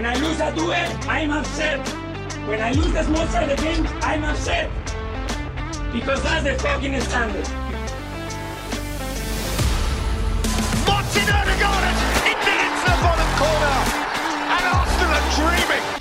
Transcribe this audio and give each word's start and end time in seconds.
When 0.00 0.08
I 0.08 0.14
lose 0.14 0.40
a 0.40 0.50
duel, 0.54 0.72
I'm 1.10 1.30
upset. 1.30 1.86
When 2.48 2.58
I 2.58 2.72
lose 2.72 2.90
the 2.90 3.02
small 3.02 3.26
side 3.26 3.54
game, 3.58 3.86
I'm 4.00 4.24
upset. 4.24 4.70
Because 5.92 6.22
that's 6.22 6.42
the 6.42 6.54
fucking 6.58 6.98
standard. 7.02 7.46
Martin 10.88 11.28
Odegaard 11.36 11.84
into 12.24 12.48
into 12.48 12.84
the 12.88 12.96
bottom 13.04 13.30
corner. 13.36 13.76
And 14.48 14.64
Arsenal 14.72 15.12
are 15.12 15.68
dreaming. 15.68 15.99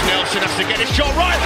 As 0.00 0.06
Nelson 0.06 0.40
has 0.42 0.56
to 0.56 0.64
get 0.64 0.78
his 0.78 0.96
shot 0.96 1.16
right. 1.16 1.40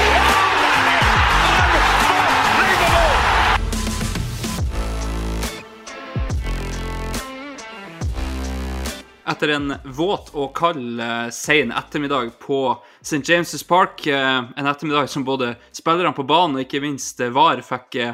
Etter 9.27 9.49
en 9.49 9.75
våt 9.85 10.31
og 10.37 10.53
kald 10.57 11.01
eh, 11.01 11.31
sein 11.33 11.73
ettermiddag 11.73 12.35
på 12.39 12.77
St. 13.01 13.23
James' 13.25 13.69
Park, 13.69 14.07
eh, 14.07 14.43
en 14.57 14.67
ettermiddag 14.67 15.09
som 15.09 15.25
både 15.25 15.55
spillerne 15.73 16.13
på 16.13 16.27
banen 16.29 16.59
og 16.59 16.67
ikke 16.67 16.83
minst 16.85 17.21
eh, 17.25 17.33
VAR 17.33 17.65
fikk 17.65 17.97
eh, 18.05 18.13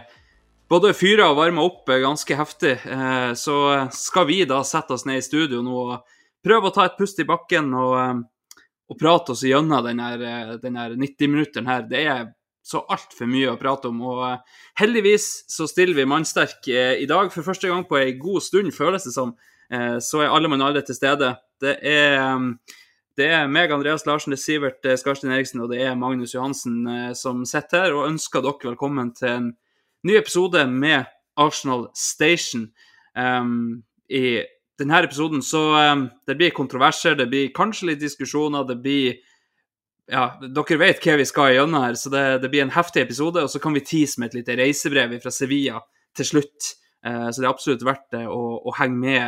både 0.70 0.94
fyra 0.94 1.33
og 1.33 1.41
varma 1.42 1.66
opp 1.66 1.91
eh, 1.91 1.98
ganske 2.05 2.38
heftig, 2.38 2.77
eh, 2.86 3.33
så 3.34 3.56
skal 3.92 4.30
vi 4.30 4.44
da 4.46 4.62
sette 4.64 4.94
oss 4.94 5.05
ned 5.08 5.18
i 5.18 5.27
studio 5.27 5.64
nå 5.66 5.83
og 5.83 6.20
prøve 6.46 6.70
å 6.70 6.77
ta 6.78 6.86
et 6.86 6.96
pust 6.96 7.18
i 7.18 7.27
bakken 7.27 7.74
og, 7.74 8.22
og 8.91 8.98
prate 8.98 9.34
oss 9.34 9.44
gjennom 9.46 9.84
denne, 9.86 10.10
eh, 10.19 10.55
den 10.62 10.77
her 10.77 10.96
90-minutteren 10.98 11.70
her. 11.70 11.86
Det 11.86 12.02
er 12.02 12.27
så 12.66 12.83
altfor 12.91 13.28
mye 13.30 13.52
å 13.52 13.58
prate 13.58 13.88
om, 13.88 14.02
og 14.02 14.24
eh, 14.27 14.58
heldigvis 14.83 15.28
så 15.50 15.69
stiller 15.70 15.96
vi 15.96 16.08
mannsterk 16.10 16.66
eh, 16.69 16.98
i 17.02 17.08
dag 17.11 17.30
for 17.33 17.46
første 17.46 17.70
gang 17.70 17.86
på 17.86 18.00
ei 18.00 18.16
god 18.18 18.42
stund, 18.44 18.74
føles 18.74 19.06
det 19.06 19.14
som. 19.16 19.36
Så 19.70 20.18
er 20.18 20.33
alle 20.34 20.48
mann 20.50 20.64
alle 20.66 20.80
til 20.83 20.96
stede. 20.98 21.28
Det 21.62 21.77
er, 21.86 22.41
det 23.14 23.27
er 23.30 23.44
meg, 23.46 23.70
Andreas 23.70 24.02
Larsen, 24.02 24.33
det 24.34 24.41
er 24.41 24.42
Sivert 24.42 24.88
Skarstein 24.98 25.30
Eriksen 25.30 25.62
og 25.62 25.70
det 25.70 25.84
er 25.84 25.94
Magnus 25.94 26.33
Johansen 26.34 26.88
som 27.14 27.44
sitter 27.46 27.84
her 27.84 27.94
og 27.94 28.08
ønsker 28.08 28.42
dere 28.42 28.72
velkommen 28.72 29.12
til 29.14 29.30
en 29.30 29.46
ny 30.02 30.16
episode 30.18 30.64
med 30.66 31.06
Arsenal 31.38 31.86
Station. 31.94 32.66
Um, 33.14 33.84
I 34.11 34.42
denne 34.81 35.03
episoden 35.05 35.42
så 35.45 35.62
um, 35.92 36.06
det 36.27 36.36
blir 36.41 36.55
kontroverser, 36.56 37.17
det 37.19 37.28
blir 37.31 37.53
kanskje 37.56 37.92
litt 37.92 38.03
diskusjoner, 38.03 38.64
det 38.69 38.78
blir 38.83 39.19
ja, 40.11 40.25
dere 40.42 40.78
vet 40.81 41.03
hva 41.05 41.17
vi 41.20 41.27
skal 41.28 41.55
gjennom 41.55 41.84
her, 41.84 41.97
så 41.98 42.11
det, 42.12 42.25
det 42.42 42.50
blir 42.50 42.64
en 42.64 42.75
heftig 42.75 43.05
episode. 43.05 43.45
Og 43.45 43.53
så 43.53 43.61
kan 43.62 43.77
vi 43.77 43.84
tease 43.86 44.20
med 44.20 44.30
et 44.30 44.40
lite 44.40 44.57
reisebrev 44.58 45.14
fra 45.23 45.33
Sevilla 45.35 45.83
til 46.19 46.27
slutt. 46.27 46.73
Eh, 47.07 47.29
så 47.30 47.36
det 47.39 47.46
er 47.46 47.52
absolutt 47.52 47.85
verdt 47.86 48.08
det 48.17 48.24
å, 48.27 48.40
å 48.58 48.74
henge 48.80 48.98
med 49.05 49.27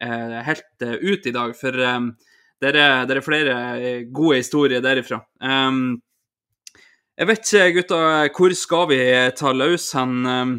eh, 0.00 0.38
helt 0.46 0.86
eh, 0.86 0.96
ut 1.02 1.28
i 1.28 1.34
dag, 1.34 1.52
for 1.58 1.76
um, 1.76 2.14
det, 2.62 2.72
er, 2.72 3.04
er 3.04 3.24
flere 3.24 3.58
eh, 3.76 4.00
gode 4.08 4.40
historier 4.40 4.80
derifra. 4.84 5.20
Um, 5.44 6.00
jeg 7.18 7.28
vet 7.28 7.52
ikke, 7.52 7.72
gutta, 7.76 8.00
hvor 8.32 8.54
skal 8.56 8.88
vi 8.88 9.02
ta 9.36 9.52
løs 9.52 9.90
hen? 9.98 10.14
Um, 10.24 10.54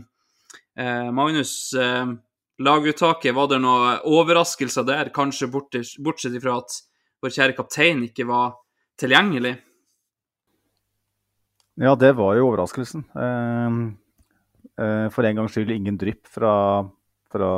eh, 0.78 1.10
Magnus, 1.16 1.74
eh, 1.74 2.14
laguttaket, 2.62 3.34
var 3.36 3.50
det 3.52 3.60
noen 3.64 4.02
overraskelser 4.06 4.86
der? 4.88 5.12
Kanskje 5.16 5.50
bortsett, 5.50 6.36
ifra 6.38 6.60
at 6.62 6.80
vår 7.24 7.34
kjære 7.34 7.58
kaptein 7.58 8.04
ikke 8.06 8.28
var 8.30 8.58
tilgjengelig? 9.00 9.56
Ja, 11.82 11.96
det 11.98 12.14
var 12.20 12.36
jo 12.38 12.52
overraskelsen. 12.52 13.06
Eh, 13.18 13.80
eh, 14.78 15.08
For 15.10 15.26
en 15.26 15.42
gangs 15.42 15.56
skyld 15.56 15.74
ingen 15.74 15.98
drypp 15.98 16.30
fra, 16.30 16.54
fra 17.34 17.50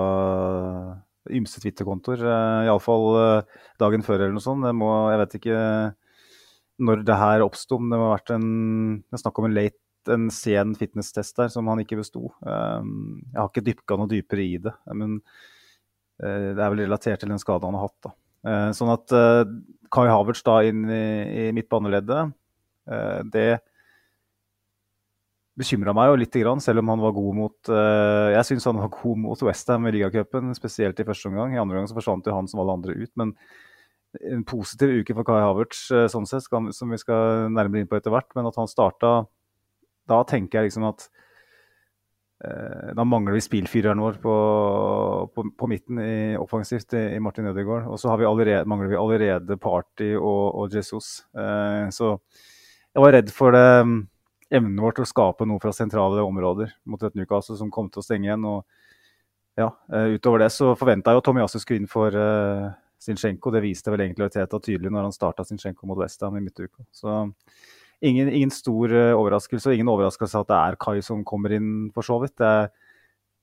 ymse 1.34 1.62
Twitter-kontoer. 1.62 2.22
Uh, 2.22 2.66
Iallfall 2.68 3.08
uh, 3.18 3.62
dagen 3.82 4.06
før 4.06 4.22
eller 4.22 4.36
noe 4.36 4.44
sånt. 4.44 4.66
Må, 4.78 4.92
jeg 5.12 5.22
vet 5.24 5.38
ikke 5.40 5.62
når 6.86 7.06
det 7.08 7.18
her 7.20 7.44
oppsto, 7.46 7.80
om 7.80 7.90
det 7.90 8.00
må 8.00 8.10
ha 8.10 8.18
vært 8.18 8.34
en 8.36 8.48
snakk 9.16 9.40
om 9.40 9.48
en 9.48 9.56
late, 9.56 9.80
en 10.14 10.30
sen 10.34 10.74
fitness-test 10.78 11.38
der 11.40 11.52
som 11.54 11.68
han 11.72 11.82
ikke 11.82 12.00
besto. 12.00 12.30
Um, 12.46 13.22
jeg 13.32 13.40
har 13.40 13.52
ikke 13.52 13.66
dypka 13.66 13.98
noe 14.00 14.12
dypere 14.12 14.46
i 14.46 14.58
det, 14.62 14.74
men 14.94 15.20
uh, 15.20 16.50
det 16.56 16.60
er 16.60 16.74
vel 16.74 16.84
relatert 16.86 17.24
til 17.24 17.32
den 17.34 17.42
skaden 17.42 17.72
han 17.72 17.80
har 17.80 17.88
hatt. 17.90 18.00
da. 18.08 18.14
Uh, 18.46 18.72
sånn 18.78 18.92
at 18.94 19.14
uh, 19.16 19.44
Kai 19.94 20.08
Havertz 20.12 20.44
da 20.46 20.60
inn 20.68 20.84
i, 20.90 21.06
i 21.46 21.54
midtbaneleddet, 21.56 22.36
det 23.34 23.58
bekymra 25.58 25.94
meg 25.98 26.12
jo 26.12 26.28
grann, 26.44 26.60
selv 26.62 26.84
om 26.84 26.92
han 26.92 27.02
var 27.02 27.16
god 27.16 27.38
mot 27.38 27.70
Jeg 28.36 28.46
syns 28.46 28.68
han 28.70 28.78
var 28.78 28.92
god 28.94 29.22
mot 29.24 29.42
Westham 29.48 29.88
i 29.90 29.94
ligacupen, 29.96 30.52
spesielt 30.54 31.00
i 31.02 31.06
første 31.08 31.32
omgang. 31.32 31.56
I 31.56 31.62
andre 31.62 31.80
omgang 31.80 31.90
så 31.90 31.98
forsvant 31.98 32.28
jo 32.30 32.36
han 32.36 32.50
som 32.52 32.62
alle 32.62 32.76
andre 32.78 32.94
ut. 33.00 33.10
Men 33.18 33.32
en 34.22 34.44
positiv 34.46 35.00
uke 35.00 35.16
for 35.16 35.26
Kai 35.26 35.40
Havertz, 35.42 35.88
sånn 36.14 36.30
sett, 36.30 36.46
som 36.46 36.94
vi 36.94 37.02
skal 37.02 37.50
nærmere 37.56 37.82
inn 37.82 37.90
på 37.90 37.98
etter 37.98 38.14
hvert. 38.14 38.30
Men 38.38 38.52
at 38.52 38.60
han 38.60 38.70
starta 38.70 39.16
Da 40.10 40.22
tenker 40.28 40.60
jeg 40.60 40.70
liksom 40.70 40.88
at 40.90 41.08
uh, 42.46 42.92
Da 42.98 43.06
mangler 43.08 43.38
vi 43.38 43.44
spillfyreren 43.46 44.02
vår 44.04 44.20
på, 44.24 44.36
på, 45.36 45.46
på 45.58 45.70
midten 45.72 46.02
i, 46.04 46.18
offensivt 46.40 46.98
i, 46.98 47.06
i 47.16 47.22
Martin 47.24 47.50
Ødegaard. 47.52 47.88
Og 47.90 48.02
så 48.02 48.16
vi 48.20 48.28
allerede, 48.30 48.66
mangler 48.70 48.94
vi 48.94 49.00
allerede 49.00 49.58
Party 49.62 50.14
og, 50.16 50.44
og 50.56 50.76
Jesus. 50.76 51.26
så 51.96 52.18
jeg 52.96 53.04
var 53.04 53.12
redd 53.12 53.32
for 53.36 53.52
det 53.52 53.68
evnen 54.54 54.80
vår 54.80 54.96
til 54.96 55.04
å 55.06 55.10
skape 55.10 55.48
noe 55.50 55.60
fra 55.60 55.74
sentrale 55.76 56.24
områder 56.24 56.70
mot 56.88 57.02
et 57.04 57.16
Newcastle 57.18 57.58
som 57.60 57.72
kom 57.74 57.90
til 57.92 58.02
å 58.02 58.06
stenge 58.06 58.30
igjen. 58.30 58.46
og 58.46 58.64
ja, 59.56 59.70
uh, 59.94 60.08
Utover 60.16 60.44
det 60.44 60.52
så 60.54 60.74
forventa 60.76 61.12
jeg 61.12 61.20
jo 61.20 61.24
Tommy 61.26 61.42
Tomiyasu 61.42 61.62
skulle 61.64 61.82
inn 61.82 61.92
for 61.92 62.16
uh, 62.16 62.70
Zinchenko. 63.02 63.54
Det 63.54 63.64
viste 63.64 63.92
vel 63.94 64.06
egentlig 64.06 64.30
Teta 64.34 64.60
tydelig 64.60 64.92
når 64.92 65.08
han 65.08 65.16
starta 65.16 65.46
Zinchenko 65.48 65.88
mot 65.88 66.00
Westham 66.00 66.38
i 66.40 66.44
midtuka. 66.44 66.84
Så 66.92 67.26
ingen, 68.06 68.32
ingen 68.32 68.54
stor 68.54 68.92
uh, 68.94 69.14
overraskelse, 69.18 69.70
og 69.70 69.76
ingen 69.78 69.92
overraskelse 69.92 70.42
at 70.42 70.50
det 70.52 70.58
er 70.58 70.80
Kai 70.82 70.98
som 71.06 71.24
kommer 71.28 71.56
inn, 71.56 71.92
for 71.96 72.06
så 72.06 72.20
vidt. 72.24 72.36
Det 72.42 72.48
er, 72.48 72.72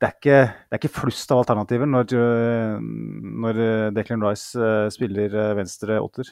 det 0.02 0.08
er 0.08 0.16
ikke, 0.16 0.40
det 0.50 0.76
er 0.76 0.80
ikke 0.80 0.96
flust 0.96 1.30
av 1.30 1.44
alternativer 1.44 1.86
når, 1.86 2.16
når 3.44 3.60
Declan 3.94 4.24
Rice 4.26 4.72
spiller 4.90 5.36
venstre 5.54 6.00
åtter. 6.02 6.26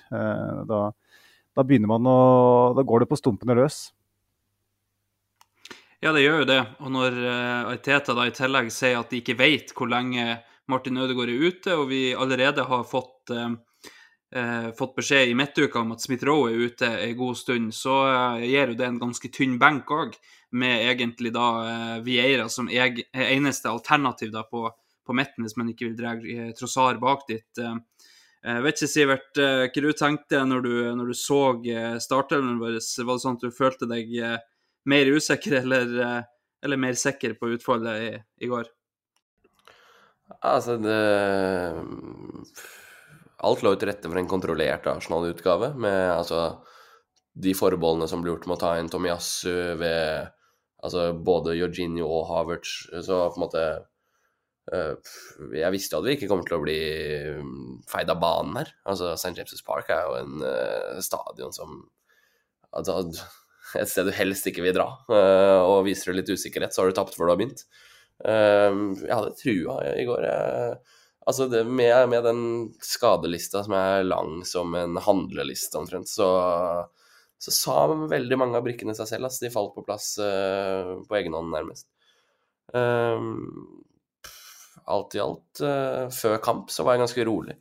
Da, 0.66 0.80
da 1.54 1.64
begynner 1.69 1.92
man 1.92 2.08
å 2.10 2.16
Da 2.74 2.82
går 2.82 3.04
det 3.04 3.08
på 3.12 3.20
stumpene 3.20 3.54
løs. 3.54 3.78
Ja, 6.02 6.10
det 6.10 6.24
gjør 6.24 6.42
jo 6.42 6.48
det. 6.50 6.58
Og 6.82 6.90
når 6.96 7.22
Ariteta 7.30 8.19
da 8.19 8.26
i 8.26 8.34
tillegg 8.34 8.74
sier 8.74 8.98
at 9.04 9.14
de 9.14 9.22
ikke 9.22 9.38
vet 9.38 9.70
hvor 9.78 9.92
lenge 9.94 10.40
Martin 10.70 10.98
Ødegaard 10.98 11.30
er 11.30 11.46
ute, 11.46 11.76
og 11.78 11.88
vi 11.90 12.02
allerede 12.14 12.66
har 12.66 12.86
fått, 12.90 13.30
uh, 14.37 14.71
fått 14.79 14.97
beskjed 14.99 15.31
i 15.31 15.37
midtuka 15.38 15.81
om 15.81 15.94
at 15.94 16.05
Smith-Roe 16.05 16.50
er 16.50 16.67
ute 16.71 16.91
en 17.06 17.17
god 17.19 17.38
stund, 17.38 17.75
så 17.75 17.97
gir 18.43 18.73
jo 18.73 18.79
det 18.79 18.87
en 18.87 19.00
ganske 19.00 19.31
tynn 19.35 19.59
benk 19.61 19.91
òg, 19.94 20.15
med 20.50 20.88
egentlig 20.91 21.31
da 21.31 22.00
Vieira 22.03 22.49
som 22.50 22.67
eg, 22.67 23.05
eneste 23.15 23.71
alternativ 23.71 24.32
da 24.35 24.43
på, 24.43 24.65
på 25.06 25.15
midten, 25.15 25.44
hvis 25.47 25.55
man 25.55 25.69
ikke 25.71 25.87
vil 25.87 25.99
dra 25.99 26.17
Trossar 26.59 26.99
bak 26.99 27.23
dit. 27.29 27.61
Jeg 27.61 28.65
vet 28.65 28.81
ikke, 28.81 28.91
Sivert, 28.91 29.31
hva 29.38 29.85
du 29.85 29.93
tenkte 29.94 30.41
når 30.50 30.67
du, 30.67 30.73
når 30.99 31.12
du 31.12 31.15
så 31.15 31.38
startelven 32.03 32.59
vår? 32.59 32.81
Var 32.81 33.15
det 33.15 33.23
sånn 33.23 33.38
at 33.38 33.47
du 33.47 33.55
følte 33.55 33.87
deg 33.87 34.11
mer 34.91 35.12
usikker 35.15 35.61
eller, 35.61 35.94
eller 36.59 36.82
mer 36.82 36.99
sikker 36.99 37.38
på 37.38 37.55
utfallet 37.55 38.09
i, 38.09 38.12
i 38.43 38.50
går? 38.50 38.67
Altså, 40.41 40.77
det 40.82 40.99
Alt 43.46 43.62
lå 43.64 43.72
til 43.81 43.88
rette 43.88 44.08
for 44.08 44.20
en 44.20 44.28
kontrollert 44.28 44.88
Arsenal-utgave, 44.90 45.72
med 45.81 46.00
altså 46.12 46.60
de 47.40 47.54
forbeholdene 47.56 48.08
som 48.10 48.25
ble 48.25 48.34
gjort 48.34 48.48
med 48.50 48.58
å 48.58 48.60
ta 48.60 48.75
inn 48.78 48.90
Tomiyasu 48.92 49.78
ved 49.81 50.28
altså 50.84 51.10
både 51.14 51.56
Jorginho 51.58 52.08
og 52.08 52.26
Havertz. 52.31 52.75
Så 53.06 53.20
på 53.31 53.38
en 53.38 53.44
måte 53.44 53.64
eh, 54.72 55.12
Jeg 55.60 55.72
visste 55.75 55.98
at 55.98 56.06
vi 56.06 56.16
ikke 56.16 56.28
kommer 56.31 56.48
til 56.48 56.58
å 56.58 56.64
bli 56.64 56.81
mm, 57.40 57.81
feid 57.90 58.12
av 58.12 58.20
banen 58.22 58.60
her. 58.60 58.72
Altså, 58.88 59.14
St. 59.14 59.34
James' 59.38 59.64
Park 59.66 59.93
er 59.94 60.04
jo 60.08 60.19
en 60.20 60.46
eh, 60.46 61.00
stadion 61.04 61.54
som 61.56 61.78
altså, 62.76 63.02
Et 63.78 63.86
sted 63.86 64.08
du 64.08 64.14
helst 64.16 64.48
ikke 64.50 64.64
vil 64.66 64.75
dra. 64.76 64.88
eh, 65.14 65.60
og 65.62 65.84
viser 65.86 66.10
du 66.10 66.20
litt 66.20 66.32
usikkerhet, 66.32 66.75
så 66.75 66.82
har 66.82 66.90
du 66.90 66.98
tapt 66.98 67.16
før 67.16 67.31
du 67.31 67.36
har 67.36 67.43
begynt. 67.44 67.64
Uh, 68.20 68.93
jeg 69.00 69.14
hadde 69.14 69.36
trua 69.38 69.76
i 69.96 70.02
går. 70.04 70.25
Jeg, 70.26 71.00
altså 71.31 71.47
det, 71.50 71.65
med, 71.67 71.94
med 72.12 72.25
den 72.27 72.43
skadelista 72.85 73.65
som 73.67 73.75
er 73.79 74.06
lang 74.06 74.41
som 74.49 74.75
en 74.79 74.99
handleliste 75.00 75.79
omtrent, 75.81 76.11
så, 76.11 76.31
så 77.41 77.55
sa 77.55 77.77
veldig 78.11 78.38
mange 78.41 78.59
av 78.59 78.67
brikkene 78.67 78.97
seg 78.99 79.09
selv. 79.09 79.29
Altså, 79.29 79.47
de 79.47 79.53
falt 79.55 79.77
på 79.77 79.87
plass 79.87 80.12
uh, 80.23 80.99
på 81.06 81.21
egen 81.21 81.37
hånd, 81.38 81.53
nærmest. 81.55 81.88
Um, 82.75 83.85
alt 84.91 85.15
i 85.17 85.23
alt, 85.23 85.62
uh, 85.62 86.11
før 86.15 86.41
kamp, 86.43 86.75
så 86.75 86.87
var 86.87 86.97
jeg 86.97 87.06
ganske 87.06 87.29
rolig. 87.29 87.56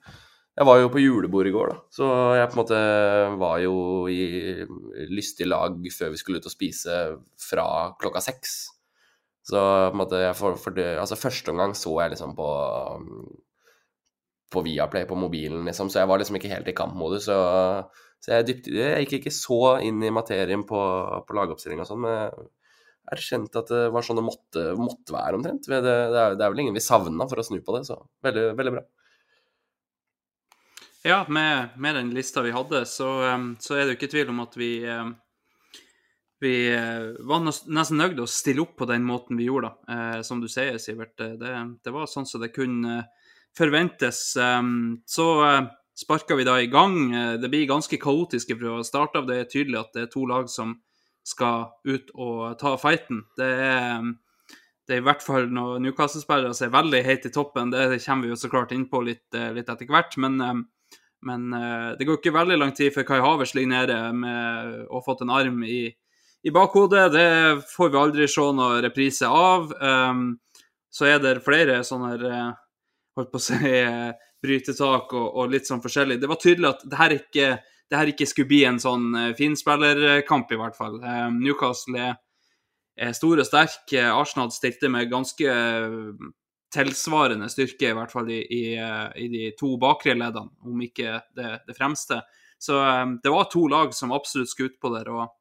Jeg 0.59 0.67
var 0.67 0.81
jo 0.81 0.89
på 0.91 0.99
julebord 0.99 1.47
i 1.47 1.53
går, 1.55 1.69
da, 1.71 1.77
så 1.95 2.07
jeg 2.35 2.49
på 2.49 2.57
en 2.57 2.59
måte 2.59 2.79
var 3.39 3.61
jo 3.63 3.75
i 4.11 5.05
lystig 5.07 5.47
lag 5.47 5.77
før 5.95 6.11
vi 6.11 6.19
skulle 6.19 6.41
ut 6.41 6.49
og 6.49 6.51
spise 6.51 6.97
fra 7.39 7.67
klokka 8.01 8.19
seks. 8.25 8.57
Så 9.49 9.59
på 9.59 9.95
en 9.95 10.01
måte 10.01 10.19
jeg 10.21 10.35
for, 10.37 10.57
for 10.59 10.75
det, 10.75 10.97
Altså, 10.99 11.17
første 11.17 11.53
omgang 11.53 11.71
så 11.77 11.93
jeg 12.01 12.13
liksom 12.13 12.35
på 12.37 12.49
på 14.49 14.63
Viaplay 14.65 15.05
på 15.05 15.17
mobilen, 15.19 15.65
liksom, 15.67 15.89
så 15.89 16.01
jeg 16.01 16.09
var 16.09 16.21
liksom 16.21 16.39
ikke 16.39 16.51
helt 16.51 16.69
i 16.69 16.75
kampmodus. 16.77 17.27
Så, 17.29 17.37
så 18.23 18.33
jeg, 18.33 18.47
dypt, 18.47 18.69
jeg 18.73 19.05
gikk 19.05 19.19
ikke 19.19 19.35
så 19.35 19.77
inn 19.85 20.01
i 20.03 20.13
materien 20.13 20.65
på, 20.67 20.79
på 21.27 21.37
lagoppstilling 21.37 21.83
og 21.83 21.89
sånn, 21.89 22.01
men 22.05 22.15
jeg 22.17 22.47
erkjente 23.15 23.61
at 23.61 23.73
det 23.73 23.83
var 23.93 24.05
sånn 24.05 24.19
det 24.19 24.25
måtte, 24.25 24.65
måtte 24.77 25.15
være 25.15 25.39
omtrent. 25.39 25.69
Det, 25.69 25.81
det, 25.85 25.95
er, 26.09 26.37
det 26.37 26.45
er 26.45 26.53
vel 26.53 26.65
ingen 26.65 26.77
vi 26.77 26.83
savna 26.83 27.29
for 27.29 27.41
å 27.41 27.45
snu 27.45 27.61
på 27.65 27.77
det, 27.77 27.85
så 27.89 28.01
veldig, 28.25 28.49
veldig 28.59 28.75
bra. 28.77 28.85
Ja, 31.07 31.23
med, 31.31 31.77
med 31.79 31.95
den 31.95 32.11
lista 32.11 32.43
vi 32.43 32.51
hadde, 32.51 32.83
så, 32.89 33.09
så, 33.63 33.75
er 33.75 33.85
det 33.85 33.93
jo 33.93 33.99
ikke 34.01 34.11
tvil 34.11 34.33
om 34.33 34.43
at 34.43 34.57
vi 34.59 34.73
vi 36.39 36.71
uh, 36.71 37.17
var 37.27 37.41
nesten 37.43 37.99
nøyd 37.99 38.19
å 38.23 38.27
stille 38.29 38.63
opp 38.63 38.77
på 38.79 38.87
den 38.87 39.03
måten 39.03 39.39
vi 39.39 39.49
gjorde, 39.49 39.73
da. 39.73 39.95
Uh, 40.19 40.19
som 40.23 40.39
du 40.39 40.47
sier, 40.47 40.77
Sivert. 40.79 41.17
Det, 41.19 41.55
det 41.83 41.91
var 41.91 42.07
sånn 42.07 42.27
som 42.27 42.39
det 42.39 42.53
kunne 42.55 43.01
forventes. 43.57 44.21
Så 44.33 45.27
uh, 45.41 45.69
sparka 45.99 46.37
vi 46.39 46.47
da 46.47 46.59
i 46.61 46.69
gang. 46.71 47.11
Det 47.41 47.49
blir 47.51 47.69
ganske 47.69 47.99
kaotisk 48.01 48.53
fra 48.59 48.79
start 48.87 49.17
av. 49.19 49.27
Det 49.27 49.39
er 49.39 49.51
tydelig 49.51 49.81
at 49.81 49.93
det 49.95 50.05
er 50.05 50.13
to 50.13 50.25
lag 50.29 50.49
som 50.51 50.77
skal 51.27 51.69
ut 51.85 52.11
og 52.15 52.57
ta 52.61 52.73
fighten. 52.79 53.23
Det 53.37 53.49
er, 53.49 54.05
det 54.87 54.95
er 54.95 55.01
i 55.01 55.05
hvert 55.05 55.23
fall 55.23 55.49
når 55.53 55.81
Newcastle-spillere 55.83 56.55
ser 56.57 56.73
veldig 56.73 57.03
høyt 57.05 57.27
i 57.27 57.33
toppen. 57.35 57.73
Det 57.73 57.99
kommer 58.05 58.25
vi 58.25 58.33
jo 58.33 58.39
så 58.39 58.51
klart 58.51 58.73
inn 58.75 58.87
på 58.89 59.03
litt, 59.05 59.27
litt 59.55 59.69
etter 59.69 59.89
hvert. 59.89 60.15
Men, 60.21 60.39
men, 61.27 61.49
det 61.99 62.07
går 62.07 62.21
ikke 62.21 62.35
veldig 62.37 62.59
lang 62.61 62.73
tid 62.77 62.95
før 62.95 63.07
Kai 63.11 63.19
Havers 63.19 63.53
ligger 63.57 63.73
nede 63.75 63.99
med, 64.17 64.79
og 64.87 65.03
fått 65.05 65.25
en 65.25 65.35
arm 65.35 65.61
i, 65.67 65.89
i 66.47 66.55
bakhodet. 66.55 67.09
Det 67.13 67.27
får 67.75 67.91
vi 67.91 68.01
aldri 68.01 68.29
se 68.31 68.47
noen 68.55 68.81
reprise 68.85 69.27
av. 69.27 69.69
Um, 69.83 70.39
så 70.89 71.05
er 71.05 71.21
det 71.21 71.41
flere 71.45 71.83
sånne 71.85 72.15
holdt 73.19 73.33
på 73.33 73.41
å 73.41 73.43
si 73.43 73.75
brytetak 74.39 75.13
og, 75.13 75.27
og, 75.27 75.51
litt 75.51 75.67
sånn 75.67 75.83
forskjellig. 75.83 76.19
Det 76.21 76.29
var 76.31 76.39
tydelig 76.41 76.71
at 76.71 76.83
det 76.87 76.99
her 76.99 77.15
ikke, 77.17 77.51
det 77.91 77.99
her 77.99 78.11
ikke 78.13 78.27
skulle 78.29 78.49
bli 78.49 78.63
en 78.69 78.81
sånn 78.81 79.07
finspillerkamp, 79.37 80.51
i 80.55 80.59
hvert 80.59 80.77
fall. 80.77 80.99
Um, 81.03 81.39
Newcastle 81.43 81.99
er, 81.99 83.13
stor 83.15 83.39
og 83.39 83.47
sterk. 83.47 83.95
Arsenal 84.11 84.51
stilte 84.55 84.91
med 84.91 85.11
ganske 85.11 85.55
tilsvarende 86.73 87.47
styrke, 87.49 87.89
i 87.89 87.97
hvert 87.97 88.11
fall 88.13 88.29
i, 88.31 88.41
i, 88.43 88.63
i 88.77 89.29
de 89.31 89.47
to 89.57 89.73
bakre 89.81 90.13
leddene, 90.17 90.51
om 90.67 90.83
ikke 90.85 91.17
det, 91.35 91.53
det 91.67 91.77
fremste. 91.77 92.21
Så 92.59 92.75
det 93.23 93.31
var 93.31 93.47
to 93.51 93.63
lag 93.71 93.95
som 93.95 94.11
absolutt 94.13 94.51
skulle 94.51 94.73
utpå 94.73 94.91
der 94.93 95.09
og, 95.15 95.31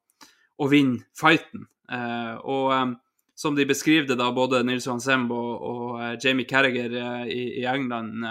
og 0.59 0.71
vinne 0.71 1.03
fighten. 1.19 1.67
Og 2.47 2.95
som 3.39 3.55
de 3.55 3.65
beskriver 3.65 4.07
det, 4.07 4.17
da, 4.19 4.31
både 4.35 4.59
Nils 4.67 4.83
Johan 4.83 4.99
Semb 4.99 5.29
og, 5.31 5.51
og 5.63 5.83
uh, 5.95 6.15
Jamie 6.19 6.47
Carriger 6.47 6.91
uh, 6.91 7.23
i, 7.23 7.61
i, 7.61 7.65
England, 7.71 8.25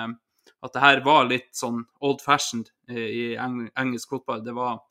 at 0.61 0.75
det 0.75 0.83
her 0.83 1.01
var 1.01 1.31
litt 1.31 1.49
sånn 1.57 1.79
old 2.05 2.21
fashioned 2.21 2.69
i 2.93 3.31
eng 3.41 3.71
engelsk 3.79 4.11
fotball. 4.13 4.43
Det 4.45 4.53
var 4.53 4.83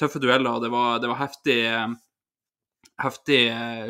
tøffe 0.00 0.18
dueller, 0.18 0.56
og 0.56 0.64
det 0.64 0.70
var, 0.72 0.98
det 0.98 1.10
var 1.12 1.20
heftig, 1.20 1.58
heftig 3.04 3.40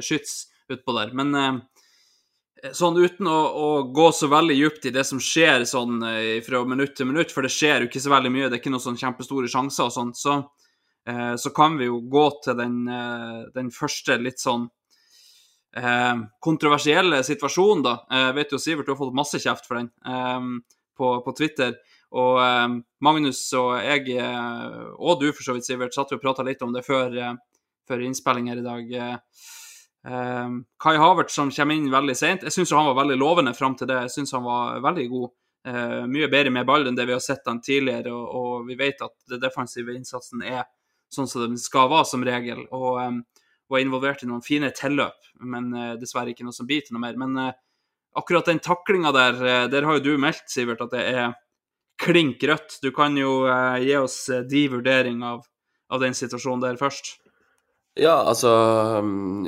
skyts 0.05 0.35
utpå 0.75 0.97
der. 0.97 1.15
Men 1.17 1.63
sånn 2.77 2.99
uten 2.99 3.31
å, 3.31 3.39
å, 3.47 3.69
gå 3.95 4.09
så 4.17 4.29
veldig 4.33 4.57
dypt 4.59 4.91
i 4.91 4.93
det 4.97 5.07
som 5.07 5.23
skjer 5.23 5.65
sånn 5.71 6.03
fra 6.45 6.65
minutt 6.67 6.97
til 6.99 7.09
minutt, 7.09 7.33
for 7.33 7.47
det 7.47 7.53
skjer 7.55 7.87
jo 7.87 7.93
ikke 7.93 8.03
så 8.03 8.13
veldig 8.17 8.35
mye, 8.35 8.51
det 8.51 8.59
er 8.59 8.63
ikke 8.65 8.75
noen 8.75 8.85
sånn 8.89 9.01
kjempestore 9.01 9.53
sjanser 9.55 9.87
og 9.87 9.95
sånn, 9.95 10.13
så, 10.19 10.37
så 11.41 11.55
kan 11.57 11.79
vi 11.79 11.89
jo 11.89 12.03
gå 12.11 12.27
til 12.43 12.59
den, 12.59 12.83
den 13.55 13.71
første 13.77 14.19
litt 14.19 14.43
sånn 14.43 14.67
eh, 15.77 16.17
kontroversielle 16.41 17.23
situasjonen, 17.27 17.85
da. 17.85 17.95
Jeg 18.11 18.37
vet 18.39 18.53
jo 18.55 18.61
Sivert, 18.61 18.87
du 18.87 18.95
har 18.95 19.01
fått 19.01 19.17
masse 19.17 19.41
kjeft 19.43 19.69
for 19.69 19.81
den 19.81 19.91
eh, 20.07 20.77
på, 20.99 21.15
på, 21.25 21.35
Twitter. 21.39 21.77
Og 22.11 22.41
eh, 22.43 22.67
Magnus 23.07 23.43
og 23.59 23.77
jeg, 23.85 24.19
og 24.99 25.23
du 25.23 25.31
for 25.33 25.47
så 25.47 25.57
vidt, 25.57 25.69
Sivert, 25.69 25.95
satt 25.97 26.15
og 26.17 26.23
prata 26.23 26.47
litt 26.47 26.63
om 26.67 26.75
det 26.75 26.85
før, 26.87 27.17
før 27.89 28.07
innspilling 28.07 28.51
her 28.53 28.63
i 28.63 28.67
dag. 28.67 28.95
Kai 30.81 30.95
Havert 30.97 31.29
som 31.29 31.51
kommer 31.53 31.77
inn 31.77 31.91
veldig 31.93 32.17
seint. 32.17 32.47
Jeg 32.47 32.55
syns 32.55 32.73
han 32.73 32.89
var 32.89 33.03
veldig 33.03 33.19
lovende 33.21 33.53
fram 33.53 33.75
til 33.77 33.91
det. 33.91 33.99
Jeg 34.07 34.15
syns 34.15 34.33
han 34.33 34.47
var 34.47 34.81
veldig 34.81 35.07
god. 35.13 35.35
Mye 36.09 36.29
bedre 36.33 36.53
med 36.55 36.65
ball 36.65 36.89
enn 36.89 36.97
det 36.97 37.05
vi 37.05 37.13
har 37.13 37.21
sett 37.21 37.45
han 37.45 37.59
tidligere, 37.61 38.15
og, 38.17 38.31
og 38.33 38.69
vi 38.71 38.79
vet 38.81 39.03
at 39.05 39.13
den 39.29 39.43
defensive 39.43 39.93
innsatsen 39.93 40.41
er 40.49 40.63
sånn 41.13 41.29
som 41.29 41.45
den 41.45 41.59
skal 41.61 41.91
være, 41.93 42.09
som 42.09 42.25
regel. 42.25 42.63
Og 42.73 42.97
um, 43.71 43.75
var 43.75 43.85
involvert 43.85 44.25
i 44.25 44.29
noen 44.29 44.43
fine 44.45 44.71
tilløp, 44.75 45.31
men 45.47 45.71
uh, 45.75 45.95
dessverre 46.01 46.35
ikke 46.35 46.47
noe 46.47 46.57
som 46.57 46.69
biter 46.69 46.95
noe 46.95 47.05
mer. 47.05 47.19
Men 47.21 47.39
uh, 47.39 47.53
akkurat 48.19 48.51
den 48.51 48.63
taklinga 48.63 49.13
der, 49.15 49.39
uh, 49.41 49.69
der 49.71 49.87
har 49.87 49.99
jo 49.99 50.05
du 50.11 50.13
meldt, 50.21 50.49
Sivert, 50.51 50.83
at 50.83 50.95
det 50.95 51.07
er 51.07 51.33
klink 52.01 52.43
rødt. 52.49 52.81
Du 52.83 52.91
kan 52.97 53.17
jo 53.19 53.45
gi 53.77 53.97
oss 54.01 54.23
de 54.49 54.63
vurdering 54.73 55.21
av, 55.27 55.43
av, 55.93 56.01
den 56.01 56.17
situasjonen 56.17 56.63
der 56.65 56.79
først. 56.81 57.19
Ja, 57.99 58.23
altså 58.23 58.49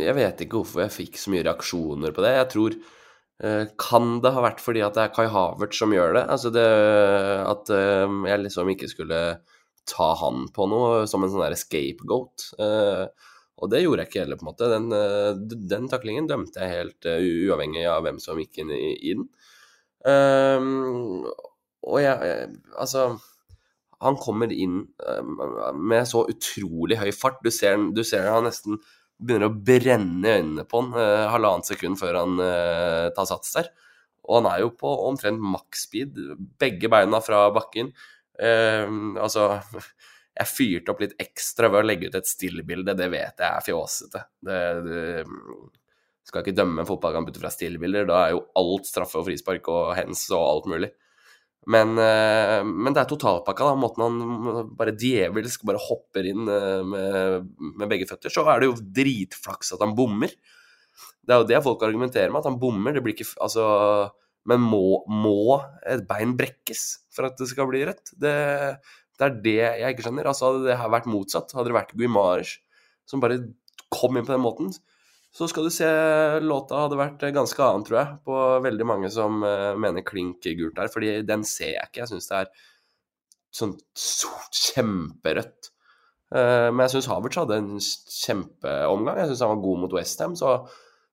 Jeg 0.02 0.12
vet 0.18 0.42
ikke 0.42 0.58
hvorfor 0.58 0.82
jeg 0.82 0.92
fikk 0.92 1.16
så 1.16 1.32
mye 1.32 1.46
reaksjoner 1.46 2.12
på 2.12 2.24
det. 2.26 2.32
Jeg 2.36 2.48
tror 2.52 2.76
Kan 3.80 4.18
det 4.20 4.34
ha 4.34 4.42
vært 4.44 4.60
fordi 4.60 4.82
at 4.84 4.98
det 4.98 5.06
er 5.06 5.14
Kai 5.14 5.30
Havert 5.32 5.78
som 5.78 5.94
gjør 5.94 6.18
det? 6.18 6.26
Altså 6.34 6.52
det 6.52 6.66
At 7.54 7.72
jeg 7.72 8.42
liksom 8.42 8.74
ikke 8.74 8.90
skulle 8.90 9.22
ta 9.88 10.12
han 10.20 10.50
på 10.52 10.68
noe 10.68 11.06
som 11.08 11.24
en 11.24 11.32
sånn 11.32 11.46
der 11.46 11.56
scapegoat. 11.56 12.50
Uh, 13.62 13.66
og 13.66 13.70
det 13.70 13.82
gjorde 13.84 14.02
jeg 14.02 14.10
ikke 14.10 14.22
heller, 14.24 14.38
på 14.38 14.46
en 14.46 14.50
måte. 14.50 14.70
Den, 14.72 15.66
den 15.70 15.88
taklingen 15.90 16.28
dømte 16.30 16.62
jeg 16.62 16.80
helt 16.80 17.06
uh, 17.06 17.18
uavhengig 17.22 17.84
av 17.86 18.02
hvem 18.06 18.18
som 18.22 18.40
gikk 18.40 18.62
inn 18.62 18.72
i, 18.74 18.94
i 18.98 19.14
den. 19.18 19.28
Um, 20.02 21.28
og 21.86 22.00
jeg 22.02 22.46
Altså 22.74 23.04
Han 24.02 24.16
kommer 24.18 24.50
inn 24.50 24.80
uh, 25.06 25.22
med 25.78 26.08
så 26.10 26.24
utrolig 26.30 26.98
høy 26.98 27.12
fart. 27.14 27.38
Du 27.44 27.52
ser, 27.54 27.78
du 27.94 28.02
ser 28.06 28.26
han 28.30 28.48
nesten 28.48 28.80
begynner 29.22 29.52
å 29.52 29.54
brenne 29.54 30.32
øynene 30.40 30.64
på 30.66 30.80
han 30.82 30.96
uh, 30.98 31.30
halvannet 31.30 31.70
sekund 31.70 32.00
før 32.00 32.18
han 32.24 32.42
tar 33.14 33.28
sats 33.30 33.54
der. 33.60 33.70
Og 34.26 34.40
han 34.40 34.48
er 34.50 34.64
jo 34.64 34.72
på 34.78 34.90
omtrent 35.06 35.42
maksspeed, 35.42 36.18
begge 36.58 36.90
beina 36.90 37.18
fra 37.22 37.44
bakken. 37.54 37.90
altså 38.42 39.48
jeg 40.32 40.48
fyrte 40.48 40.92
opp 40.92 41.02
litt 41.02 41.14
ekstra 41.20 41.68
ved 41.68 41.82
å 41.82 41.86
legge 41.86 42.08
ut 42.08 42.16
et 42.16 42.28
stillbilde. 42.28 42.96
Det 42.96 43.08
vet 43.12 43.42
jeg 43.42 43.48
er 43.48 43.66
fjåsete. 43.66 44.24
Det, 44.48 44.60
det 44.86 45.02
skal 46.28 46.44
ikke 46.44 46.56
dømme 46.56 46.82
en 46.82 46.88
fotballkamp 46.88 47.28
ut 47.28 47.40
fra 47.42 47.52
stillbilder. 47.52 48.08
Da 48.08 48.22
er 48.24 48.34
jo 48.36 48.46
alt 48.58 48.88
straffe 48.88 49.20
og 49.20 49.26
frispark 49.28 49.68
og 49.72 49.92
hens 49.98 50.24
og 50.32 50.44
alt 50.46 50.70
mulig. 50.72 50.92
Men, 51.70 51.94
men 51.94 52.90
det 52.90 53.04
er 53.04 53.10
totalpakka, 53.10 53.68
da. 53.68 53.78
Måten 53.78 54.02
han 54.02 54.72
bare 54.78 54.96
djevelsk 54.98 55.62
bare 55.68 55.82
hopper 55.82 56.26
inn 56.32 56.48
med, 56.48 56.88
med, 57.60 57.86
begge 57.90 58.08
føtter. 58.10 58.32
Så 58.34 58.42
er 58.50 58.62
det 58.62 58.70
jo 58.72 58.80
dritflaks 58.98 59.74
at 59.76 59.84
han 59.84 59.94
bommer. 59.98 60.32
Det 61.22 61.34
er 61.34 61.42
jo 61.42 61.48
det 61.52 61.62
folk 61.62 61.84
argumenterer 61.86 62.32
med, 62.32 62.40
at 62.42 62.50
han 62.50 62.58
bommer. 62.62 62.96
Det 62.96 63.04
blir 63.04 63.14
ikke 63.14 63.30
Altså 63.44 63.62
Men 64.48 64.64
må, 64.66 65.04
må 65.06 65.60
et 65.86 66.02
bein 66.08 66.34
brekkes 66.38 66.86
for 67.14 67.28
at 67.28 67.38
det 67.38 67.46
skal 67.52 67.68
bli 67.70 67.84
rødt? 67.86 68.10
Det 68.18 68.34
det 69.18 69.26
er 69.26 69.36
det 69.44 69.58
jeg 69.58 69.94
ikke 69.94 70.06
skjønner. 70.06 70.28
Altså, 70.30 70.48
hadde 70.48 70.70
det 70.70 70.78
her 70.80 70.92
vært 70.92 71.10
motsatt, 71.10 71.52
hadde 71.56 71.70
det 71.70 71.78
vært 71.78 71.94
Guimaraes 71.98 72.56
som 73.08 73.22
bare 73.22 73.40
kom 73.92 74.16
inn 74.16 74.26
på 74.26 74.32
den 74.34 74.44
måten, 74.44 74.70
så 75.32 75.48
skal 75.48 75.66
du 75.66 75.72
se 75.72 75.88
låta 76.44 76.84
hadde 76.84 76.98
vært 77.00 77.24
ganske 77.32 77.64
annen, 77.64 77.84
tror 77.88 77.98
jeg, 77.98 78.16
på 78.28 78.38
veldig 78.66 78.86
mange 78.88 79.08
som 79.12 79.40
uh, 79.44 79.72
mener 79.80 80.04
klink 80.04 80.44
gult 80.44 80.76
der. 80.76 80.90
Fordi 80.92 81.14
den 81.24 81.44
ser 81.48 81.72
jeg 81.72 81.88
ikke. 81.88 82.02
Jeg 82.02 82.10
syns 82.10 82.28
det 82.28 82.40
er 82.42 82.50
sånn 83.56 83.72
kjemperødt. 84.60 85.70
Uh, 86.32 86.68
men 86.68 86.84
jeg 86.84 86.98
syns 86.98 87.08
Havertz 87.12 87.40
hadde 87.40 87.60
en 87.62 87.72
kjempeomgang. 87.80 89.22
Jeg 89.22 89.32
syns 89.32 89.44
han 89.46 89.54
var 89.54 89.64
god 89.64 89.82
mot 89.86 89.96
Westham. 89.96 90.36
Så 90.36 90.52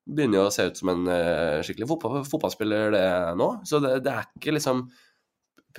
begynner 0.09 0.41
jo 0.41 0.47
å 0.49 0.53
se 0.53 0.65
ut 0.67 0.79
som 0.79 0.91
en 0.93 1.09
eh, 1.13 1.59
skikkelig 1.65 1.87
fotball, 1.91 2.23
fotballspiller 2.27 2.93
det 2.95 3.05
nå. 3.37 3.49
Så 3.67 3.81
det, 3.83 3.99
det 4.05 4.13
er 4.15 4.29
ikke 4.39 4.55
liksom 4.55 4.87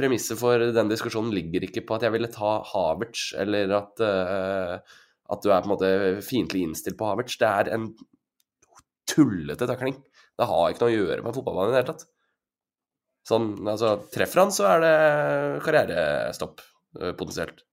Premisset 0.00 0.38
for 0.40 0.62
den 0.73 0.88
diskusjonen 0.88 1.35
ligger 1.37 1.66
ikke 1.66 1.85
på 1.85 1.99
at 1.99 2.07
jeg 2.07 2.14
ville 2.14 2.30
ta 2.33 2.54
Havertz, 2.73 3.35
eller 3.40 3.75
at, 3.76 4.00
uh, 4.00 5.02
at 5.35 5.45
du 5.45 5.50
er 5.50 5.61
på 5.61 5.69
en 5.69 5.75
måte 5.75 5.90
fiendtlig 6.25 6.64
innstilt 6.64 6.97
på 7.00 7.11
Havertz. 7.11 7.37
Det 7.40 7.50
er 7.50 7.75
en 7.76 7.90
tullete 9.11 9.69
takling. 9.69 9.99
Det 10.40 10.49
har 10.49 10.73
ikke 10.73 10.87
noe 10.87 10.92
å 10.92 10.97
gjøre 10.97 11.25
med 11.26 11.37
fotballbanen 11.37 11.73
i 11.73 11.75
det 11.75 11.83
hele 11.83 11.92
tatt. 11.92 12.07
Sånn, 13.28 13.50
altså, 13.69 13.95
treffer 14.12 14.45
han, 14.45 14.52
så 14.54 14.66
er 14.71 14.85
det 14.85 14.95
karrierestopp, 15.66 16.62
eh, 16.99 17.12
potensielt. 17.19 17.64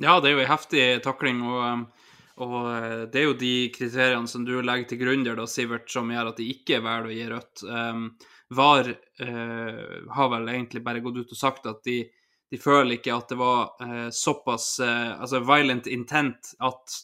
Ja, 0.00 0.16
det 0.20 0.30
er 0.30 0.38
jo 0.38 0.44
en 0.46 0.48
heftig 0.54 0.84
takling, 1.04 1.42
og, 1.44 2.06
og 2.40 2.56
eh, 2.72 3.02
det 3.12 3.20
er 3.20 3.26
jo 3.28 3.36
de 3.42 3.54
kriteriene 3.74 4.30
som 4.30 4.46
du 4.48 4.56
legger 4.64 4.88
til 4.88 5.02
grunn 5.02 5.26
der, 5.26 5.36
da, 5.36 5.44
Sivert, 5.50 5.90
som 5.92 6.08
gjør 6.10 6.32
at 6.32 6.40
de 6.40 6.48
ikke 6.54 6.80
velger 6.86 7.10
å 7.10 7.16
gi 7.18 7.26
rødt. 7.34 7.64
Um, 7.68 8.06
VAR 8.50 8.88
eh, 8.90 9.84
har 10.14 10.30
vel 10.32 10.48
egentlig 10.48 10.82
bare 10.84 11.02
gått 11.04 11.20
ut 11.22 11.34
og 11.34 11.38
sagt 11.38 11.68
at 11.70 11.84
de, 11.86 12.02
de 12.50 12.58
føler 12.58 12.96
ikke 12.96 13.14
at 13.14 13.30
det 13.30 13.38
var 13.38 13.84
eh, 13.84 14.08
såpass 14.14 14.72
uh, 14.82 15.20
altså 15.20 15.42
violent 15.46 15.86
intent 15.86 16.54
at 16.58 16.98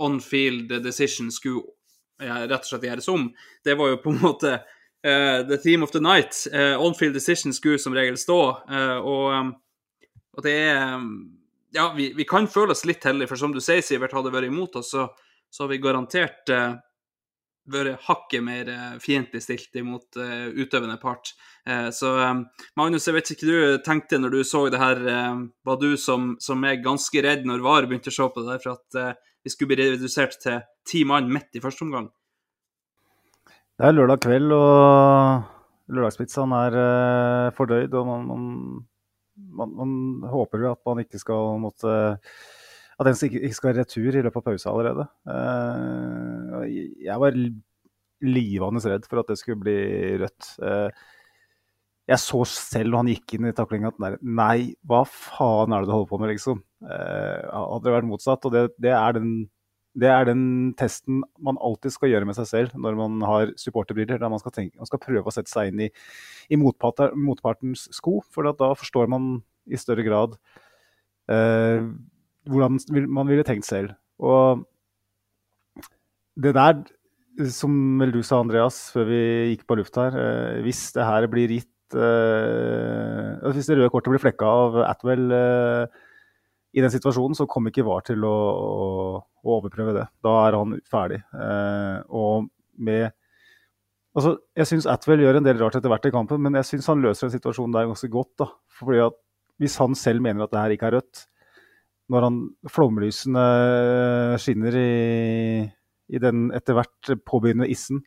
on-field 0.00 0.70
decision 0.82 1.28
skulle 1.30 1.68
rett 2.18 2.54
og 2.64 2.68
slett 2.70 2.86
gjøres 2.88 3.08
om. 3.12 3.26
Det 3.62 3.74
var 3.76 3.90
jo 3.92 3.98
på 4.00 4.14
en 4.14 4.22
måte 4.22 4.54
the 5.04 5.58
theme 5.62 5.84
of 5.84 5.92
the 5.92 6.00
night. 6.00 6.46
on-field 6.80 7.14
decision 7.14 7.52
skulle 7.52 7.78
som 7.78 7.94
regel 7.94 8.16
stå, 8.18 8.38
og 9.04 9.52
og 10.36 10.46
det 10.46 10.56
er 10.72 11.00
Ja, 11.72 11.92
vi, 11.94 12.08
vi 12.16 12.24
kan 12.26 12.48
føle 12.50 12.74
oss 12.74 12.82
litt 12.88 13.04
heldige, 13.06 13.30
for 13.30 13.38
som 13.38 13.52
du 13.54 13.60
sier, 13.62 13.82
Sivert, 13.86 14.14
hadde 14.16 14.32
vært 14.34 14.48
imot 14.48 14.80
oss, 14.80 14.88
så, 14.90 15.04
så 15.46 15.62
har 15.62 15.68
vi 15.70 15.78
garantert 15.78 16.50
eh, 16.50 16.72
vært 17.70 18.04
hakket 18.06 18.44
mer 18.44 18.68
eh, 18.72 18.98
fiendtlig 19.02 19.42
stilt 19.44 19.76
imot 19.78 20.18
eh, 20.20 20.48
utøvende 20.56 20.96
part. 21.02 21.32
Eh, 21.66 21.88
så 21.94 22.12
Magnus, 22.78 23.06
jeg 23.06 23.16
vet 23.16 23.32
ikke 23.34 23.48
hva 23.48 23.58
du 23.76 23.84
tenkte 23.86 24.20
når 24.20 24.34
du 24.34 24.40
så 24.44 24.64
det 24.72 24.80
her. 24.80 25.02
Var 25.66 25.80
du 25.80 25.90
som, 26.00 26.34
som 26.42 26.64
er 26.64 26.82
ganske 26.84 27.24
redd 27.24 27.46
når 27.48 27.64
VAR 27.64 27.88
begynte 27.88 28.12
å 28.12 28.16
se 28.16 28.28
på 28.30 28.44
det 28.44 28.54
der, 28.54 28.64
for 28.64 28.78
at 28.78 29.20
vi 29.40 29.52
skulle 29.52 29.74
bli 29.74 29.90
redusert 29.94 30.36
til 30.42 30.60
ti 30.88 31.04
mann 31.08 31.30
midt 31.32 31.56
i 31.56 31.62
første 31.64 31.86
omgang? 31.86 32.10
Det 33.80 33.88
er 33.88 33.96
lørdag 33.96 34.20
kveld, 34.20 34.52
og 34.52 35.92
lørdagspizzaen 35.94 36.52
er 36.58 36.80
fordøyd. 37.56 37.94
og 37.96 38.08
man, 38.08 38.26
man 38.28 38.48
man, 39.40 39.72
man, 39.74 39.92
håper 40.30 40.66
at 40.70 40.80
man 40.86 41.00
ikke 41.02 41.20
skal 41.20 41.56
måtte 41.62 41.92
At 43.00 43.08
den 43.08 43.16
ikke, 43.16 43.52
skal 43.56 43.70
være 43.70 43.84
retur 43.84 44.12
i 44.12 44.22
løpet 44.26 44.42
av 44.42 44.44
pausen 44.44 44.70
allerede. 44.74 45.06
Uh, 45.24 46.66
jeg 47.00 47.16
var 47.22 47.38
livende 48.20 48.82
redd 48.84 49.06
for 49.08 49.22
at 49.22 49.30
det 49.32 49.38
skulle 49.40 49.62
bli 49.62 49.78
rødt. 50.20 50.50
Uh, 50.60 50.90
jeg 52.10 52.20
så 52.20 52.42
selv 52.48 52.90
når 52.90 53.00
han 53.04 53.12
gikk 53.14 53.36
inn 53.36 53.48
i 53.48 53.54
taklinga 53.56 53.92
at 53.92 54.20
nei, 54.20 54.74
hva 54.84 55.04
faen 55.08 55.72
er 55.72 55.80
det 55.80 55.88
du 55.88 55.94
holder 55.94 56.10
på 56.10 56.20
med, 56.20 56.32
liksom? 56.34 56.60
Uh, 56.84 57.40
hadde 57.48 57.82
det 57.86 57.96
vært 57.96 58.10
motsatt. 58.10 58.44
Og 58.44 58.54
det, 58.54 58.66
det, 58.82 58.92
er 58.98 59.16
den, 59.16 59.30
det, 59.96 60.10
er 60.12 60.28
den, 60.28 60.44
testen 60.80 61.22
man 61.40 61.60
alltid 61.62 61.94
skal 61.96 62.12
gjøre 62.12 62.28
med 62.28 62.36
seg 62.36 62.50
selv 62.50 62.76
når 62.76 62.98
man 62.98 63.20
har 63.24 63.54
supporterbriller. 63.60 64.20
Der 64.20 64.32
man 64.32 64.42
skal, 64.42 64.52
tenke, 64.58 64.76
man 64.76 64.90
skal 64.90 65.02
prøve 65.06 65.24
å 65.24 65.34
sette 65.34 65.52
seg 65.52 65.72
inn 65.72 65.86
i 65.86 65.92
i 66.50 66.58
motpartens 66.58 67.86
sko. 67.96 68.18
For 68.34 68.50
da 68.50 68.74
forstår 68.76 69.08
man 69.08 69.38
i 69.70 69.78
større 69.78 70.02
grad 70.02 70.34
eh, 71.30 71.84
hvordan 72.48 72.78
man 73.12 73.28
ville 73.28 73.44
tenkt 73.46 73.68
selv. 73.68 73.94
Og 74.20 74.64
det 76.40 76.54
der, 76.56 76.80
som 77.52 77.74
vel 78.00 78.12
du 78.14 78.20
sa, 78.26 78.40
Andreas, 78.40 78.78
før 78.94 79.08
vi 79.08 79.20
gikk 79.52 79.66
på 79.68 79.76
luft 79.78 79.96
her 79.96 80.16
eh, 80.18 80.60
Hvis 80.64 80.90
det 80.96 81.06
her 81.06 81.26
blir 81.30 81.52
gitt 81.54 81.96
eh, 81.96 83.52
Hvis 83.54 83.70
det 83.70 83.78
røde 83.78 83.90
kortet 83.92 84.12
blir 84.12 84.22
flekka 84.22 84.48
av 84.64 84.80
Atwell 84.84 85.30
eh, 85.32 86.00
i 86.70 86.82
den 86.84 86.92
situasjonen, 86.92 87.34
så 87.34 87.48
kommer 87.50 87.72
ikke 87.72 87.82
VAR 87.82 88.04
til 88.06 88.22
å, 88.22 88.30
å, 88.30 88.84
å 89.18 89.54
overprøve 89.56 89.94
det. 89.96 90.04
Da 90.22 90.34
er 90.44 90.54
han 90.54 90.76
ferdig. 90.86 91.18
Og 92.14 92.44
med 92.78 93.08
Altså, 94.14 94.36
jeg 94.58 94.66
syns 94.66 94.86
Atwell 94.90 95.22
gjør 95.22 95.38
en 95.38 95.46
del 95.46 95.58
rart 95.58 95.76
etter 95.78 95.90
hvert 95.90 96.06
i 96.06 96.12
kampen, 96.14 96.38
men 96.42 96.54
jeg 96.58 96.68
syns 96.68 96.86
han 96.90 97.02
løser 97.02 97.28
en 97.28 97.34
situasjon 97.34 97.74
der 97.74 97.86
ganske 97.90 98.10
godt. 98.10 98.32
da. 98.42 98.48
Fordi 98.78 99.02
at 99.08 99.18
Hvis 99.58 99.76
han 99.82 99.98
selv 99.98 100.22
mener 100.22 100.46
at 100.46 100.54
det 100.54 100.62
her 100.62 100.74
ikke 100.76 100.86
er 100.88 100.96
rødt, 101.00 101.24
når 102.10 102.26
han 102.26 102.38
flomlysene 102.70 103.44
skinner 104.42 104.76
i, 104.76 105.62
i 106.10 106.22
den 106.22 106.48
etter 106.56 106.76
hvert 106.78 107.12
påbegynnende 107.28 107.70
issen, 107.70 108.02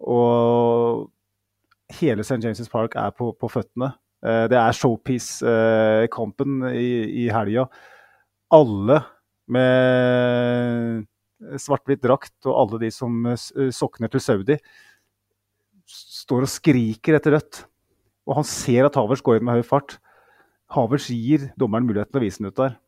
og 0.00 1.10
hele 2.00 2.24
St. 2.24 2.40
James' 2.42 2.70
Park 2.72 2.96
er 2.98 3.12
på, 3.14 3.30
på 3.38 3.48
føttene 3.48 3.92
eh, 4.24 4.46
Det 4.50 4.58
er 4.58 4.76
showpiece-kampen 4.76 6.64
eh, 6.70 6.78
i, 6.80 6.88
i 7.24 7.28
helga. 7.32 7.68
Alle 8.52 8.98
med 9.54 11.04
svart-hvitt 11.60 12.02
drakt 12.02 12.48
og 12.48 12.56
alle 12.56 12.80
de 12.86 12.90
som 12.94 13.26
sokner 13.76 14.08
til 14.08 14.22
Saudi 14.24 14.56
står 15.84 16.46
og 16.46 16.52
skriker 16.52 17.18
etter 17.18 17.36
rødt. 17.36 17.64
Og 18.24 18.38
han 18.40 18.46
ser 18.48 18.88
at 18.88 18.96
Havers 18.96 19.22
går 19.24 19.38
inn 19.38 19.46
med 19.48 19.60
høy 19.60 19.66
fart. 19.66 19.98
Havers 20.72 21.10
gir 21.12 21.50
dommeren 21.60 21.86
muligheten 21.86 22.18
å 22.18 22.24
vise 22.24 22.40
den 22.40 22.48
ut 22.48 22.60
der. 22.60 22.78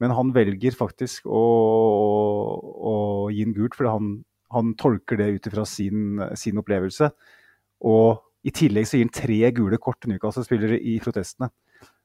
Men 0.00 0.14
han 0.16 0.32
velger 0.32 0.76
faktisk 0.76 1.28
å, 1.28 1.40
å, 1.40 2.92
å 2.92 2.94
gi 3.32 3.44
den 3.44 3.56
gult, 3.56 3.76
fordi 3.76 3.92
han, 3.92 4.12
han 4.54 4.74
tolker 4.80 5.20
det 5.20 5.28
ut 5.36 5.48
ifra 5.50 5.66
sin, 5.68 6.20
sin, 6.40 6.60
opplevelse. 6.60 7.10
Og 7.84 8.22
i 8.46 8.52
tillegg 8.56 8.88
så 8.88 8.96
gir 8.96 9.06
han 9.06 9.14
tre 9.14 9.40
gule 9.56 9.80
kort 9.82 10.00
til 10.00 10.14
Newcastle-spillere 10.14 10.80
i 10.80 10.96
protestene. 11.04 11.50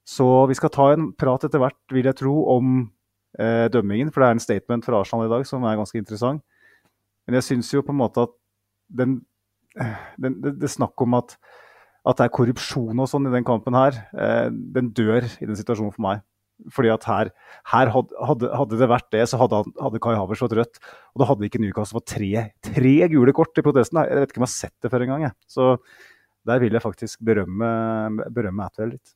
Så 0.05 0.27
vi 0.51 0.57
skal 0.59 0.73
ta 0.75 0.89
en 0.93 1.13
prat 1.17 1.47
etter 1.47 1.61
hvert, 1.63 1.79
vil 1.95 2.05
jeg 2.05 2.19
tro, 2.19 2.35
om 2.53 2.75
eh, 3.39 3.65
dømmingen. 3.73 4.11
For 4.11 4.21
det 4.21 4.27
er 4.27 4.37
en 4.37 4.43
statement 4.43 4.85
fra 4.85 4.99
Arsenal 4.99 5.29
i 5.29 5.31
dag 5.31 5.47
som 5.47 5.63
er 5.65 5.79
ganske 5.79 5.97
interessant. 6.01 6.43
Men 7.25 7.39
jeg 7.39 7.47
syns 7.47 7.71
jo 7.73 7.81
på 7.81 7.95
en 7.95 8.03
måte 8.03 8.27
at 8.27 8.35
den 8.93 9.21
det, 9.75 10.31
det, 10.43 10.53
det 10.61 10.71
snakk 10.71 11.01
om 11.03 11.17
at, 11.17 11.35
at, 12.05 12.17
det 12.17 12.27
er 12.27 12.35
korrupsjon 12.35 13.01
og 13.01 13.09
sånn 13.11 13.27
i 13.27 13.33
den 13.33 13.47
kampen 13.47 13.75
her, 13.75 13.97
eh, 14.15 14.47
den 14.51 14.91
dør 14.95 15.25
i 15.25 15.47
den 15.47 15.57
situasjonen 15.57 15.95
for 15.95 16.05
meg. 16.05 16.23
Fordi 16.71 16.91
at 16.93 17.05
her, 17.09 17.31
her 17.71 17.91
hadde, 17.91 18.19
hadde, 18.24 18.79
det 18.79 18.89
vært 18.89 19.09
det, 19.13 19.24
så 19.29 19.39
hadde, 19.41 19.62
hadde 19.81 20.01
Kai 20.03 20.15
Havers 20.15 20.43
fått 20.43 20.55
rødt. 20.57 20.79
Og 21.13 21.21
da 21.21 21.29
hadde 21.31 21.50
ikke 21.50 21.62
Newcastle 21.63 22.00
fått 22.00 22.13
tre, 22.15 22.31
tre 22.69 22.95
gule 23.12 23.35
kort 23.35 23.59
i 23.59 23.65
protesten. 23.65 24.01
Jeg 24.05 24.21
vet 24.21 24.31
ikke 24.31 24.41
om 24.41 24.47
jeg 24.47 24.53
har 24.53 24.55
sett 24.55 24.85
det 24.85 24.93
før 24.93 25.05
engang. 25.07 25.27
Så 25.51 25.74
der 26.47 26.62
vil 26.63 26.77
jeg 26.77 26.85
faktisk 26.85 27.25
berømme, 27.25 27.69
berømme 28.33 28.69
Atwell 28.69 28.95
litt. 28.95 29.15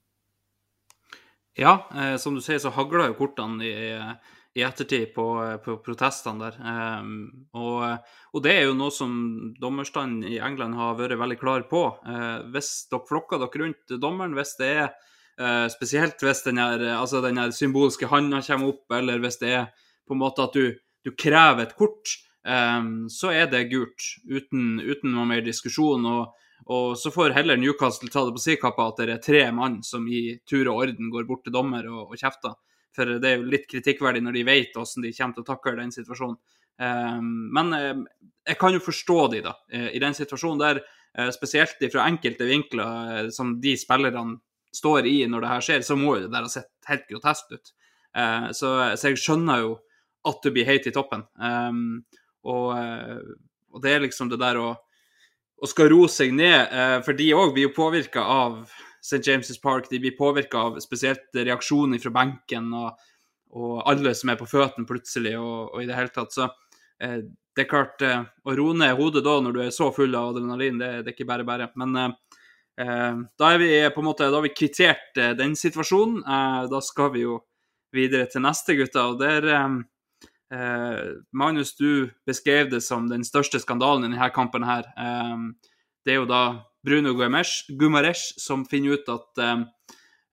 Ja, 1.60 1.82
eh, 1.96 2.16
som 2.22 2.36
du 2.38 2.44
sier, 2.44 2.60
så 2.62 2.72
hagla 2.72 3.10
jo 3.10 3.18
kortene 3.20 3.66
i 3.68 3.78
i 4.58 4.64
ettertid 4.66 5.12
på, 5.14 5.26
på 5.64 5.78
protestene 5.86 6.48
der. 6.48 6.58
Eh, 6.72 7.10
og, 7.60 7.84
og, 8.34 8.42
det 8.46 8.56
er 8.56 8.66
jo 8.68 8.78
noe 8.78 8.94
som 8.94 9.12
dommerstanden 9.62 10.26
i 10.28 10.40
England 10.44 10.78
har 10.80 10.98
vært 11.00 11.20
veldig 11.22 11.40
klar 11.42 11.68
på. 11.70 11.84
Eh, 12.10 12.50
hvis 12.54 12.72
dere 12.92 13.06
flokker 13.10 13.42
dere 13.42 13.64
rundt 13.64 13.96
dommeren, 14.02 14.36
hvis 14.38 14.56
det 14.60 14.72
er 14.84 14.90
uh, 15.42 15.68
spesielt 15.72 16.22
hvis 16.24 16.44
den, 16.46 16.62
her, 16.62 16.84
altså 16.98 17.24
den 17.26 17.40
her 17.42 17.54
symbolske 17.56 18.10
handa 18.12 18.42
kommer 18.46 18.74
opp, 18.74 18.86
eller 19.00 19.22
hvis 19.24 19.40
det 19.42 19.54
er 19.62 19.70
på 20.08 20.16
en 20.18 20.24
måte 20.24 20.46
at 20.46 20.58
du, 20.58 20.76
du 21.06 21.14
krever 21.16 21.66
et 21.66 21.78
kort, 21.78 22.18
um, 22.44 23.08
så 23.12 23.34
er 23.36 23.50
det 23.52 23.70
gult. 23.72 24.14
Uten, 24.30 24.78
uten 24.84 25.16
noe 25.16 25.28
mer 25.30 25.46
diskusjon. 25.46 26.06
og 26.06 26.36
og 26.70 26.98
så 27.00 27.10
får 27.10 27.34
heller 27.34 27.58
Newcastle 27.58 28.12
ta 28.14 28.22
det 28.28 28.36
på 28.36 28.42
si 28.44 28.56
kappe 28.62 28.84
at 28.84 29.00
det 29.02 29.14
er 29.16 29.22
tre 29.24 29.40
mann 29.56 29.80
som 29.86 30.04
i 30.06 30.38
tur 30.46 30.68
og 30.68 30.84
orden 30.84 31.10
går 31.10 31.26
bort 31.26 31.42
til 31.48 31.56
dommer 31.56 31.88
og, 31.90 32.12
og 32.12 32.20
kjefter. 32.20 32.54
For 32.96 33.16
det 33.22 33.30
er 33.30 33.40
jo 33.40 33.50
litt 33.50 33.66
kritikkverdig 33.70 34.22
når 34.26 34.38
de 34.38 34.46
vet 34.46 34.78
hvordan 34.78 35.06
de 35.06 35.14
kommer 35.16 35.38
til 35.38 35.46
å 35.46 35.50
takle 35.50 35.76
den 35.80 35.94
situasjonen. 35.96 36.38
Um, 36.80 37.32
men 37.56 37.74
eh, 37.76 38.04
jeg 38.48 38.60
kan 38.62 38.76
jo 38.76 38.84
forstå 38.84 39.18
de 39.34 39.42
da, 39.44 39.56
eh, 39.74 39.90
i 39.98 40.00
den 40.00 40.14
situasjonen 40.16 40.62
der, 40.62 40.78
eh, 41.18 41.32
spesielt 41.36 41.82
fra 41.92 42.06
enkelte 42.08 42.48
vinkler 42.48 43.28
som 43.36 43.58
de 43.60 43.74
spillerne 43.80 44.38
står 44.76 45.08
i 45.10 45.18
når 45.30 45.44
det 45.44 45.52
her 45.54 45.66
skjer, 45.66 45.86
så 45.86 45.98
må 46.00 46.16
jo 46.16 46.26
det 46.26 46.34
der 46.34 46.46
ha 46.46 46.52
sett 46.52 46.70
helt 46.90 47.08
grotesk 47.10 47.56
ut. 47.56 47.72
Så, 48.58 48.70
så, 48.98 49.10
jeg 49.12 49.20
skjønner 49.22 49.62
jo 49.62 49.74
at 50.28 50.40
du 50.44 50.50
blir 50.54 50.66
heit 50.66 50.88
i 50.90 50.94
toppen. 50.94 51.22
Um, 51.38 52.00
og, 52.42 52.72
og, 53.70 53.78
det 53.84 53.92
er 53.94 54.02
liksom 54.02 54.32
det 54.32 54.40
der 54.42 54.58
å, 54.58 54.72
å 55.62 55.70
skal 55.70 55.92
roe 55.94 56.10
seg 56.10 56.34
ned, 56.34 56.74
for 57.06 57.18
de 57.18 57.28
òg 57.38 57.54
blir 57.54 57.68
jo 57.68 57.76
påvirka 57.78 58.26
av 58.26 58.64
St. 59.02 59.32
James' 59.32 59.62
Park 59.62 59.90
de 59.90 60.00
blir 60.00 60.18
påvirka 60.18 60.58
av 60.58 60.80
spesielt 60.80 61.30
reaksjoner 61.34 62.00
fra 62.04 62.12
benken 62.12 62.74
og, 62.76 62.98
og, 63.56 63.76
alle 63.90 64.14
som 64.16 64.32
er 64.32 64.40
på 64.40 64.48
føttene 64.50 64.88
plutselig, 64.88 65.38
og, 65.40 65.74
og, 65.74 65.84
i 65.84 65.88
det 65.88 65.98
hele 65.98 66.14
tatt. 66.14 66.36
Så 66.36 66.48
eh, 67.04 67.22
det 67.56 67.66
er 67.66 67.70
klart 67.70 68.04
eh, 68.06 68.22
Å 68.24 68.56
roe 68.58 68.76
ned 68.78 68.98
hodet 69.00 69.24
da 69.26 69.38
når 69.44 69.56
du 69.56 69.62
er 69.64 69.74
så 69.76 69.90
full 69.96 70.16
av 70.16 70.34
adrenalin, 70.34 70.82
det, 70.82 70.92
det 71.04 71.14
er 71.14 71.18
ikke 71.18 71.30
bare 71.32 71.48
bare. 71.48 71.72
Men 71.80 71.96
eh, 71.96 72.12
eh 72.12 72.39
da 72.80 73.52
er 73.54 73.60
vi 73.60 73.70
på 73.92 74.02
en 74.02 74.08
måte, 74.08 74.30
da 74.30 74.40
har 74.40 74.46
vi 74.46 74.56
kvittert 74.56 75.18
eh, 75.20 75.34
den 75.36 75.56
situasjonen. 75.60 76.22
Eh, 76.24 76.66
da 76.72 76.80
skal 76.86 77.14
vi 77.16 77.26
jo 77.26 77.42
videre 77.96 78.30
til 78.32 78.46
neste, 78.46 78.78
gutter. 78.80 79.14
og 79.14 79.20
der 79.20 79.50
Eh, 80.54 81.00
Magnus, 81.32 81.76
du 81.76 82.10
beskrev 82.26 82.72
det 82.72 82.82
som 82.82 83.06
den 83.10 83.22
største 83.24 83.60
skandalen 83.62 84.08
i 84.08 84.10
denne 84.10 84.30
kampen. 84.34 84.64
her. 84.64 84.88
Eh, 84.98 85.38
det 86.06 86.14
er 86.14 86.16
jo 86.16 86.26
da 86.26 86.66
Bruno 86.84 87.14
Gumaresh 87.14 88.40
som 88.40 88.66
finner 88.66 88.98
ut 88.98 89.10
at 89.10 89.38
eh, 89.38 89.64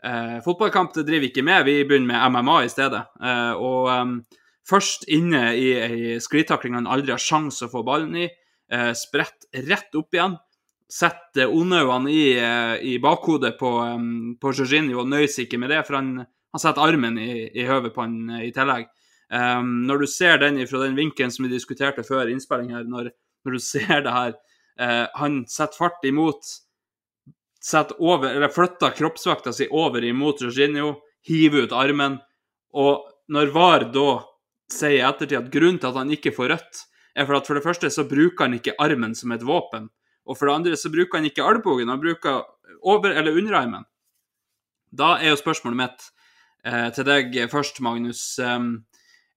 eh, 0.05 0.41
fotballkamp 0.41 0.95
det 0.95 1.07
driver 1.07 1.29
ikke 1.29 1.45
med, 1.45 1.65
vi 1.65 1.85
begynner 1.85 2.07
med 2.07 2.33
MMA 2.33 2.65
i 2.65 2.69
stedet. 2.73 3.05
Eh, 3.21 3.53
og 3.53 3.91
eh, 3.91 4.41
først 4.69 5.05
inne 5.09 5.53
i 5.55 5.73
ei 5.75 6.19
sklitakling 6.21 6.75
han 6.75 6.87
aldri 6.89 7.13
har 7.13 7.23
sjanse 7.23 7.67
å 7.67 7.73
få 7.73 7.85
ballen 7.85 8.17
i, 8.17 8.31
eh, 8.73 8.93
spredt 8.97 9.51
rett 9.69 9.95
opp 9.95 10.15
igjen. 10.15 10.39
Setter 10.93 11.51
ondaugene 11.51 12.13
i, 12.13 12.27
eh, 12.39 12.75
i 12.95 12.99
bakhodet 13.03 13.57
på, 13.59 13.71
um, 13.83 14.37
på 14.41 14.53
Jorginho 14.55 15.01
og 15.03 15.09
nøyer 15.11 15.31
seg 15.33 15.49
ikke 15.49 15.59
med 15.59 15.73
det, 15.75 15.81
for 15.87 15.99
han, 15.99 16.13
han 16.23 16.63
setter 16.63 16.85
armen 16.85 17.19
i, 17.19 17.49
i 17.51 17.67
høvet 17.67 17.95
på 17.95 18.05
han 18.05 18.37
i 18.39 18.53
tillegg. 18.55 18.87
Um, 19.27 19.83
når 19.89 20.05
du 20.05 20.07
ser 20.07 20.39
den 20.39 20.61
fra 20.71 20.85
den 20.85 20.95
vinkelen 20.95 21.33
som 21.35 21.49
vi 21.49 21.51
diskuterte 21.51 22.07
før 22.07 22.31
innspilling 22.31 22.71
her, 22.77 22.87
når, 22.87 23.11
når 23.43 23.59
du 23.59 23.65
ser 23.73 24.05
det 24.07 24.15
her 24.15 24.37
uh, 24.79 25.07
Han 25.19 25.43
setter 25.51 25.81
fart 25.81 26.07
imot 26.07 26.47
setter 27.67 27.99
over, 27.99 28.31
eller 28.31 28.53
Flytter 28.53 28.95
kroppsvekta 28.95 29.53
si 29.53 29.67
over 29.75 30.05
imot 30.05 30.43
Jorginho, 30.45 30.95
hiver 31.27 31.67
ut 31.67 31.75
armen. 31.75 32.21
Og 32.79 33.09
når 33.33 33.51
VAR 33.55 33.89
da 33.95 34.11
sier 34.71 35.01
i 35.01 35.07
ettertid 35.07 35.41
at 35.41 35.51
grunnen 35.53 35.81
til 35.83 35.91
at 35.91 35.99
han 35.99 36.13
ikke 36.15 36.35
får 36.37 36.53
rødt, 36.53 36.83
er 37.17 37.27
for 37.27 37.39
at 37.39 37.49
for 37.49 37.59
det 37.59 37.65
første 37.65 37.91
så 37.91 38.05
bruker 38.07 38.47
han 38.47 38.59
ikke 38.59 38.77
armen 38.83 39.15
som 39.19 39.33
et 39.35 39.45
våpen. 39.47 39.89
Og 40.27 40.39
for 40.39 40.49
det 40.49 40.57
andre 40.57 40.79
så 40.79 40.91
bruker 40.93 41.21
han 41.21 41.29
ikke 41.29 41.45
albuen, 41.47 41.89
han 41.89 42.03
bruker 42.03 42.43
over- 42.83 43.15
eller 43.15 43.37
underarmen. 43.39 43.85
Da 44.93 45.17
er 45.19 45.31
jo 45.31 45.41
spørsmålet 45.41 45.81
mitt 45.81 46.11
eh, 46.65 46.91
til 46.91 47.07
deg 47.07 47.37
først, 47.51 47.81
Magnus. 47.81 48.39
Eh, 48.39 48.59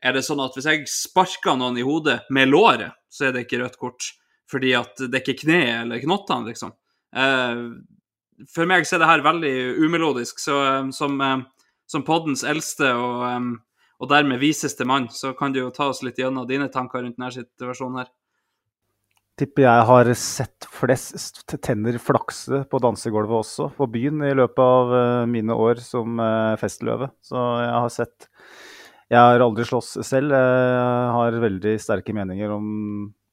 er 0.01 0.15
det 0.15 0.24
sånn 0.25 0.41
at 0.43 0.55
hvis 0.55 0.69
jeg 0.69 0.88
sparker 0.89 1.58
noen 1.60 1.77
i 1.77 1.86
hodet 1.86 2.22
med 2.31 2.50
låret, 2.50 2.96
så 3.10 3.27
er 3.27 3.36
det 3.36 3.46
ikke 3.46 3.63
rødt 3.63 3.79
kort? 3.81 4.13
Fordi 4.50 4.74
at 4.74 4.98
det 4.98 5.13
er 5.13 5.22
ikke 5.22 5.43
kneet 5.43 5.84
eller 5.84 6.01
knottene, 6.01 6.50
liksom. 6.50 6.74
Eh, 7.13 7.65
for 8.48 8.69
meg 8.69 8.88
så 8.88 8.96
er 8.96 9.03
det 9.03 9.10
her 9.10 9.25
veldig 9.25 9.55
umelodisk. 9.84 10.39
Så 10.41 10.55
um, 10.55 10.93
som, 10.96 11.19
um, 11.22 11.43
som 11.89 12.05
poddens 12.08 12.46
eldste 12.48 12.91
og, 12.96 13.25
um, 13.27 13.51
og 14.00 14.12
dermed 14.12 14.39
viseste 14.39 14.88
mann, 14.88 15.10
så 15.12 15.34
kan 15.38 15.53
du 15.53 15.60
jo 15.63 15.74
ta 15.75 15.89
oss 15.91 16.03
litt 16.05 16.19
gjennom 16.22 16.48
dine 16.48 16.69
tanker 16.72 17.03
rundt 17.03 17.19
denne 17.19 17.34
situasjonen 17.36 18.03
her. 18.03 18.12
Tipper 19.39 19.63
jeg 19.63 19.84
har 19.88 20.10
sett 20.19 20.65
flest 20.75 21.46
tenner 21.63 21.96
flakse 22.03 22.65
på 22.67 22.79
dansegulvet 22.84 23.38
også, 23.38 23.69
på 23.77 23.86
byen, 23.88 24.19
i 24.27 24.34
løpet 24.36 24.60
av 24.60 24.91
uh, 24.91 25.27
mine 25.31 25.55
år 25.55 25.79
som 25.84 26.19
uh, 26.19 26.58
festløve. 26.60 27.08
Så 27.24 27.39
jeg 27.39 27.77
har 27.77 27.93
sett 27.93 28.27
Jeg 29.10 29.22
har 29.24 29.46
aldri 29.46 29.63
slåss 29.65 29.93
selv. 30.05 30.36
Jeg 30.36 31.13
har 31.15 31.38
veldig 31.41 31.77
sterke 31.81 32.13
meninger 32.13 32.51
om 32.51 32.67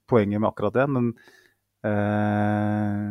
poenget 0.06 0.40
med 0.40 0.48
akkurat 0.48 0.72
det, 0.78 0.86
men 0.88 1.10
eh, 1.84 3.10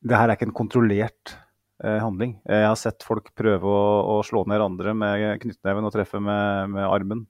det 0.00 0.16
her 0.16 0.30
er 0.30 0.38
ikke 0.38 0.46
en 0.48 0.54
kontrollert 0.56 1.34
handling. 1.82 2.38
Jeg 2.48 2.64
har 2.64 2.78
sett 2.80 3.04
folk 3.04 3.28
prøve 3.36 3.68
å, 3.68 3.82
å 4.14 4.22
slå 4.24 4.46
ned 4.48 4.64
andre 4.64 4.94
med 4.96 5.26
knyttneven 5.42 5.84
og 5.84 5.92
treffe 5.92 6.16
med, 6.16 6.72
med 6.78 6.86
armen. 6.86 7.26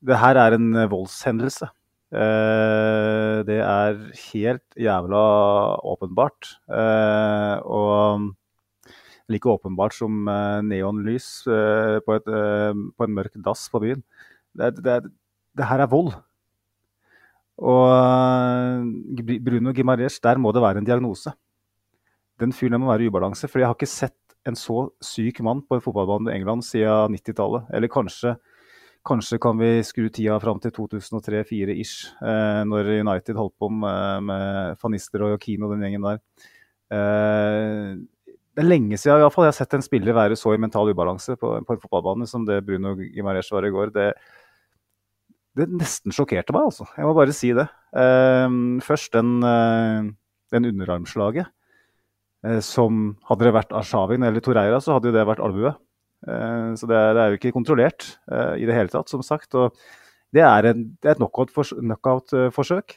det 0.00 0.22
her 0.22 0.40
er 0.46 0.56
en 0.56 0.70
voldshendelse. 0.88 1.68
Uh, 2.16 3.44
det 3.44 3.58
er 3.60 3.98
helt 4.30 4.78
jævla 4.80 5.22
åpenbart. 5.84 6.48
Uh, 6.64 7.60
og 7.60 8.30
like 9.28 9.50
åpenbart 9.50 9.92
som 9.92 10.24
uh, 10.24 10.62
neonlys 10.64 11.28
på, 11.44 12.16
et, 12.16 12.30
på, 12.96 13.04
en 13.04 13.16
mørk 13.18 13.36
dass 13.44 13.66
på 13.68 13.82
byen. 13.82 14.04
Det, 14.56 14.78
det, 14.80 15.00
det 15.58 15.68
her 15.68 15.84
er 15.84 15.92
vold. 15.92 16.14
Og 17.56 17.88
Bruno 19.44 19.72
Gimarez, 19.76 20.20
der 20.20 20.40
må 20.40 20.52
det 20.52 20.62
være 20.64 20.80
en 20.80 20.88
diagnose. 20.88 21.32
Den 22.40 22.52
fyren 22.52 22.80
må 22.80 22.90
være 22.92 23.06
i 23.06 23.10
ubalanse. 23.12 23.48
For 23.48 23.60
jeg 23.60 23.68
har 23.68 23.76
ikke 23.76 23.88
sett 23.88 24.36
en 24.46 24.56
så 24.56 24.86
syk 25.04 25.40
mann 25.44 25.62
på 25.64 25.76
en 25.76 25.84
fotballbane 25.84 26.30
i 26.30 26.36
England 26.36 26.64
siden 26.64 27.16
90-tallet. 27.16 27.68
Eller 27.76 27.92
kanskje 27.92 28.36
Kanskje 29.06 29.38
kan 29.42 29.58
vi 29.60 29.70
skru 29.86 30.08
tida 30.10 30.36
fram 30.42 30.58
til 30.62 30.72
2003-2004-ish, 30.74 31.94
eh, 32.26 32.62
når 32.66 32.90
United 32.98 33.38
holdt 33.38 33.54
på 33.60 33.70
med, 33.70 34.26
med 34.26 34.80
Fanister 34.82 35.22
og 35.28 35.38
Kino 35.42 35.68
og 35.68 35.76
den 35.76 35.86
gjengen 35.86 36.08
der. 36.08 36.20
Eh, 36.96 37.94
det 38.56 38.64
er 38.64 38.70
lenge 38.70 38.96
siden 38.96 39.20
i 39.20 39.28
fall, 39.28 39.44
jeg 39.44 39.52
har 39.52 39.58
sett 39.58 39.76
en 39.76 39.84
spiller 39.84 40.16
være 40.16 40.36
så 40.40 40.54
i 40.54 40.60
mental 40.60 40.88
ubalanse 40.88 41.36
på, 41.36 41.50
på 41.60 41.74
en 41.74 41.80
fotballbane 41.82 42.26
som 42.30 42.46
det 42.48 42.62
Bruno 42.64 42.94
Gimarez 42.96 43.50
var 43.52 43.66
i 43.68 43.72
går. 43.74 43.92
Det, 43.92 44.06
det 45.60 45.68
nesten 45.76 46.14
sjokkerte 46.16 46.56
meg, 46.56 46.70
altså. 46.70 46.88
Jeg 46.96 47.04
må 47.04 47.12
bare 47.16 47.36
si 47.36 47.52
det. 47.56 47.66
Eh, 47.96 48.48
først 48.86 49.12
den, 49.12 49.36
eh, 49.44 50.08
den 50.56 50.70
underarmslaget. 50.72 51.52
Eh, 52.46 52.60
som 52.64 53.16
Hadde 53.28 53.48
det 53.48 53.54
vært 53.56 53.76
Arshavin 53.76 54.24
eller 54.26 54.44
Toreira, 54.44 54.80
så 54.80 54.96
hadde 54.96 55.10
jo 55.10 55.16
det 55.16 55.26
vært 55.28 55.42
albue. 55.44 55.74
Eh, 56.24 56.70
så 56.78 56.88
det 56.88 56.96
er, 56.96 57.12
det 57.12 57.22
er, 57.22 57.32
jo 57.32 57.40
ikke 57.40 57.54
kontrollert 57.54 58.08
uh, 58.32 58.54
i 58.58 58.66
det 58.68 58.76
hele 58.76 58.92
tatt, 58.92 59.10
som 59.12 59.22
sagt. 59.24 59.54
Og 59.58 59.74
det 60.34 60.44
er, 60.44 60.70
en, 60.72 60.86
det 61.00 61.10
er 61.10 61.16
et 61.16 61.22
knockout-forsøk. 61.22 62.96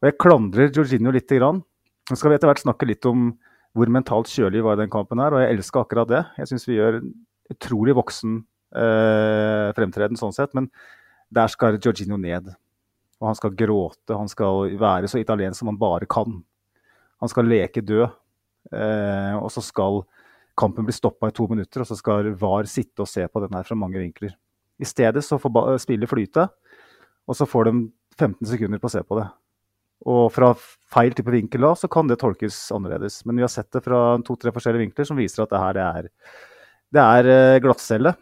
Og 0.00 0.08
jeg 0.08 0.18
klandrer 0.20 0.72
Georginio 0.74 1.12
lite 1.14 1.40
grann. 1.40 1.62
Nå 2.10 2.18
skal 2.18 2.32
vi 2.32 2.38
etter 2.38 2.50
hvert 2.50 2.62
snakke 2.62 2.88
litt 2.88 3.06
om 3.08 3.32
hvor 3.76 3.90
mentalt 3.92 4.30
kjølig 4.32 4.64
var 4.66 4.80
den 4.80 4.90
kampen 4.90 5.20
her, 5.22 5.34
og 5.34 5.44
jeg 5.44 5.54
elsker 5.54 5.84
akkurat 5.84 6.08
det. 6.10 6.22
Jeg 6.40 6.50
syns 6.50 6.64
vi 6.66 6.78
gjør 6.80 6.98
utrolig 7.52 7.94
voksen 7.94 8.40
eh, 8.74 9.68
fremtreden 9.76 10.18
sånn 10.18 10.34
sett, 10.34 10.56
men 10.58 10.66
der 11.30 11.52
skal 11.52 11.78
Georginio 11.78 12.18
ned. 12.18 12.48
Og 13.20 13.28
han 13.28 13.38
skal 13.38 13.54
gråte, 13.54 14.16
han 14.16 14.30
skal 14.32 14.72
være 14.80 15.10
så 15.12 15.20
italiensk 15.20 15.62
som 15.62 15.70
han 15.70 15.78
bare 15.78 16.08
kan. 16.10 16.40
Han 17.22 17.30
skal 17.30 17.46
leke 17.46 17.84
død, 17.84 18.08
og 19.36 19.48
så 19.52 19.62
skal 19.62 20.00
kampen 20.60 20.86
blir 20.86 20.96
stoppa 20.96 21.30
i 21.30 21.34
to 21.36 21.46
minutter, 21.50 21.82
og 21.82 21.88
så 21.88 21.96
skal 21.98 22.32
VAR 22.40 22.68
sitte 22.70 23.04
og 23.04 23.10
se 23.10 23.26
på 23.26 23.42
den 23.44 23.56
her 23.56 23.66
fra 23.66 23.78
mange 23.78 24.00
vinkler. 24.00 24.36
I 24.80 24.88
stedet 24.88 25.22
så 25.24 25.38
får 25.40 25.76
spillet 25.82 26.08
flyte, 26.08 26.46
og 27.28 27.36
så 27.36 27.48
får 27.48 27.68
de 27.68 27.74
15 28.18 28.48
sekunder 28.48 28.80
på 28.80 28.88
å 28.88 28.94
se 28.94 29.02
på 29.04 29.18
det. 29.20 29.28
Og 30.08 30.30
fra 30.32 30.54
feil 30.92 31.12
type 31.16 31.32
vinkel 31.32 31.66
da, 31.66 31.74
så 31.76 31.88
kan 31.92 32.08
det 32.08 32.20
tolkes 32.22 32.56
annerledes. 32.72 33.20
Men 33.28 33.36
vi 33.36 33.44
har 33.44 33.52
sett 33.52 33.68
det 33.74 33.82
fra 33.84 34.16
to-tre 34.24 34.52
forskjellige 34.54 34.86
vinkler 34.86 35.08
som 35.08 35.18
viser 35.20 35.44
at 35.44 35.52
det 35.52 35.60
her 35.60 35.76
det 35.76 35.86
er, 35.86 36.10
det 36.96 37.02
er 37.04 37.30
eh, 37.34 37.60
glattcelle. 37.60 38.14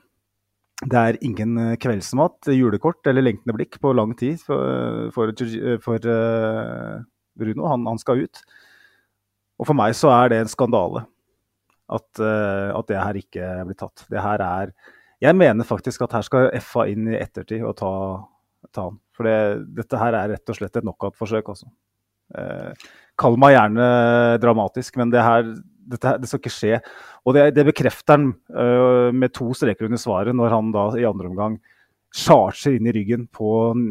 Det 0.82 0.98
er 0.98 1.20
ingen 1.26 1.54
eh, 1.62 1.76
kveldsmat, 1.80 2.50
julekort 2.54 3.06
eller 3.10 3.26
lengtende 3.26 3.54
blikk 3.54 3.78
på 3.82 3.94
lang 3.94 4.16
tid 4.18 4.42
for, 4.42 5.12
for, 5.14 5.30
for 5.84 6.10
uh, 6.10 6.98
Bruno. 7.38 7.70
Han, 7.70 7.86
han 7.86 8.02
skal 8.02 8.26
ut. 8.26 8.42
Og 9.58 9.70
for 9.70 9.78
meg 9.78 9.94
så 9.98 10.10
er 10.14 10.34
det 10.34 10.42
en 10.42 10.50
skandale 10.50 11.06
at, 11.88 12.08
uh, 12.20 12.76
at, 12.76 12.86
det 12.88 13.00
her 13.00 13.20
ikke 13.20 13.50
blir 13.68 13.78
tatt. 13.78 14.06
Det 14.10 14.22
her 14.22 14.44
er 14.44 14.72
Jeg 15.20 15.34
mener 15.34 15.66
faktisk 15.66 16.02
at 16.06 16.12
her 16.14 16.22
skal 16.22 16.50
FA 16.62 16.86
inn 16.86 17.08
i 17.10 17.18
ettertid 17.18 17.64
og 17.66 17.74
ta, 17.78 17.92
ta 18.70 18.88
han. 18.90 19.00
For 19.16 19.26
det, 19.26 19.38
dette 19.80 19.98
her 19.98 20.14
er 20.14 20.34
rett 20.34 20.52
og 20.52 20.58
slett 20.58 20.76
et 20.78 20.86
knockout-forsøk, 20.86 21.48
altså. 21.48 21.66
Uh, 22.36 22.70
kall 23.18 23.38
meg 23.40 23.56
gjerne 23.56 23.88
dramatisk, 24.42 24.98
men 25.00 25.10
det 25.10 25.24
her 25.24 25.48
dette, 25.88 26.14
det 26.20 26.28
skal 26.28 26.42
ikke 26.42 26.54
skje. 26.54 26.78
Og 27.26 27.34
det, 27.36 27.48
det 27.56 27.64
bekrefter 27.70 28.18
han 28.18 28.30
uh, 28.52 29.08
med 29.14 29.32
to 29.36 29.50
streker 29.56 29.88
under 29.88 30.00
svaret 30.00 30.36
når 30.36 30.54
han 30.54 30.72
da 30.74 30.86
i 31.00 31.08
andre 31.08 31.32
omgang 31.32 31.58
charger 32.14 32.76
inn 32.76 32.88
i 32.88 32.94
ryggen 32.94 33.26
på 33.32 33.50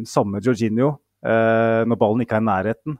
samme 0.10 0.42
Jorginho 0.44 0.94
uh, 0.96 1.82
når 1.86 2.00
ballen 2.00 2.24
ikke 2.24 2.40
er 2.40 2.46
i 2.46 2.50
nærheten. 2.50 2.98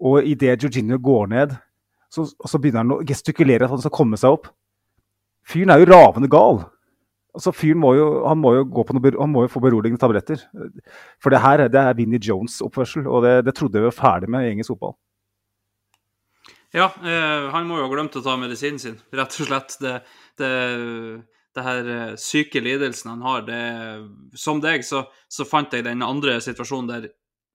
Og 0.00 0.24
idet 0.26 0.62
Jorginho 0.64 0.98
går 1.02 1.30
ned, 1.34 1.56
så, 2.10 2.26
og 2.26 2.50
så 2.50 2.58
begynner 2.58 2.84
han 2.84 2.96
å 2.96 3.04
gestikulere 3.06 3.66
at 3.66 3.72
han 3.72 3.82
skal 3.82 3.94
komme 3.94 4.18
seg 4.20 4.34
opp. 4.34 4.50
Fyren 5.46 5.72
er 5.72 5.82
jo 5.82 5.90
ravende 5.90 6.30
gal. 6.30 6.64
Altså, 7.30 7.52
fyren 7.54 7.78
må 7.78 7.92
jo, 7.94 8.08
han 8.26 8.40
må 8.42 8.56
jo, 8.56 8.64
noe, 8.66 9.12
han 9.14 9.30
må 9.30 9.44
jo 9.44 9.52
få 9.52 9.62
beroligende 9.62 10.02
tabletter. 10.02 10.42
For 11.22 11.30
det 11.30 11.42
her 11.44 11.62
det 11.70 11.78
er 11.78 11.94
Vinnie 11.98 12.22
Jones-oppførsel, 12.22 13.06
og 13.06 13.22
det, 13.26 13.36
det, 13.46 13.54
trodde 13.58 13.78
vi 13.78 13.86
var 13.86 13.94
ferdig 13.94 14.30
med 14.32 14.46
i 14.46 14.50
engelsk 14.54 14.74
fotball. 14.74 14.96
Ja, 16.74 16.90
eh, 17.02 17.46
han 17.50 17.66
må 17.66 17.78
jo 17.78 17.86
ha 17.86 17.92
glemt 17.92 18.18
å 18.18 18.22
ta 18.22 18.36
medisinen 18.38 18.82
sin, 18.82 18.98
rett 19.14 19.38
og 19.42 19.48
slett. 19.48 19.78
Det, 19.82 19.94
det, 20.38 20.50
det 21.54 21.66
her 21.66 21.94
eh, 21.94 22.12
syke 22.18 22.62
lidelsen 22.62 23.14
han 23.14 23.24
har, 23.26 23.46
det 23.46 23.62
Som 24.38 24.62
deg, 24.62 24.86
så, 24.86 25.04
så 25.30 25.46
fant 25.46 25.74
jeg 25.74 25.86
den 25.86 26.02
andre 26.06 26.38
situasjonen 26.42 26.90
der 26.90 27.10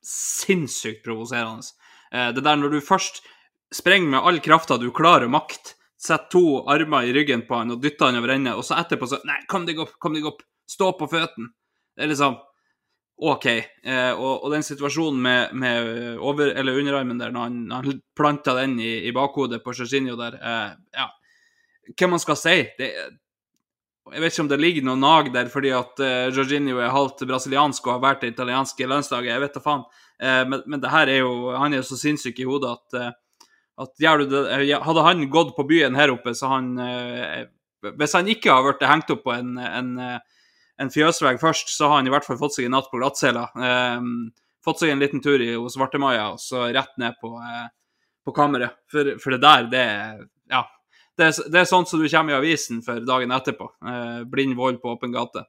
sinnssykt 0.06 1.04
provoserende. 1.04 1.68
Eh, 2.12 2.32
det 2.36 2.44
der 2.44 2.60
når 2.60 2.76
du 2.76 2.84
først 2.84 3.24
springer 3.73 4.10
med 4.13 4.28
all 4.28 4.39
krafta 4.43 4.78
du 4.82 4.91
klarer 4.95 5.32
makt, 5.32 5.75
Sett 6.06 6.30
to 6.30 6.65
armer 6.69 7.04
i 7.08 7.13
ryggen 7.13 7.45
på 7.47 7.56
han 7.56 7.71
og 7.73 7.82
dytter 7.82 8.12
han 8.12 8.19
over 8.19 8.34
ende, 8.36 8.54
og 8.54 8.65
så 8.67 8.75
etterpå 8.78 9.08
så 9.10 9.21
Nei, 9.25 9.39
kom 9.49 9.63
deg 9.65 9.80
opp, 9.82 9.95
kom 10.01 10.13
deg 10.13 10.28
opp. 10.28 10.43
Stå 10.69 10.91
på 10.99 11.08
føttene. 11.10 11.54
Det 11.95 12.04
er 12.06 12.12
liksom 12.12 12.36
OK. 13.25 13.45
Eh, 13.47 14.12
og, 14.12 14.43
og, 14.43 14.49
den 14.51 14.65
situasjonen 14.65 15.21
med, 15.23 15.54
med 15.56 16.17
over- 16.19 16.51
eller 16.51 16.80
underarmen 16.82 17.21
der, 17.21 17.32
når 17.32 17.47
han, 17.47 17.60
han 17.71 18.01
planta 18.17 18.58
den 18.60 18.75
i, 18.84 19.06
i 19.08 19.13
bakhodet 19.15 19.62
på 19.63 19.73
Jorginho 19.78 20.17
der 20.19 20.36
eh, 20.36 20.73
Ja, 20.99 21.08
hva 21.95 22.10
man 22.12 22.21
skal 22.21 22.39
si? 22.41 22.58
Det, 22.78 22.91
Jeg 24.12 24.21
vet 24.21 24.34
ikke 24.34 24.43
om 24.43 24.49
det 24.51 24.62
ligger 24.62 24.86
noe 24.89 24.99
nag 24.99 25.32
der 25.34 25.47
fordi 25.54 25.71
at 25.73 26.01
eh, 26.04 26.28
Jorginho 26.36 26.82
er 26.82 26.93
halvt 26.93 27.23
brasiliansk 27.30 27.88
og 27.88 27.95
har 27.95 28.08
vært 28.10 28.25
det 28.25 28.34
italienske 28.36 28.89
landslaget. 28.89 29.32
Jeg 29.32 29.45
vet 29.45 29.56
da 29.56 29.63
faen. 29.63 29.86
Eh, 30.19 30.41
men, 30.49 30.65
men 30.67 30.84
det 30.84 30.91
her 30.91 31.13
er 31.13 31.23
jo 31.23 31.56
Han 31.56 31.73
er 31.73 31.82
jo 31.82 31.88
så 31.88 31.97
sinnssyk 32.04 32.43
i 32.43 32.49
hodet 32.49 32.75
at, 32.75 32.86
det, 32.97 33.13
Hadde 33.78 35.04
han 35.04 35.26
gått 35.30 35.56
på 35.58 35.66
byen 35.68 35.98
her 36.00 36.14
oppe, 36.14 36.32
så 36.38 36.48
han 36.54 36.70
Hvis 37.84 38.16
han 38.16 38.30
ikke 38.32 38.54
har 38.54 38.64
blitt 38.64 38.86
hengt 38.88 39.12
opp 39.12 39.26
på 39.26 39.34
en, 39.36 39.58
en, 39.60 39.90
en 40.80 40.92
fjøsvegg 40.94 41.42
først, 41.42 41.74
så 41.76 41.90
har 41.90 42.00
han 42.00 42.08
i 42.08 42.14
hvert 42.14 42.26
fall 42.26 42.40
fått 42.40 42.56
seg 42.56 42.70
en 42.70 42.74
natt 42.78 42.88
på 42.92 43.02
glattcella. 43.02 43.50
fått 44.64 44.80
seg 44.80 44.94
en 44.94 45.04
liten 45.04 45.22
tur 45.22 45.44
i, 45.44 45.52
hos 45.54 45.76
Svartemaja 45.76 46.32
og 46.32 46.40
så 46.42 46.70
rett 46.72 46.96
ned 46.98 47.20
på, 47.22 47.36
på 48.26 48.36
kammeret. 48.38 48.80
For, 48.90 49.12
for 49.22 49.36
det 49.36 49.44
der, 49.44 49.70
det 49.70 49.84
er 49.84 50.24
Ja 50.56 50.64
det, 51.18 51.32
det 51.52 51.62
er 51.62 51.68
sånt 51.70 51.90
som 51.90 52.02
du 52.02 52.08
kommer 52.12 52.36
i 52.36 52.40
avisen 52.40 52.82
for 52.86 53.04
dagen 53.08 53.34
etterpå. 53.36 53.70
Eh, 53.88 54.22
blind 54.30 54.56
vold 54.60 54.82
på 54.82 54.96
åpen 54.96 55.14
gate. 55.16 55.46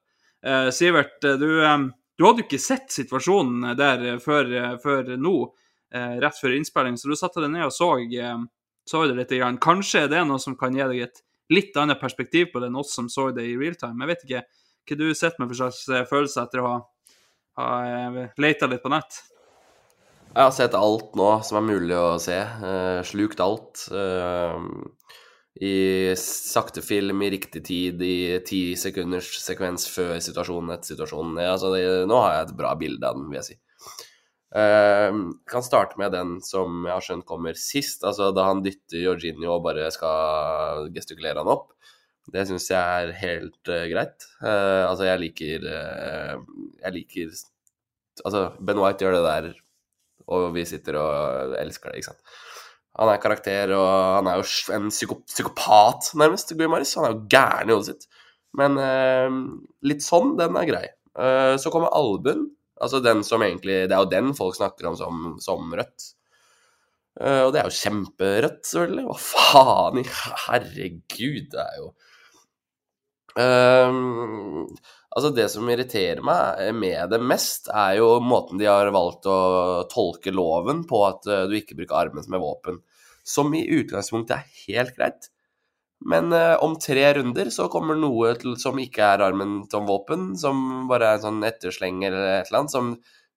Eh, 0.47 0.71
Sivert, 0.75 1.19
eh, 1.25 1.39
du, 1.41 1.49
eh, 1.65 1.79
du, 2.17 2.25
hadde 2.25 2.45
jo 2.45 2.47
ikke 2.47 2.63
sett 2.63 2.93
situasjonen 2.95 3.75
der 3.79 4.21
før, 4.23 4.53
før 4.83 5.17
nå, 5.19 5.37
eh, 5.43 5.65
rett 5.95 6.39
før 6.41 6.57
innspilling, 6.57 6.97
så 6.99 7.09
du 7.09 7.17
satte 7.19 7.43
deg 7.45 7.53
ned 7.53 7.69
og 7.69 7.75
så, 7.75 7.93
eh, 8.01 8.43
så 8.87 9.07
det 9.07 9.17
litt. 9.19 9.35
Grann. 9.39 9.61
Kanskje 9.63 10.07
er 10.07 10.25
noe 10.27 10.43
som 10.43 10.57
kan 10.59 10.75
gi 10.75 10.83
deg 10.83 11.07
et 11.09 11.23
litt 11.51 11.77
annet 11.77 12.01
perspektiv 12.01 12.51
på 12.53 12.61
det 12.61 12.71
enn 12.71 12.81
oss 12.81 12.95
som 12.95 13.09
så 13.09 13.31
det 13.35 13.47
i 13.47 13.57
real 13.57 13.79
time. 13.79 14.03
Jeg 14.03 14.13
vet 14.13 14.27
ikke 14.27 14.45
hva 14.87 14.99
du 14.99 15.15
sitter 15.15 15.41
med 15.41 15.51
for 15.51 15.61
slags 15.63 16.11
følelse 16.11 16.43
etter 16.43 16.63
å 16.63 16.67
ha, 16.67 16.77
ha 17.59 18.27
leita 18.39 18.69
litt 18.71 18.83
på 18.83 18.93
nett? 18.95 19.19
Jeg 20.37 20.45
har 20.45 20.53
sett 20.53 20.75
alt 20.77 21.15
nå 21.17 21.29
som 21.47 21.59
er 21.59 21.65
mulig 21.65 21.97
å 21.97 22.19
se. 22.21 22.37
Uh, 22.37 23.01
slukt 23.09 23.41
alt. 23.41 23.87
Uh, 23.89 24.59
i 25.57 26.13
sakte 26.21 26.83
film 26.85 27.23
i 27.25 27.31
riktig 27.33 27.63
tid, 27.65 28.03
i 28.05 28.37
ti 28.45 28.61
sekunders 28.77 29.31
sekvens 29.41 29.87
før 29.89 30.19
situasjonen 30.21 30.75
etter 30.75 30.93
situasjonen. 30.93 31.39
Ja, 31.41 31.55
altså 31.55 31.71
det, 31.73 31.87
nå 32.11 32.19
har 32.21 32.35
jeg 32.35 32.49
et 32.51 32.59
bra 32.59 32.75
bilde 32.77 33.09
av 33.09 33.17
den, 33.17 33.31
vil 33.31 33.41
jeg 33.41 33.49
si. 33.49 33.57
Uh, 34.57 35.35
kan 35.45 35.61
starte 35.61 35.99
med 36.01 36.15
den 36.17 36.39
som 36.41 36.87
jeg 36.87 36.95
har 36.95 37.05
skjønt 37.05 37.27
kommer 37.29 37.59
sist, 37.61 38.07
altså 38.09 38.31
da 38.33 38.47
han 38.49 38.63
dytter 38.65 39.03
Jorginho 39.03 39.51
og 39.53 39.67
bare 39.67 39.91
skal 39.93 40.89
gestikulere 40.95 41.43
han 41.43 41.51
opp. 41.53 41.75
Det 42.33 42.47
syns 42.49 42.71
jeg 42.73 42.81
er 42.81 43.13
helt 43.21 43.69
uh, 43.69 43.85
greit. 43.91 44.25
Uh, 44.41 44.89
altså, 44.89 45.05
jeg 45.11 45.23
liker 45.27 45.69
Jeg 45.69 46.95
liker 46.95 47.37
Altså, 48.25 48.47
Ben 48.65 48.81
White 48.81 49.05
gjør 49.05 49.19
det 49.19 49.25
der, 49.27 49.51
og 50.33 50.49
vi 50.55 50.65
sitter 50.65 50.97
og 51.03 51.57
elsker 51.61 51.93
det, 51.93 52.01
ikke 52.01 52.15
sant. 52.15 52.37
Han 52.97 53.13
er 53.13 53.21
karakter, 53.21 53.75
og 53.77 53.89
han 54.17 54.31
er 54.33 54.41
jo 54.41 54.47
en 54.73 54.89
psykopat, 54.89 56.15
nærmest, 56.17 56.55
Guimaris. 56.57 56.95
Han 56.97 57.05
er 57.05 57.13
jo 57.13 57.27
gæren 57.29 57.69
i 57.69 57.77
hodet 57.77 57.91
sitt. 57.91 58.07
Men 58.57 58.81
litt 59.85 60.01
sånn, 60.01 60.33
den 60.41 60.57
er 60.57 60.71
grei. 60.71 60.87
Så 61.61 61.69
kommer 61.75 61.93
albuen. 61.93 62.47
Altså 62.83 63.01
den 63.01 63.23
som 63.25 63.43
egentlig 63.45 63.87
Det 63.89 63.97
er 63.97 64.03
jo 64.03 64.13
den 64.13 64.35
folk 64.37 64.57
snakker 64.59 64.91
om 64.91 64.97
som, 64.99 65.29
som 65.43 65.73
rødt. 65.73 66.11
Uh, 67.17 67.47
og 67.47 67.55
det 67.55 67.63
er 67.63 67.71
jo 67.71 67.79
kjemperødt, 67.79 68.61
selvfølgelig. 68.69 69.07
Hva 69.09 69.17
faen 69.23 70.03
i 70.03 70.09
Herregud, 70.47 71.47
det 71.55 71.63
er 71.63 71.81
jo 71.81 71.95
Altså, 73.37 75.29
det 75.37 75.45
som 75.53 75.69
irriterer 75.69 76.23
meg 76.25 76.71
med 76.73 77.11
det 77.13 77.19
mest, 77.21 77.69
er 77.69 77.99
jo 77.99 78.15
måten 78.25 78.57
de 78.57 78.65
har 78.65 78.89
valgt 78.95 79.29
å 79.29 79.85
tolke 79.93 80.33
loven 80.33 80.87
på 80.89 81.03
at 81.05 81.29
du 81.29 81.53
ikke 81.59 81.77
bruker 81.77 81.99
armen 82.01 82.25
som 82.25 82.33
et 82.39 82.41
våpen 82.41 82.81
som 83.27 83.51
i 83.59 83.65
utgangspunktet 83.81 84.39
er 84.39 84.47
helt 84.67 84.95
greit. 84.97 85.29
Men 86.05 86.33
eh, 86.37 86.55
om 86.63 86.77
tre 86.81 87.07
runder 87.17 87.49
så 87.55 87.71
kommer 87.73 87.97
noe 87.99 88.35
til, 88.41 88.57
som 88.61 88.79
ikke 88.81 89.07
er 89.15 89.25
armen 89.25 89.63
som 89.73 89.89
våpen, 89.89 90.35
som 90.39 90.87
bare 90.91 91.09
er 91.09 91.19
en 91.19 91.25
sånn 91.25 91.47
ettersleng 91.49 92.05
eller 92.05 92.43
et 92.43 92.51
eller 92.51 92.63
annet, 92.63 92.75
som 92.75 92.93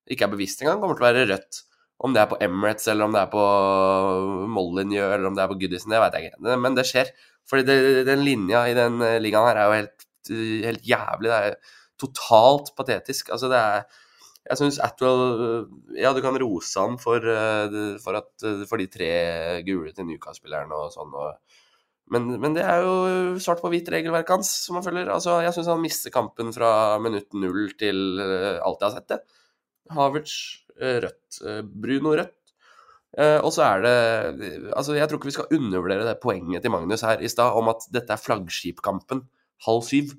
ikke 0.09 0.27
er 0.27 0.33
bevisst 0.33 0.63
engang, 0.63 0.81
kommer 0.81 0.99
til 0.99 1.05
å 1.05 1.09
være 1.09 1.25
rødt. 1.31 1.63
Om 1.99 2.13
det 2.15 2.21
er 2.21 2.29
på 2.31 2.39
Emirates, 2.43 2.87
eller 2.91 3.09
om 3.09 3.15
det 3.15 3.21
er 3.21 3.31
på 3.31 3.45
Molyneux, 4.55 5.07
eller 5.13 5.27
om 5.27 5.35
det 5.35 5.43
er 5.43 5.51
på 5.51 5.57
Goodison, 5.59 5.91
det 5.91 6.03
vet 6.03 6.15
jeg 6.15 6.29
ikke. 6.29 6.59
Men 6.65 6.77
det 6.77 6.87
skjer. 6.87 7.11
Fordi 7.49 7.79
den 8.07 8.23
linja 8.23 8.63
i 8.69 8.75
den 8.77 9.01
eh, 9.03 9.17
ligaen 9.23 9.49
her 9.49 9.59
er 9.59 9.67
jo 9.67 9.79
helt, 9.79 10.07
helt 10.67 10.85
jævlig. 10.87 11.31
Det 11.31 11.39
er 11.39 11.75
totalt 11.99 12.71
patetisk. 12.77 13.33
Altså, 13.35 13.49
det 13.51 13.59
er 13.59 13.83
jeg 14.49 14.57
syns 14.57 14.79
Atwell 14.81 15.67
Ja, 15.99 16.13
du 16.15 16.21
kan 16.25 16.37
rose 16.41 16.81
han 16.81 16.97
for, 17.01 17.21
eh, 17.21 17.97
for, 18.01 18.17
at, 18.17 18.31
eh, 18.47 18.63
for 18.69 18.81
de 18.81 18.87
tre 18.89 19.09
gule 19.67 19.91
til 19.93 20.07
Newcastle-spillerne 20.07 20.73
og 20.73 20.93
sånn. 20.95 21.13
Og, 21.13 21.48
men, 22.13 22.29
men, 22.41 22.55
det 22.57 22.63
er 22.65 22.83
jo 22.85 23.37
svart 23.41 23.61
på 23.63 23.71
hvitt 23.73 23.89
regelverket 23.93 24.37
hans 24.37 24.51
som 24.65 24.79
han 24.79 24.85
følger. 24.85 25.11
Altså, 25.13 25.39
jeg 25.45 25.55
syns 25.55 25.69
han 25.71 25.83
mister 25.83 26.13
kampen 26.13 26.53
fra 26.55 26.71
minutt 27.03 27.35
null 27.37 27.71
til 27.79 28.21
eh, 28.23 28.57
alt 28.57 28.81
jeg 28.81 28.87
har 28.87 28.95
sett 28.97 29.13
det. 29.13 29.19
Havertz 29.95 30.35
rødt. 30.79 31.39
Bruno 31.65 32.13
rødt. 32.15 32.35
og 33.43 33.49
så 33.51 33.63
er 33.65 33.81
det 33.83 33.95
Altså, 34.77 34.93
jeg 34.95 35.09
tror 35.09 35.17
ikke 35.17 35.27
vi 35.27 35.33
skal 35.35 35.57
undervurdere 35.57 36.05
det 36.07 36.21
poenget 36.21 36.61
til 36.63 36.71
Magnus 36.71 37.03
her 37.03 37.19
i 37.19 37.27
stad 37.27 37.57
om 37.57 37.67
at 37.73 37.83
dette 37.91 38.13
er 38.13 38.21
flaggskipkampen 38.21 39.25
halv 39.65 39.81
syv 39.83 40.13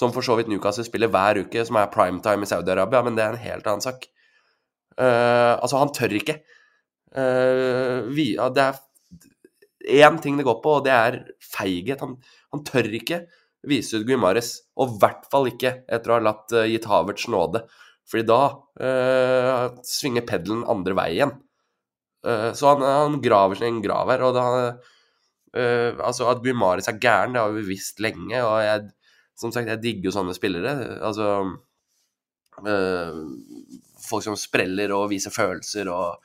som 0.00 0.14
for 0.14 0.24
så 0.24 0.36
vidt 0.38 0.48
Newcastle 0.50 0.86
spiller 0.86 1.10
hver 1.12 1.42
uke, 1.44 1.64
som 1.66 1.78
er 1.80 1.90
primetime 1.92 2.46
i 2.46 2.50
Saudi-Arabia, 2.50 3.02
men 3.04 3.18
det 3.18 3.24
er 3.24 3.36
en 3.36 3.44
helt 3.44 3.68
annen 3.68 3.84
sak. 3.84 4.06
Uh, 4.96 5.56
altså, 5.60 5.80
han 5.80 5.92
tør 5.96 6.16
ikke. 6.16 6.40
Uh, 7.10 8.08
vi, 8.14 8.32
det 8.36 8.64
er 8.64 8.80
én 9.88 10.18
ting 10.22 10.36
det 10.38 10.46
går 10.46 10.60
på, 10.64 10.78
og 10.78 10.86
det 10.86 10.94
er 10.94 11.20
feighet. 11.44 12.02
Han, 12.04 12.16
han 12.52 12.64
tør 12.66 12.90
ikke 13.00 13.24
vise 13.70 14.00
ut 14.00 14.06
Guimares, 14.08 14.54
og 14.80 14.94
i 14.94 15.00
hvert 15.02 15.26
fall 15.32 15.50
ikke 15.50 15.74
etter 15.88 16.12
å 16.12 16.18
ha 16.18 16.24
latt 16.30 16.54
uh, 16.56 16.66
gitt 16.68 16.88
Havertz 16.88 17.28
nåde. 17.32 17.64
Fordi 18.10 18.26
da 18.26 18.40
uh, 18.82 19.66
svinger 19.86 20.24
pedelen 20.26 20.64
andre 20.68 20.96
veien. 20.98 21.34
Uh, 22.26 22.50
så 22.56 22.72
han, 22.72 22.84
han, 22.84 23.20
graver 23.24 23.60
sin 23.60 23.82
grav 23.84 24.10
her. 24.12 24.24
Og 24.26 24.36
da, 24.36 24.46
uh, 25.56 25.90
altså 26.00 26.30
at 26.32 26.42
Guimares 26.44 26.90
er 26.90 27.00
gæren, 27.00 27.36
det 27.36 27.44
har 27.44 27.54
vi 27.54 27.68
visst 27.68 28.02
lenge. 28.02 28.40
Og 28.40 28.56
jeg 28.64 28.88
som 29.40 29.52
sagt, 29.54 29.70
jeg 29.70 29.80
digger 29.80 30.10
jo 30.10 30.16
sånne 30.18 30.36
spillere. 30.36 30.74
Altså 31.00 31.26
Folk 34.04 34.24
som 34.26 34.36
spreller 34.36 34.92
og 34.92 35.08
viser 35.12 35.32
følelser 35.32 35.88
og 35.88 36.18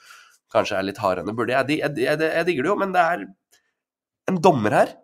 kanskje 0.52 0.80
er 0.80 0.88
litt 0.88 1.00
hardere 1.00 1.24
enn 1.24 1.32
det 1.32 1.36
burde. 1.38 1.56
Jeg, 1.56 1.80
jeg, 1.80 1.94
jeg, 2.04 2.20
jeg, 2.24 2.48
digger 2.48 2.66
det 2.66 2.72
jo, 2.72 2.78
men 2.82 2.96
det 2.96 3.04
er 3.04 3.26
en 4.30 4.40
dommer 4.42 4.76
her. 4.76 4.96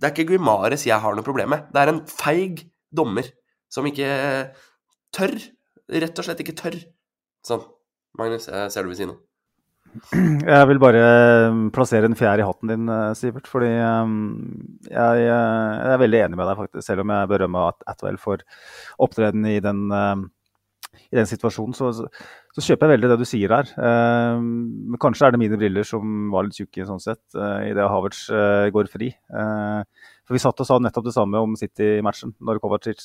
Det 0.00 0.08
er 0.08 0.14
ikke 0.14 0.32
Guimares 0.32 0.86
jeg 0.88 1.00
har 1.00 1.16
noe 1.16 1.26
problem 1.26 1.52
med. 1.54 1.66
Det 1.72 1.80
er 1.82 1.92
en 1.92 2.04
feig 2.08 2.64
dommer 2.92 3.26
som 3.72 3.86
ikke 3.88 4.10
tør. 5.14 5.34
Rett 5.90 6.22
og 6.22 6.26
slett 6.26 6.40
ikke 6.44 6.56
tør. 6.58 6.78
Sånn. 7.46 7.66
Magnus, 8.18 8.48
jeg 8.50 8.72
ser 8.72 8.86
du 8.86 8.90
vil 8.90 8.98
si 8.98 9.08
noe. 9.10 9.20
Jeg 9.90 10.66
vil 10.70 10.78
bare 10.82 11.00
eh, 11.02 11.60
plassere 11.74 12.06
en 12.06 12.14
fjær 12.18 12.38
i 12.38 12.46
hatten 12.46 12.70
din, 12.70 12.90
eh, 12.94 13.12
Sivert. 13.18 13.48
Fordi 13.50 13.70
eh, 13.70 14.12
jeg 14.90 15.30
er 15.30 16.02
veldig 16.02 16.20
enig 16.26 16.38
med 16.38 16.46
deg, 16.46 16.58
faktisk. 16.60 16.86
Selv 16.86 17.04
om 17.04 17.14
jeg 17.14 17.30
berømmer 17.32 17.74
Atwell 17.90 18.20
for 18.22 18.44
opptredenen 19.02 19.50
i 19.50 19.58
den, 19.64 19.82
i 21.10 21.18
den 21.18 21.26
situasjonen, 21.26 21.74
så, 21.74 21.90
så, 21.94 22.62
kjøper 22.62 22.86
jeg 22.86 22.96
veldig 22.96 23.10
det 23.12 23.18
du 23.20 23.26
sier 23.28 23.52
her. 23.54 23.70
Men 24.40 24.98
kanskje 25.02 25.28
er 25.28 25.34
det 25.34 25.40
mine 25.42 25.58
briller 25.58 25.86
som 25.86 26.30
var 26.34 26.46
litt 26.46 26.58
tjukke 26.58 26.86
sånn 26.86 27.02
sett, 27.02 27.22
i 27.36 27.72
det 27.74 27.86
Havertz 27.90 28.24
går 28.74 28.90
fri. 28.90 29.12
For 29.30 30.36
Vi 30.36 30.42
satt 30.42 30.62
og 30.62 30.68
sa 30.68 30.78
nettopp 30.82 31.08
det 31.08 31.14
samme 31.16 31.42
om 31.42 31.56
City-matchen. 31.58 32.36
Når 32.42 32.62
Kovacic 32.62 33.02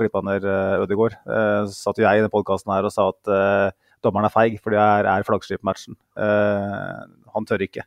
klippa 0.00 0.24
ned 0.24 0.44
Ødegaard, 0.48 1.18
så 1.24 1.74
satt 1.74 2.00
jeg 2.00 2.20
i 2.20 2.24
den 2.24 2.32
podkasten 2.32 2.72
her 2.72 2.88
og 2.88 2.94
sa 2.94 3.10
at 3.12 3.74
dommeren 4.06 4.28
er 4.28 4.34
feig, 4.34 4.58
for 4.62 4.74
det 4.74 4.80
er, 4.80 5.08
er 5.10 5.26
flaggskipmatchen. 5.26 5.96
Uh, 6.18 7.06
han 7.34 7.48
tør 7.48 7.64
ikke. 7.66 7.86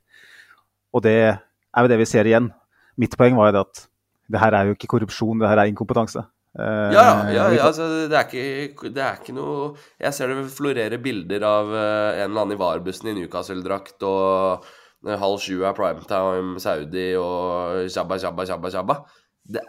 Og 0.95 1.03
det 1.05 1.15
er 1.19 1.85
jo 1.85 1.91
det 1.91 1.99
vi 2.01 2.09
ser 2.09 2.27
igjen. 2.29 2.51
Mitt 2.99 3.15
poeng 3.19 3.37
var 3.39 3.49
jo 3.49 3.57
det 3.57 3.65
at 3.67 3.85
det 4.29 4.41
her 4.41 4.57
er 4.57 4.69
jo 4.69 4.75
ikke 4.77 4.91
korrupsjon, 4.91 5.39
det 5.41 5.49
her 5.49 5.61
er 5.61 5.71
inkompetanse. 5.71 6.25
Uh, 6.57 6.89
ja, 6.95 7.03
ja, 7.29 7.43
ja 7.53 7.65
altså, 7.67 7.85
det, 8.09 8.17
er 8.17 8.25
ikke, 8.25 8.89
det 8.89 9.01
er 9.05 9.19
ikke 9.19 9.35
noe 9.37 9.67
Jeg 10.01 10.15
ser 10.17 10.31
det 10.33 10.47
florerer 10.49 10.97
bilder 10.97 11.43
av 11.45 11.67
uh, 11.69 12.15
en 12.15 12.23
eller 12.23 12.41
annen 12.41 12.55
i 12.55 12.57
varebussen 12.57 13.11
i 13.11 13.13
Newcastle-drakt 13.19 14.01
og 14.09 14.65
uh, 14.65 15.11
halv 15.21 15.37
sju 15.43 15.61
er 15.61 15.75
primetime 15.77 16.57
Saudi 16.63 17.11
og 17.21 17.85
shabba, 17.93 18.17
shabba, 18.21 18.47
shabba, 18.49 18.73
shabba. 18.73 18.97
Det, 19.45 19.61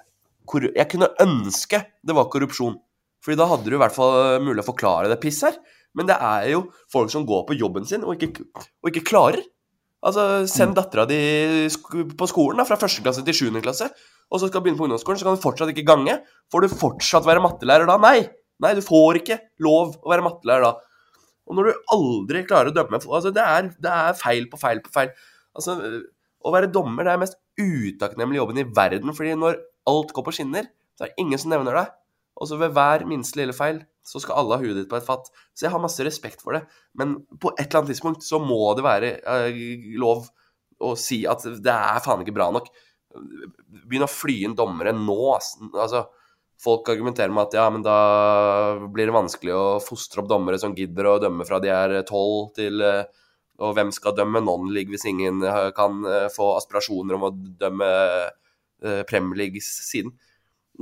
jeg 0.72 0.88
kunne 0.90 1.10
ønske 1.20 1.82
det 2.00 2.16
var 2.16 2.30
korrupsjon. 2.32 2.80
Fordi 3.20 3.36
da 3.36 3.50
hadde 3.50 3.68
du 3.68 3.76
i 3.76 3.82
hvert 3.82 3.94
fall 3.94 4.40
mulig 4.40 4.64
å 4.64 4.70
forklare 4.70 5.12
det 5.12 5.20
piss 5.20 5.42
her. 5.44 5.60
Men 5.96 6.08
det 6.08 6.16
er 6.16 6.48
jo 6.54 6.64
folk 6.92 7.10
som 7.12 7.26
går 7.28 7.44
på 7.48 7.58
jobben 7.58 7.86
sin 7.88 8.06
og 8.06 8.16
ikke, 8.16 8.46
og 8.80 8.92
ikke 8.92 9.04
klarer. 9.10 9.42
Altså, 10.06 10.46
Send 10.48 10.72
mm. 10.72 10.76
dattera 10.78 11.04
di 11.08 11.20
på 12.16 12.28
skolen 12.30 12.60
da, 12.60 12.64
fra 12.64 12.78
første 12.80 13.04
klasse 13.04 13.24
til 13.26 13.36
sjuende 13.36 13.60
klasse, 13.64 13.90
og 14.30 14.38
så 14.38 14.46
skal 14.46 14.60
du 14.60 14.66
begynne 14.66 14.78
på 14.78 14.86
ungdomsskolen, 14.86 15.18
så 15.18 15.26
kan 15.26 15.36
du 15.38 15.42
fortsatt 15.42 15.72
ikke 15.72 15.88
gange. 15.88 16.20
Får 16.52 16.64
du 16.64 16.70
fortsatt 16.70 17.26
være 17.26 17.42
mattelærer 17.42 17.88
da? 17.90 17.98
Nei! 18.02 18.28
Nei, 18.60 18.74
du 18.76 18.82
får 18.84 19.22
ikke 19.22 19.40
lov 19.64 19.96
å 19.98 20.12
være 20.12 20.24
mattelærer 20.26 20.68
da. 20.68 20.72
Og 21.50 21.56
når 21.58 21.66
du 21.66 21.92
aldri 21.96 22.44
klarer 22.46 22.70
å 22.70 22.74
dømme 22.76 23.00
altså 23.00 23.32
det 23.34 23.42
er, 23.42 23.70
det 23.82 23.90
er 23.90 24.18
feil 24.18 24.46
på 24.50 24.60
feil 24.60 24.82
på 24.84 24.92
feil. 24.94 25.10
Altså, 25.56 25.76
Å 26.40 26.52
være 26.54 26.70
dommer 26.72 27.04
det 27.04 27.10
er 27.10 27.18
den 27.18 27.24
mest 27.24 27.40
utakknemlige 27.60 28.40
jobben 28.40 28.60
i 28.62 28.68
verden. 28.76 29.14
fordi 29.16 29.34
når 29.36 29.58
alt 29.90 30.12
går 30.14 30.24
på 30.24 30.36
skinner, 30.36 30.68
så 30.94 31.04
er 31.04 31.10
det 31.10 31.24
ingen 31.24 31.40
som 31.40 31.50
nevner 31.50 31.76
deg. 31.76 31.90
Og 32.40 32.48
så 32.48 32.56
ved 32.60 32.72
hver 32.76 33.04
minste 33.08 33.40
lille 33.40 33.56
feil 33.56 33.82
så 34.06 34.22
skal 34.22 34.38
alle 34.40 34.56
ha 34.56 34.62
huet 34.62 34.78
ditt 34.78 34.88
på 34.90 34.96
et 34.96 35.06
fatt. 35.06 35.28
Så 35.52 35.66
jeg 35.66 35.74
har 35.74 35.82
masse 35.82 36.04
respekt 36.06 36.44
for 36.44 36.56
det. 36.56 36.62
Men 36.96 37.18
på 37.42 37.52
et 37.56 37.66
eller 37.66 37.82
annet 37.82 37.92
tidspunkt 37.92 38.24
så 38.24 38.40
må 38.40 38.62
det 38.78 38.86
være 38.86 39.10
eh, 39.18 39.90
lov 40.00 40.30
å 40.80 40.94
si 40.96 41.22
at 41.28 41.44
det 41.60 41.74
er 41.74 42.00
faen 42.04 42.24
ikke 42.24 42.36
bra 42.38 42.48
nok. 42.54 42.70
Begynn 43.10 44.06
å 44.06 44.10
fly 44.10 44.40
inn 44.46 44.56
dommere 44.58 44.92
nå. 44.94 45.18
Altså, 45.70 46.04
folk 46.60 46.88
argumenterer 46.92 47.32
med 47.32 47.48
at 47.48 47.56
ja, 47.56 47.66
men 47.72 47.84
da 47.84 47.96
blir 48.92 49.08
det 49.08 49.16
vanskelig 49.16 49.56
å 49.56 49.64
fostre 49.82 50.22
opp 50.22 50.30
dommere 50.30 50.60
som 50.60 50.76
gidder 50.76 51.08
å 51.08 51.18
dømme 51.22 51.46
fra 51.48 51.60
de 51.62 51.72
er 51.72 51.96
tolv 52.08 52.52
til 52.58 52.84
eh, 52.84 53.04
Og 53.60 53.74
hvem 53.76 53.90
skal 53.92 54.16
dømme 54.16 54.42
non-league 54.44 54.92
hvis 54.92 55.08
ingen 55.08 55.42
eh, 55.44 55.68
kan 55.76 56.04
eh, 56.08 56.28
få 56.32 56.54
aspirasjoner 56.58 57.16
om 57.16 57.28
å 57.28 57.34
dømme 57.34 57.90
Premier 58.80 59.36
League-siden? 59.36 60.14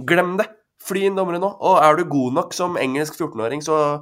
Glem 0.07 0.37
det! 0.39 0.47
Fly 0.87 1.09
inn 1.09 1.17
dommere 1.19 1.41
nå. 1.43 1.49
Og 1.67 1.81
er 1.83 1.99
du 1.99 2.05
god 2.07 2.37
nok 2.37 2.53
som 2.55 2.79
engelsk 2.79 3.17
14-åring, 3.19 3.65
så 3.67 3.99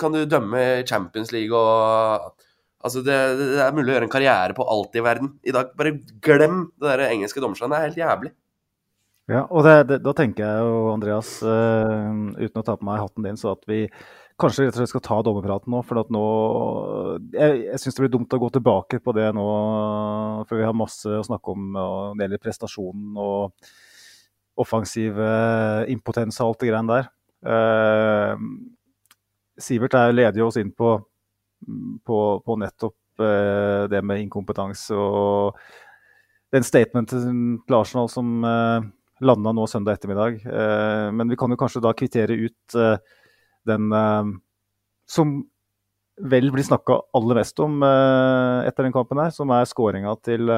kan 0.00 0.12
du 0.12 0.24
dømme 0.26 0.82
Champions 0.88 1.30
League 1.30 1.54
og 1.54 2.34
Altså, 2.78 3.02
det, 3.02 3.14
det 3.40 3.62
er 3.64 3.74
mulig 3.74 3.90
å 3.90 3.96
gjøre 3.96 4.06
en 4.06 4.12
karriere 4.12 4.54
på 4.54 4.66
alt 4.70 4.94
i 4.94 5.02
verden 5.02 5.32
i 5.42 5.54
dag. 5.54 5.72
Bare 5.78 5.96
glem 6.22 6.60
det 6.78 6.92
der 6.92 7.08
engelske 7.08 7.42
dommerslaget. 7.42 7.74
Det 7.74 7.78
er 7.78 7.88
helt 7.88 8.00
jævlig. 8.04 8.32
Ja, 9.28 9.42
og 9.52 9.66
det, 9.66 9.74
det, 9.90 9.98
da 10.06 10.14
tenker 10.16 10.44
jeg 10.46 10.64
jo, 10.64 10.76
Andreas, 10.94 11.34
uh, 11.44 12.30
uten 12.38 12.62
å 12.62 12.64
ta 12.64 12.78
på 12.78 12.86
meg 12.88 13.02
hatten 13.02 13.26
din, 13.26 13.36
så 13.36 13.50
at 13.52 13.66
vi 13.68 13.82
kanskje 14.40 14.64
rett 14.64 14.78
og 14.78 14.80
slett 14.80 14.92
skal 14.94 15.04
ta 15.04 15.18
dommerpraten 15.26 15.74
nå. 15.74 15.82
For 15.84 16.00
at 16.00 16.14
nå 16.14 16.22
Jeg, 17.34 17.58
jeg 17.66 17.82
syns 17.82 17.98
det 17.98 18.04
blir 18.06 18.14
dumt 18.14 18.38
å 18.38 18.40
gå 18.40 18.48
tilbake 18.54 19.02
på 19.04 19.14
det 19.18 19.26
nå, 19.36 19.48
for 20.48 20.56
vi 20.56 20.64
har 20.64 20.78
masse 20.78 21.18
å 21.18 21.26
snakke 21.26 21.52
om 21.52 21.68
når 21.74 22.14
det 22.14 22.24
gjelder 22.28 22.44
prestasjonen 22.46 23.20
og 23.20 23.68
offensiv 24.58 25.18
impotens 25.90 26.38
og 26.40 26.52
alt 26.52 26.62
det 26.62 26.70
greiene 26.70 26.94
der. 26.94 27.12
Uh, 27.42 28.34
Sivert 29.58 29.98
er 29.98 30.14
leder 30.14 30.46
oss 30.46 30.56
inn 30.62 30.70
på 30.70 30.94
på, 32.06 32.18
på 32.44 32.56
nettopp 32.60 33.22
eh, 33.24 33.84
det 33.90 34.02
med 34.06 34.22
inkompetanse 34.22 34.96
og 34.96 35.58
den 36.54 36.64
statementen 36.64 37.58
til 37.66 37.76
Arsenal 37.76 38.08
som 38.12 38.44
eh, 38.46 38.88
landa 39.24 39.52
nå 39.52 39.66
søndag 39.68 39.98
ettermiddag. 39.98 40.40
Eh, 40.46 41.08
men 41.14 41.30
vi 41.30 41.38
kan 41.38 41.52
jo 41.52 41.58
kanskje 41.60 41.84
da 41.84 41.94
kvittere 41.96 42.36
ut 42.38 42.78
eh, 42.78 42.96
den 43.68 43.92
eh, 43.92 44.34
som 45.08 45.38
vel 46.18 46.50
blir 46.50 46.66
snakka 46.66 46.98
aller 47.14 47.38
mest 47.38 47.60
om 47.62 47.82
eh, 47.86 48.68
etter 48.68 48.86
den 48.86 48.94
kampen 48.94 49.20
her, 49.22 49.30
som 49.34 49.52
er 49.54 49.68
skåringa 49.68 50.16
til, 50.24 50.50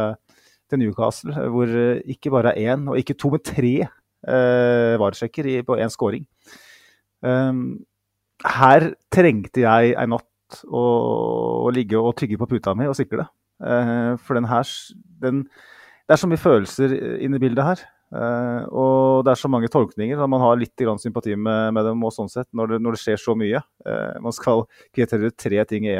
til, 0.70 0.82
Newcastle. 0.82 1.34
Hvor 1.52 1.74
ikke 2.14 2.32
bare 2.32 2.56
én, 2.60 2.86
og 2.88 3.00
ikke 3.00 3.18
to, 3.18 3.32
men 3.34 3.44
tre 3.44 3.74
eh, 3.84 4.94
varesjekker 5.00 5.52
på 5.66 5.80
én 5.80 5.92
skåring. 5.92 6.26
her 8.40 8.84
trengte 9.12 9.60
jeg 9.60 9.90
en 10.00 10.14
natt 10.14 10.24
å, 10.66 10.82
å, 11.66 11.70
ligge 11.74 11.98
og 12.00 12.16
tygge 12.18 12.38
på 12.40 12.48
puta 12.50 12.74
mi 12.76 12.88
og 12.90 12.96
sikle. 12.98 13.26
Eh, 13.60 14.16
for 14.24 14.38
den 14.38 14.48
her 14.48 14.68
den, 15.20 15.44
Det 16.08 16.16
er 16.16 16.20
så 16.22 16.28
mye 16.30 16.40
følelser 16.40 16.94
inne 17.22 17.38
i 17.38 17.42
bildet 17.42 17.66
her. 17.66 17.82
Eh, 18.10 18.62
og 18.74 19.22
det 19.24 19.32
er 19.32 19.38
så 19.38 19.50
mange 19.52 19.70
tolkninger. 19.70 20.18
Så 20.18 20.26
man 20.26 20.42
har 20.42 20.58
litt 20.58 20.74
sympati 20.98 21.36
med, 21.36 21.74
med, 21.74 21.84
dem 21.86 22.02
og 22.02 22.14
sånn 22.14 22.30
sett, 22.32 22.48
når 22.52 22.74
det, 22.74 22.82
når 22.82 22.96
det 22.96 23.02
skjer 23.04 23.22
så 23.22 23.36
mye. 23.38 23.62
Eh, 23.86 24.18
man 24.20 24.34
skal 24.34 24.66
kvittere 24.90 25.30
tre 25.30 25.64
ting 25.64 25.86
i 25.86 25.96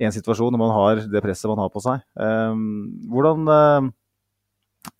én 0.00 0.14
situasjon 0.16 0.52
når 0.54 0.62
man 0.62 0.72
har 0.72 1.04
det 1.12 1.20
presset 1.20 1.50
man 1.50 1.60
har 1.60 1.68
på 1.68 1.82
seg. 1.84 2.00
Hvordan, 2.16 3.90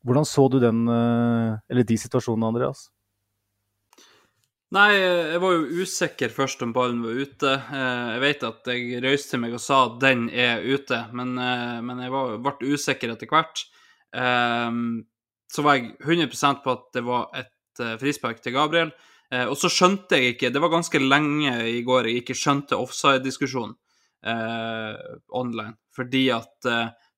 hvordan 0.04 0.26
så 0.28 0.44
du 0.52 0.58
den, 0.60 0.82
eller 0.92 1.86
de 1.88 1.96
situasjonene, 1.96 2.50
Andreas? 2.52 2.90
Nei, 4.70 4.90
jeg 4.94 5.38
var 5.42 5.54
jo 5.56 5.82
usikker 5.82 6.30
først 6.30 6.60
om 6.62 6.70
ballen 6.70 7.00
var 7.02 7.16
ute. 7.18 7.54
Eh, 7.74 8.10
jeg 8.14 8.20
vet 8.22 8.44
at 8.46 8.68
jeg 8.70 9.00
røyste 9.02 9.38
meg 9.42 9.56
og 9.56 9.62
sa 9.64 9.80
at 9.88 9.96
den 10.04 10.28
er 10.30 10.62
ute, 10.62 11.00
men, 11.10 11.32
eh, 11.42 11.80
men 11.82 12.02
jeg 12.04 12.12
var, 12.14 12.36
ble 12.38 12.76
usikker 12.76 13.10
etter 13.10 13.26
hvert. 13.32 13.64
Eh, 14.14 14.70
så 15.50 15.64
var 15.66 15.78
jeg 15.80 15.96
100% 16.06 16.62
på 16.62 16.76
at 16.76 16.86
det 16.94 17.02
var 17.02 17.26
et 17.34 17.82
frispark 17.98 18.42
til 18.44 18.54
Gabriel. 18.54 18.92
Og 19.30 19.54
så 19.54 19.68
skjønte 19.70 20.18
jeg 20.18 20.34
ikke 20.34 20.48
Det 20.50 20.58
var 20.60 20.72
ganske 20.72 20.98
lenge 20.98 21.52
i 21.70 21.84
går 21.86 22.08
jeg 22.08 22.20
ikke 22.20 22.34
skjønte 22.34 22.74
offside-diskusjonen 22.74 23.76
online, 25.30 25.76
fordi 25.94 26.24
at 26.34 26.66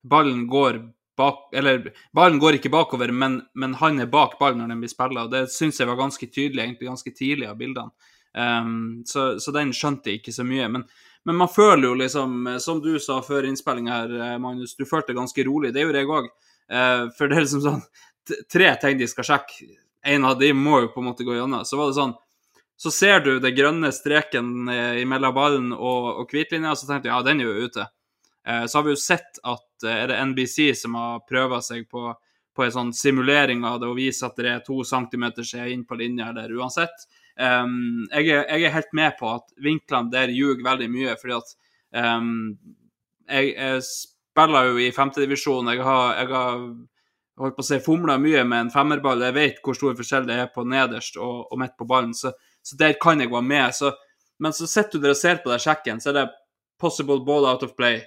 ballen 0.05 0.45
går 0.47 0.77
bak 1.17 1.49
Eller 1.53 1.91
ballen 2.15 2.39
går 2.39 2.57
ikke 2.57 2.71
bakover, 2.73 3.11
men, 3.11 3.41
men 3.53 3.75
han 3.79 4.01
er 4.01 4.09
bak 4.11 4.39
ballen 4.39 4.63
når 4.63 4.73
den 4.73 4.83
blir 4.83 4.91
spilla. 4.91 5.27
Det 5.31 5.45
syns 5.53 5.79
jeg 5.79 5.89
var 5.89 5.99
ganske 5.99 6.27
tydelig 6.29 6.63
egentlig 6.63 6.89
ganske 6.89 7.13
tidlig 7.13 7.49
av 7.49 7.59
bildene. 7.59 7.93
Um, 8.33 9.03
så, 9.05 9.35
så, 9.39 9.53
den 9.53 9.75
skjønte 9.77 10.09
jeg 10.09 10.21
ikke 10.21 10.33
så 10.33 10.45
mye. 10.47 10.69
Men, 10.73 10.87
men, 11.25 11.37
man 11.37 11.51
føler 11.53 11.85
jo 11.87 11.93
liksom, 12.01 12.49
som 12.63 12.81
du 12.81 12.95
sa 13.01 13.19
før 13.25 13.45
innspillinga 13.49 13.99
her, 13.99 14.15
eh, 14.31 14.39
Magnus, 14.41 14.73
du 14.75 14.87
følte 14.89 15.13
ganske 15.13 15.45
rolig. 15.45 15.73
Det 15.75 15.85
gjorde 15.85 16.01
jeg 16.01 16.09
òg. 16.09 16.33
Uh, 16.65 16.79
eh, 16.79 17.05
for 17.17 17.29
det 17.29 17.37
er 17.37 17.47
liksom 17.47 17.63
sånn 17.67 17.85
Tre 18.23 18.69
ting 18.79 18.95
de 18.95 19.07
skal 19.11 19.25
sjekke. 19.27 19.65
En 20.07 20.23
av 20.23 20.37
de 20.39 20.53
må 20.55 20.77
jo 20.79 20.93
på 20.93 21.01
en 21.01 21.09
måte 21.09 21.25
gå 21.27 21.33
gjennom. 21.35 21.65
Så 21.67 21.75
var 21.75 21.89
det 21.89 21.97
sånn 21.97 22.13
så 22.83 22.91
ser 22.91 23.19
du 23.23 23.35
det 23.39 23.53
grønne 23.55 23.91
streken 23.95 24.69
eh, 24.71 25.01
mellom 25.07 25.35
ballen 25.35 25.67
og, 25.75 26.07
og 26.23 26.31
hvitlinja, 26.33 26.73
så 26.75 26.87
tenkte 26.87 27.07
jeg 27.09 27.13
ja, 27.13 27.25
den 27.25 27.43
er 27.43 27.47
jo 27.47 27.67
ute. 27.67 27.85
Eh, 28.47 28.65
så 28.65 28.77
har 28.77 28.83
vi 28.83 28.93
jo 28.93 28.99
sett 28.99 29.39
at 29.43 29.85
eh, 29.87 30.03
er 30.03 30.11
det 30.11 30.19
NBC 30.25 30.73
som 30.75 30.95
har 30.99 31.23
prøva 31.29 31.61
seg 31.63 31.87
på, 31.91 32.09
på 32.55 32.65
en 32.65 32.75
sånn 32.75 32.93
simulering 32.95 33.63
av 33.67 33.79
det 33.81 33.89
og 33.89 33.99
vise 33.99 34.27
at 34.27 34.39
det 34.39 34.49
er 34.51 34.63
to 34.65 34.83
centimeter 34.87 35.47
siden 35.47 35.71
inn 35.71 35.85
på 35.87 35.97
linja 35.99 36.31
eller 36.31 36.51
uansett. 36.59 37.07
Um, 37.33 38.03
jeg, 38.11 38.27
er, 38.29 38.43
jeg, 38.45 38.67
er, 38.67 38.73
helt 38.75 38.91
med 38.93 39.15
på 39.17 39.29
at 39.31 39.47
vinklene 39.57 40.13
der 40.13 40.29
ljuger 40.29 40.61
veldig 40.67 40.89
mye, 40.93 41.15
fordi 41.17 41.33
at 41.39 41.55
um, 41.97 42.27
jeg, 43.25 43.55
jeg, 43.55 43.85
spiller 44.33 44.69
jo 44.69 44.77
i 44.81 44.91
femtedivisjon. 44.93 45.71
Jeg 45.73 45.81
har, 45.85 46.13
jeg 46.19 46.29
har 46.33 46.53
holdt 47.41 47.57
på 47.57 47.63
å 47.63 47.67
si 47.67 47.79
fomla 47.85 48.19
mye 48.21 48.43
med 48.45 48.67
en 48.67 48.71
femmerball. 48.73 49.21
Jeg 49.29 49.37
vet 49.37 49.59
hvor 49.65 49.77
stor 49.77 49.97
forskjell 49.97 50.25
det 50.29 50.39
er 50.41 50.53
på 50.53 50.65
nederst 50.67 51.17
og, 51.17 51.47
og 51.49 51.61
midt 51.61 51.75
på 51.79 51.87
ballen, 51.89 52.13
så, 52.17 52.33
så, 52.61 52.77
der 52.79 52.97
kan 53.01 53.21
jeg 53.21 53.31
være 53.33 53.49
med. 53.49 53.75
Så, 53.77 53.93
men 54.41 54.53
så 54.53 54.69
sitter 54.69 54.99
du 54.99 55.07
der 55.07 55.15
og 55.15 55.21
ser 55.21 55.41
på 55.41 55.53
den 55.53 55.61
sjekken, 55.63 56.01
så 56.01 56.11
er 56.11 56.19
det 56.19 56.31
possible 56.81 57.21
ball 57.25 57.47
out 57.49 57.65
of 57.65 57.75
play. 57.77 58.01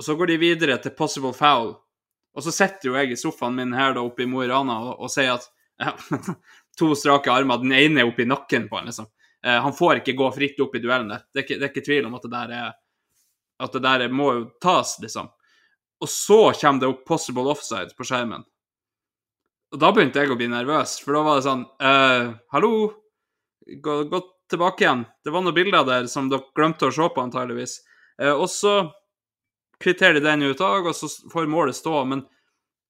Og 0.00 0.04
så 0.04 0.14
går 0.16 0.30
de 0.32 0.36
videre 0.40 0.78
til 0.80 0.94
possible 0.96 1.34
foul. 1.36 1.74
Og 2.32 2.44
så 2.46 2.52
sitter 2.54 2.88
jo 2.88 2.94
jeg 2.96 3.10
i 3.12 3.16
sofaen 3.20 3.52
min 3.52 3.74
her 3.76 3.92
da 3.92 4.00
oppe 4.00 4.24
i 4.24 4.28
Mo 4.30 4.40
i 4.40 4.46
Rana 4.48 4.78
og, 4.86 4.92
og, 4.96 5.10
sier 5.12 5.34
at 5.34 5.48
ja, 5.84 5.92
to 6.80 6.94
strake 6.96 7.28
armer, 7.28 7.60
den 7.60 7.74
ene 7.76 8.00
er 8.00 8.08
oppi 8.08 8.24
nakken 8.24 8.64
på 8.70 8.78
han, 8.78 8.88
liksom. 8.88 9.10
Eh, 9.44 9.58
han 9.60 9.74
får 9.76 10.00
ikke 10.00 10.14
gå 10.16 10.28
fritt 10.32 10.62
opp 10.64 10.78
i 10.78 10.80
duellen 10.80 11.12
der. 11.12 11.26
Det 11.28 11.42
er 11.42 11.44
ikke, 11.44 11.58
det 11.60 11.66
er 11.66 11.72
ikke 11.74 11.84
tvil 11.84 12.08
om 12.08 12.16
at 12.16 12.24
det 12.24 12.32
der 12.32 12.54
er 12.56 12.70
At 13.60 13.76
det 13.76 13.82
der 13.84 14.06
må 14.08 14.30
jo 14.32 14.44
tas, 14.62 14.94
liksom. 15.02 15.28
Og 16.00 16.08
så 16.08 16.38
kommer 16.56 16.80
det 16.80 16.88
opp 16.88 17.04
possible 17.04 17.52
offside 17.52 17.92
på 17.96 18.06
skjermen. 18.08 18.46
Og 19.74 19.82
da 19.82 19.90
begynte 19.92 20.22
jeg 20.22 20.32
å 20.32 20.38
bli 20.38 20.48
nervøs, 20.48 20.96
for 21.04 21.12
da 21.12 21.22
var 21.26 21.36
det 21.36 21.44
sånn 21.44 21.66
eh, 21.76 22.30
Hallo? 22.56 22.72
Gå, 23.84 23.98
gå, 24.08 24.22
tilbake 24.48 24.86
igjen. 24.86 25.04
Det 25.20 25.36
var 25.36 25.44
noen 25.44 25.54
bilder 25.60 25.84
der 25.86 26.08
som 26.08 26.32
dere 26.32 26.48
glemte 26.56 26.88
å 26.88 26.94
se 26.94 27.04
på, 27.04 27.26
antageligvis. 27.26 27.76
Eh, 28.16 28.32
og 28.32 28.48
så 28.50 28.78
kvitterer 29.80 30.20
de 30.20 30.24
den 30.24 30.42
ut 30.42 30.60
og 30.60 30.90
så 30.96 31.08
får 31.32 31.48
målet 31.50 31.76
stå. 31.76 32.04
Men 32.04 32.24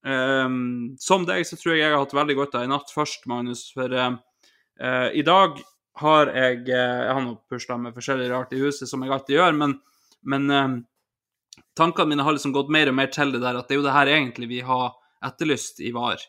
um, 0.07 0.97
som 1.01 1.27
deg 1.29 1.47
så 1.47 1.59
tror 1.59 1.77
jeg 1.77 1.85
jeg 1.85 1.95
har 1.95 2.03
hatt 2.03 2.17
veldig 2.17 2.39
godt 2.39 2.57
av 2.59 2.67
i 2.67 2.71
natt 2.71 2.95
først, 2.95 3.27
Magnus. 3.31 3.69
For 3.75 3.93
uh, 3.95 4.17
i 5.15 5.25
dag 5.27 5.61
har 6.01 6.33
jeg 6.33 6.63
uh, 6.71 7.01
Jeg 7.05 7.13
har 7.15 7.23
nå 7.25 7.37
pusla 7.51 7.79
med 7.79 7.97
forskjellig 7.97 8.31
rart 8.33 8.55
i 8.57 8.63
huset, 8.63 8.89
som 8.89 9.05
jeg 9.05 9.15
alltid 9.15 9.39
gjør, 9.39 9.57
men, 9.61 9.79
men 10.23 10.51
tankene 11.77 12.13
mine 12.13 12.27
har 12.27 12.37
liksom 12.37 12.55
gått 12.57 12.73
mer 12.73 12.91
og 12.91 12.99
mer 12.99 13.11
til 13.13 13.33
det 13.35 13.43
der 13.43 13.59
at 13.59 13.69
det 13.69 13.77
er 13.77 13.81
jo 13.81 13.87
det 13.87 13.97
her 13.97 14.11
egentlig 14.11 14.51
vi 14.51 14.61
har 14.65 14.93
etterlyst 15.25 15.83
i 15.85 15.91
VAR. 15.93 16.23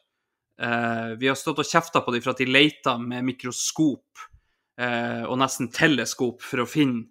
vi 1.17 1.27
har 1.27 1.37
stått 1.39 1.61
og 1.63 1.67
kjefta 1.67 2.01
på 2.03 2.11
dem 2.11 2.21
for 2.21 2.33
at 2.33 2.41
de 2.41 2.47
leter 2.49 2.99
med 2.99 3.23
mikroskop 3.23 4.25
og 4.81 5.37
nesten 5.39 5.71
teleskop 5.71 6.43
for 6.43 6.63
å 6.63 6.67
finne 6.67 7.07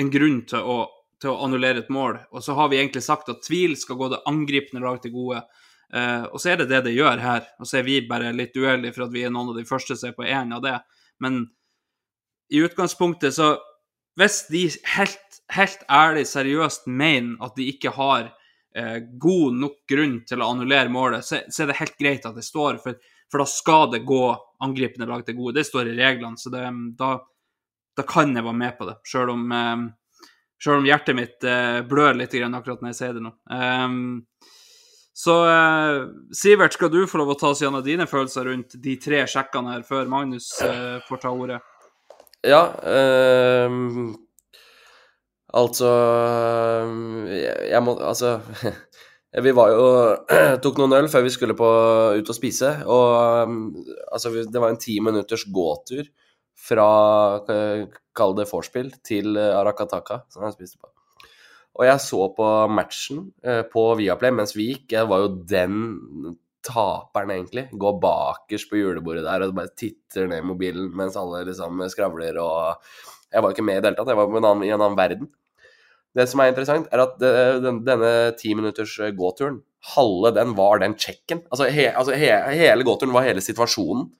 en 0.00 0.10
grunn 0.12 0.40
til 0.48 0.64
å 0.64 0.78
til 1.22 1.30
å 1.30 1.38
annullere 1.46 1.84
et 1.84 1.92
mål. 1.92 2.18
Og 2.34 2.42
så 2.44 2.56
har 2.58 2.70
vi 2.72 2.80
egentlig 2.80 3.04
sagt 3.06 3.30
at 3.30 3.44
tvil 3.46 3.76
skal 3.78 3.98
gå 4.00 4.10
det 4.12 4.22
angripende 4.28 4.82
lag 4.84 4.98
til 5.02 5.14
gode. 5.14 5.44
Uh, 5.92 6.24
og 6.32 6.40
så 6.40 6.52
er 6.52 6.62
det 6.62 6.70
det 6.72 6.82
det 6.88 6.96
gjør 6.96 7.22
her. 7.22 7.46
Og 7.60 7.68
så 7.68 7.78
er 7.78 7.86
vi 7.86 8.00
bare 8.08 8.32
litt 8.34 8.56
uheldige 8.56 8.96
for 8.96 9.06
at 9.06 9.14
vi 9.14 9.24
er 9.26 9.32
noen 9.32 9.52
av 9.52 9.58
de 9.60 9.68
første 9.68 9.96
som 9.98 10.10
er 10.10 10.16
på 10.16 10.26
én 10.26 10.54
av 10.56 10.64
det. 10.64 10.78
Men 11.22 11.44
i 12.52 12.64
utgangspunktet 12.64 13.38
så 13.38 13.54
Hvis 14.20 14.42
de 14.52 14.66
helt, 14.92 15.36
helt 15.56 15.84
ærlig, 15.88 16.26
seriøst 16.28 16.82
mener 16.84 17.38
at 17.40 17.54
de 17.56 17.64
ikke 17.72 17.94
har 17.96 18.26
uh, 18.28 18.98
god 19.16 19.54
nok 19.56 19.78
grunn 19.88 20.18
til 20.28 20.42
å 20.42 20.50
annullere 20.52 20.92
målet, 20.92 21.24
så, 21.24 21.38
så, 21.48 21.62
er 21.62 21.70
det 21.70 21.78
helt 21.78 21.96
greit 21.96 22.26
at 22.28 22.36
det 22.36 22.44
står, 22.44 22.76
for, 22.82 22.98
for 23.32 23.40
da 23.40 23.46
skal 23.48 23.86
det 23.94 24.02
gå 24.04 24.26
angripende 24.60 25.08
lag 25.08 25.24
til 25.24 25.38
gode. 25.38 25.56
Det 25.56 25.64
står 25.64 25.88
i 25.88 25.96
reglene, 25.96 26.36
så 26.36 26.52
det, 26.52 26.66
da, 27.00 27.14
da 27.96 28.04
kan 28.04 28.36
jeg 28.36 28.44
være 28.44 28.60
med 28.60 28.76
på 28.76 28.90
det, 28.90 28.98
Selv 29.08 29.32
om 29.32 29.48
um, 29.48 29.88
selv 30.62 30.80
om 30.80 30.86
hjertet 30.86 31.18
mitt 31.18 31.48
uh, 31.48 31.80
blør 31.86 32.14
litt 32.18 32.34
akkurat 32.38 32.84
når 32.84 32.92
jeg 32.92 33.00
sier 33.00 33.16
det 33.18 33.24
nå. 33.24 33.34
Um, 33.50 34.22
Så 35.14 35.34
eh, 35.44 36.06
Sivert, 36.32 36.72
skal 36.72 36.90
du 36.92 37.02
få 37.08 37.20
lov 37.20 37.34
å 37.34 37.38
ta 37.38 37.52
oss 37.52 37.60
gjennom 37.62 37.84
dine 37.84 38.08
følelser 38.08 38.48
rundt 38.48 38.78
de 38.80 38.96
tre 39.00 39.26
sjekkene 39.28 39.74
her, 39.74 39.84
før 39.84 40.08
Magnus 40.08 40.48
eh, 40.64 40.98
får 41.04 41.20
ta 41.20 41.32
ordet? 41.36 41.60
Ja, 42.42 42.62
ehm, 42.88 44.14
altså 45.54 45.90
jeg, 47.30 47.52
jeg 47.70 47.82
må 47.86 47.94
Altså 48.02 48.32
Vi 49.46 49.52
var 49.54 49.70
jo 49.70 49.84
Tok 50.64 50.80
noen 50.80 50.96
øl 50.96 51.10
før 51.12 51.22
vi 51.28 51.34
skulle 51.36 51.54
på, 51.54 51.68
ut 52.18 52.32
og 52.32 52.36
spise, 52.36 52.72
og 52.88 53.46
um, 53.46 53.60
altså, 54.10 54.32
det 54.42 54.58
var 54.64 54.72
en 54.72 54.80
ti 54.80 54.96
minutters 55.04 55.44
gåtur 55.54 56.08
fra 56.62 56.88
eh, 57.50 57.86
Kall 58.16 58.36
det 58.38 58.48
vorspiel 58.50 58.92
til 59.04 59.36
eh, 59.40 59.54
Arakataka, 59.56 60.22
som 60.32 60.44
jeg 60.46 60.56
spiste 60.56 60.80
på. 60.80 60.90
Og 61.80 61.86
jeg 61.88 62.00
så 62.04 62.26
på 62.36 62.48
matchen 62.68 63.26
eh, 63.44 63.62
på 63.68 63.86
Viaplay 63.98 64.34
mens 64.36 64.54
vi 64.56 64.70
gikk. 64.72 64.90
Jeg 64.92 65.08
var 65.08 65.24
jo 65.24 65.34
den 65.48 65.76
taperen, 66.62 67.32
egentlig. 67.34 67.66
Går 67.72 68.00
bakerst 68.02 68.70
på 68.70 68.78
julebordet 68.78 69.24
der 69.26 69.46
og 69.46 69.56
bare 69.56 69.72
titter 69.74 70.28
ned 70.30 70.44
i 70.44 70.48
mobilen 70.52 70.92
mens 70.98 71.16
alle 71.18 71.42
liksom 71.48 71.80
skravler 71.90 72.38
og 72.42 72.92
Jeg 73.32 73.42
var 73.42 73.54
ikke 73.54 73.64
med 73.64 73.78
i 73.78 73.80
det 73.80 73.88
hele 73.88 73.96
tatt, 73.96 74.10
jeg 74.12 74.18
var 74.18 74.28
i 74.28 74.68
en 74.68 74.76
annen 74.76 74.98
verden. 74.98 75.30
Det 76.12 76.26
som 76.28 76.42
er 76.44 76.50
interessant, 76.50 76.90
er 76.92 77.00
at 77.00 77.14
denne 77.64 78.10
ti 78.36 78.52
minutters 78.52 78.98
eh, 79.00 79.14
gåturen, 79.16 79.62
halve 79.96 80.34
den 80.36 80.52
var 80.58 80.82
den 80.82 80.94
checken. 81.00 81.40
Altså, 81.48 81.70
he, 81.72 81.88
altså 81.88 82.12
he, 82.12 82.28
hele 82.60 82.84
gåturen 82.84 83.14
var 83.16 83.24
hele 83.24 83.40
situasjonen. 83.40 84.10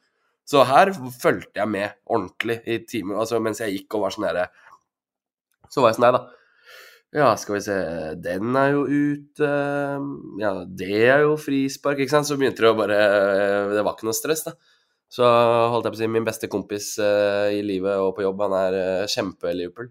Så 0.52 0.66
her 0.68 0.92
fulgte 0.92 1.62
jeg 1.62 1.70
med 1.72 1.96
ordentlig 2.12 2.58
i 2.68 2.82
timer, 2.84 3.22
altså 3.22 3.40
mens 3.40 3.62
jeg 3.62 3.72
gikk 3.78 3.96
og 3.96 4.04
var 4.04 4.14
sånn 4.14 4.28
herre 4.28 4.46
Så 5.72 5.80
var 5.80 5.92
jeg 5.92 5.96
sånn 5.96 6.08
her, 6.10 6.18
da. 6.18 6.42
Ja, 7.12 7.30
skal 7.36 7.58
vi 7.58 7.62
se 7.64 7.76
Den 8.24 8.56
er 8.56 8.70
jo 8.72 8.82
ute. 8.88 9.48
Ja, 10.40 10.52
det 10.64 11.00
er 11.12 11.24
jo 11.26 11.34
frispark, 11.40 12.00
ikke 12.00 12.14
sant. 12.14 12.28
Så 12.28 12.38
begynte 12.40 12.64
det 12.64 12.70
å 12.72 12.76
bare 12.76 13.00
Det 13.72 13.84
var 13.84 13.96
ikke 13.96 14.08
noe 14.08 14.16
stress, 14.16 14.46
da. 14.48 14.54
Så 15.12 15.24
holdt 15.24 15.84
jeg 15.84 15.92
på 15.92 15.98
å 15.98 16.00
si 16.00 16.08
min 16.08 16.24
beste 16.24 16.48
kompis 16.48 16.94
eh, 17.04 17.58
i 17.58 17.64
livet 17.68 18.00
og 18.00 18.14
på 18.16 18.24
jobb, 18.24 18.46
han 18.46 18.54
er 18.56 18.76
uh, 18.78 19.10
kjempe-Liverpool. 19.12 19.90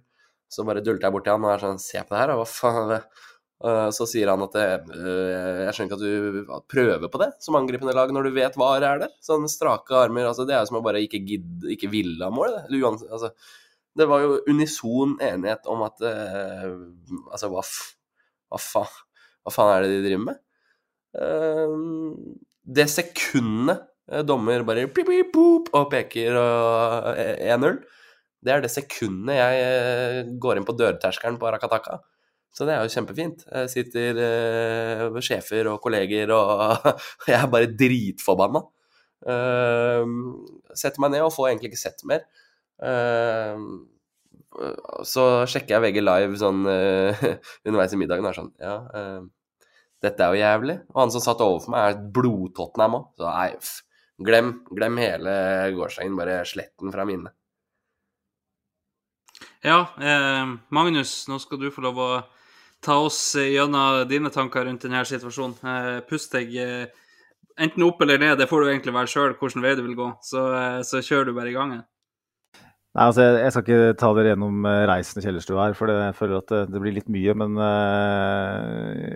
Så 0.50 0.65
bare 0.65 0.82
dulter 0.82 1.06
jeg 1.06 1.13
bort 1.13 1.28
til 1.28 1.36
han 1.36 1.45
og 1.45 1.52
er 1.54 1.62
sånn 1.62 1.78
Se 1.84 2.02
på 2.02 2.15
det 2.15 2.24
her, 2.24 2.32
da. 2.34 2.39
Hva 2.39 2.47
faen 2.50 2.80
er 2.82 2.89
det? 2.95 3.02
Eh, 3.04 3.31
så 3.93 4.08
sier 4.10 4.32
han 4.32 4.41
at 4.41 4.56
det, 4.58 4.67
eh, 4.95 5.63
jeg 5.67 5.74
skjønner 5.76 5.89
ikke 5.89 5.97
at 5.97 6.06
du 6.06 6.54
prøver 6.71 7.12
på 7.13 7.19
det 7.21 7.30
som 7.43 7.58
angripende 7.60 7.93
lag 7.93 8.13
når 8.13 8.28
du 8.28 8.36
vet 8.36 8.58
hva 8.58 8.71
det 8.82 8.88
er 8.89 9.02
der. 9.04 9.15
Sånn 9.21 9.45
strake 9.52 9.97
armer. 9.97 10.30
altså 10.30 10.47
Det 10.50 10.56
er 10.56 10.63
jo 10.63 10.71
som 10.71 10.80
å 10.80 10.86
bare 10.86 11.04
ikke 11.06 11.21
gidde, 11.28 11.69
ikke 11.76 11.91
ville 11.93 12.26
ha 12.26 12.34
mål. 12.34 12.56
Det. 12.71 12.82
Altså, 13.12 13.32
det 13.97 14.08
var 14.10 14.24
jo 14.24 14.39
unison 14.50 15.17
enighet 15.21 15.67
om 15.69 15.84
at 15.86 16.02
eh, 16.08 16.67
Altså, 17.30 17.52
hva, 17.52 17.63
hva, 18.50 18.62
faen, 18.62 19.00
hva 19.45 19.54
faen 19.54 19.74
er 19.76 19.86
det 19.86 19.93
de 19.93 20.04
driver 20.08 20.26
med? 20.32 20.41
Eh, 21.21 21.78
det 22.78 22.88
sekundet 22.89 23.84
eh, 24.12 24.24
dommer 24.26 24.63
bare 24.65 24.88
pip, 24.89 25.06
pip, 25.10 25.34
boop, 25.34 25.69
og 25.78 25.89
peker 25.91 26.38
og 26.39 27.12
eh, 27.13 27.52
1-0, 27.54 27.82
det 28.41 28.54
er 28.54 28.63
det 28.63 28.71
sekundet 28.74 29.38
jeg 29.38 29.65
eh, 29.65 30.32
går 30.41 30.58
inn 30.58 30.65
på 30.67 30.78
dørterskelen 30.78 31.38
på 31.41 31.50
Arakataka. 31.50 32.00
Så 32.52 32.68
det 32.68 32.76
er 32.76 32.84
jo 32.84 32.92
kjempefint. 32.92 33.46
Jeg 33.48 33.72
sitter 33.72 34.18
eh, 34.26 35.20
sjefer 35.24 35.70
og 35.72 35.80
kolleger, 35.84 36.34
og 36.36 36.90
jeg 37.30 37.38
er 37.38 37.52
bare 37.52 37.72
dritforbanna. 37.80 38.64
Eh, 39.32 40.14
setter 40.76 41.04
meg 41.04 41.14
ned 41.16 41.26
og 41.28 41.34
får 41.36 41.52
egentlig 41.52 41.72
ikke 41.72 41.84
sett 41.86 42.04
mer. 42.10 42.26
Eh, 42.84 43.64
så 45.08 45.26
sjekker 45.48 45.78
jeg 45.78 45.84
VG 45.86 46.02
live 46.04 46.40
sånn 46.40 46.66
eh, 46.68 47.22
underveis 47.68 47.94
i 47.96 48.02
middagen 48.02 48.26
og 48.26 48.34
er 48.34 48.36
sånn 48.36 48.50
Ja, 48.60 48.74
eh, 49.00 49.22
dette 50.04 50.26
er 50.26 50.34
jo 50.34 50.42
jævlig. 50.42 50.76
Og 50.92 51.04
han 51.06 51.14
som 51.14 51.24
satt 51.24 51.44
overfor 51.46 51.76
meg, 51.76 51.88
er 51.88 52.12
blod-Tottenham 52.16 52.98
òg. 52.98 53.08
Så 53.22 53.30
nei, 53.30 53.48
pff, 53.62 53.76
glem, 54.28 54.52
glem 54.74 55.00
hele 55.00 55.36
gårsdagen. 55.78 56.18
Bare 56.18 56.42
slett 56.50 56.74
den 56.82 56.92
fra 56.92 57.06
minnet. 57.08 57.38
Ja, 59.62 59.86
eh, 60.02 60.56
Magnus, 60.74 61.14
nå 61.30 61.38
skal 61.40 61.62
du 61.62 61.70
få 61.74 61.84
lov 61.86 62.02
å 62.02 62.10
ta 62.82 62.98
oss 63.06 63.20
gjennom 63.38 64.04
dine 64.10 64.32
tanker 64.34 64.65
rundt 64.65 64.86
denne 64.86 65.04
situasjonen. 65.08 65.56
Eh, 65.62 66.00
pust 66.08 66.34
deg 66.36 66.54
eh, 66.58 66.86
enten 67.62 67.86
opp 67.86 68.02
eller 68.02 68.22
ned, 68.22 68.38
det 68.39 68.50
får 68.50 68.63
du 68.63 68.72
egentlig 68.72 68.96
være 68.96 69.12
sjøl 69.12 69.36
hvilken 69.39 69.65
vei 69.65 69.76
du 69.78 69.84
vil 69.86 69.98
gå. 70.00 70.12
Så, 70.26 70.46
eh, 70.58 70.80
så 70.88 71.04
kjører 71.06 71.30
du 71.30 71.36
bare 71.38 71.52
i 71.54 71.58
gangen. 71.58 71.84
Nei, 72.91 73.06
altså, 73.08 73.24
jeg, 73.24 73.52
skal 73.54 73.63
ikke 73.63 74.00
ta 74.02 74.10
dere 74.17 74.34
gjennom 74.34 74.65
eh, 74.67 74.82
reisen 74.89 75.22
i 75.22 75.24
kjellerstua 75.24 75.67
her, 75.70 75.76
for 75.78 75.94
jeg 75.94 76.17
føler 76.17 76.41
at 76.41 76.52
det, 76.52 76.63
det 76.74 76.82
blir 76.84 76.98
litt 76.98 77.12
mye. 77.13 77.36
Men 77.39 77.56
uh, 77.56 79.13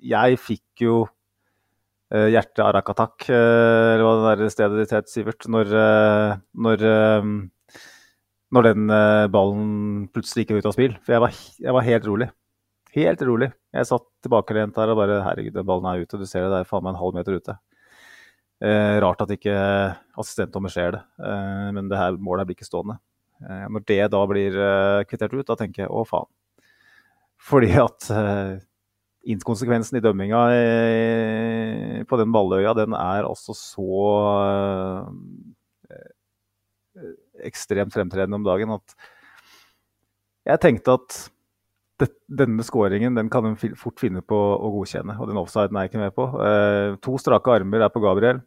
jeg 0.00 0.38
fikk 0.40 0.84
jo 0.86 1.02
uh, 1.04 2.28
hjertet 2.32 2.62
Arakatak, 2.64 3.26
uh, 3.28 3.90
eller 3.92 4.06
hva 4.06 4.14
det 4.22 4.46
der 4.46 4.54
stedet 4.54 4.80
ditt 4.80 4.96
het, 4.96 5.12
Sivert, 5.12 5.44
når, 5.52 5.74
uh, 5.76 6.38
når, 6.64 6.86
eh, 6.88 7.28
når 8.54 8.68
den 8.68 8.90
eh, 8.94 9.26
ballen 9.34 10.08
plutselig 10.14 10.44
gikk 10.44 10.62
ut 10.62 10.70
av 10.70 10.76
spill. 10.76 10.96
For 11.04 11.16
jeg 11.16 11.22
var, 11.24 11.38
jeg 11.66 11.76
var 11.76 11.86
helt 11.88 12.08
rolig. 12.08 12.30
Helt 12.94 13.22
rolig. 13.26 13.48
Jeg 13.74 13.88
satt 13.88 14.04
tilbakelent 14.22 14.76
der 14.76 14.92
og 14.92 14.98
bare 15.00 15.22
Herregud, 15.24 15.54
den 15.56 15.66
ballen 15.66 15.86
er 15.90 16.04
ute. 16.04 16.18
Du 16.20 16.26
ser 16.30 16.44
det, 16.44 16.52
det 16.52 16.60
er 16.62 16.68
faen 16.68 16.84
meg 16.84 16.94
en 16.94 17.00
halv 17.00 17.16
meter 17.16 17.38
ute. 17.40 17.56
Eh, 18.62 18.96
rart 19.02 19.24
at 19.24 19.32
ikke 19.34 19.54
assistentdommer 20.20 20.70
ser 20.70 20.94
det, 20.94 21.00
eh, 21.26 21.72
men 21.74 21.88
det 21.90 21.98
her 21.98 22.14
målet 22.22 22.46
blir 22.46 22.54
ikke 22.54 22.68
stående. 22.68 23.00
Eh, 23.42 23.64
når 23.74 23.82
det 23.90 23.98
da 24.14 24.20
blir 24.30 24.60
eh, 24.62 25.00
kvittert 25.10 25.34
ut, 25.34 25.46
da 25.48 25.58
tenker 25.58 25.84
jeg 25.84 25.90
å 25.90 26.04
faen. 26.06 26.30
Fordi 27.44 27.72
at 27.82 28.06
eh, 28.14 28.62
inkonsekvensen 29.34 29.98
i 29.98 30.04
dømminga 30.04 30.44
eh, 30.54 31.98
på 32.06 32.20
den 32.20 32.30
balløya, 32.32 32.76
den 32.78 32.94
er 32.94 33.26
altså 33.26 33.56
så 33.58 33.90
ekstremt 37.42 37.90
fremtredende 37.90 38.38
om 38.38 38.44
dagen 38.46 38.70
at 38.76 38.92
jeg 40.46 40.60
tenkte 40.62 40.94
at 40.94 41.16
det, 42.00 42.08
denne 42.26 42.64
skåringen 42.66 43.14
den 43.14 43.30
kan 43.30 43.46
de 43.46 43.74
fort 43.78 44.00
finne 44.02 44.22
på 44.26 44.36
å 44.36 44.70
godkjenne, 44.74 45.16
og 45.20 45.30
den 45.30 45.38
offsiden 45.40 45.76
er 45.76 45.86
jeg 45.86 45.92
ikke 45.92 46.02
med 46.02 46.14
på. 46.16 46.26
Eh, 46.42 46.96
to 47.04 47.16
strake 47.22 47.52
armer 47.54 47.86
er 47.86 47.92
på 47.94 48.02
Gabriel. 48.02 48.40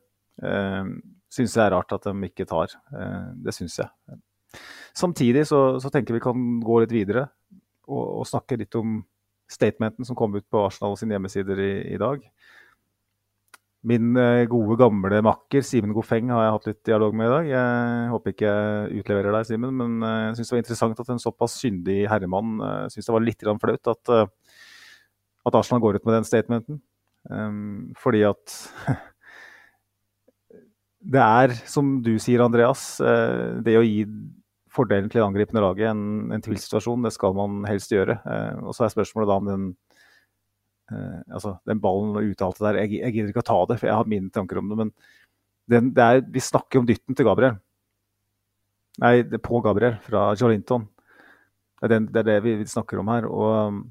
Eh, 0.43 0.89
syns 1.31 1.55
jeg 1.55 1.63
er 1.65 1.75
rart 1.75 1.93
at 1.95 2.07
de 2.09 2.29
ikke 2.29 2.47
tar. 2.49 2.75
Eh, 2.91 3.29
det 3.45 3.55
syns 3.55 3.79
jeg. 3.81 4.19
Samtidig 4.97 5.45
så, 5.47 5.61
så 5.83 5.91
tenker 5.93 6.17
vi 6.17 6.23
kan 6.23 6.59
gå 6.63 6.81
litt 6.81 6.95
videre 6.95 7.27
og, 7.87 8.21
og 8.21 8.27
snakke 8.27 8.57
litt 8.59 8.75
om 8.79 8.99
statementen 9.51 10.07
som 10.07 10.17
kom 10.17 10.35
ut 10.35 10.47
på 10.51 10.65
Arsenal 10.67 10.97
sine 10.99 11.15
hjemmesider 11.15 11.59
i, 11.63 11.71
i 11.93 11.99
dag. 12.01 12.23
Min 13.85 14.17
eh, 14.17 14.45
gode, 14.49 14.75
gamle 14.79 15.19
makker 15.21 15.61
Simen 15.61 15.93
Gofeng 15.93 16.31
har 16.33 16.43
jeg 16.43 16.53
hatt 16.55 16.69
litt 16.71 16.79
dialog 16.89 17.13
med 17.15 17.27
i 17.27 17.33
dag. 17.33 17.49
Jeg 17.51 18.07
håper 18.13 18.33
ikke 18.33 18.53
jeg 18.53 19.03
utleverer 19.03 19.37
deg, 19.37 19.49
Simen, 19.49 19.75
men 19.77 19.99
eh, 20.01 20.21
jeg 20.29 20.39
syns 20.39 20.49
det 20.49 20.55
var 20.55 20.63
interessant 20.63 21.03
at 21.03 21.11
en 21.13 21.21
såpass 21.21 21.59
syndig 21.61 21.99
herremann 22.09 22.57
uh, 22.63 22.87
syns 22.91 23.07
det 23.07 23.13
var 23.13 23.25
litt 23.25 23.45
flaut 23.45 23.91
at, 23.93 24.13
eh, 24.15 24.63
at 25.47 25.59
Arsenal 25.61 25.83
går 25.83 25.99
ut 25.99 26.09
med 26.09 26.17
den 26.17 26.27
statementen. 26.27 26.81
Um, 27.29 27.93
fordi 27.99 28.23
at 28.23 28.55
det 31.13 31.23
er, 31.23 31.53
som 31.69 31.97
du 32.03 32.15
sier, 32.21 32.43
Andreas, 32.43 32.97
eh, 32.99 33.61
det 33.63 33.77
å 33.77 33.85
gi 33.85 34.03
fordelen 34.73 35.09
til 35.09 35.21
det 35.21 35.27
angripende 35.27 35.63
laget 35.63 35.91
en, 35.91 36.31
en 36.33 36.43
tvilsituasjon, 36.43 37.05
det 37.05 37.13
skal 37.15 37.35
man 37.37 37.61
helst 37.69 37.93
gjøre. 37.93 38.19
Eh, 38.25 38.63
og 38.63 38.75
så 38.75 38.85
er 38.85 38.93
spørsmålet 38.93 39.31
da 39.31 39.37
om 39.39 39.47
den 39.49 39.67
eh, 39.69 39.86
altså 40.89 41.57
den 41.67 41.81
ballen 41.83 42.15
og 42.15 42.27
uttalte 42.31 42.63
der 42.63 42.77
jeg, 42.83 42.93
jeg 43.01 43.15
gidder 43.15 43.31
ikke 43.33 43.43
å 43.43 43.47
ta 43.49 43.57
det, 43.69 43.79
for 43.79 43.89
jeg 43.89 43.99
har 43.99 44.11
mine 44.11 44.31
tanker 44.33 44.61
om 44.61 44.69
det. 44.71 44.77
Men 44.79 44.91
den, 45.67 45.89
det 45.95 46.03
er, 46.03 46.21
vi 46.31 46.43
snakker 46.43 46.81
om 46.81 46.87
dytten 46.87 47.17
til 47.17 47.27
Gabriel. 47.27 47.57
Nei, 49.03 49.19
det 49.27 49.37
er 49.37 49.43
på 49.45 49.59
Gabriel 49.61 49.97
fra 50.05 50.31
Jolinton. 50.39 50.87
Det 51.77 51.91
er, 51.91 52.07
det 52.07 52.21
er 52.23 52.29
det 52.29 52.37
vi 52.45 52.55
snakker 52.65 53.01
om 53.01 53.11
her. 53.13 53.27
Og 53.29 53.49
um, 53.67 53.81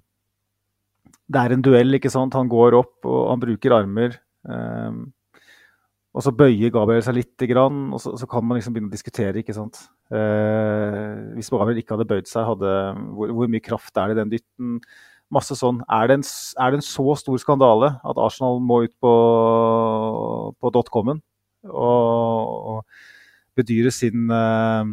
det 1.30 1.42
er 1.42 1.54
en 1.54 1.62
duell, 1.62 1.98
ikke 1.98 2.11
sant. 2.11 2.35
Han 2.35 2.50
går 2.50 2.78
opp 2.80 3.06
og 3.06 3.20
han 3.30 3.42
bruker 3.42 3.76
armer. 3.76 4.16
Um, 4.42 5.04
og 6.16 6.24
så 6.24 6.32
bøyer 6.32 6.72
Gabriel 6.72 7.04
seg 7.04 7.18
lite 7.18 7.46
grann, 7.50 7.90
og 7.92 8.00
så, 8.00 8.14
så 8.16 8.26
kan 8.30 8.44
man 8.46 8.56
liksom 8.56 8.72
begynne 8.72 8.88
å 8.88 8.94
diskutere. 8.94 9.42
ikke 9.42 9.52
sant? 9.52 9.82
Eh, 10.09 11.35
hvis 11.37 11.50
Gabriel 11.52 11.82
ikke 11.82 11.92
hadde 11.92 12.09
bøyd 12.09 12.30
seg, 12.30 12.46
hadde, 12.48 12.70
hvor, 13.18 13.35
hvor 13.37 13.50
mye 13.52 13.64
kraft 13.64 14.01
er 14.01 14.09
det 14.09 14.16
i 14.16 14.20
den 14.22 14.32
dytten? 14.32 14.78
Masse 15.35 15.57
sånn. 15.59 15.81
Er 15.91 16.07
det, 16.07 16.20
en, 16.20 16.27
er 16.62 16.70
det 16.70 16.79
en 16.79 16.87
så 16.87 17.16
stor 17.18 17.41
skandale 17.43 17.89
at 18.07 18.20
Arsenal 18.22 18.61
må 18.62 18.85
ut 18.85 18.95
på, 19.03 19.14
på 20.62 20.70
dotcomen 20.74 21.18
og, 21.66 22.53
og 22.70 23.59
bedyre 23.59 23.91
sin, 23.91 24.31
eh, 24.31 24.93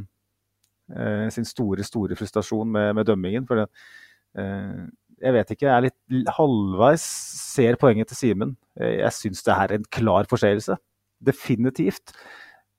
eh, 0.97 1.27
sin 1.35 1.45
store, 1.45 1.85
store 1.85 2.17
frustrasjon 2.17 2.73
med, 2.73 2.95
med 2.97 3.09
dømmingen? 3.11 3.45
For 3.49 3.61
det, 3.61 3.67
eh, 4.41 4.81
jeg 5.23 5.37
vet 5.37 5.53
ikke, 5.53 5.67
jeg 5.69 5.75
er 5.75 5.85
litt 5.85 6.31
halvveis 6.39 7.05
ser 7.53 7.77
poenget 7.79 8.09
til 8.11 8.19
Simen. 8.23 8.55
Eh, 8.79 8.97
Jeg 9.03 9.13
syns 9.15 9.45
det 9.45 9.53
er 9.53 9.77
en 9.77 9.85
klar 9.93 10.25
forseelse. 10.31 10.79
Definitivt. 11.23 12.15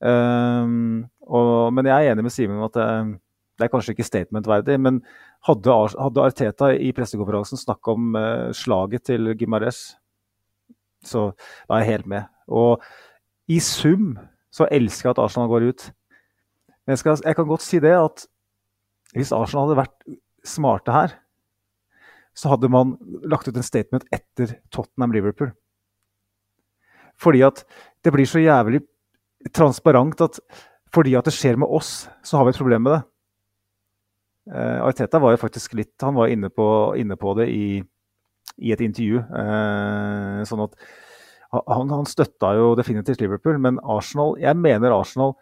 Um, 0.05 1.07
og, 1.23 1.71
men 1.73 1.87
jeg 1.89 1.95
er 1.95 2.13
enig 2.13 2.27
med 2.27 2.35
Simen 2.35 2.59
om 2.59 2.67
at 2.67 2.75
det, 2.77 2.89
det 3.55 3.67
er 3.67 3.71
kanskje 3.73 3.95
ikke 3.95 4.07
statementverdig. 4.07 4.77
Men 4.83 5.01
hadde, 5.47 5.75
hadde 5.95 6.27
Arteta 6.27 6.73
i 6.75 6.93
pressekonferansen 6.97 7.61
snakka 7.61 7.95
om 7.95 8.19
eh, 8.19 8.53
slaget 8.57 9.07
til 9.11 9.35
Gimares 9.39 9.97
Så 11.05 11.33
da 11.69 11.77
er 11.77 11.85
jeg 11.85 11.93
helt 11.93 12.11
med. 12.11 12.31
Og 12.49 12.83
i 13.49 13.61
sum 13.61 14.15
så 14.55 14.69
elsker 14.73 15.09
jeg 15.11 15.17
at 15.17 15.23
Arsenal 15.23 15.51
går 15.51 15.69
ut. 15.71 15.91
Men 16.85 16.95
jeg, 16.95 17.03
skal, 17.03 17.19
jeg 17.25 17.37
kan 17.37 17.49
godt 17.49 17.65
si 17.65 17.81
det 17.83 17.95
at 17.97 18.27
hvis 19.15 19.33
Arsenal 19.35 19.69
hadde 19.69 19.83
vært 19.83 20.17
smarte 20.45 20.95
her, 20.95 21.15
så 22.35 22.51
hadde 22.51 22.71
man 22.73 22.97
lagt 23.31 23.47
ut 23.49 23.57
en 23.57 23.67
statement 23.67 24.07
etter 24.13 24.57
Tottenham-Liverpool. 24.75 25.53
Fordi 27.21 27.45
at 27.47 27.63
det 28.03 28.13
blir 28.15 28.27
så 28.27 28.43
jævlig 28.43 28.83
transparent 29.55 30.21
at 30.25 30.41
fordi 30.95 31.15
at 31.19 31.27
det 31.27 31.35
skjer 31.35 31.59
med 31.59 31.71
oss, 31.71 32.07
så 32.23 32.39
har 32.39 32.47
vi 32.47 32.55
et 32.55 32.59
problem 32.59 32.85
med 32.87 32.97
det. 32.97 33.03
Uh, 34.51 34.85
Arteta 34.85 35.21
var 35.23 35.33
jo 35.33 35.41
faktisk 35.41 35.73
litt 35.73 36.03
Han 36.05 36.19
var 36.19 36.29
inne 36.29 36.51
på, 36.53 36.67
inne 37.01 37.17
på 37.17 37.31
det 37.39 37.47
i, 37.49 37.79
i, 38.61 38.75
et 38.75 38.83
intervju. 38.85 39.23
Uh, 39.31 40.45
sånn 40.49 40.67
at 40.67 40.77
han, 41.55 41.89
han 41.89 42.09
støtta 42.09 42.51
jo 42.59 42.73
definitivt 42.77 43.23
Liverpool, 43.23 43.61
men 43.63 43.79
Arsenal 43.87 44.35
Jeg 44.43 44.59
mener 44.59 44.93
Arsenal 44.93 45.37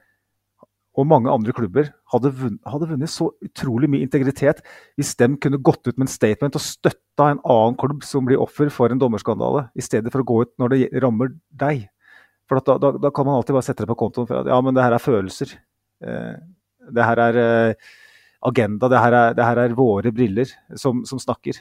og 0.92 1.06
mange 1.08 1.32
andre 1.32 1.54
klubber 1.56 1.86
hadde 2.12 2.30
vunnet, 2.36 2.60
hadde 2.68 2.88
vunnet, 2.90 3.08
så 3.08 3.30
utrolig 3.44 3.88
mye 3.88 4.04
integritet 4.04 4.60
hvis 5.00 5.14
de 5.16 5.30
kunne 5.40 5.60
gått 5.64 5.88
ut 5.88 5.96
med 5.96 6.04
en 6.04 6.12
statement 6.12 6.58
og 6.58 6.64
støtta 6.64 7.30
en 7.32 7.40
annen 7.40 7.78
klubb 7.80 8.04
som 8.04 8.26
blir 8.28 8.40
offer 8.42 8.68
for 8.72 8.92
en 8.92 9.00
dommerskandale, 9.00 9.70
i 9.72 9.84
stedet 9.84 10.12
for 10.12 10.20
å 10.20 10.28
gå 10.28 10.36
ut 10.44 10.52
når 10.60 10.74
det 10.74 10.80
rammer 11.00 11.32
deg. 11.48 11.86
For 12.48 12.60
da, 12.60 12.76
da, 12.76 12.92
da, 13.00 13.12
kan 13.14 13.28
man 13.28 13.38
alltid 13.38 13.56
bare 13.56 13.64
sette 13.70 13.86
det 13.86 13.92
på 13.94 13.96
kontoen 14.04 14.28
for 14.28 14.42
at 14.42 14.52
ja, 14.52 14.58
men 14.60 14.76
det 14.76 14.84
her 14.84 14.98
er 14.98 15.02
følelser. 15.02 15.56
Uh, 16.04 16.36
det 16.92 17.06
her 17.06 17.20
er 17.22 17.36
eh, 17.38 17.90
agenda, 18.48 18.90
det 18.90 19.00
her 19.00 19.16
er, 19.16 19.34
det 19.38 19.46
her 19.46 19.62
er, 19.64 19.74
våre 19.78 20.12
briller 20.14 20.50
som, 20.78 21.04
som 21.08 21.20
snakker. 21.22 21.58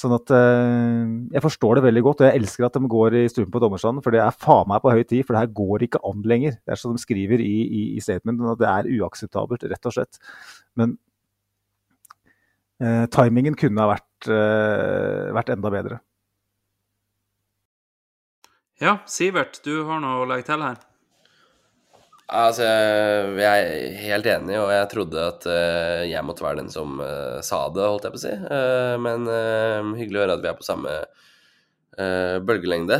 Sånn 0.00 0.14
at 0.16 0.32
eh, 0.32 1.10
Jeg 1.34 1.44
forstår 1.44 1.78
det 1.78 1.84
veldig 1.84 2.02
godt, 2.06 2.22
og 2.22 2.30
jeg 2.30 2.40
elsker 2.40 2.66
at 2.66 2.76
de 2.76 2.90
går 2.90 3.18
i 3.20 3.24
strupen 3.32 3.52
på 3.52 3.62
dommerstanden. 3.62 4.04
For 4.04 4.14
det 4.14 4.22
er 4.24 4.36
faen 4.36 4.68
meg 4.70 4.82
på 4.84 4.94
høy 4.94 5.02
tid, 5.04 5.26
for 5.26 5.36
det 5.36 5.44
her 5.44 5.54
går 5.60 5.86
ikke 5.86 6.02
an 6.08 6.24
lenger. 6.32 6.56
Det 6.64 6.74
er 6.74 6.80
som 6.80 6.96
de 6.96 7.02
skriver 7.02 7.42
i, 7.44 7.54
i, 7.66 7.82
i 7.98 8.04
statementen, 8.04 8.48
at 8.52 8.60
det 8.60 8.70
er 8.70 8.90
uakseptabelt, 9.00 9.66
rett 9.72 9.90
og 9.90 9.96
slett. 9.96 10.20
Men 10.80 10.96
eh, 12.80 13.04
timingen 13.12 13.58
kunne 13.60 13.84
ha 13.84 13.92
vært, 13.92 14.30
eh, 14.32 15.26
vært 15.36 15.52
enda 15.56 15.74
bedre. 15.74 16.00
Ja, 18.80 19.02
Sivert, 19.04 19.60
du 19.66 19.82
har 19.84 20.00
noe 20.00 20.22
å 20.22 20.28
legge 20.28 20.48
til 20.48 20.64
her? 20.64 20.80
Altså, 22.30 22.62
jeg 22.62 23.62
er 23.66 23.94
helt 24.04 24.26
enig, 24.30 24.54
og 24.60 24.70
jeg 24.70 24.88
trodde 24.92 25.22
at 25.32 25.46
uh, 25.50 26.02
jeg 26.06 26.22
måtte 26.22 26.44
være 26.44 26.60
den 26.60 26.70
som 26.70 27.00
uh, 27.02 27.40
sa 27.42 27.64
det, 27.74 27.82
holdt 27.82 28.06
jeg 28.06 28.14
på 28.14 28.20
å 28.20 28.22
si. 28.22 28.34
Uh, 28.46 28.94
men 29.02 29.26
hyggelig 29.98 30.20
å 30.20 30.24
høre 30.24 30.36
at 30.38 30.44
vi 30.44 30.50
er 30.52 30.58
på 30.58 30.66
samme 30.66 31.00
bølgelengde. 32.46 32.96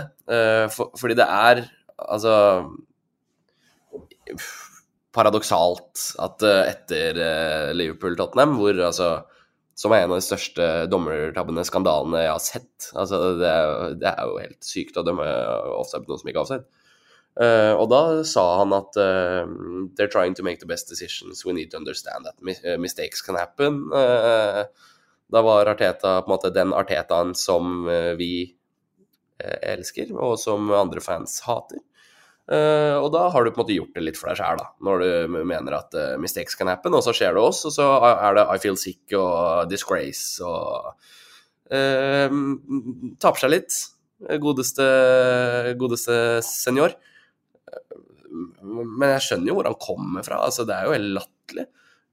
For, 0.74 0.90
fordi 0.98 1.14
det 1.16 1.24
er 1.24 1.60
altså 2.02 2.32
Paradoksalt 5.14 6.02
at 6.20 6.44
etter 6.44 7.20
Liverpool-Tottenham, 7.78 8.58
hvor 8.58 8.82
altså 8.90 9.08
som 9.80 9.94
er 9.94 10.04
en 10.04 10.12
av 10.12 10.18
de 10.20 10.26
største 10.26 10.66
dommertabbene, 10.92 11.64
skandalene 11.64 12.26
jeg 12.26 12.32
har 12.34 12.44
sett. 12.44 12.90
Altså, 12.92 13.22
det, 13.40 13.48
er, 13.48 13.96
det 14.02 14.10
er 14.10 14.28
jo 14.28 14.42
helt 14.42 14.66
sykt 14.66 15.00
å 15.00 15.06
dømme 15.06 15.24
offside 15.78 16.04
på 16.04 16.12
noen 16.12 16.20
som 16.20 16.28
ikke 16.28 16.42
er 16.42 16.44
offside. 16.44 16.79
Uh, 17.38 17.74
og 17.78 17.86
da 17.92 18.00
sa 18.26 18.42
han 18.58 18.74
at 18.74 18.96
uh, 18.98 19.46
they're 19.96 20.10
trying 20.10 20.34
to 20.34 20.42
make 20.42 20.60
the 20.60 20.66
best 20.66 20.88
decisions. 20.88 21.44
We 21.44 21.54
need 21.54 21.70
to 21.70 21.78
understand 21.78 22.26
that 22.26 22.64
uh, 22.64 22.78
mistakes 22.78 23.22
can 23.22 23.38
happen. 23.38 23.88
da 25.30 25.42
var 25.46 25.66
Arteta 25.66 26.22
på 26.22 26.26
en 26.26 26.32
måte 26.34 26.50
den 26.50 26.72
Artetaen 26.74 27.36
som 27.38 27.86
vi 28.18 28.56
elsker, 29.38 30.10
og 30.18 30.40
som 30.42 30.72
andre 30.74 31.00
fans 31.00 31.38
hater. 31.46 31.78
Uh, 32.50 32.98
og 32.98 33.12
da 33.14 33.28
har 33.30 33.44
du 33.46 33.52
på 33.52 33.60
en 33.60 33.62
måte 33.62 33.74
gjort 33.76 33.94
det 33.94 34.02
litt 34.02 34.16
for 34.18 34.26
deg 34.26 34.40
sjæl. 34.40 34.62
Når 34.82 35.02
du 35.04 35.36
mener 35.46 35.76
at 35.76 35.94
uh, 35.94 36.16
mistakes 36.18 36.58
can 36.58 36.70
happen, 36.70 36.96
og 36.98 37.04
så 37.06 37.14
skjer 37.14 37.36
det 37.36 37.44
oss, 37.46 37.62
og 37.68 37.76
så 37.76 37.86
er 38.10 38.40
det 38.40 38.46
I 38.50 38.58
feel 38.62 38.78
sick 38.80 39.14
og 39.14 39.70
disgrace 39.70 40.42
og 40.42 40.90
uh, 41.70 42.40
Taper 43.22 43.44
seg 43.44 43.54
litt. 43.54 43.78
Godeste, 44.42 44.84
godeste 45.80 46.16
senior. 46.44 46.98
Men 48.30 49.12
jeg 49.16 49.24
skjønner 49.26 49.50
jo 49.50 49.56
hvor 49.58 49.68
han 49.70 49.78
kommer 49.82 50.22
fra. 50.26 50.36
altså 50.46 50.66
Det 50.68 50.76
er 50.76 50.88
jo 50.88 50.94
helt 50.96 51.12
latterlig. 51.18 51.66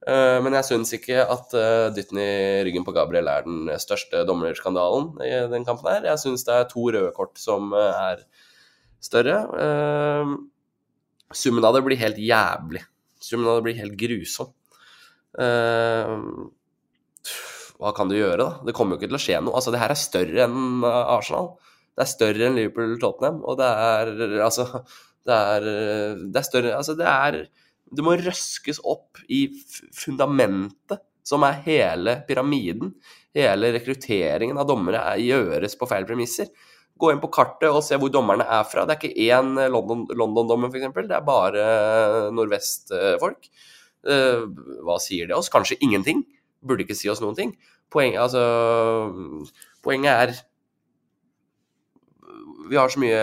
Men 0.08 0.54
jeg 0.56 0.64
syns 0.64 0.92
ikke 0.96 1.24
at 1.26 1.52
dytten 1.92 2.18
i 2.22 2.62
ryggen 2.64 2.84
på 2.86 2.94
Gabriel 2.96 3.28
er 3.28 3.42
den 3.44 3.66
største 3.82 4.22
dommerskandalen 4.28 5.10
i 5.26 5.32
den 5.52 5.66
kampen 5.66 5.90
her. 5.90 6.06
Jeg 6.12 6.22
syns 6.22 6.46
det 6.46 6.54
er 6.54 6.68
to 6.70 6.86
røde 6.88 7.10
kort 7.16 7.34
som 7.40 7.74
er 7.76 8.22
større. 9.04 9.38
Summen 11.34 11.66
av 11.66 11.74
det 11.76 11.84
blir 11.84 12.00
helt 12.00 12.20
jævlig. 12.22 12.82
Summen 13.20 13.50
av 13.50 13.58
det 13.58 13.66
blir 13.66 13.80
helt 13.82 13.98
grusom. 14.00 14.54
Hva 17.78 17.92
kan 17.94 18.08
du 18.10 18.16
gjøre, 18.16 18.38
da? 18.40 18.50
Det 18.66 18.74
kommer 18.74 18.94
jo 18.94 19.02
ikke 19.02 19.10
til 19.12 19.18
å 19.18 19.22
skje 19.26 19.42
noe. 19.44 19.54
Altså, 19.58 19.70
det 19.74 19.82
her 19.82 19.92
er 19.92 20.00
større 20.00 20.46
enn 20.46 20.86
Arsenal. 20.88 21.52
Det 21.98 22.02
er 22.06 22.10
større 22.14 22.48
enn 22.48 22.56
Liverpool-Tottenham, 22.58 23.42
og 23.42 23.58
det 23.60 23.68
er 23.68 24.06
altså 24.46 24.64
det 25.28 25.36
er, 25.54 25.68
det 26.32 26.40
er 26.40 26.46
større 26.46 26.74
Altså, 26.78 26.96
det 26.98 27.08
er 27.08 27.42
Det 27.88 28.04
må 28.04 28.16
røskes 28.20 28.80
opp 28.84 29.20
i 29.32 29.46
fundamentet, 29.96 31.00
som 31.24 31.44
er 31.44 31.62
hele 31.64 32.18
pyramiden. 32.28 32.90
Hele 33.36 33.70
rekrutteringen 33.74 34.58
av 34.60 34.68
dommere 34.68 35.14
gjøres 35.20 35.76
på 35.78 35.88
feil 35.88 36.04
premisser. 36.08 36.50
Gå 36.98 37.12
inn 37.12 37.22
på 37.22 37.30
kartet 37.32 37.70
og 37.70 37.84
se 37.86 37.96
hvor 38.00 38.12
dommerne 38.12 38.44
er 38.44 38.64
fra. 38.68 38.84
Det 38.84 38.96
er 38.96 39.00
ikke 39.00 39.28
én 39.28 39.54
London-dommer, 39.72 40.18
London 40.18 40.68
f.eks. 40.68 40.88
Det 40.98 41.16
er 41.16 41.24
bare 41.24 41.64
nordvestfolk. 42.34 43.48
Uh, 44.08 44.44
hva 44.86 44.98
sier 45.02 45.30
det 45.30 45.36
oss? 45.36 45.50
Kanskje 45.52 45.78
ingenting. 45.84 46.24
Burde 46.64 46.84
ikke 46.84 46.96
si 46.98 47.10
oss 47.12 47.22
noen 47.24 47.38
ting. 47.38 47.54
Poenget, 47.92 48.20
altså, 48.20 48.42
poenget 49.84 50.12
er 50.12 50.34
Vi 52.68 52.78
har 52.78 52.92
så 52.92 53.00
mye 53.02 53.22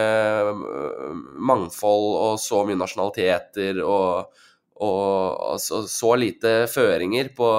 mangfold 1.37 2.07
og 2.21 2.39
så 2.41 2.63
mye 2.67 2.79
nasjonaliteter 2.79 3.81
og, 3.83 4.39
og 4.81 5.51
altså, 5.53 5.83
så 5.89 6.15
lite 6.19 6.57
føringer 6.71 7.29
på 7.37 7.51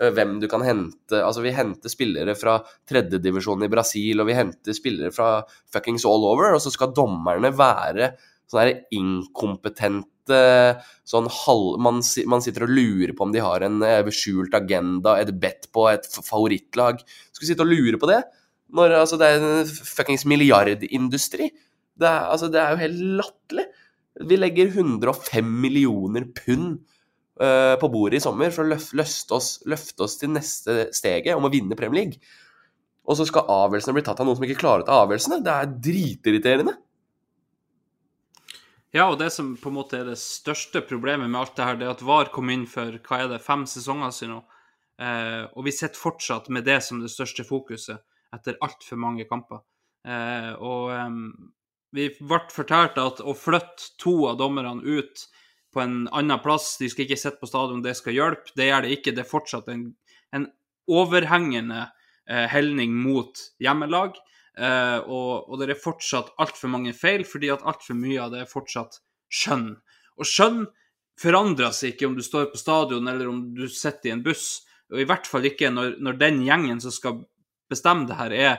Eh, 0.00 0.12
hvem 0.14 0.38
du 0.40 0.46
kan 0.50 0.62
hente. 0.62 1.18
Altså, 1.18 1.42
vi 1.42 1.54
henter 1.54 1.90
spillere 1.90 2.36
fra 2.38 2.58
tredjedivisjonen 2.88 3.66
i 3.66 3.72
Brasil, 3.72 4.20
og 4.20 4.28
vi 4.30 4.36
henter 4.38 4.76
spillere 4.76 5.10
fra 5.14 5.40
fuckings 5.72 6.06
all 6.06 6.26
over, 6.28 6.54
og 6.54 6.62
så 6.62 6.72
skal 6.74 6.94
dommerne 6.94 7.50
være 7.56 8.12
sånne 8.48 8.84
inkompetente 8.94 10.38
sånn 11.08 11.26
halv, 11.32 11.78
man, 11.80 12.02
man, 12.28 12.42
sitter 12.44 12.66
og 12.66 12.72
lurer 12.76 13.14
på 13.16 13.24
om 13.24 13.32
de 13.32 13.40
har 13.40 13.64
en 13.64 13.80
beskjult 14.06 14.48
skjult 14.48 14.56
agenda, 14.56 15.16
et 15.20 15.32
bet 15.40 15.70
på 15.72 15.86
et 15.90 16.04
favorittlag. 16.12 17.00
Skal 17.32 17.44
vi 17.44 17.50
sitte 17.50 17.64
og 17.64 17.72
lure 17.72 18.00
på 18.00 18.10
det? 18.10 18.22
Når 18.74 18.94
altså, 18.98 19.16
det 19.20 19.28
er 19.28 19.40
en 19.40 19.66
fuckings 19.66 20.26
milliardindustri. 20.28 21.48
Det 21.98 22.08
er, 22.08 22.26
altså, 22.28 22.50
det 22.52 22.60
er 22.60 22.74
jo 22.74 22.82
helt 22.82 23.04
latterlig. 23.22 23.66
Vi 24.28 24.38
legger 24.38 24.72
105 24.74 25.52
millioner 25.62 26.26
pund 26.34 26.80
uh, 27.40 27.78
på 27.80 27.90
bordet 27.92 28.18
i 28.18 28.24
sommer 28.24 28.52
for 28.54 28.66
å 28.66 28.80
løfte 28.98 29.38
oss, 29.38 29.52
løfte 29.70 30.04
oss 30.04 30.18
til 30.20 30.34
neste 30.34 30.88
steget 30.96 31.38
om 31.38 31.46
å 31.46 31.52
vinne 31.52 31.78
Premier 31.78 32.02
League. 32.02 32.34
Og 33.08 33.16
så 33.16 33.24
skal 33.28 33.48
avgjørelsene 33.48 33.96
bli 33.96 34.04
tatt 34.04 34.20
av 34.20 34.28
noen 34.28 34.36
som 34.36 34.44
ikke 34.44 34.60
klarer 34.60 34.84
å 34.84 34.88
ta 34.88 34.98
avgjørelsene. 35.04 35.40
Det 35.46 35.54
er 35.54 35.72
dritirriterende. 35.88 36.76
Ja, 38.96 39.06
og 39.10 39.18
det 39.20 39.30
som 39.32 39.52
på 39.60 39.70
en 39.70 39.76
måte 39.76 39.98
er 40.00 40.06
det 40.08 40.18
største 40.20 40.80
problemet 40.84 41.28
med 41.28 41.40
alt 41.40 41.56
det 41.56 41.64
her, 41.64 41.76
det 41.76 41.86
er 41.86 41.94
at 41.94 42.04
VAR 42.04 42.30
kom 42.32 42.48
inn 42.52 42.64
for 42.68 43.00
hva 43.04 43.20
er 43.20 43.32
det, 43.32 43.42
fem 43.44 43.66
sesonger 43.68 44.12
siden 44.16 44.38
nå. 44.38 44.38
Eh, 44.98 45.42
og 45.54 45.66
vi 45.66 45.74
sitter 45.76 46.00
fortsatt 46.00 46.48
med 46.52 46.64
det 46.66 46.80
som 46.82 47.00
det 47.00 47.10
største 47.12 47.44
fokuset 47.46 48.00
etter 48.34 48.58
altfor 48.64 49.00
mange 49.00 49.26
kamper. 49.28 49.62
Eh, 50.08 50.52
og 50.58 50.92
eh, 50.94 51.18
vi 51.96 52.08
ble 52.20 52.40
fortalt 52.52 52.98
at 53.00 53.22
å 53.24 53.34
flytte 53.36 53.94
to 54.00 54.20
av 54.30 54.38
dommerne 54.40 54.82
ut 54.84 55.26
på 55.72 55.82
en 55.82 56.00
annen 56.12 56.40
plass. 56.44 56.76
De 56.80 56.88
skal 56.90 57.06
ikke 57.06 57.20
sitte 57.20 57.40
på 57.40 57.50
stadion, 57.50 57.82
det 57.84 57.96
skal 57.98 58.16
hjelpe. 58.16 58.54
Det 58.56 58.68
gjør 58.68 58.84
det 58.84 58.94
ikke. 58.96 59.14
Det 59.16 59.24
er 59.24 59.30
fortsatt 59.30 59.70
en, 59.72 59.84
en 60.36 60.48
overhengende 60.88 61.84
eh, 62.28 62.46
helning 62.52 62.96
mot 62.96 63.44
hjemmelag. 63.62 64.18
Eh, 64.58 64.98
og, 65.04 65.48
og, 65.48 65.54
det 65.60 65.72
er 65.72 65.80
fortsatt 65.80 66.34
altfor 66.42 66.72
mange 66.72 66.94
feil, 66.96 67.24
fordi 67.28 67.52
at 67.54 67.64
altfor 67.68 67.98
mye 67.98 68.20
av 68.24 68.34
det 68.34 68.44
er 68.44 68.50
fortsatt 68.50 69.00
skjønn. 69.32 69.70
Og 70.18 70.28
skjønn 70.28 70.64
forandrer 71.18 71.74
seg 71.74 71.94
ikke 71.94 72.08
om 72.08 72.16
du 72.16 72.24
står 72.24 72.50
på 72.52 72.60
stadion 72.60 73.08
eller 73.10 73.30
om 73.30 73.42
du 73.54 73.66
sitter 73.70 74.10
i 74.10 74.14
en 74.16 74.24
buss. 74.24 74.48
Og 74.92 75.02
i 75.02 75.08
hvert 75.08 75.28
fall 75.28 75.46
ikke 75.46 75.70
når, 75.72 75.98
når 76.02 76.20
den 76.20 76.40
gjengen 76.46 76.80
som 76.82 76.94
skal 76.94 77.20
bestemme 77.70 78.08
det 78.08 78.18
her, 78.18 78.32
er 78.32 78.58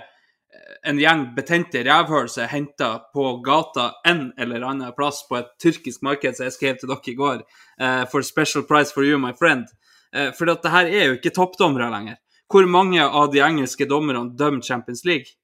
en 0.87 0.97
gjeng 0.97 1.25
betente 1.35 1.81
rævhøl 1.85 2.29
som 2.31 2.43
er 2.43 2.53
henta 2.53 2.89
på 3.13 3.25
gata 3.45 3.91
en 4.07 4.31
eller 4.39 4.65
annen 4.65 4.95
plass 4.97 5.21
på 5.29 5.37
et 5.37 5.51
tyrkisk 5.61 6.01
marked, 6.05 6.37
som 6.37 6.47
jeg 6.47 6.55
skrev 6.55 6.79
til 6.79 6.89
dere 6.89 7.11
i 7.11 7.17
går, 7.17 7.43
uh, 7.81 8.05
for 8.09 8.25
special 8.25 8.65
price 8.65 8.93
for 8.93 9.05
you, 9.05 9.19
my 9.19 9.33
friend. 9.37 9.67
Uh, 10.15 10.31
for 10.37 10.49
det 10.49 10.73
her 10.73 10.89
er 10.89 11.05
jo 11.05 11.19
ikke 11.19 11.35
toppdommere 11.35 11.91
lenger. 11.93 12.17
Hvor 12.49 12.65
mange 12.65 13.03
av 13.03 13.29
de 13.33 13.43
engelske 13.45 13.85
dommerne 13.85 14.31
dømmer 14.37 14.65
Champions 14.65 15.05
League? 15.05 15.37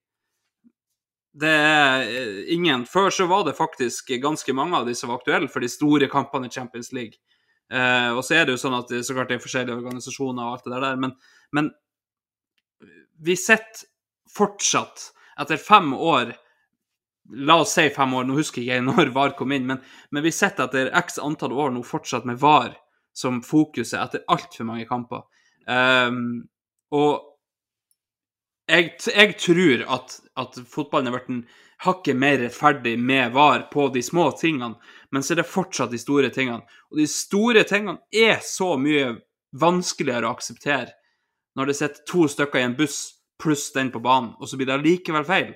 Det 1.36 1.52
er 1.52 2.06
eh, 2.08 2.54
ingen 2.56 2.86
Før 2.88 3.12
så 3.12 3.26
var 3.28 3.44
det 3.46 3.58
faktisk 3.58 4.14
ganske 4.24 4.54
mange 4.56 4.78
av 4.78 4.88
de 4.88 4.96
som 4.96 5.12
var 5.12 5.20
aktuelle 5.20 5.50
for 5.52 5.62
de 5.62 5.70
store 5.70 6.08
kampene 6.10 6.48
i 6.48 6.54
Champions 6.54 6.94
League. 6.96 7.20
Eh, 7.70 8.10
og 8.16 8.24
så 8.26 8.40
er 8.40 8.46
det 8.46 8.56
jo 8.56 8.62
sånn 8.62 8.78
at 8.78 8.90
det 8.90 9.04
så 9.06 9.14
klart 9.14 9.30
det 9.30 9.38
er 9.38 9.44
forskjellige 9.44 9.76
organisasjoner 9.76 10.48
og 10.48 10.56
alt 10.56 10.66
det 10.66 10.80
der, 10.80 11.02
men, 11.02 11.14
men 11.54 11.70
vi 13.22 13.36
sitter 13.38 13.88
fortsatt, 14.36 15.12
etter 15.40 15.58
fem 15.58 15.94
år 15.94 16.36
La 17.34 17.56
oss 17.62 17.72
si 17.74 17.88
fem 17.90 18.12
år, 18.14 18.28
nå 18.30 18.36
husker 18.38 18.62
jeg 18.62 18.84
ikke 18.84 18.86
når 18.86 19.10
VAR 19.16 19.32
kom 19.34 19.50
inn, 19.56 19.64
men, 19.66 19.80
men 20.14 20.22
vi 20.22 20.30
sitter 20.30 20.68
etter 20.68 20.92
x 20.94 21.18
antall 21.18 21.56
år 21.58 21.72
nå 21.74 21.82
fortsatt 21.82 22.28
med 22.30 22.38
VAR 22.38 22.76
som 23.18 23.40
fokuset 23.42 23.98
etter 23.98 24.22
altfor 24.30 24.68
mange 24.68 24.86
kamper. 24.86 25.24
Um, 25.66 26.44
og 26.94 27.24
jeg, 28.70 28.92
jeg, 29.10 29.38
tror 29.42 29.86
at, 29.98 30.20
at 30.38 30.60
fotballen 30.70 31.10
har 31.10 31.18
blitt 31.18 31.56
hakket 31.86 32.18
mer 32.18 32.38
rettferdig 32.44 32.94
med 33.02 33.34
VAR 33.34 33.66
på 33.74 33.88
de 33.94 34.04
små 34.06 34.30
tingene, 34.38 34.76
men 35.10 35.26
så 35.26 35.34
er 35.34 35.42
det 35.42 35.50
fortsatt 35.50 35.94
de 35.94 36.02
store 36.02 36.30
tingene. 36.34 36.62
Og 36.94 37.02
de 37.02 37.08
store 37.10 37.66
tingene 37.66 37.98
er 38.14 38.38
så 38.46 38.76
mye 38.78 39.16
vanskeligere 39.56 40.30
å 40.30 40.36
akseptere 40.36 40.94
når 41.56 41.70
det 41.70 41.78
sitter 41.78 42.08
to 42.10 42.28
stykker 42.32 42.62
i 42.62 42.68
en 42.68 42.78
buss 42.78 43.00
pluss 43.42 43.72
den 43.74 43.92
på 43.92 44.00
banen, 44.00 44.34
og 44.40 44.50
så 44.50 44.58
blir 44.58 44.70
det 44.70 44.78
allikevel 44.78 45.26
feil. 45.28 45.54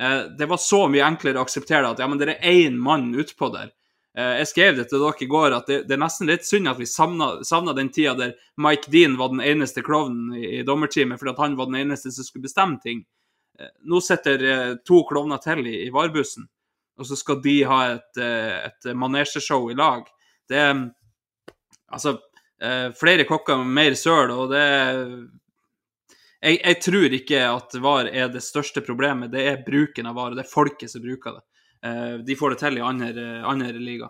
Eh, 0.00 0.22
det 0.38 0.46
var 0.48 0.60
så 0.60 0.86
mye 0.88 1.04
enklere 1.04 1.40
å 1.40 1.44
akseptere 1.44 1.90
at 1.90 2.00
ja, 2.00 2.08
men 2.08 2.20
det 2.20 2.30
er 2.32 2.48
én 2.48 2.78
mann 2.80 3.10
utpå 3.12 3.50
der. 3.52 3.72
Eh, 4.16 4.38
jeg 4.40 4.50
skrev 4.50 4.78
det 4.78 4.86
til 4.90 5.02
dere 5.02 5.24
i 5.24 5.28
går 5.30 5.56
at 5.56 5.68
det, 5.70 5.82
det 5.88 5.96
er 5.96 6.02
nesten 6.02 6.30
litt 6.30 6.46
synd 6.48 6.70
at 6.70 6.80
vi 6.80 6.88
savna 6.88 7.74
den 7.76 7.92
tida 7.94 8.16
der 8.18 8.32
Mike 8.60 8.90
Dean 8.90 9.18
var 9.20 9.30
den 9.34 9.42
eneste 9.44 9.84
klovnen 9.86 10.32
i, 10.38 10.46
i 10.60 10.62
dommerteamet 10.66 11.20
fordi 11.20 11.34
at 11.34 11.42
han 11.44 11.58
var 11.58 11.68
den 11.70 11.82
eneste 11.82 12.12
som 12.14 12.26
skulle 12.26 12.48
bestemme 12.48 12.80
ting. 12.82 13.04
Eh, 13.60 13.74
nå 13.84 14.00
sitter 14.04 14.80
to 14.88 15.04
klovner 15.08 15.42
til 15.44 15.66
i, 15.66 15.76
i 15.84 15.92
varebussen, 15.94 16.48
og 17.00 17.08
så 17.08 17.18
skal 17.18 17.42
de 17.44 17.58
ha 17.68 17.82
et, 17.92 18.18
et 18.20 18.90
manesjeshow 18.96 19.68
i 19.72 19.78
lag. 19.78 20.08
Det 20.48 20.64
Altså, 21.90 22.20
flere 23.00 23.24
kokker, 23.24 23.62
mer 23.64 23.94
søl, 23.96 24.34
og 24.34 24.50
det 24.52 24.64
jeg, 26.40 26.56
jeg, 26.56 26.78
tror 26.80 27.14
ikke 27.16 27.40
at 27.44 27.76
VAR 27.84 28.08
er 28.08 28.30
det 28.32 28.40
største 28.44 28.80
problemet. 28.84 29.32
Det 29.32 29.44
er 29.44 29.62
bruken 29.64 30.08
av 30.08 30.16
VAR, 30.16 30.36
det 30.36 30.46
er 30.46 30.48
folket 30.50 30.92
som 30.92 31.04
bruker 31.04 31.36
det. 31.36 31.44
Uh, 31.84 32.16
de 32.24 32.36
får 32.36 32.54
det 32.54 32.60
til 32.62 32.80
i 32.80 32.84
andre, 32.84 33.28
andre 33.48 33.72
liga. 33.76 34.08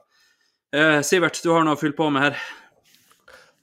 Uh, 0.75 1.01
Sivert, 1.07 1.41
du 1.43 1.51
har 1.51 1.67
noe 1.67 1.75
å 1.75 1.81
fylle 1.81 1.99
på 1.99 2.07
med 2.15 2.29
her? 2.29 2.41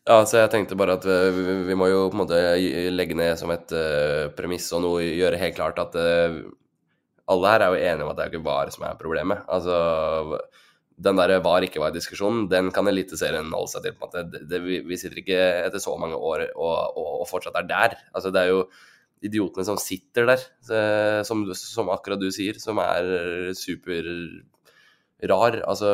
Ja, 0.08 0.22
så 0.28 0.42
jeg 0.42 0.52
tenkte 0.52 0.76
bare 0.80 0.96
at 1.00 1.08
vi, 1.08 1.56
vi 1.68 1.76
må 1.76 1.90
jo 1.92 2.06
på 2.08 2.16
en 2.16 2.22
måte 2.22 2.38
legge 2.92 3.16
ned 3.20 3.40
som 3.40 3.52
et 3.56 3.72
uh, 3.76 4.28
premiss 4.36 4.68
og 4.76 4.84
noe 4.84 5.04
gjøre 5.04 5.40
helt 5.40 5.58
klart 5.58 5.80
at 5.84 5.96
alle 7.28 7.52
her 7.52 7.64
er 7.64 7.74
jo 7.74 7.88
enige 7.90 8.06
om 8.06 8.12
at 8.12 8.20
det 8.20 8.26
er 8.26 8.32
ikke 8.32 8.48
VAR 8.48 8.72
som 8.72 8.86
er 8.88 9.00
problemet. 9.00 9.44
Altså 9.52 10.40
den 10.98 11.20
der 11.20 11.36
var 11.46 11.62
ikke 11.62 11.82
var-diskusjonen, 11.82 12.48
den 12.50 12.72
kan 12.74 12.90
Eliteserien 12.90 13.52
holde 13.54 13.70
seg 13.70 13.84
til. 13.86 13.94
på 13.94 14.08
en 14.08 14.10
måte. 14.10 14.24
Det, 14.34 14.48
det, 14.50 14.60
vi, 14.66 14.98
sitter 14.98 15.22
ikke 15.22 15.42
etter 15.68 15.82
så 15.82 15.94
mange 16.02 16.18
år 16.18 16.48
og, 16.50 16.98
og, 16.98 17.10
og, 17.22 17.26
fortsatt 17.30 17.60
er 17.62 17.68
der. 17.70 17.98
Altså, 18.16 18.34
det 18.34 18.42
er 18.42 18.50
jo 18.50 18.64
idiotene 19.26 19.66
som 19.66 19.78
sitter 19.82 20.28
der, 20.30 20.42
som, 21.26 21.46
som 21.58 21.90
akkurat 21.94 22.22
du 22.22 22.30
sier, 22.34 22.58
som 22.62 22.82
er 22.82 23.54
superrar. 23.58 25.60
Altså, 25.70 25.94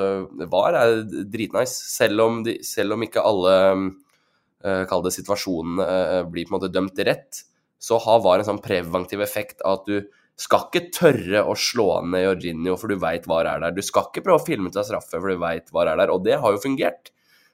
VAR 0.51 0.79
er 0.79 1.03
dritnice, 1.31 1.75
selv 1.97 2.23
om, 2.23 2.41
de, 2.47 2.57
selv 2.67 2.95
om 2.95 3.03
ikke 3.03 3.23
alle 3.23 3.53
uh, 4.63 4.83
Kall 4.87 5.03
det 5.03 5.15
situasjonene 5.15 5.83
uh, 5.83 6.19
blir 6.31 6.47
på 6.47 6.53
en 6.53 6.59
måte 6.59 6.71
dømt 6.71 6.99
rett, 7.03 7.43
så 7.79 7.99
har 8.03 8.23
VAR 8.23 8.43
en 8.43 8.51
sånn 8.53 8.63
preventiv 8.63 9.23
effekt 9.23 9.63
av 9.67 9.81
at 9.81 9.87
du 9.87 10.22
skal 10.39 10.65
ikke 10.65 10.89
tørre 10.95 11.43
å 11.45 11.53
slå 11.57 11.87
ned 12.09 12.25
Jorginho, 12.25 12.75
for 12.79 12.89
du 12.89 12.97
veit 13.01 13.27
hva 13.29 13.41
er 13.43 13.61
der. 13.61 13.75
Du 13.75 13.83
skal 13.85 14.07
ikke 14.09 14.23
prøve 14.25 14.41
å 14.41 14.45
filme 14.45 14.71
til 14.73 14.85
straffe, 14.87 15.19
for 15.19 15.29
du 15.29 15.41
veit 15.41 15.69
hva 15.73 15.85
er 15.85 15.99
der. 16.01 16.13
Og 16.13 16.23
det 16.25 16.39
har 16.41 16.55
jo 16.55 16.61
fungert. 16.61 17.11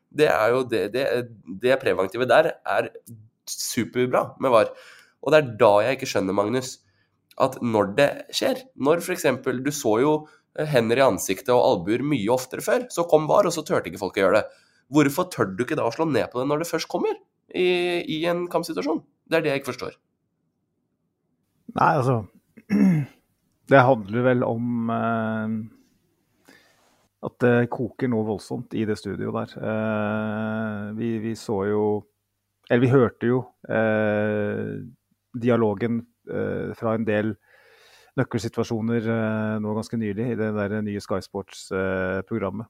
Det 0.09 0.29
er 0.31 0.53
jo 0.53 0.63
det, 0.65 0.85
det, 0.95 1.05
det 1.61 1.79
preventive 1.81 2.25
der 2.29 2.53
er 2.55 2.89
superbra 3.49 4.29
med 4.41 4.53
VAR. 4.53 4.71
Og 5.19 5.33
det 5.33 5.41
er 5.41 5.51
da 5.59 5.73
jeg 5.83 5.99
ikke 5.99 6.09
skjønner, 6.13 6.37
Magnus, 6.37 6.77
at 7.39 7.59
når 7.63 7.91
det 7.95 8.09
skjer 8.35 8.65
Når 8.83 8.99
f.eks. 8.99 9.27
du 9.63 9.69
så 9.71 9.93
jo 10.01 10.13
hender 10.67 10.99
i 10.99 11.05
ansiktet 11.05 11.53
og 11.53 11.61
albuer 11.61 12.01
mye 12.03 12.31
oftere 12.33 12.63
før, 12.63 12.87
så 12.91 13.05
kom 13.11 13.27
VAR, 13.29 13.47
og 13.47 13.55
så 13.55 13.63
turte 13.67 13.91
ikke 13.91 14.01
folk 14.01 14.17
å 14.17 14.23
gjøre 14.23 14.39
det. 14.39 14.65
Hvorfor 14.89 15.29
tør 15.29 15.53
du 15.53 15.63
ikke 15.67 15.77
da 15.77 15.85
å 15.85 15.93
slå 15.93 16.07
ned 16.09 16.31
på 16.31 16.41
det 16.41 16.47
når 16.49 16.63
det 16.63 16.71
først 16.71 16.89
kommer 16.89 17.13
i, 17.53 17.67
i 18.01 18.23
en 18.31 18.47
kampsituasjon? 18.51 19.03
Det 19.29 19.37
er 19.37 19.45
det 19.45 19.53
jeg 19.53 19.61
ikke 19.61 19.73
forstår. 19.75 19.95
Nei, 21.77 21.93
altså 21.99 22.23
det 23.69 23.81
handler 23.85 24.25
vel 24.25 24.43
om 24.45 24.89
eh, 24.93 25.49
at 27.25 27.35
det 27.43 27.71
koker 27.73 28.09
noe 28.11 28.27
voldsomt 28.27 28.73
i 28.77 28.85
det 28.87 28.97
studioet 28.99 29.35
der. 29.35 29.49
Eh, 29.71 30.85
vi, 30.99 31.09
vi, 31.23 31.35
så 31.35 31.57
jo 31.69 31.83
Eller 32.69 32.83
vi 32.85 32.93
hørte 32.93 33.25
jo 33.25 33.43
eh, 33.69 34.85
dialogen 35.33 36.05
fra 36.77 36.91
en 36.93 37.05
del 37.07 37.31
nøkkelsituasjoner 38.19 39.01
nå 39.63 39.71
ganske 39.73 39.97
nylig 39.97 40.27
i 40.29 40.35
det 40.37 40.49
der 40.53 40.75
nye 40.85 41.01
Sky 41.01 41.17
Sports-programmet. 41.25 42.67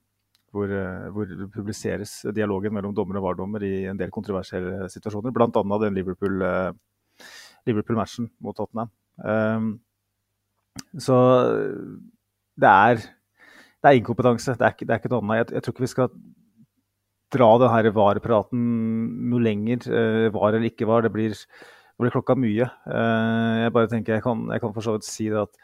Hvor, 0.55 0.71
hvor, 1.11 1.25
det 1.27 1.49
publiseres 1.51 2.13
dialogen 2.31 2.71
mellom 2.73 2.95
dommer 2.95 3.19
og 3.19 3.25
VAR-dommer 3.25 3.65
i 3.67 3.83
en 3.91 3.99
del 3.99 4.13
kontroversielle 4.15 4.87
situasjoner. 4.93 5.35
Bl.a. 5.35 5.49
den 5.83 5.97
Liverpool-matchen 5.99 7.67
Liverpool 7.67 7.99
mot 8.47 8.55
Tottenham. 8.55 8.89
Så 11.01 11.17
det 12.59 12.69
er, 12.69 13.01
det 13.79 13.89
er 13.89 13.99
inkompetanse. 13.99 14.55
Det 14.59 14.67
er, 14.67 14.77
det 14.81 14.93
er 14.93 15.01
ikke 15.01 15.11
noe 15.13 15.23
annet. 15.23 15.41
Jeg, 15.41 15.55
jeg, 15.55 15.65
tror 15.65 15.75
ikke 15.75 15.85
vi 15.85 15.91
skal 15.93 16.13
dra 17.33 17.49
denne 17.61 17.93
VAR-praten 17.95 18.63
noe 19.31 19.43
lenger. 19.45 19.85
Uh, 19.87 20.29
var 20.35 20.55
eller 20.55 20.71
ikke 20.71 20.87
var. 20.89 21.05
Det 21.05 21.13
blir, 21.13 21.35
det 21.35 22.03
blir 22.03 22.15
klokka 22.15 22.37
mye. 22.39 22.69
Uh, 22.87 23.65
jeg 23.65 23.75
bare 23.75 23.91
tenker 23.91 24.17
jeg 24.17 24.25
kan, 24.25 24.47
jeg 24.53 24.63
kan 24.63 24.73
for 24.75 24.85
så 24.85 24.97
vidt 24.97 25.07
si 25.07 25.29
det 25.31 25.45
at 25.45 25.61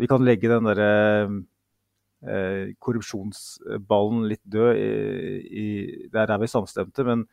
vi 0.00 0.08
kan 0.08 0.24
legge 0.24 0.48
den 0.48 0.68
derre 0.68 0.92
uh, 1.28 2.70
korrupsjonsballen 2.82 4.28
litt 4.30 4.44
død. 4.46 4.78
I, 4.78 5.40
i, 5.64 5.66
der 6.12 6.30
er 6.30 6.42
vi 6.42 6.50
samstemte. 6.52 7.06
Men 7.08 7.26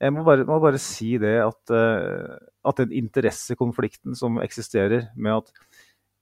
jeg 0.00 0.14
må 0.16 0.24
bare, 0.24 0.46
må 0.48 0.60
bare 0.62 0.80
si 0.80 1.16
det 1.20 1.34
at, 1.44 1.72
at 1.76 2.78
den 2.78 2.94
interessekonflikten 3.02 4.14
som 4.16 4.38
eksisterer 4.40 5.10
med 5.12 5.42
at 5.42 5.50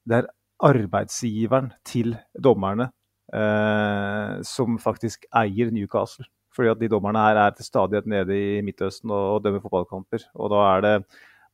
det 0.09 0.22
er 0.22 0.30
arbeidsgiveren 0.68 1.70
til 1.86 2.16
dommerne 2.34 2.88
eh, 3.34 4.38
som 4.46 4.78
faktisk 4.82 5.28
eier 5.36 5.70
Newcastle. 5.74 6.26
Fordi 6.54 6.72
at 6.72 6.80
de 6.80 6.90
dommerne 6.90 7.20
her 7.22 7.38
er 7.44 7.54
til 7.54 7.68
stadighet 7.68 8.09
nede 8.11 8.34
i 8.34 8.62
Midtøsten 8.66 9.12
og, 9.14 9.36
og 9.36 9.44
dømmer 9.44 9.62
fotballkamper. 9.62 10.24
Og 10.34 10.50
da 10.50 10.64
er 10.72 10.84
det 10.86 10.94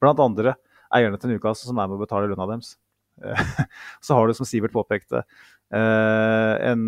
blant 0.01 0.23
andre 0.23 0.55
eierne 0.95 1.21
til 1.21 1.35
Newcastle 1.35 1.69
som 1.69 1.81
er 1.83 1.91
med 1.91 1.99
å 1.99 2.05
betale 2.07 2.31
lønna 2.31 2.47
deres. 2.55 2.77
Så 4.05 4.17
har 4.17 4.27
du, 4.27 4.35
som 4.35 4.49
Sivert 4.49 4.75
påpekte, 4.75 5.23
eh, 5.73 6.55
en 6.71 6.85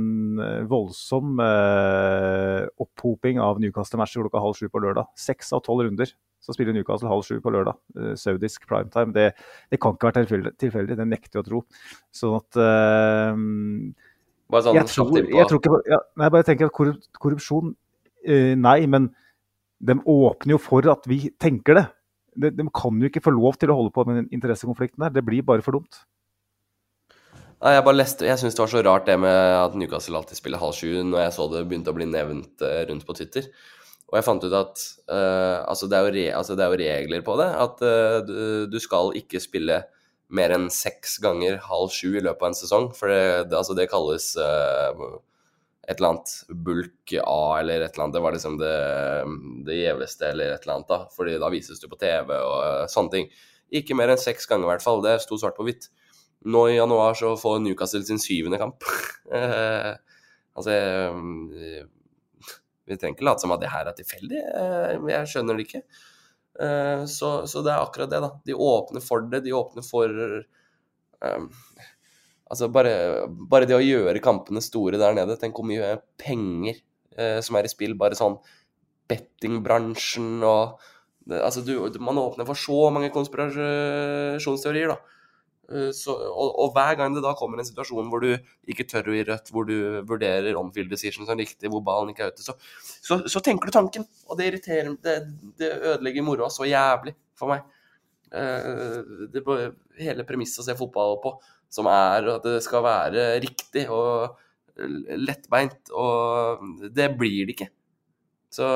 voldsom 0.68 1.40
eh, 1.40 2.66
opphoping 2.82 3.40
av 3.40 3.62
Newcastle-matcher 3.62 4.26
klokka 4.26 4.42
halv 4.44 4.58
sju 4.58 4.68
på 4.68 4.82
lørdag. 4.84 5.08
Seks 5.16 5.54
av 5.56 5.64
tolv 5.64 5.86
runder 5.86 6.12
så 6.46 6.54
spiller 6.54 6.76
Newcastle 6.76 7.10
halv 7.10 7.24
sju 7.26 7.40
på 7.42 7.50
lørdag. 7.50 7.78
Uh, 7.98 8.12
saudisk 8.18 8.68
primetime. 8.70 9.12
Det, 9.14 9.32
det, 9.72 9.80
kan 9.82 9.96
ikke 9.96 10.12
være 10.12 10.52
tilfeldig, 10.60 10.98
det 10.98 11.08
nekter 11.08 11.40
jeg 11.40 11.42
å 11.44 11.48
tro. 11.48 11.62
Sånn 12.14 12.36
at 12.38 12.60
uh, 12.60 13.34
sånn, 13.34 14.78
jeg, 14.78 14.86
tror, 14.92 15.18
jeg, 15.18 15.48
tror, 15.50 15.62
ikke 15.62 15.82
ja, 15.90 16.00
nei, 16.22 16.30
bare 16.30 16.46
tenker 16.46 16.70
at 16.70 16.76
korrup, 16.76 17.02
korrupsjon 17.18 17.72
uh, 17.74 18.52
Nei, 18.62 18.78
men 18.90 19.10
de 19.86 19.98
åpner 19.98 20.54
jo 20.54 20.62
for 20.62 20.86
at 20.92 21.08
vi 21.10 21.26
tenker 21.42 21.80
det. 21.80 21.86
De, 22.36 22.52
de, 22.52 22.68
kan 22.76 23.00
jo 23.00 23.08
ikke 23.10 23.24
få 23.24 23.32
lov 23.34 23.58
til 23.60 23.72
å 23.72 23.78
holde 23.80 23.94
på 23.96 24.04
med 24.06 24.22
den 24.22 24.30
interessekonflikten 24.36 25.02
der. 25.06 25.18
Det 25.18 25.24
blir 25.26 25.44
bare 25.46 25.64
for 25.64 25.78
dumt. 25.78 26.04
Nei, 27.56 27.72
Jeg 27.72 27.84
bare 27.86 27.96
leste, 27.96 28.26
jeg 28.28 28.40
syns 28.40 28.56
det 28.56 28.60
var 28.60 28.68
så 28.72 28.82
rart 28.84 29.06
det 29.08 29.16
med 29.20 29.32
at 29.32 29.76
Newcastle 29.78 30.18
alltid 30.18 30.36
spiller 30.36 30.60
halv 30.60 30.76
sju, 30.76 30.90
når 31.08 31.22
jeg 31.22 31.34
så 31.38 31.46
det 31.48 31.64
begynte 31.68 31.92
å 31.94 31.96
bli 31.96 32.08
nevnt 32.10 32.64
rundt 32.90 33.06
på 33.08 33.16
Twitter. 33.16 33.48
Og 34.06 34.18
jeg 34.18 34.26
fant 34.26 34.44
ut 34.44 34.54
at 34.54 34.82
uh, 35.10 35.64
altså, 35.66 35.88
det 35.90 36.02
re, 36.14 36.26
altså, 36.36 36.54
det 36.54 36.66
er 36.66 36.74
jo, 36.74 36.80
regler 36.82 37.24
på 37.26 37.34
det. 37.40 37.48
At 37.64 37.80
uh, 37.82 38.18
du, 38.26 38.36
du, 38.70 38.76
skal 38.82 39.10
ikke 39.18 39.42
spille 39.42 39.80
mer 40.36 40.54
enn 40.54 40.68
seks 40.70 41.16
ganger 41.22 41.58
halv 41.64 41.90
sju 41.94 42.12
i 42.12 42.22
løpet 42.22 42.44
av 42.44 42.52
en 42.52 42.58
sesong. 42.58 42.90
For 42.94 43.10
det, 43.10 43.48
det, 43.50 43.58
altså, 43.58 43.74
det 43.78 43.88
kalles 43.90 44.28
uh, 44.38 45.18
et 45.88 45.96
eller 45.96 46.12
annet 46.12 46.36
bulk 46.68 47.16
A 47.22 47.40
eller 47.58 47.82
et 47.82 47.96
eller 47.96 48.06
annet. 48.06 48.18
Det 48.18 48.24
var 48.28 48.38
liksom 48.38 48.60
det, 48.62 48.78
det 49.66 49.80
gjeveste 49.80 50.30
eller 50.30 50.54
et 50.54 50.66
eller 50.66 50.78
annet, 50.78 50.92
da. 50.92 51.02
Fordi 51.16 51.38
da 51.42 51.50
vises 51.56 51.82
du 51.82 51.90
på 51.90 51.98
TV 51.98 52.34
og 52.36 52.92
sånne 52.92 53.14
ting. 53.16 53.30
Ikke 53.74 53.98
mer 53.98 54.14
enn 54.14 54.22
seks 54.22 54.46
ganger, 54.46 54.68
i 54.68 54.74
hvert 54.76 54.86
fall. 54.86 55.02
Det 55.02 55.18
sto 55.24 55.40
svart 55.40 55.58
på 55.58 55.66
hvitt. 55.66 55.90
Nå 56.44 56.66
i 56.68 56.76
januar 56.76 57.16
så 57.18 57.32
får 57.40 57.62
Newcastle 57.64 58.04
sin 58.06 58.20
syvende 58.22 58.58
kamp. 58.60 58.84
altså 60.56 60.74
vi 62.86 62.94
trenger 62.96 63.16
ikke 63.16 63.26
late 63.26 63.42
som 63.42 63.54
at 63.54 63.62
det 63.62 63.72
her 63.72 63.88
er 63.88 63.96
tilfeldig. 63.98 64.42
Eh, 64.60 65.08
jeg 65.10 65.30
skjønner 65.32 65.58
det 65.58 65.66
ikke. 65.66 65.82
Eh, 66.62 67.02
så, 67.10 67.30
så, 67.50 67.62
det 67.66 67.72
er 67.74 67.82
akkurat 67.82 68.12
det, 68.12 68.22
da. 68.22 68.30
De 68.46 68.58
åpner 68.66 69.02
for 69.04 69.26
det. 69.32 69.42
De 69.46 69.54
åpner 69.56 69.86
for 69.86 70.12
um, 71.26 71.50
Altså 72.46 72.68
bare, 72.70 72.92
bare 73.26 73.66
det 73.66 73.74
å 73.74 73.82
gjøre 73.82 74.22
kampene 74.22 74.62
store 74.62 75.00
der 75.02 75.16
nede. 75.18 75.34
Tenk 75.40 75.58
hvor 75.58 75.66
mye 75.66 75.96
penger 76.22 76.78
eh, 77.18 77.40
som 77.42 77.58
er 77.58 77.66
i 77.66 77.72
spill. 77.72 77.96
Bare 77.98 78.18
sånn 78.18 78.38
bettingbransjen 79.10 80.38
og 80.46 80.78
det, 81.26 81.40
Altså, 81.42 81.64
du, 81.66 81.74
man 81.98 82.22
åpner 82.22 82.46
for 82.46 82.58
så 82.58 82.84
mange 82.94 83.10
konspirasjonsteorier, 83.14 84.94
da. 84.94 85.15
Eh, 85.72 85.90
Så, 85.96 86.14
og, 86.14 86.52
og 86.62 86.74
hver 86.76 86.94
gang 86.98 87.14
det 87.16 87.24
da 87.24 87.34
kommer 87.38 87.58
en 87.58 87.66
situasjon 87.66 88.10
hvor 88.12 88.22
du 88.22 88.32
ikke 88.70 88.86
tør 88.88 89.10
å 89.10 89.16
gi 89.16 89.24
rødt, 89.26 89.50
hvor 89.54 89.66
du 89.68 89.76
vurderer 90.06 90.58
on-field 90.58 90.92
decision 90.92 91.26
som 91.26 91.38
riktig, 91.38 91.70
hvor 91.72 91.82
ballen 91.86 92.12
ikke 92.12 92.28
er 92.28 92.34
ute, 92.34 92.44
så, 92.46 92.54
så, 93.02 93.20
så 93.26 93.42
tenker 93.42 93.70
du 93.70 93.74
tanken. 93.74 94.06
Og 94.30 94.38
det 94.38 94.50
irriterer 94.50 94.94
Det, 95.02 95.16
det 95.58 95.72
ødelegger 95.94 96.26
moroa 96.26 96.50
så 96.52 96.68
jævlig 96.68 97.16
for 97.38 97.54
meg. 97.54 97.66
Eh, 98.32 99.28
Det 99.34 99.42
er 99.42 99.70
hele 100.02 100.26
premisset 100.28 100.62
å 100.62 100.66
se 100.68 100.78
fotball 100.78 101.18
på, 101.24 101.36
som 101.72 101.88
er 101.90 102.30
at 102.36 102.44
det 102.46 102.60
skal 102.64 102.84
være 102.86 103.30
riktig 103.42 103.88
og 103.90 104.36
lettbeint, 104.76 105.88
og 105.96 106.60
det 106.92 107.08
blir 107.16 107.46
det 107.48 107.54
ikke. 107.56 107.70
Så 108.52 108.66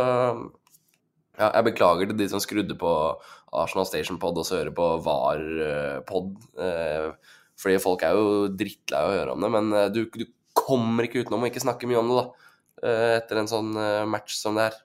ja, 1.41 1.49
jeg 1.55 1.67
beklager 1.67 2.09
til 2.09 2.19
de 2.19 2.29
som 2.33 2.41
skrudde 2.43 2.77
på 2.81 2.93
Arsenal 3.53 3.87
Station 3.89 4.19
Pod 4.23 4.39
og 4.39 4.47
så 4.47 4.61
hører 4.61 4.75
på 4.75 4.87
VAR-pod. 5.05 6.35
Eh, 6.63 7.09
fordi 7.61 7.81
folk 7.83 8.05
er 8.07 8.17
jo 8.17 8.29
drittlei 8.57 9.01
av 9.01 9.11
å 9.11 9.17
høre 9.17 9.35
om 9.35 9.43
det, 9.45 9.51
men 9.57 9.73
eh, 9.77 9.89
du, 9.95 10.05
du 10.15 10.27
kommer 10.57 11.07
ikke 11.07 11.25
utenom 11.25 11.45
å 11.45 11.51
ikke 11.51 11.63
snakke 11.65 11.89
mye 11.91 12.01
om 12.01 12.13
det, 12.13 12.21
da. 12.21 12.53
eh, 12.85 13.09
Etter 13.19 13.41
en 13.41 13.51
sånn 13.51 13.73
match 14.11 14.37
som 14.39 14.59
det 14.59 14.69
her. 14.69 14.79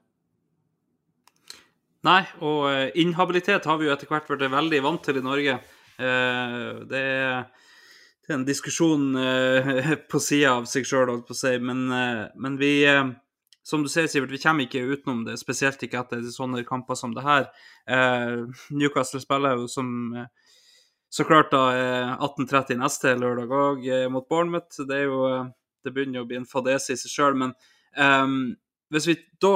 Nei, 2.06 2.22
og 2.46 2.98
inhabilitet 3.02 3.66
har 3.66 3.80
vi 3.82 3.88
jo 3.88 3.94
etter 3.94 4.10
hvert 4.10 4.28
vært 4.30 4.52
veldig 4.54 4.82
vant 4.86 5.02
til 5.02 5.18
i 5.18 5.24
Norge. 5.26 5.56
Det 5.98 7.00
er, 7.02 7.48
en 8.30 8.44
diskusjon 8.46 9.08
på 10.12 10.22
sida 10.22 10.52
av 10.60 10.68
seg 10.70 10.86
sjøl, 10.86 11.10
holdt 11.10 11.26
på 11.26 11.34
å 11.34 11.40
si, 11.40 11.56
men, 11.58 11.88
men 11.90 12.60
vi 12.62 12.76
Som 13.66 13.82
du 13.82 13.90
sier, 13.90 14.06
Sivert, 14.12 14.30
vi 14.30 14.38
kommer 14.38 14.68
ikke 14.68 14.84
utenom 14.86 15.24
det, 15.26 15.40
spesielt 15.42 15.82
ikke 15.82 16.04
etter 16.04 16.22
sånne 16.30 16.62
kamper 16.68 16.98
som 17.00 17.16
det 17.16 17.24
her. 17.26 17.48
Eh, 17.90 18.44
Newcastle 18.70 19.22
spiller 19.24 19.58
jo 19.58 19.66
som 19.72 19.88
eh, 20.14 20.28
så 21.10 21.26
klart 21.26 21.50
da 21.54 21.64
eh, 21.74 22.12
18.30 22.28 22.78
neste 22.84 23.16
lørdag 23.18 23.56
òg 23.58 23.88
mot 24.14 24.28
Bournemouth. 24.30 24.84
Det 24.86 25.00
er 25.00 25.08
jo 25.10 25.24
eh, 25.32 25.48
Det 25.86 25.94
begynner 25.94 26.18
jo 26.18 26.26
å 26.26 26.30
bli 26.30 26.38
en 26.40 26.48
fadese 26.50 26.94
i 26.94 26.98
seg 26.98 27.12
sjøl, 27.14 27.36
men 27.42 27.52
eh, 27.98 28.38
hvis 28.94 29.10
vi 29.10 29.18
da 29.42 29.56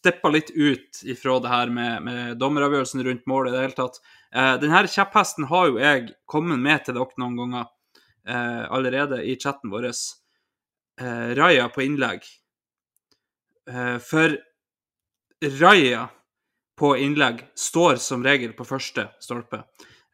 stepper 0.00 0.32
litt 0.34 0.50
ut 0.54 1.02
ifra 1.10 1.38
det 1.42 1.50
her 1.50 1.70
med, 1.74 2.06
med 2.06 2.38
dommeravgjørelsen 2.40 3.02
rundt 3.06 3.26
målet 3.30 3.52
i 3.52 3.56
det 3.56 3.64
hele 3.66 3.76
tatt 3.76 4.00
eh, 4.00 4.54
Denne 4.62 4.86
kjepphesten 4.88 5.50
har 5.50 5.68
jo 5.68 5.80
jeg 5.82 6.08
kommet 6.30 6.62
med 6.62 6.86
til 6.86 6.96
dere 6.96 7.20
noen 7.20 7.38
ganger 7.42 7.66
eh, 8.26 8.62
allerede 8.70 9.20
i 9.26 9.36
chatten 9.40 9.72
vår. 9.72 9.90
Eh, 9.90 11.34
Raja 11.36 11.68
på 11.74 11.84
innlegg. 11.84 12.24
Eh, 13.68 13.98
for 13.98 14.36
Raja 15.60 16.08
på 16.78 16.96
innlegg 16.96 17.44
står 17.54 17.96
som 17.96 18.24
regel 18.24 18.52
på 18.56 18.64
første 18.64 19.08
stolpe. 19.20 19.64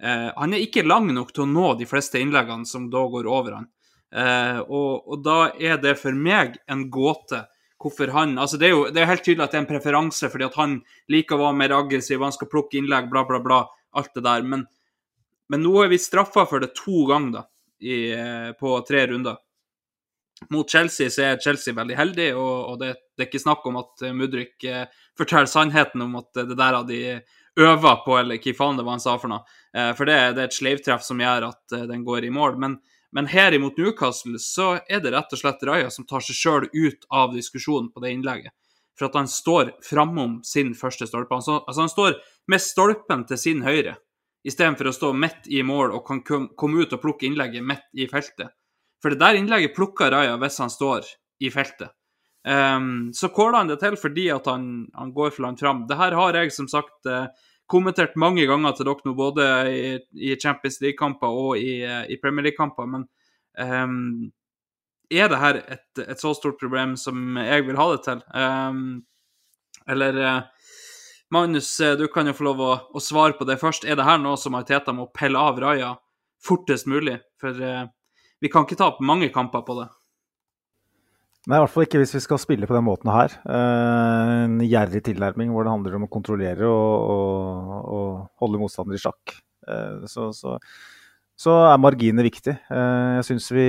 Eh, 0.02 0.28
han 0.36 0.54
er 0.54 0.64
ikke 0.64 0.86
lang 0.86 1.08
nok 1.14 1.32
til 1.34 1.46
å 1.46 1.50
nå 1.50 1.74
de 1.78 1.86
fleste 1.88 2.20
innleggene 2.20 2.66
som 2.66 2.88
da 2.90 3.04
går 3.10 3.28
over 3.30 3.60
han. 3.60 3.68
Eh, 4.16 4.58
og, 4.66 5.06
og 5.06 5.22
da 5.24 5.38
er 5.54 5.78
det 5.82 5.96
for 6.00 6.16
meg 6.16 6.58
en 6.70 6.88
gåte 6.90 7.44
hvorfor 7.82 8.08
han 8.14 8.38
altså 8.40 8.56
Det 8.56 8.68
er 8.68 8.72
jo 8.72 8.84
det 8.88 9.02
er 9.02 9.08
helt 9.10 9.24
tydelig 9.26 9.44
at 9.44 9.52
det 9.52 9.58
er 9.58 9.62
en 9.64 9.68
preferanse, 9.68 10.30
fordi 10.32 10.46
at 10.46 10.54
han 10.56 10.78
liker 11.12 11.36
å 11.36 11.42
være 11.44 11.58
mer 11.60 11.74
aggressiv, 11.76 12.22
han 12.24 12.34
skal 12.34 12.48
plukke 12.50 12.80
innlegg, 12.80 13.10
bla, 13.12 13.26
bla, 13.28 13.40
bla. 13.44 13.58
Alt 13.96 14.14
det 14.16 14.24
der. 14.24 14.42
Men, 14.48 14.64
men 15.52 15.62
nå 15.62 15.74
er 15.82 15.92
vi 15.92 15.98
straffa 16.00 16.46
for 16.48 16.64
det 16.64 16.72
to 16.78 17.04
ganger, 17.10 17.36
da, 17.36 17.42
i, 17.84 17.98
på 18.58 18.72
tre 18.88 19.04
runder. 19.12 19.36
Mot 20.52 20.70
Chelsea 20.70 21.10
så 21.10 21.22
er 21.22 21.40
Chelsea 21.40 21.74
veldig 21.74 21.96
heldig, 21.96 22.28
og, 22.36 22.54
og 22.70 22.78
det, 22.82 22.92
det 23.16 23.24
er 23.24 23.30
ikke 23.30 23.40
snakk 23.40 23.64
om 23.66 23.78
at 23.80 24.04
eh, 24.04 24.14
Mudrik 24.14 24.64
eh, 24.68 24.84
forteller 25.16 25.48
sannheten 25.48 26.04
om 26.04 26.18
at 26.20 26.36
eh, 26.36 26.48
det 26.50 26.58
der 26.58 26.76
hadde 26.76 26.92
de 26.92 27.14
øva 27.60 27.96
på, 28.04 28.18
eller 28.18 28.40
hva 28.42 28.52
faen 28.56 28.76
det 28.76 28.84
var 28.84 28.98
han 28.98 29.02
sa 29.02 29.16
for 29.20 29.32
noe. 29.32 29.46
Eh, 29.76 29.92
for 29.96 30.08
det, 30.08 30.18
det 30.36 30.44
er 30.44 30.50
et 30.50 30.58
sleivtreff 30.58 31.04
som 31.06 31.20
gjør 31.22 31.48
at 31.48 31.76
eh, 31.76 31.86
den 31.88 32.04
går 32.04 32.28
i 32.28 32.32
mål. 32.34 32.58
Men, 32.60 32.76
men 33.16 33.30
her 33.32 33.56
imot 33.56 33.80
Newcastle 33.80 34.38
så 34.42 34.74
er 34.84 35.00
det 35.04 35.14
rett 35.16 35.32
og 35.32 35.40
slett 35.40 35.64
Raja 35.66 35.90
som 35.92 36.08
tar 36.08 36.24
seg 36.24 36.36
sjøl 36.36 36.68
ut 36.68 37.08
av 37.08 37.32
diskusjonen 37.34 37.88
på 37.94 38.04
det 38.04 38.12
innlegget. 38.18 38.52
For 38.96 39.08
at 39.08 39.16
han 39.16 39.28
står 39.28 39.74
framom 39.84 40.40
sin 40.44 40.74
første 40.76 41.08
stolpe. 41.08 41.36
Han, 41.36 41.44
så, 41.44 41.58
altså 41.64 41.84
han 41.84 41.92
står 41.92 42.20
med 42.52 42.62
stolpen 42.64 43.24
til 43.28 43.40
sin 43.40 43.64
høyre, 43.64 43.96
istedenfor 44.46 44.88
å 44.88 44.94
stå 44.94 45.10
midt 45.16 45.48
i 45.52 45.64
mål 45.66 45.96
og 45.96 46.06
kan 46.06 46.22
komme 46.24 46.84
ut 46.84 46.94
og 46.94 47.02
plukke 47.02 47.28
innlegget 47.28 47.64
midt 47.64 47.88
i 47.96 48.08
feltet. 48.08 48.52
For 49.02 49.12
det 49.12 49.20
der 49.20 49.38
innlegget 49.38 49.76
plukker 49.76 50.10
Raja 50.12 50.36
hvis 50.40 50.58
han 50.62 50.72
står 50.72 51.08
i 51.44 51.50
feltet. 51.52 51.92
Um, 52.46 53.10
så 53.10 53.28
caller 53.34 53.58
han 53.58 53.70
det 53.72 53.80
til 53.82 53.96
fordi 53.98 54.28
at 54.30 54.46
han, 54.46 54.86
han 54.94 55.10
går 55.14 55.34
for 55.34 55.48
langt 55.48 55.60
fram. 55.60 55.84
Det 55.88 55.98
her 55.98 56.14
har 56.14 56.38
jeg 56.38 56.54
som 56.54 56.68
sagt 56.70 57.08
eh, 57.10 57.26
kommentert 57.66 58.14
mange 58.14 58.46
ganger 58.46 58.76
til 58.76 58.86
dere 58.86 59.08
nå, 59.08 59.14
både 59.18 59.46
i, 59.72 59.80
i 60.30 60.36
Champions 60.38 60.78
League-kamper 60.84 61.40
og 61.42 61.58
i, 61.58 61.80
eh, 61.82 62.04
i 62.14 62.18
Premier 62.22 62.46
League-kamper. 62.46 62.86
Men 62.86 63.08
um, 63.58 64.30
er 65.10 65.30
det 65.30 65.42
her 65.42 65.58
et, 65.64 66.04
et 66.06 66.22
så 66.22 66.32
stort 66.38 66.60
problem 66.62 66.94
som 67.00 67.38
jeg 67.42 67.66
vil 67.66 67.78
ha 67.80 67.88
det 67.92 68.00
til? 68.06 68.22
Um, 68.30 68.86
eller 69.90 70.22
eh, 70.22 70.40
Magnus, 71.34 71.76
du 71.98 72.06
kan 72.14 72.30
jo 72.30 72.34
få 72.38 72.46
lov 72.46 72.62
å, 72.62 72.72
å 72.94 73.02
svare 73.02 73.34
på 73.34 73.46
det 73.46 73.58
først. 73.58 73.86
Er 73.86 73.98
det 73.98 74.06
her 74.06 74.22
noe 74.22 74.38
som 74.38 74.54
Arteta 74.54 74.94
må 74.94 75.08
pelle 75.14 75.42
av 75.42 75.58
Raja 75.62 75.96
fortest 76.46 76.86
mulig? 76.90 77.18
For 77.42 77.58
eh, 77.58 77.86
vi 78.42 78.50
kan 78.52 78.66
ikke 78.66 78.78
tape 78.78 79.04
mange 79.06 79.30
kamper 79.34 79.64
på 79.66 79.78
det. 79.80 79.86
Nei, 81.46 81.60
i 81.60 81.62
hvert 81.62 81.70
fall 81.70 81.84
ikke 81.86 82.00
hvis 82.02 82.16
vi 82.16 82.24
skal 82.24 82.40
spille 82.42 82.66
på 82.66 82.74
den 82.74 82.84
måten 82.88 83.10
her. 83.14 83.36
Eh, 83.46 84.30
en 84.48 84.58
gjerrig 84.66 85.04
tilnærming 85.06 85.52
hvor 85.54 85.62
det 85.62 85.74
handler 85.76 85.94
om 85.94 86.06
å 86.08 86.10
kontrollere 86.10 86.66
og, 86.66 86.94
og, 87.14 87.90
og 87.96 88.42
holde 88.42 88.58
motstander 88.64 88.98
i 88.98 89.02
sjakk. 89.02 89.36
Eh, 89.70 90.08
så, 90.10 90.32
så, 90.34 90.56
så 91.38 91.54
er 91.68 91.78
marginene 91.78 92.26
viktig. 92.26 92.56
Eh, 92.66 93.12
jeg 93.20 93.28
syns 93.28 93.46
vi 93.54 93.66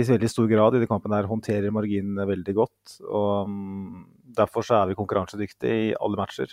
i 0.00 0.02
veldig 0.08 0.32
stor 0.32 0.50
grad 0.50 0.74
i 0.74 0.80
denne 0.80 0.90
kampen 0.90 1.14
her 1.14 1.30
håndterer 1.30 1.74
marginene 1.74 2.26
veldig 2.32 2.56
godt. 2.58 2.98
og 3.06 3.52
mm, 3.52 4.02
Derfor 4.42 4.66
så 4.66 4.80
er 4.80 4.90
vi 4.90 4.98
konkurransedyktige 4.98 5.80
i 5.84 5.88
alle 5.94 6.18
matcher. 6.18 6.50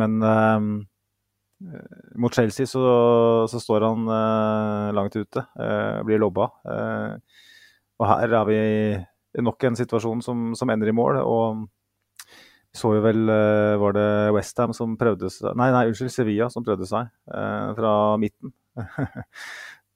Men 0.00 0.16
mot 2.20 2.34
Chelsea 2.34 2.68
så, 2.68 2.82
så 3.50 3.60
står 3.62 3.86
han 3.86 4.08
eh, 4.10 4.88
langt 4.96 5.16
ute, 5.16 5.44
eh, 5.60 6.00
blir 6.06 6.20
lobba. 6.22 6.50
Eh, 6.68 7.40
og 8.00 8.08
her 8.10 8.36
er 8.40 8.48
vi 8.48 8.58
nok 9.44 9.66
en 9.66 9.78
situasjon 9.78 10.22
som, 10.24 10.50
som 10.58 10.70
ender 10.70 10.90
i 10.90 10.96
mål. 10.96 11.20
og 11.22 11.64
så 12.74 12.90
jo 12.96 13.04
vel 13.04 13.30
eh, 13.30 13.76
Var 13.78 13.94
det 13.94 14.08
Westham 14.34 14.72
som 14.74 14.96
prøvde 14.98 15.28
seg 15.30 15.54
Nei, 15.58 15.68
nei, 15.70 15.84
unnskyld, 15.92 16.10
Sevilla 16.10 16.48
som 16.50 16.64
prøvde 16.66 16.88
seg 16.90 17.06
eh, 17.30 17.70
fra 17.78 17.94
midten. 18.20 18.54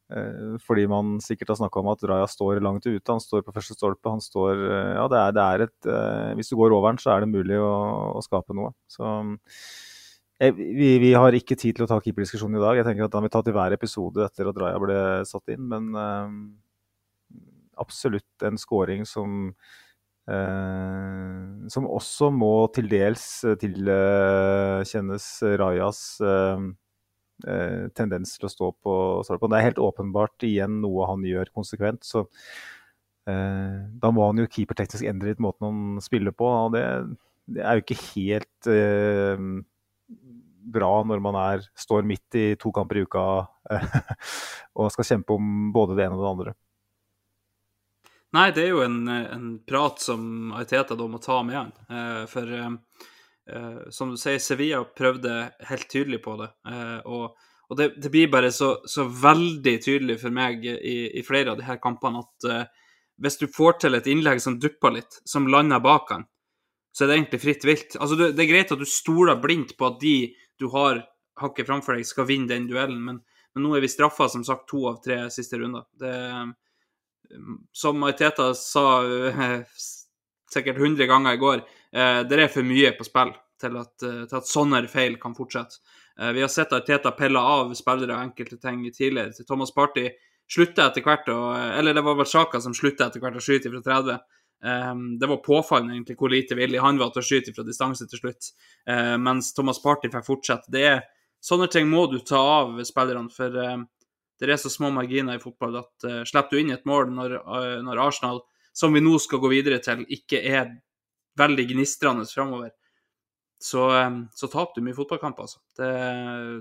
Eh, 0.09 0.55
Fordi 0.65 0.87
man 0.89 1.19
sikkert 1.21 1.51
har 1.53 1.59
snakka 1.59 1.83
om 1.83 1.91
at 1.93 2.01
Raja 2.09 2.25
står 2.33 2.63
langt 2.65 2.87
ute. 2.87 3.13
Han 3.13 3.21
står 3.21 3.43
på 3.45 3.53
første 3.53 3.75
stolpe. 3.77 4.09
Han 4.09 4.23
står 4.25 4.63
eh, 4.65 4.93
Ja, 4.97 5.03
det 5.13 5.19
er, 5.21 5.35
det 5.37 5.43
er 5.45 5.65
et 5.67 5.89
eh, 5.93 6.31
Hvis 6.39 6.49
du 6.49 6.55
går 6.57 6.73
over 6.73 6.95
den, 6.95 7.01
så 7.03 7.11
er 7.13 7.27
det 7.27 7.29
mulig 7.29 7.59
å, 7.61 7.75
å 8.17 8.23
skape 8.25 8.57
noe. 8.57 8.73
Så 8.89 9.05
eh, 9.05 9.59
vi, 10.39 10.91
vi 11.03 11.13
har 11.19 11.35
ikke 11.35 11.57
tid 11.59 11.77
til 11.77 11.85
å 11.85 11.91
ta 11.91 11.99
keeperdiskusjonen 12.03 12.61
i 12.61 12.63
dag. 12.63 12.79
Jeg 12.79 12.87
tenker 12.87 13.09
at 13.09 13.15
Da 13.15 13.21
må 13.21 13.27
vi 13.27 13.35
ta 13.35 13.43
til 13.43 13.57
hver 13.57 13.75
episode 13.75 14.23
etter 14.27 14.51
at 14.51 14.61
Raja 14.63 14.79
ble 14.83 14.99
satt 15.27 15.51
inn. 15.55 15.65
Men 15.71 15.89
eh, 15.99 16.35
absolutt 17.83 18.47
en 18.47 18.59
scoring 18.61 19.07
som 19.09 19.49
eh, 20.31 21.69
som 21.73 21.89
også 21.91 22.31
må 22.35 22.53
til 22.75 22.91
dels 22.91 23.25
tilkjennes 23.43 24.85
tilkjennes 24.85 25.29
Rajas 25.59 26.03
eh, 26.23 26.67
eh, 27.47 27.87
tendens 27.99 28.37
til 28.37 28.47
å 28.49 28.53
stå 28.53 28.73
på 28.79 28.97
stolpen. 29.27 29.51
Det 29.51 29.59
er 29.59 29.71
helt 29.71 29.83
åpenbart 29.83 30.47
igjen 30.47 30.79
noe 30.85 31.09
han 31.11 31.25
gjør 31.27 31.51
konsekvent. 31.55 32.07
så 32.07 32.29
eh, 33.27 33.81
Da 33.91 34.13
må 34.15 34.29
han 34.29 34.45
jo 34.45 34.51
keeperteknisk 34.55 35.09
endre 35.11 35.33
litt 35.33 35.43
måten 35.43 35.67
han 35.67 36.05
spiller 36.05 36.37
på. 36.37 36.47
og 36.47 36.79
Det, 36.79 36.85
det 37.59 37.67
er 37.67 37.75
jo 37.75 37.85
ikke 37.87 38.01
helt 38.13 38.71
eh, 38.71 39.51
bra 40.69 40.91
når 41.09 41.21
man 41.25 41.37
er, 41.41 41.67
står 41.79 42.07
midt 42.09 42.37
i 42.39 42.47
to 42.61 42.73
kamper 42.75 43.01
i 43.01 43.05
uka 43.09 43.25
og 44.79 44.91
skal 44.93 45.07
kjempe 45.13 45.37
om 45.37 45.69
både 45.75 45.97
det 45.97 46.07
ene 46.07 46.19
og 46.19 46.25
det 46.25 46.33
andre. 46.33 46.57
Nei, 48.37 48.49
det 48.53 48.67
er 48.67 48.75
jo 48.75 48.83
en, 48.85 48.99
en 49.09 49.53
prat 49.65 50.03
som 50.05 50.51
Ariteta 50.53 50.97
da 50.99 51.07
må 51.09 51.21
ta 51.25 51.39
med 51.47 51.57
han. 51.57 51.71
Eh, 51.89 52.25
for 52.29 52.57
eh, 52.59 52.75
eh, 53.49 53.79
som 53.95 54.13
du 54.13 54.19
sier, 54.21 54.37
Sevilla 54.43 54.83
prøvde 54.85 55.47
helt 55.71 55.89
tydelig 55.89 56.21
på 56.27 56.37
det. 56.43 56.51
Eh, 56.69 56.99
og 57.09 57.39
og 57.69 57.77
det, 57.77 57.89
det 58.01 58.11
blir 58.13 58.31
bare 58.33 58.51
så, 58.53 58.79
så 58.89 59.05
veldig 59.05 59.75
tydelig 59.85 60.19
for 60.23 60.33
meg 60.35 60.65
i, 60.65 60.97
i 61.21 61.25
flere 61.25 61.53
av 61.53 61.59
de 61.59 61.67
her 61.67 61.81
kampene 61.83 62.23
at 62.25 62.49
eh, 62.49 62.65
hvis 63.21 63.37
du 63.41 63.49
får 63.53 63.81
til 63.83 63.99
et 63.99 64.09
innlegg 64.09 64.41
som 64.41 64.57
dupper 64.63 64.95
litt, 64.95 65.19
som 65.29 65.49
lander 65.51 65.83
bak 65.85 66.13
han, 66.15 66.25
så 66.93 67.05
er 67.05 67.11
det 67.11 67.19
egentlig 67.19 67.43
fritt 67.43 67.67
vilt. 67.67 67.97
Altså, 67.99 68.17
det, 68.19 68.33
er 68.43 68.51
greit 68.51 68.73
at 68.75 68.81
du 68.81 68.89
stoler 68.89 69.39
blindt 69.41 69.77
på 69.79 69.91
at 69.91 69.99
de 70.03 70.17
du 70.59 70.67
har 70.73 71.05
hakket 71.39 71.69
framfor 71.69 71.95
deg, 71.95 72.07
skal 72.07 72.27
vinne 72.27 72.51
den 72.51 72.67
duellen, 72.71 73.03
men, 73.05 73.21
Men 73.57 73.65
nå 73.65 73.71
er 73.75 73.81
vi 73.81 73.89
straffa 73.91 74.27
som 74.29 74.43
sagt 74.45 74.69
to 74.71 74.85
av 74.91 74.99
tre 75.03 75.17
siste 75.33 75.59
runder. 75.59 75.87
Det, 75.99 76.11
som 77.73 77.99
Mariteta 77.99 78.55
sa 78.55 79.05
eh, 79.29 79.61
sikkert 80.53 80.77
100 80.77 81.07
ganger 81.07 81.33
i 81.33 81.41
går, 81.41 81.63
eh, 81.93 82.21
det 82.29 82.39
er 82.39 82.53
for 82.53 82.67
mye 82.67 82.93
på 82.97 83.07
spill 83.09 83.33
til 83.61 83.79
at, 83.81 83.95
eh, 84.05 84.25
til 84.29 84.39
at 84.39 84.51
sånne 84.51 84.83
feil 84.89 85.19
kan 85.21 85.37
fortsette. 85.37 85.81
Vi 86.35 86.41
har 86.43 86.51
sett 86.51 86.73
at 86.75 86.89
pelle 87.15 87.39
av 87.39 87.71
spillere 87.79 88.11
og 88.11 88.25
enkelte 88.25 88.57
ting 88.59 88.81
tidligere. 88.91 89.47
Thomas 89.47 89.71
Party 89.71 90.09
slutta 90.51 90.89
etter 90.89 91.05
hvert 91.07 91.29
å 91.31 91.55
Eller 91.79 91.95
det 91.95 92.03
var 92.03 92.17
vel 92.19 92.27
Sjaka 92.27 92.61
som 92.61 92.75
slutta 92.75 93.07
etter 93.07 93.23
hvert 93.23 93.37
å 93.39 93.43
skyte 93.43 93.71
fra 93.71 93.81
30. 93.81 94.19
Um, 94.61 95.19
det 95.19 95.27
var 95.27 95.37
påfallende 95.37 95.95
egentlig 95.95 96.17
hvor 96.19 96.33
lite 96.33 96.57
villig 96.59 96.81
han 96.83 96.99
var 96.99 97.13
til 97.15 97.23
å 97.23 97.27
skyte 97.29 97.53
fra 97.55 97.63
distanse 97.67 98.09
til 98.11 98.19
slutt, 98.19 98.49
uh, 98.91 99.15
mens 99.23 99.53
Thomas 99.55 99.79
Party 99.83 100.11
fikk 100.11 100.27
fortsette. 100.27 100.73
Det 100.75 100.83
er, 100.83 101.05
sånne 101.39 101.69
ting 101.71 101.87
må 101.91 102.09
du 102.11 102.19
ta 102.27 102.41
av 102.57 102.73
spillerne, 102.87 103.31
for 103.31 103.55
uh, 103.55 103.85
det 104.39 104.51
er 104.51 104.59
så 104.59 104.73
små 104.73 104.91
marginer 104.95 105.39
i 105.39 105.43
fotball 105.43 105.79
at 105.85 106.09
uh, 106.09 106.25
slipper 106.27 106.57
du 106.57 106.63
inn 106.63 106.75
et 106.75 106.89
mål 106.91 107.13
når, 107.15 107.39
når, 107.87 108.03
Arsenal, 108.03 108.43
som 108.75 108.95
vi 108.95 109.03
nå 109.03 109.15
skal 109.23 109.43
gå 109.43 109.53
videre 109.53 109.79
til, 109.83 110.03
ikke 110.11 110.43
er 110.43 110.75
veldig 111.39 111.67
gnistrende 111.71 112.27
framover, 112.27 112.73
så, 113.63 113.85
um, 113.95 114.25
så 114.35 114.51
taper 114.51 114.81
du 114.81 114.89
mye 114.89 114.99
fotballkamper. 114.99 115.47
Altså. 115.47 115.63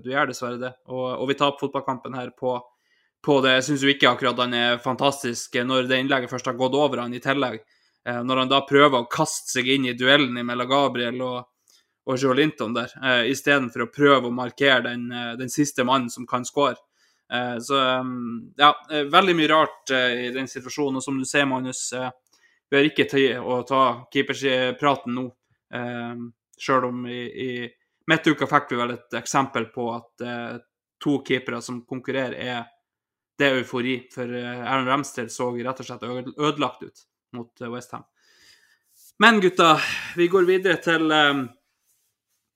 Du 0.01 0.09
gjør 0.09 0.29
dessverre 0.29 0.61
det. 0.61 0.71
Og, 0.89 1.05
og 1.17 1.29
vi 1.29 1.37
taper 1.37 1.61
fotballkampen 1.61 2.17
her 2.17 2.29
på, 2.37 2.55
på 3.25 3.39
det. 3.45 3.55
Jeg 3.57 3.67
syns 3.67 3.85
jo 3.85 3.93
ikke 3.93 4.09
akkurat 4.09 4.41
han 4.41 4.53
er 4.57 4.81
fantastisk 4.81 5.57
når 5.65 5.89
det 5.89 6.01
innlegget 6.01 6.33
først 6.33 6.49
har 6.49 6.57
gått 6.57 6.77
over 6.77 7.01
han 7.03 7.13
i 7.13 7.21
tillegg. 7.21 7.61
Eh, 8.07 8.23
når 8.23 8.37
han 8.37 8.51
da 8.51 8.61
prøver 8.63 9.01
å 9.01 9.11
kaste 9.11 9.57
seg 9.57 9.67
inn 9.73 9.87
i 9.89 9.95
duellen 9.97 10.39
mellom 10.45 10.69
Gabriel 10.69 11.21
og, 11.25 11.39
og 12.07 12.19
Joe 12.21 12.35
Linton 12.37 12.75
der, 12.75 12.93
eh, 13.03 13.23
istedenfor 13.33 13.83
å 13.83 13.91
prøve 13.91 14.29
å 14.29 14.35
markere 14.35 14.85
den, 14.85 15.09
eh, 15.11 15.33
den 15.39 15.51
siste 15.51 15.83
mannen 15.83 16.09
som 16.09 16.27
kan 16.27 16.45
skåre. 16.47 16.77
Eh, 17.27 17.57
så 17.59 17.81
um, 17.99 18.53
ja, 18.55 18.69
veldig 18.87 19.35
mye 19.35 19.49
rart 19.51 19.91
i 19.91 20.29
den 20.31 20.47
situasjonen. 20.47 21.01
Og 21.01 21.03
som 21.03 21.17
du 21.19 21.25
ser, 21.27 21.43
Magnus, 21.45 21.89
vi 22.69 22.77
har 22.77 22.87
ikke 22.87 23.09
tid 23.11 23.41
å 23.43 23.59
ta 23.67 23.81
keeperspraten 24.13 25.15
nå. 25.15 25.25
Sjøl 26.57 26.87
om 26.87 27.03
i, 27.11 27.19
i 27.27 27.49
midtuka 28.07 28.47
fikk 28.47 28.71
vi 28.71 28.79
vel 28.79 28.95
et 28.95 29.17
eksempel 29.19 29.67
på 29.73 29.89
at 29.97 30.23
to 31.03 31.17
keepere 31.27 31.59
som 31.61 31.83
konkurrerer, 31.83 32.39
er 32.39 32.63
det 33.39 33.51
eufori. 33.59 33.97
For 34.15 34.31
Aaron 34.31 34.87
Ramsdale 34.87 35.31
så 35.31 35.51
rett 35.51 35.83
og 35.83 35.89
slett 35.91 36.07
ødelagt 36.07 36.87
ut 36.87 37.05
mot 37.37 37.61
eh, 37.61 37.71
Westham. 37.71 38.03
Men 39.19 39.39
gutta, 39.41 39.77
vi 40.15 40.27
går 40.27 40.47
videre 40.49 40.77
til, 40.81 41.11
eh, 41.11 41.43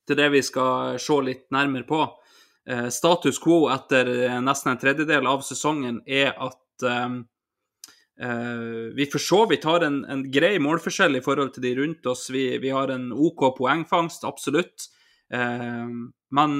til, 0.06 0.18
det 0.18 0.28
vi 0.34 0.42
skal 0.42 0.98
se 1.02 1.18
litt 1.24 1.46
nærmere 1.54 1.86
på. 1.88 2.02
Eh, 2.68 2.88
status 2.94 3.40
quo 3.42 3.66
etter 3.74 4.10
nesten 4.42 4.74
en 4.74 4.82
tredjedel 4.82 5.26
av 5.26 5.46
sesongen 5.46 6.02
er 6.06 6.34
at 6.36 6.60
vi 8.92 9.04
for 9.10 9.22
så 9.22 9.38
vidt 9.50 9.64
har 9.66 9.84
en, 9.86 10.00
en, 10.10 10.22
grei 10.30 10.56
målforskjell 10.62 11.16
i 11.16 11.22
forhold 11.24 11.52
til 11.54 11.64
de 11.64 11.70
rundt 11.78 12.06
oss. 12.10 12.24
Vi, 12.30 12.42
vi 12.62 12.72
har 12.74 12.90
en 12.92 13.06
OK 13.14 13.44
poengfangst, 13.56 14.26
absolutt. 14.28 14.88
men 15.30 16.52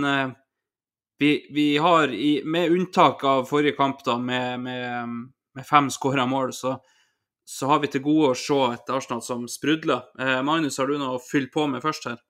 vi, 1.19 1.33
vi, 1.55 1.67
har, 1.79 2.15
i, 2.15 2.43
med 2.45 2.73
unntak 2.73 3.25
av 3.25 3.45
forrige 3.51 3.77
kamp, 3.77 4.05
da, 4.07 4.17
med, 4.19 4.61
med, 4.61 5.13
med 5.55 5.67
fem 5.69 5.91
skåra 5.91 6.27
mål, 6.27 6.53
så, 6.57 6.77
så 7.49 7.69
har 7.71 7.81
vi 7.83 7.91
til 7.91 8.05
gode 8.05 8.33
å 8.33 8.39
se 8.39 8.59
et 8.73 8.93
Arsenal 8.95 9.23
som 9.25 9.47
sprudler. 9.51 10.05
Eh, 10.19 10.41
Magnus, 10.47 10.79
har 10.79 10.91
du 10.91 10.99
noe 10.99 11.17
å 11.17 11.23
fylle 11.23 11.51
på 11.53 11.67
med 11.71 11.83
først 11.85 12.07
her? 12.11 12.21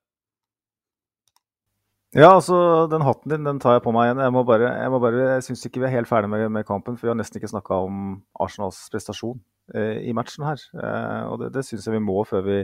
Ja, 2.13 2.35
altså, 2.35 2.85
den 2.91 3.01
hatten 3.01 3.31
din 3.31 3.47
den 3.47 3.59
tar 3.61 3.79
jeg 3.79 3.83
på 3.87 3.91
meg 3.93 4.05
igjen. 4.05 4.21
Jeg 4.21 4.33
må 4.35 4.43
bare, 4.45 4.67
jeg, 4.83 4.89
må 4.93 4.99
bare, 5.01 5.21
jeg 5.31 5.45
syns 5.47 5.63
ikke 5.65 5.81
vi 5.81 5.87
er 5.87 5.95
helt 5.95 6.09
ferdig 6.09 6.29
med, 6.29 6.45
med, 6.53 6.65
kampen, 6.67 6.97
for 6.97 7.07
vi 7.07 7.09
har 7.09 7.17
nesten 7.17 7.39
ikke 7.39 7.49
snakka 7.49 7.79
om 7.87 8.03
Arsenals 8.43 8.83
prestasjon 8.93 9.39
eh, 9.73 10.03
i 10.05 10.13
matchen 10.13 10.45
her. 10.45 10.61
Eh, 10.77 11.23
og 11.31 11.39
det, 11.41 11.49
det 11.55 11.65
syns 11.65 11.87
jeg 11.89 11.95
vi 11.95 12.03
må 12.05 12.19
før 12.29 12.45
vi 12.45 12.59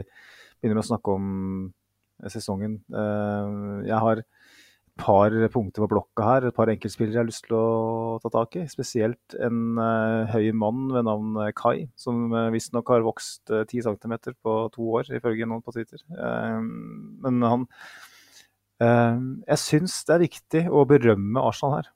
begynner 0.60 0.84
å 0.84 0.86
snakke 0.86 1.16
om 1.16 1.26
eh, 1.66 2.30
sesongen. 2.30 2.78
Eh, 2.94 3.58
jeg 3.88 3.98
har 4.06 4.22
par 5.00 5.34
punkter 5.52 5.82
på 5.82 5.88
blokka 5.90 6.26
her. 6.26 6.46
Et 6.48 6.56
par 6.56 6.70
enkeltspillere 6.72 7.16
jeg 7.16 7.22
har 7.22 7.28
lyst 7.28 7.46
til 7.46 7.56
å 7.56 8.18
ta 8.22 8.30
tak 8.34 8.58
i. 8.60 8.64
Spesielt 8.70 9.36
en 9.40 9.78
uh, 9.80 10.28
høy 10.30 10.50
mann 10.56 10.90
ved 10.92 11.06
navn 11.08 11.38
eh, 11.44 11.52
Kai, 11.56 11.88
som 11.98 12.28
uh, 12.34 12.50
visstnok 12.54 12.92
har 12.92 13.06
vokst 13.06 13.52
uh, 13.52 13.64
10 13.64 13.88
cm 13.88 14.16
på 14.44 14.56
to 14.74 14.90
år, 15.00 15.10
ifølge 15.16 15.48
noen 15.48 15.64
på 15.64 15.74
Twitter. 15.76 16.02
Uh, 16.12 16.60
men 17.24 17.42
han 17.46 17.68
Jeg 18.80 19.60
syns 19.60 19.98
det 20.08 20.14
er 20.14 20.22
viktig 20.22 20.60
å 20.72 20.86
berømme 20.88 21.42
Arsenal 21.44 21.74
her. 21.74 21.90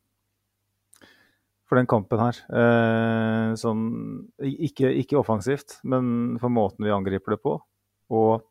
For 1.65 1.81
den 1.81 1.89
kampen 1.89 2.21
her. 2.21 2.37
sånn 3.57 3.87
ikke, 4.37 4.91
ikke 5.01 5.17
offensivt, 5.17 5.79
men 5.81 6.37
for 6.43 6.53
måten 6.53 6.85
vi 6.85 6.93
angriper 6.93 7.39
det 7.39 7.41
på. 7.41 7.55
Og 8.13 8.45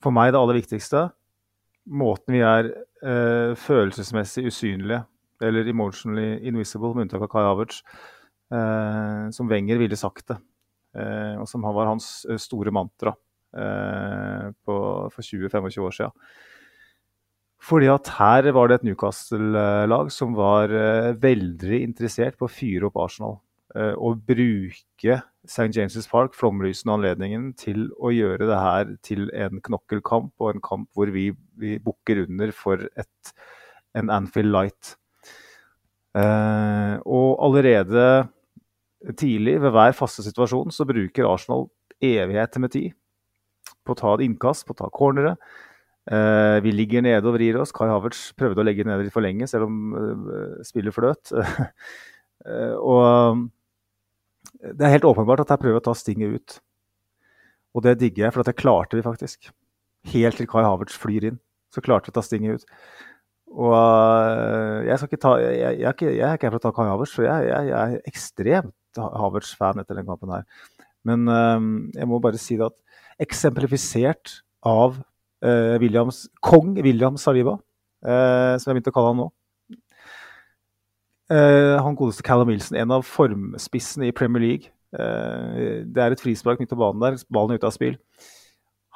for 0.00 0.16
meg 0.16 0.32
det 0.32 0.40
aller 0.40 0.56
viktigste 0.56 1.02
måten 1.88 2.36
vi 2.36 2.42
er 2.44 2.70
uh, 3.04 3.54
følelsesmessig 3.58 4.48
usynlige, 4.50 5.02
eller 5.44 5.70
emotionally 5.70 6.38
invisible, 6.48 6.94
med 6.94 7.06
unntak 7.06 7.24
av 7.26 7.30
Kai 7.32 7.46
Havertz, 7.46 7.80
uh, 8.54 9.28
som 9.34 9.50
Wenger 9.50 9.80
ville 9.80 9.98
sagt 9.98 10.30
det, 10.32 10.38
uh, 10.98 11.38
og 11.42 11.48
som 11.50 11.66
var 11.66 11.90
hans 11.90 12.26
store 12.42 12.74
mantra 12.74 13.14
på, 13.48 14.74
for 15.08 15.24
20-25 15.24 15.78
år 15.80 15.94
siden. 15.96 16.24
Fordi 17.64 17.86
at 17.88 18.10
her 18.18 18.50
var 18.52 18.68
det 18.68 18.76
et 18.76 18.84
Newcastle-lag 18.84 20.10
som 20.12 20.34
var 20.36 20.68
veldig 21.16 21.78
interessert 21.80 22.36
på 22.36 22.44
å 22.44 22.52
fyre 22.52 22.90
opp 22.90 23.00
Arsenal. 23.00 23.38
Og 24.04 24.20
bruke 24.28 25.16
St. 25.48 25.72
James' 25.72 26.08
Park, 26.10 26.36
flomlysende 26.36 26.94
anledningen 26.98 27.50
til 27.56 27.88
å 27.96 28.12
gjøre 28.12 28.48
det 28.50 28.58
her 28.60 28.94
til 29.06 29.28
en 29.32 29.62
knokkelkamp, 29.64 30.34
og 30.38 30.52
en 30.52 30.64
kamp 30.64 30.88
hvor 30.96 31.10
vi, 31.14 31.30
vi 31.56 31.78
bukker 31.82 32.26
under 32.26 32.52
for 32.52 32.84
et, 33.00 33.32
en 33.96 34.12
Anfield 34.12 34.52
Light. 34.52 34.94
Eh, 36.18 36.94
og 37.04 37.38
allerede 37.48 38.28
tidlig, 39.16 39.56
ved 39.62 39.72
hver 39.72 39.96
faste 39.96 40.24
situasjon, 40.26 40.74
så 40.74 40.86
bruker 40.88 41.28
Arsenal 41.30 41.68
evigheter 42.04 42.62
med 42.62 42.74
tid 42.74 42.92
på 43.86 43.94
å 43.94 43.98
ta 43.98 44.14
et 44.14 44.26
innkast, 44.28 44.66
på 44.68 44.76
å 44.76 44.80
ta 44.82 44.92
cornere. 44.92 45.36
Eh, 46.08 46.58
vi 46.64 46.72
ligger 46.72 47.04
nede 47.04 47.28
og 47.28 47.36
vrir 47.36 47.58
oss. 47.60 47.72
Kai 47.74 47.88
Havertz 47.90 48.30
prøvde 48.38 48.62
å 48.62 48.66
legge 48.66 48.86
ned 48.86 49.04
litt 49.04 49.14
for 49.14 49.24
lenge, 49.24 49.48
selv 49.50 49.68
om 49.68 49.96
eh, 49.96 50.60
spillet 50.68 50.94
fløt. 50.94 51.32
eh, 52.48 52.74
og 52.76 53.48
det 54.58 54.84
er 54.84 54.96
helt 54.96 55.06
åpenbart 55.06 55.44
at 55.44 55.52
jeg 55.54 55.62
prøver 55.62 55.80
å 55.80 55.86
ta 55.86 55.94
stinget 55.96 56.34
ut. 56.34 56.56
Og 57.76 57.84
det 57.84 57.98
digger 58.00 58.26
jeg, 58.26 58.34
for 58.34 58.46
det 58.46 58.56
klarte 58.58 58.98
vi 58.98 59.04
faktisk. 59.04 59.50
Helt 60.12 60.38
til 60.40 60.48
Kai 60.50 60.64
Havertz 60.64 60.96
flyr 60.98 61.28
inn, 61.30 61.38
så 61.74 61.82
klarte 61.84 62.08
vi 62.08 62.14
å 62.14 62.18
ta 62.18 62.24
stinget 62.26 62.58
ut. 62.58 62.74
Og 63.48 63.72
uh, 63.72 64.84
jeg, 64.84 64.98
skal 64.98 65.08
ikke 65.08 65.22
ta, 65.22 65.36
jeg, 65.40 65.60
jeg, 65.60 65.78
jeg, 65.80 66.18
er 66.20 66.36
ikke 66.36 66.48
her 66.48 66.54
for 66.56 66.60
å 66.60 66.66
ta 66.66 66.74
Kai 66.76 66.88
Havertz, 66.88 67.14
så 67.14 67.26
jeg, 67.26 67.70
er 67.78 67.96
ekstremt 68.08 68.74
Havertz-fan 68.98 69.80
etter 69.82 70.00
den 70.00 70.08
kampen 70.08 70.34
her. 70.34 70.44
Men 71.06 71.30
uh, 71.30 71.60
jeg 71.94 72.10
må 72.10 72.20
bare 72.22 72.40
si 72.40 72.58
det 72.58 72.68
at 72.68 72.76
eksemplifisert 73.22 74.40
av 74.66 74.98
uh, 74.98 75.76
Williams, 75.82 76.26
kong 76.44 76.76
William 76.82 77.18
Saliba, 77.20 77.58
som 77.98 78.70
jeg 78.70 78.76
begynte 78.76 78.92
å 78.92 78.94
kalle 78.94 79.08
han 79.10 79.16
nå, 79.18 79.24
han 81.28 81.96
godeste 81.98 82.24
Callum 82.24 82.48
Wilson, 82.48 82.78
en 82.80 82.94
av 82.96 83.04
formspissene 83.04 84.08
i 84.08 84.14
Premier 84.16 84.44
League. 84.44 84.72
Uh, 84.96 85.84
det 85.84 86.00
er 86.00 86.14
et 86.14 86.22
frispark 86.22 86.62
midt 86.62 86.72
på 86.72 86.80
banen 86.80 87.02
der, 87.02 87.18
ballen 87.28 87.52
er 87.52 87.60
ute 87.60 87.68
av 87.68 87.74
spill. 87.76 87.98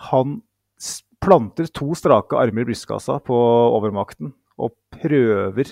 Han 0.09 0.39
planter 1.23 1.69
to 1.71 1.93
strake 1.99 2.39
armer 2.39 2.65
i 2.65 2.71
brystkassa 2.73 3.19
på 3.23 3.37
overmakten 3.77 4.33
og 4.59 4.75
prøver 4.95 5.71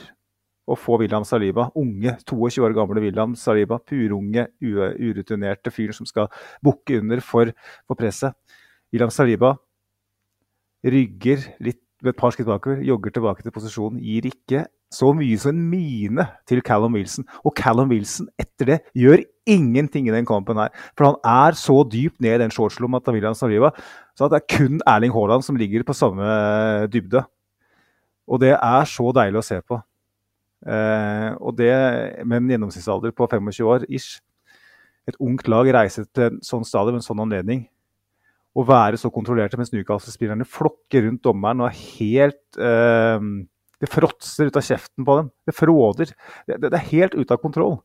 å 0.70 0.76
få 0.78 1.00
William 1.00 1.24
Saliba, 1.26 1.66
unge, 1.78 2.14
22 2.28 2.62
år 2.62 2.74
gamle 2.76 3.02
William 3.02 3.34
Saliba, 3.38 3.80
purunge, 3.82 4.46
urutinerte 4.62 5.72
fyren 5.74 5.96
som 5.96 6.06
skal 6.06 6.28
bukke 6.62 7.00
under 7.00 7.22
for, 7.24 7.50
for 7.88 7.98
presset. 7.98 8.36
William 8.94 9.10
Saliba 9.10 9.56
rygger 10.86 11.42
litt 11.64 11.82
med 12.02 12.14
et 12.14 12.20
par 12.20 12.32
skritt 12.34 12.48
bakover, 12.48 12.82
jogger 12.86 13.12
tilbake 13.14 13.44
til 13.44 13.54
posisjonen, 13.54 14.00
gir 14.02 14.28
ikke 14.30 14.64
så 14.90 15.12
mye 15.14 15.38
som 15.38 15.54
en 15.54 15.66
mine 15.70 16.24
til 16.50 16.62
Callum 16.66 16.96
Wilson. 16.98 17.26
Og 17.46 17.54
Callum 17.56 17.92
Wilson 17.92 18.28
etter 18.40 18.72
det 18.72 18.78
gjør 18.98 19.22
ingenting 19.50 20.08
i 20.08 20.14
den 20.14 20.26
kampen 20.26 20.58
her. 20.58 20.72
For 20.98 21.10
han 21.10 21.18
er 21.26 21.58
så 21.58 21.80
dypt 21.86 22.20
ned 22.22 22.38
i 22.38 22.42
den 22.44 22.54
shortslomma 22.54 23.02
til 23.04 23.18
William 23.18 23.36
Saliva, 23.38 23.70
så 24.18 24.28
det 24.30 24.40
er 24.40 24.56
kun 24.56 24.80
Erling 24.88 25.14
Haaland 25.14 25.46
som 25.46 25.58
ligger 25.60 25.86
på 25.86 25.96
samme 25.96 26.26
dybde. 26.92 27.22
Og 28.30 28.42
det 28.42 28.54
er 28.56 28.90
så 28.90 29.10
deilig 29.14 29.40
å 29.40 29.46
se 29.46 29.60
på. 29.66 29.80
Eh, 30.60 31.30
og 31.40 31.56
det 31.56 31.72
med 32.28 32.42
en 32.42 32.50
gjennomsnittsalder 32.52 33.14
på 33.16 33.26
25 33.30 33.66
år 33.66 33.86
ish. 33.88 34.20
Et 35.08 35.16
ungt 35.18 35.48
lag 35.48 35.70
reiser 35.74 36.06
til 36.14 36.28
en 36.28 36.42
sånn 36.44 36.66
stadion 36.66 36.94
med 36.94 37.02
en 37.02 37.06
sånn 37.08 37.22
anledning. 37.24 37.64
Å 38.50 38.64
være 38.66 38.98
så 38.98 39.12
kontrollerte 39.14 39.58
mens 39.60 39.70
Newcastle-spillerne 39.70 40.46
flokker 40.48 41.04
rundt 41.06 41.22
dommeren 41.22 41.62
og 41.62 41.68
er 41.68 41.76
helt 42.00 42.58
eh, 42.58 43.28
Det 43.80 43.90
fråtser 43.90 44.50
ut 44.50 44.58
av 44.58 44.64
kjeften 44.66 45.06
på 45.06 45.20
dem. 45.20 45.30
Det 45.46 45.54
fråder. 45.56 46.10
Det, 46.48 46.58
det, 46.66 46.72
er 46.74 46.90
helt 46.90 47.14
ute 47.14 47.36
av 47.36 47.42
kontroll. 47.42 47.78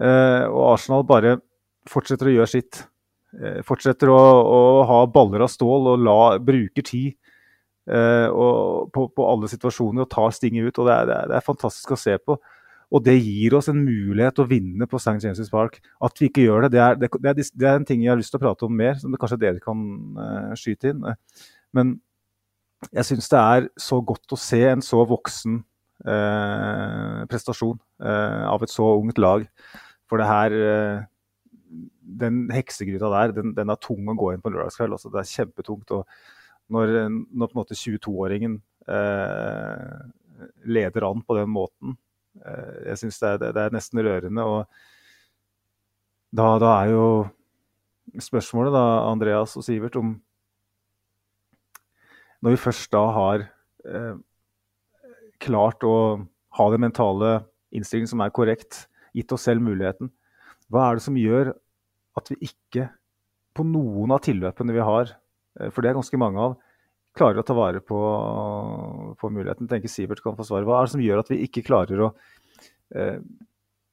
Eh, 0.00 0.46
og 0.48 0.72
Arsenal 0.72 1.04
bare 1.06 1.36
fortsetter 1.90 2.30
å 2.30 2.34
gjøre 2.36 2.50
sitt. 2.50 2.80
Eh, 3.36 3.60
fortsetter 3.66 4.10
å, 4.12 4.18
å, 4.18 4.62
ha 4.88 5.02
baller 5.12 5.44
av 5.44 5.52
stål 5.52 5.92
og 5.92 6.02
la, 6.04 6.16
bruker 6.42 6.84
tid 6.84 7.12
eh, 7.88 8.28
og, 8.28 8.90
på, 8.92 9.06
på, 9.12 9.28
alle 9.28 9.48
situasjoner 9.48 10.04
og 10.04 10.10
tar 10.12 10.34
stinget 10.36 10.68
ut. 10.68 10.80
og 10.82 10.88
det 10.88 10.96
er, 10.96 11.06
det, 11.08 11.16
er, 11.16 11.30
det 11.30 11.38
er, 11.38 11.46
fantastisk 11.46 11.94
å 11.94 12.00
se 12.00 12.16
på. 12.20 12.36
Og 12.92 13.00
det 13.06 13.14
gir 13.16 13.54
oss 13.56 13.70
en 13.72 13.80
mulighet 13.80 14.40
å 14.42 14.48
vinne 14.48 14.86
på 14.88 15.00
St. 15.00 15.16
James' 15.24 15.50
Park. 15.52 15.78
At 16.04 16.18
vi 16.20 16.28
ikke 16.28 16.44
gjør 16.44 16.66
det, 16.66 16.74
det 16.74 16.82
er, 16.84 16.98
det, 17.00 17.30
er, 17.64 17.76
en 17.78 17.86
ting 17.88 18.02
jeg 18.04 18.12
har 18.12 18.20
lyst 18.20 18.34
til 18.34 18.40
å 18.40 18.44
prate 18.44 18.66
om 18.66 18.74
mer, 18.76 18.98
som 19.00 19.14
kanskje 19.16 19.40
dere 19.40 19.62
kan 19.64 19.84
uh, 20.18 20.50
skyte 20.58 20.92
inn. 20.92 21.06
Men 21.72 21.94
jeg 22.90 23.08
syns 23.08 23.30
det 23.32 23.40
er 23.40 23.70
så 23.80 24.02
godt 24.04 24.34
å 24.34 24.40
se 24.40 24.60
en 24.68 24.84
så 24.84 25.00
voksen 25.08 25.62
uh, 26.04 27.24
prestasjon 27.32 27.78
uh, 28.04 28.44
av 28.50 28.66
et 28.66 28.74
så 28.74 28.90
ungt 28.98 29.22
lag. 29.22 29.48
For 30.10 30.20
det 30.20 30.28
her 30.28 30.54
Den 32.22 32.44
heksegryta 32.52 33.08
der, 33.08 33.32
den, 33.32 33.54
den, 33.56 33.70
er 33.72 33.80
tung 33.80 34.04
å 34.12 34.18
gå 34.18 34.34
inn 34.34 34.42
på 34.44 34.50
en 34.50 34.58
lørdagskveld. 34.58 34.98
Altså, 34.98 35.08
det 35.08 35.22
er 35.22 35.30
kjempetungt. 35.30 35.94
Og 35.96 36.04
når, 36.68 36.92
når 37.08 37.48
på 37.48 37.56
en 37.56 37.60
måte 37.62 37.78
22-åringen 37.78 38.58
eh, 38.92 40.02
leder 40.68 41.06
an 41.08 41.22
på 41.24 41.38
den 41.38 41.48
måten 41.52 41.96
Jeg 42.40 42.98
syns 43.00 43.20
det, 43.20 43.32
det, 43.42 43.52
det, 43.56 43.62
er 43.66 43.74
nesten 43.74 44.00
rørende. 44.02 44.44
Og 44.44 44.64
da, 46.32 46.46
da 46.62 46.70
er 46.80 46.92
jo 46.94 47.06
spørsmålet, 48.20 48.72
da, 48.74 48.84
Andreas 49.10 49.56
og 49.56 49.66
Sivert, 49.66 49.96
om 50.00 50.16
når 52.42 52.56
vi 52.56 52.62
først 52.64 52.90
da 52.92 53.02
har 53.14 53.44
eh, 53.86 54.14
klart 55.42 55.84
å 55.86 55.94
ha 56.58 56.66
den 56.72 56.82
mentale 56.82 57.36
innstillingen 57.72 58.10
som 58.10 58.24
er 58.24 58.34
korrekt, 58.34 58.86
gitt 59.14 59.32
oss 59.34 59.46
selv 59.46 59.62
muligheten, 59.64 60.10
hva 60.72 60.88
er 60.88 60.98
det 60.98 61.04
som 61.04 61.18
gjør 61.20 61.52
at 62.18 62.32
vi 62.32 62.48
ikke 62.48 62.88
på 63.56 63.64
noen 63.68 64.14
av 64.14 64.22
tilløpene 64.24 64.74
vi 64.74 64.84
har, 64.84 65.14
eh, 65.60 65.70
for 65.70 65.84
det 65.84 65.92
er 65.92 66.00
ganske 66.00 66.20
mange 66.20 66.48
av, 66.48 66.58
klarer 67.16 67.42
å 67.42 67.46
ta 67.46 67.56
vare 67.56 67.82
på, 67.84 68.00
på 69.20 69.30
muligheten? 69.32 69.68
Tenker 69.70 69.90
Sivert 69.92 70.22
kan 70.24 70.36
få 70.38 70.46
svar. 70.48 70.66
Hva 70.66 70.80
er 70.80 70.88
det 70.88 70.94
som 70.94 71.04
gjør 71.04 71.22
at 71.22 71.32
vi 71.32 71.42
ikke 71.46 71.64
klarer 71.66 72.06
å 72.06 72.12
eh, 72.96 73.18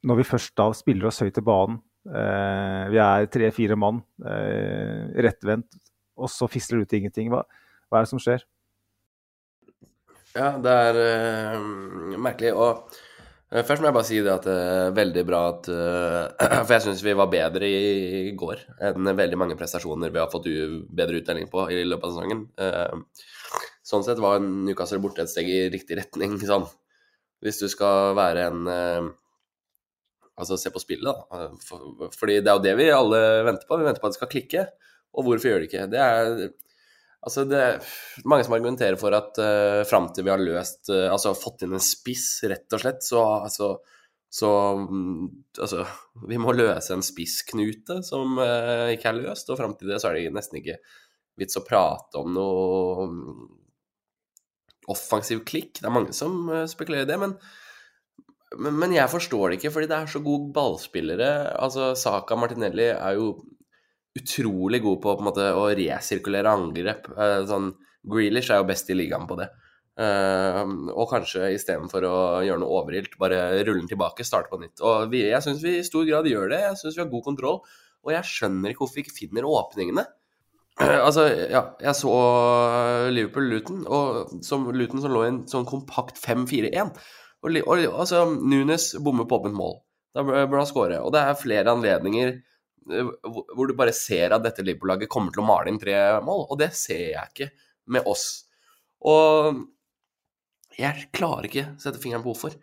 Når 0.07 0.21
vi 0.21 0.27
først 0.27 0.55
da 0.59 0.69
spiller 0.77 1.09
oss 1.09 1.19
høyt 1.23 1.35
til 1.35 1.45
banen, 1.47 1.81
eh, 2.07 2.85
vi 2.93 3.01
er 3.03 3.27
tre-fire 3.31 3.75
mann, 3.79 3.99
eh, 4.23 5.09
rettvendt, 5.27 5.75
og 6.19 6.31
så 6.31 6.47
fisler 6.51 6.79
det 6.79 6.87
ut 6.87 6.97
ingenting. 7.01 7.33
Hva, 7.33 7.43
hva 7.89 7.99
er 7.99 8.07
det 8.07 8.13
som 8.13 8.23
skjer? 8.23 8.45
Ja, 10.37 10.53
det 10.61 10.71
er 10.71 10.97
uh, 11.57 12.17
merkelig. 12.21 12.53
Og 12.53 12.99
først 13.49 13.81
må 13.81 13.89
jeg 13.89 13.95
bare 13.95 14.07
si 14.07 14.19
det 14.21 14.33
at 14.33 14.45
det 14.45 14.55
er 14.55 14.91
veldig 14.97 15.23
bra 15.25 15.39
at 15.49 15.69
uh, 15.73 16.63
For 16.67 16.75
jeg 16.75 16.85
syns 16.85 17.03
vi 17.05 17.15
var 17.17 17.31
bedre 17.31 17.69
i, 17.69 18.33
går 18.37 18.61
enn 18.89 19.11
veldig 19.17 19.39
mange 19.41 19.57
prestasjoner 19.59 20.13
vi 20.13 20.21
har 20.21 20.29
fått 20.31 20.49
bedre 20.89 21.21
utdeling 21.21 21.49
på 21.51 21.65
i 21.73 21.81
løpet 21.87 22.09
av 22.09 22.13
sesongen. 22.13 22.43
sånn 23.89 24.05
sett 24.05 24.21
var 24.21 24.43
Newcastle 24.43 25.01
borte 25.01 25.25
et 25.25 25.31
steg 25.31 25.49
i 25.49 25.63
riktig 25.73 25.97
retning, 26.01 26.37
sånn. 26.51 26.67
Hvis 27.43 27.61
du 27.63 27.69
skal 27.71 28.13
være 28.19 28.49
en 28.51 29.13
Altså 30.39 30.55
se 30.55 30.71
på 30.71 30.79
spillet, 30.79 31.03
da. 31.03 31.49
Fordi 32.15 32.37
det 32.39 32.47
er 32.47 32.55
jo 32.55 32.63
det 32.63 32.71
vi 32.79 32.85
alle 32.95 33.17
venter 33.43 33.67
på. 33.67 33.75
Vi 33.75 33.83
venter 33.83 33.99
på 33.99 34.07
at 34.07 34.13
det 34.13 34.19
skal 34.21 34.29
klikke. 34.31 34.61
Og 35.19 35.25
hvorfor 35.27 35.51
gjør 35.51 35.59
det 35.59 35.67
ikke? 35.67 35.87
Det 35.91 35.99
er 35.99 36.29
Altså 37.19 37.43
det 37.43 37.59
er 37.59 37.79
mange 38.29 38.45
som 38.47 38.55
argumenterer 38.55 38.95
for 38.99 39.15
at 39.17 39.39
uh, 39.43 39.83
fram 39.87 40.07
til 40.15 40.23
vi 40.23 40.31
har 40.31 40.39
løst 40.39 40.87
uh, 40.87 41.09
Altså 41.11 41.33
fått 41.35 41.65
inn 41.65 41.75
en 41.75 41.83
spiss, 41.83 42.37
rett 42.47 42.77
og 42.77 42.83
slett, 42.83 43.03
så 43.03 43.23
altså 43.41 43.73
så 44.29 44.49
um, 44.77 45.29
altså, 45.57 45.85
vi 46.29 46.37
må 46.37 46.53
løse 46.53 46.93
en 46.93 47.05
spissknute 47.05 47.99
som 48.05 48.37
uh, 48.37 48.89
ikke 48.93 49.09
er 49.09 49.23
løst, 49.23 49.49
og 49.49 49.57
fram 49.57 49.73
til 49.77 49.89
det 49.89 49.97
så 50.01 50.11
er 50.11 50.19
det 50.19 50.35
nesten 50.35 50.59
ikke 50.61 50.77
vits 51.39 51.57
å 51.57 51.65
prate 51.65 52.21
om 52.21 52.35
noe 52.35 53.07
um, 53.07 53.47
offensiv 54.89 55.41
klikk. 55.49 55.79
Det 55.79 55.89
er 55.89 55.95
mange 55.95 56.13
som 56.13 56.43
uh, 56.51 56.67
spekulerer 56.69 57.07
i 57.07 57.09
det, 57.09 57.17
men, 57.21 57.33
men, 58.59 58.77
men, 58.77 58.93
jeg 58.93 59.09
forstår 59.09 59.47
det 59.47 59.59
ikke, 59.59 59.73
fordi 59.73 59.89
det 59.89 59.97
er 59.97 60.13
så 60.13 60.21
gode 60.25 60.51
ballspillere. 60.53 61.31
Altså, 61.57 61.95
Saka 61.97 62.37
Martinelli 62.37 62.91
er 62.93 63.17
jo 63.17 63.33
utrolig 64.17 64.81
god 64.83 65.01
på, 65.01 65.15
på 65.17 65.25
måte, 65.25 65.47
å 65.55 65.69
resirkulere 65.77 66.51
angrep. 66.51 67.09
Uh, 67.15 67.41
sånn, 67.49 67.73
Grealish 68.09 68.51
er 68.53 68.61
jo 68.61 68.69
best 68.69 68.89
i 68.89 68.97
ligaen 68.97 69.27
på 69.29 69.37
det. 69.39 69.49
Uh, 69.99 70.63
og 70.95 71.09
kanskje 71.11 71.51
istedenfor 71.57 72.05
å 72.07 72.15
gjøre 72.45 72.61
noe 72.61 72.79
overilt, 72.79 73.17
bare 73.19 73.41
rulle 73.59 73.81
den 73.81 73.91
tilbake, 73.91 74.25
starte 74.27 74.51
på 74.51 74.61
nytt. 74.61 74.79
Og 74.79 75.11
vi, 75.11 75.25
Jeg 75.27 75.43
syns 75.45 75.63
vi 75.65 75.77
i 75.79 75.85
stor 75.85 76.07
grad 76.07 76.29
gjør 76.29 76.53
det. 76.53 76.63
Jeg 76.65 76.79
syns 76.81 76.97
vi 76.97 77.03
har 77.03 77.11
god 77.11 77.27
kontroll. 77.27 77.61
Og 78.07 78.15
jeg 78.15 78.31
skjønner 78.31 78.71
ikke 78.71 78.85
hvorfor 78.85 79.01
vi 79.01 79.05
ikke 79.05 79.17
finner 79.17 79.47
åpningene. 79.49 80.07
Uh, 80.79 80.99
altså, 81.03 81.27
ja, 81.51 81.65
jeg 81.83 81.95
så 81.99 82.13
Liverpool-Luton, 83.11 83.83
og 83.91 84.37
som 84.45 84.69
Luton 84.71 85.03
som 85.03 85.13
lå 85.13 85.25
i 85.25 85.31
en 85.33 85.41
sånn 85.51 85.67
kompakt 85.67 86.21
5-4-1. 86.23 86.95
Og, 87.43 87.59
og, 87.65 87.73
altså, 87.91 88.23
Nunes 88.39 88.93
bommer 89.03 89.27
på 89.27 89.41
åpent 89.41 89.55
mål. 89.55 89.81
Da 90.15 90.23
bør 90.25 90.61
han 90.63 90.67
skåre. 90.67 91.03
Og 91.03 91.11
det 91.13 91.21
er 91.21 91.37
flere 91.37 91.75
anledninger 91.75 92.31
Eh, 92.31 92.48
hvor 92.89 93.69
du 93.69 93.75
bare 93.77 93.93
ser 93.95 94.33
at 94.35 94.43
dette 94.45 94.65
Liverpool-laget 94.65 95.11
kommer 95.11 95.33
til 95.33 95.43
å 95.43 95.47
male 95.47 95.71
inn 95.71 95.79
tre 95.81 95.95
mål, 96.25 96.47
og 96.49 96.59
det 96.61 96.71
ser 96.77 97.05
jeg 97.13 97.33
ikke 97.33 97.49
med 97.95 98.09
oss. 98.09 98.25
Og 99.09 99.61
jeg 100.79 101.09
klarer 101.15 101.49
ikke 101.49 101.69
sette 101.81 102.01
fingeren 102.01 102.23
på 102.25 102.33
hvorfor. 102.33 102.57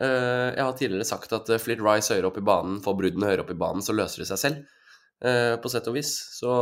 Eh, 0.00 0.48
jeg 0.56 0.64
har 0.64 0.76
tidligere 0.76 1.08
sagt 1.08 1.32
at 1.36 1.50
eh, 1.52 1.60
Flit 1.60 1.82
Rice 1.84 2.14
høyere 2.14 2.30
opp 2.30 2.38
i 2.40 2.44
banen, 2.46 2.78
får 2.84 2.98
bruddene 2.98 3.30
høyere 3.30 3.44
opp 3.44 3.54
i 3.54 3.58
banen, 3.62 3.84
så 3.84 3.96
løser 3.96 4.24
det 4.24 4.30
seg 4.32 4.44
selv. 4.44 4.76
På 5.20 5.68
sett 5.68 5.84
og 5.84 5.98
vis 5.98 6.14
så 6.32 6.52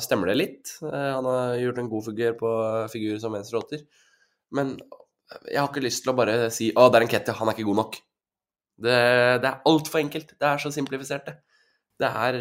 stemmer 0.00 0.30
det 0.30 0.36
litt. 0.38 0.70
Han 0.80 1.26
har 1.28 1.58
gjort 1.60 1.80
en 1.82 1.90
god 1.92 2.06
figur 2.06 2.38
på 2.40 2.52
figur 2.88 3.18
som 3.20 3.34
venstreåtter. 3.36 3.82
Men 4.56 4.70
jeg 5.44 5.58
har 5.58 5.68
ikke 5.68 5.82
lyst 5.84 6.06
til 6.06 6.14
å 6.14 6.16
bare 6.16 6.46
si 6.48 6.70
'Å, 6.72 6.86
det 6.88 6.96
er 6.96 7.04
en 7.04 7.10
Ketty, 7.12 7.34
han 7.36 7.50
er 7.50 7.52
ikke 7.52 7.66
god 7.68 7.78
nok'. 7.82 7.98
Det, 8.80 8.96
det 9.44 9.50
er 9.50 9.60
altfor 9.68 10.00
enkelt. 10.00 10.32
Det 10.40 10.48
er 10.48 10.62
så 10.62 10.72
simplifisert, 10.72 11.28
det 11.28 11.36
det 11.98 12.08
er 12.08 12.36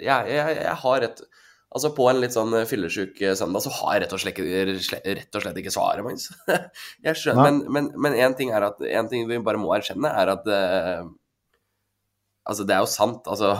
jeg, 0.00 0.20
jeg, 0.30 0.54
jeg, 0.60 0.76
har 0.84 1.02
rett 1.04 1.24
Altså 1.74 1.90
På 1.90 2.06
en 2.06 2.20
litt 2.22 2.34
sånn 2.36 2.54
fyllesyk 2.70 3.18
søndag 3.34 3.64
så 3.64 3.72
har 3.80 3.96
jeg 3.96 4.04
rett 4.04 4.12
og 4.14 4.20
slett, 4.22 4.38
rett 5.18 5.38
og 5.38 5.42
slett 5.42 5.56
ikke 5.58 5.72
svaret, 5.74 6.04
Magnus. 6.06 6.28
jeg 7.06 7.18
skjønner, 7.18 7.56
men, 7.66 7.88
men, 7.98 8.14
en 8.14 8.36
ting 8.38 8.52
at 8.54 8.78
en 8.78 9.10
ting 9.10 9.26
vi 9.26 9.40
bare 9.42 9.58
må 9.58 9.72
erkjenne, 9.74 10.12
er 10.22 10.30
at 10.36 10.46
uh, 10.46 11.08
Altså, 12.44 12.66
det 12.68 12.76
er 12.76 12.84
jo 12.84 12.90
sant. 12.92 13.26
Altså, 13.26 13.50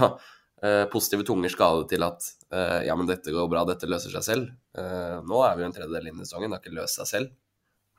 uh, 0.63 0.85
positive 0.95 1.27
tunger 1.27 1.51
skal 1.51 1.83
til 1.91 2.07
at 2.07 2.29
uh, 2.55 2.85
ja, 2.87 2.95
men 2.95 3.11
dette 3.11 3.35
går 3.35 3.51
bra, 3.51 3.65
dette 3.67 3.91
løser 3.91 4.15
seg 4.15 4.29
selv. 4.29 4.55
nå 5.27 5.43
er 5.49 5.59
vi 5.59 5.65
jo 5.65 5.73
en 5.73 5.77
tredjedel 5.81 6.13
inn 6.13 6.23
i 6.23 6.29
sesongen, 6.29 6.55
det 6.55 6.61
har 6.61 6.63
ikke 6.63 6.79
løst 6.79 7.01
seg 7.01 7.11
selv. 7.11 7.35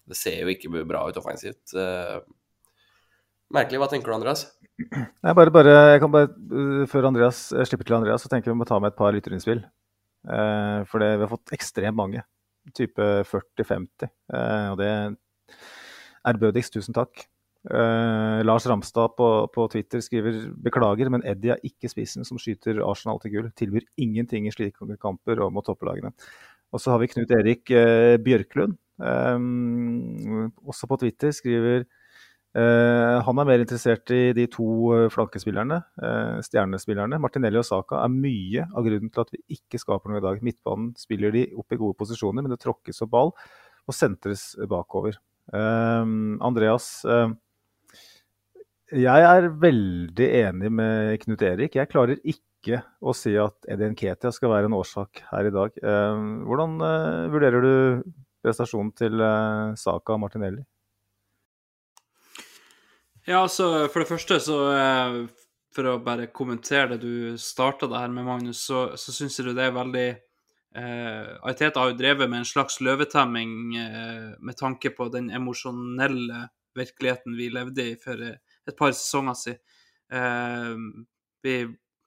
Det 0.05 0.15
ser 0.15 0.45
jo 0.45 0.53
ikke 0.53 0.85
bra 0.87 1.03
ut 1.09 1.19
offensivt. 1.19 1.75
Merkelig. 3.53 3.81
Hva 3.81 3.89
tenker 3.91 4.11
du, 4.11 4.17
Andreas? 4.17 4.47
Nei, 4.75 5.33
bare, 5.37 5.51
bare, 5.53 5.73
jeg 5.93 6.01
kan 6.03 6.11
bare, 6.11 6.31
uh, 6.51 6.83
Før 6.91 7.09
Andreas 7.11 7.47
jeg 7.53 7.63
eh, 7.63 7.69
slipper 7.69 7.87
til 7.87 7.97
Andreas, 7.99 8.25
så 8.25 8.31
tenker 8.31 8.51
jeg 8.51 8.57
vi 8.57 8.63
må 8.63 8.67
ta 8.67 8.79
med 8.81 8.91
et 8.91 8.99
par 8.99 9.13
lytterinnspill. 9.15 9.63
Eh, 10.25 10.79
for 10.89 11.03
det, 11.03 11.11
vi 11.15 11.25
har 11.25 11.31
fått 11.31 11.53
ekstremt 11.55 11.97
mange. 11.97 12.23
Type 12.75 13.05
40-50. 13.29 14.09
Eh, 14.33 14.67
og 14.71 14.79
det 14.81 14.89
er 14.89 15.15
ærbødigst. 16.31 16.75
Tusen 16.75 16.97
takk. 16.97 17.27
Eh, 17.65 18.39
Lars 18.45 18.65
Ramstad 18.69 19.15
på, 19.17 19.29
på, 19.53 19.67
Twitter 19.73 20.01
skriver 20.05 20.41
beklager, 20.65 21.09
men 21.13 21.25
Eddie 21.25 21.55
er 21.55 21.65
ikke 21.65 21.89
spissen 21.89 22.25
som 22.27 22.41
skyter 22.41 22.81
Arsenal 22.85 23.21
til 23.21 23.35
gull. 23.35 23.51
Tilbyr 23.57 23.87
ingenting 24.01 24.49
i 24.49 24.53
slike 24.53 24.97
kamper 25.01 25.41
og 25.45 25.53
mot 25.53 25.65
topplagene. 25.65 26.13
Og 26.73 26.81
så 26.81 26.91
har 26.91 26.99
vi 26.99 27.07
Knut 27.07 27.29
Erik 27.31 27.69
uh, 27.71 28.17
Bjørklund, 28.19 28.73
også 28.99 30.89
på 30.89 30.97
Twitter, 30.99 31.31
skriver 31.31 31.85
han 32.55 33.39
er 33.41 33.47
mer 33.49 33.59
interessert 33.59 34.11
i 34.15 34.29
de 34.35 34.45
to 34.51 34.65
uh, 34.93 35.05
flankespillerne, 35.11 35.81
uh, 35.99 36.37
stjernespillerne. 36.45 37.19
Martinelli 37.19 37.59
og 37.59 37.65
Saka 37.67 37.99
er 37.99 38.13
mye 38.13 38.63
av 38.71 38.85
grunnen 38.85 39.11
til 39.11 39.23
at 39.25 39.33
vi 39.33 39.41
ikke 39.57 39.81
skaper 39.81 40.11
noe 40.11 40.21
i 40.21 40.23
dag. 40.23 40.39
Midtbanen 40.45 40.93
spiller 40.99 41.35
de 41.35 41.49
opp 41.59 41.75
i 41.75 41.79
gode 41.81 41.97
posisjoner, 41.99 42.45
men 42.45 42.53
det 42.53 42.61
tråkkes 42.63 43.03
opp 43.03 43.11
ball 43.11 43.33
og 43.85 43.93
sentres 43.93 44.53
bakover. 44.71 45.19
Andreas, 45.53 46.87
jeg 48.89 49.25
er 49.29 49.49
veldig 49.61 50.29
enig 50.39 50.71
med 50.73 51.19
Knut 51.21 51.43
Erik. 51.45 51.77
Jeg 51.77 51.91
klarer 51.91 52.17
ikke 52.23 52.79
å 52.97 53.13
si 53.13 53.35
at 53.37 53.69
Edin 53.69 53.93
Ketia 53.99 54.31
skal 54.33 54.55
være 54.55 54.71
en 54.71 54.77
årsak 54.79 55.21
her 55.29 55.51
i 55.51 55.53
dag. 55.53 55.77
hvordan 56.49 56.79
vurderer 57.35 57.61
du 57.61 57.75
prestasjonen 58.41 58.89
til 58.97 59.21
Saka 59.77 60.17
og 60.17 60.23
Martinelli? 60.23 60.65
Ja, 63.25 63.41
altså, 63.41 63.87
for 63.89 64.03
det 64.03 64.09
første, 64.09 64.37
så 64.43 64.59
eh, 64.69 65.15
For 65.75 65.89
å 65.89 65.97
bare 66.03 66.29
kommentere 66.31 66.93
det 66.93 67.01
du 67.01 67.37
starta 67.41 67.89
det 67.89 67.99
her 67.99 68.11
med, 68.13 68.27
Magnus, 68.27 68.61
så, 68.67 68.91
så 68.95 69.11
syns 69.11 69.39
jeg 69.39 69.55
det 69.57 69.65
er 69.65 69.73
veldig 69.75 70.05
eh, 70.13 71.31
Ariteta 71.41 71.81
har 71.81 71.91
jo 71.91 71.97
drevet 71.99 72.29
med 72.29 72.43
en 72.43 72.47
slags 72.47 72.77
løvetemming 72.85 73.55
eh, 73.81 74.29
med 74.39 74.55
tanke 74.59 74.93
på 74.95 75.09
den 75.11 75.31
emosjonelle 75.35 76.45
virkeligheten 76.77 77.35
vi 77.35 77.49
levde 77.51 77.89
i 77.91 77.97
for 77.99 78.21
eh, 78.23 78.37
et 78.69 78.77
par 78.77 78.93
sesonger 78.95 79.35
siden. 79.41 79.59
Eh, 80.13 80.71
vi 81.43 81.57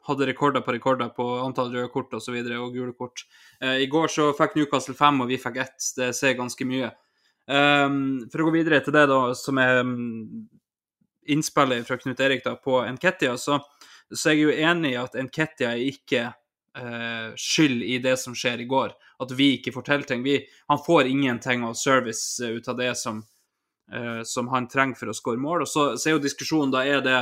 hadde 0.08 0.28
rekorder 0.30 0.64
på 0.64 0.72
rekorder 0.72 1.10
på 1.16 1.26
antall 1.42 1.74
røde 1.74 1.90
kort 1.92 2.14
og, 2.16 2.22
så 2.24 2.32
videre, 2.32 2.60
og 2.62 2.72
gule 2.72 2.94
kort. 2.96 3.26
Eh, 3.60 3.82
I 3.84 3.90
går 3.90 4.08
så 4.12 4.30
fikk 4.38 4.56
Newcastle 4.56 4.96
fem, 4.96 5.20
og 5.20 5.28
vi 5.28 5.40
fikk 5.40 5.60
ett. 5.66 5.90
Det 5.98 6.12
sier 6.16 6.38
ganske 6.38 6.68
mye. 6.68 6.94
Um, 7.48 8.28
for 8.28 8.42
å 8.42 8.48
gå 8.48 8.58
videre 8.58 8.80
til 8.84 8.92
det 8.92 9.06
da, 9.08 9.20
som 9.36 9.60
er 9.60 9.80
um, 9.80 10.48
innspillet 11.28 11.86
fra 11.86 11.98
Knut 12.00 12.20
Erik 12.20 12.44
da, 12.44 12.54
på 12.56 12.80
Nketia, 12.96 13.36
så, 13.38 13.60
så 14.10 14.30
er 14.30 14.36
jeg 14.36 14.44
jo 14.44 14.68
enig 14.70 14.92
i 14.94 15.00
at 15.00 15.16
Nketia 15.28 15.72
er 15.74 15.86
ikke 15.86 16.22
eh, 16.28 17.32
skyld 17.36 17.82
i 17.82 17.98
det 18.04 18.16
som 18.20 18.36
skjer 18.36 18.64
i 18.64 18.68
går. 18.68 18.94
At 19.22 19.34
vi 19.36 19.52
ikke 19.56 19.74
forteller 19.74 20.08
ting. 20.08 20.22
Vi, 20.26 20.38
han 20.70 20.84
får 20.84 21.10
ingenting 21.10 21.64
av 21.66 21.74
service 21.78 22.38
uh, 22.44 22.54
ut 22.58 22.68
av 22.70 22.78
det 22.78 22.92
som, 22.98 23.24
eh, 23.92 24.22
som 24.24 24.48
han 24.54 24.68
trenger 24.70 25.00
for 25.00 25.10
å 25.10 25.16
skåre 25.16 25.42
mål. 25.42 25.66
Og 25.66 25.70
så, 25.70 25.90
så 25.98 26.10
er 26.10 26.16
jo 26.16 26.24
diskusjonen 26.26 26.74
da 26.74 26.86
er 26.86 27.04
det 27.06 27.18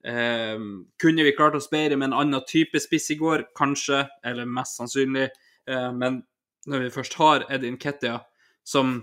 Kunne 0.00 1.24
vi 1.26 1.34
klart 1.36 1.58
oss 1.58 1.66
bedre 1.68 1.98
med 2.00 2.06
en 2.06 2.14
annen 2.16 2.44
type 2.48 2.80
spiss 2.80 3.10
i 3.12 3.18
går? 3.20 3.42
Kanskje, 3.52 4.06
eller 4.24 4.46
mest 4.48 4.78
sannsynlig. 4.78 5.26
men 5.68 6.22
når 6.64 6.86
vi 6.86 6.92
først 6.94 7.18
har 7.20 7.44
Edin 7.52 7.76
Nketia, 7.76 8.22
som 8.64 9.02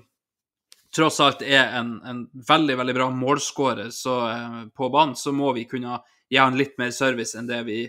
tross 0.97 1.19
alt 1.23 1.43
er 1.45 1.69
en, 1.77 1.97
en 2.05 2.23
veldig 2.47 2.77
veldig 2.79 2.95
bra 2.97 3.07
målskårer 3.13 3.91
eh, 3.91 4.57
på 4.75 4.89
banen, 4.93 5.15
så 5.15 5.33
må 5.35 5.53
vi 5.57 5.67
kunne 5.69 5.99
gi 6.29 6.39
han 6.41 6.57
litt 6.59 6.75
mer 6.81 6.91
service 6.91 7.37
enn 7.37 7.47
det 7.47 7.61
vi, 7.67 7.85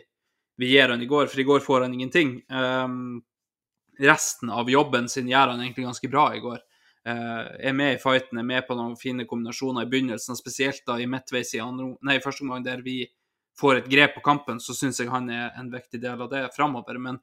vi 0.60 0.70
gir 0.74 0.92
han 0.92 1.02
i 1.02 1.10
går. 1.10 1.26
For 1.26 1.40
i 1.40 1.46
går 1.48 1.64
får 1.64 1.86
han 1.86 1.96
ingenting. 1.96 2.38
Um, 2.52 3.20
resten 3.98 4.52
av 4.54 4.70
jobben 4.70 5.08
sin 5.10 5.30
gjør 5.30 5.54
han 5.54 5.62
egentlig 5.64 5.88
ganske 5.88 6.10
bra 6.12 6.28
i 6.36 6.42
går. 6.44 6.60
Uh, 7.08 7.48
er 7.58 7.74
med 7.74 7.96
i 7.96 8.00
fighten, 8.02 8.38
er 8.38 8.46
med 8.46 8.66
på 8.68 8.76
noen 8.78 8.94
fine 9.00 9.26
kombinasjoner 9.26 9.86
i 9.86 9.90
begynnelsen, 9.90 10.38
spesielt 10.38 10.84
da 10.86 10.98
i 11.00 11.08
midtveis 11.10 11.54
i 11.56 11.62
andre, 11.64 11.94
nei, 12.04 12.20
første 12.22 12.44
omgang 12.44 12.66
der 12.66 12.84
vi 12.84 13.00
får 13.58 13.80
et 13.80 13.90
grep 13.90 14.14
på 14.18 14.24
kampen, 14.26 14.60
så 14.62 14.76
syns 14.76 15.00
jeg 15.00 15.10
han 15.10 15.30
er 15.34 15.50
en 15.58 15.70
viktig 15.72 16.00
del 16.02 16.20
av 16.22 16.30
det 16.30 16.44
framover. 16.54 17.00
Men 17.02 17.18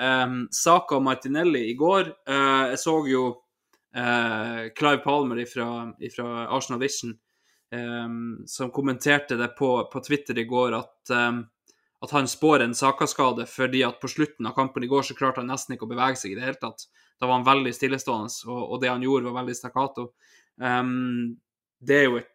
um, 0.00 0.46
Saka 0.50 0.98
og 0.98 1.04
Martinelli 1.06 1.68
i 1.70 1.76
går 1.78 2.10
uh, 2.26 2.72
Jeg 2.72 2.80
så 2.82 2.96
jo 3.06 3.26
eh, 3.96 4.68
Clive 4.76 5.02
Palmer 5.04 5.44
fra 5.46 6.46
Arsenal 6.56 6.80
Vision, 6.80 7.14
eh, 7.72 8.08
som 8.46 8.70
kommenterte 8.70 9.36
det 9.36 9.48
på, 9.58 9.90
på, 9.92 10.00
Twitter 10.00 10.38
i 10.38 10.44
går 10.44 10.76
at, 10.78 11.10
eh, 11.10 11.32
at 12.04 12.14
han 12.14 12.28
spår 12.28 12.66
en 12.66 12.76
Saka-skade 12.76 13.48
fordi 13.50 13.82
at 13.86 14.00
på 14.00 14.10
slutten 14.12 14.46
av 14.46 14.54
kampen 14.58 14.84
i 14.84 14.90
går 14.90 15.08
så 15.08 15.16
klarte 15.18 15.42
han 15.42 15.50
nesten 15.50 15.76
ikke 15.76 15.88
å 15.88 15.94
bevege 15.94 16.20
seg 16.20 16.34
i 16.34 16.38
det 16.38 16.46
hele 16.46 16.60
tatt. 16.60 16.88
Da 17.16 17.28
var 17.28 17.38
han 17.38 17.48
veldig 17.48 17.72
stillestående, 17.72 18.32
og, 18.50 18.62
og 18.74 18.80
det 18.82 18.92
han 18.92 19.04
gjorde, 19.04 19.30
var 19.30 19.40
veldig 19.40 19.56
stakkato. 19.56 20.10
Um, 20.60 21.36
det 21.80 22.02
er 22.02 22.10
jo 22.10 22.18
et 22.22 22.32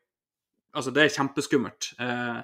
Altså, 0.71 0.91
det 0.95 1.01
er 1.03 1.09
kjempeskummelt. 1.11 1.89
Eh, 1.99 2.37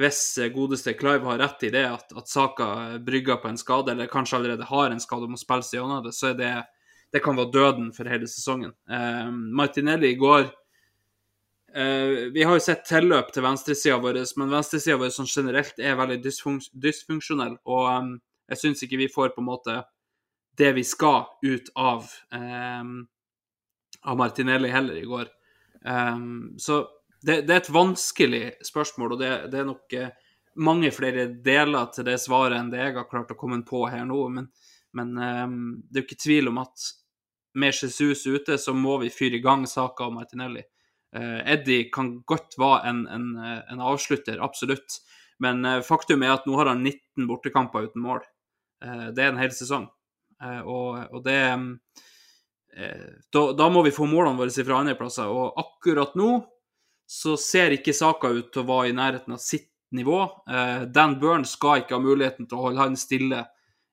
hvis 0.00 0.20
godeste 0.54 0.94
Clive 0.96 1.28
har 1.28 1.42
rett 1.42 1.64
i 1.68 1.72
det, 1.74 1.82
at, 1.92 2.14
at 2.16 2.30
Saka 2.30 2.68
brygger 3.04 3.36
på 3.42 3.50
en 3.50 3.58
skade, 3.60 3.92
eller 3.92 4.08
kanskje 4.08 4.38
allerede 4.38 4.68
har 4.70 4.88
en 4.88 5.02
skade 5.02 5.28
og 5.28 5.34
må 5.34 5.40
spille 5.40 5.66
seg 5.66 5.76
gjennom 5.76 6.00
det, 6.06 6.14
så 6.16 6.30
er 6.30 6.38
det 6.38 6.54
det 7.12 7.22
kan 7.24 7.36
være 7.36 7.50
døden 7.52 7.92
for 7.94 8.10
hele 8.10 8.28
sesongen. 8.30 8.72
Eh, 8.90 9.30
Martinelli 9.30 10.12
i 10.12 10.18
går 10.18 10.44
eh, 11.74 12.30
Vi 12.34 12.42
har 12.42 12.54
jo 12.54 12.62
sett 12.62 12.84
tilløp 12.86 13.32
til 13.34 13.44
venstresida 13.46 13.98
vår, 14.02 14.20
men 14.38 14.52
venstresida 14.54 14.98
vår 15.00 15.14
sånn 15.14 15.30
generelt 15.30 15.80
er 15.82 15.98
veldig 15.98 16.20
dysfunks 16.22 16.70
dysfunksjonell. 16.72 17.56
Og 17.66 17.88
um, 17.90 18.12
jeg 18.50 18.62
syns 18.62 18.84
ikke 18.86 19.00
vi 19.02 19.10
får 19.10 19.34
på 19.34 19.42
en 19.42 19.50
måte 19.50 19.80
det 20.58 20.70
vi 20.76 20.84
skal 20.84 21.26
ut 21.42 21.70
av, 21.78 22.06
um, 22.34 22.96
av 24.06 24.18
Martinelli 24.18 24.70
heller 24.70 24.98
i 25.00 25.06
går. 25.08 25.30
Um, 25.82 26.56
så 26.58 26.84
det, 27.22 27.42
det, 27.48 27.54
er 27.54 27.60
et 27.62 27.74
vanskelig 27.74 28.44
spørsmål, 28.66 29.14
og 29.14 29.22
det, 29.22 29.30
det 29.52 29.60
er 29.60 29.68
nok 29.68 29.98
mange 30.60 30.90
flere 30.92 31.26
deler 31.42 31.90
til 31.94 32.06
det 32.08 32.18
svaret 32.20 32.58
enn 32.58 32.70
det 32.72 32.80
jeg 32.80 32.96
har 32.96 33.10
klart 33.10 33.30
å 33.32 33.38
komme 33.38 33.60
på 33.66 33.82
her 33.90 34.06
nå. 34.08 34.22
Men, 34.34 34.48
men 34.96 35.12
um, 35.16 35.60
det 35.88 36.00
er 36.00 36.04
jo 36.04 36.08
ikke 36.08 36.22
tvil 36.26 36.50
om 36.52 36.62
at 36.62 36.90
med 37.54 37.74
Jesus 37.74 38.26
ute, 38.26 38.58
så 38.58 38.74
må 38.74 38.98
vi 39.02 39.10
fyre 39.10 39.38
i 39.38 39.44
gang 39.44 39.66
Saka 39.68 40.06
og 40.06 40.14
Martinelli. 40.16 40.62
Uh, 41.16 41.40
Eddie 41.42 41.88
kan 41.90 42.20
godt 42.26 42.54
være 42.58 42.90
en, 42.90 43.00
en, 43.10 43.30
en, 43.42 43.80
avslutter, 43.82 44.38
absolutt. 44.42 45.00
Men 45.42 45.64
uh, 45.66 45.80
faktum 45.82 46.22
er 46.22 46.36
at 46.36 46.46
nå 46.46 46.54
har 46.60 46.70
han 46.70 46.84
19 46.84 47.26
bortekamper 47.26 47.88
uten 47.88 48.04
mål. 48.04 48.22
Uh, 48.84 49.08
det 49.16 49.24
er 49.24 49.32
en 49.32 49.42
hel 49.42 49.54
sesong. 49.54 49.90
Og, 50.40 50.94
og, 51.12 51.18
det 51.26 51.34
da, 53.28 53.40
da, 53.52 53.66
må 53.68 53.82
vi 53.84 53.90
få 53.92 54.06
målene 54.08 54.38
våre 54.38 54.64
fra 54.64 54.78
andre 54.78 54.94
plasser. 54.96 55.28
Og 55.28 55.58
akkurat 55.60 56.14
nå 56.16 56.30
så 57.10 57.34
ser 57.36 57.74
ikke 57.76 57.92
Saka 57.92 58.30
ut 58.32 58.48
til 58.54 58.62
å 58.62 58.68
være 58.70 58.88
i 58.88 58.94
nærheten 58.96 59.34
av 59.36 59.42
sitt 59.42 59.68
nivå. 59.92 60.22
Dan 60.94 61.18
Burn 61.20 61.44
skal 61.44 61.82
ikke 61.82 61.98
ha 61.98 62.00
muligheten 62.00 62.48
til 62.48 62.56
å 62.56 62.62
holde 62.70 62.80
han 62.80 62.96
stille 62.96 63.42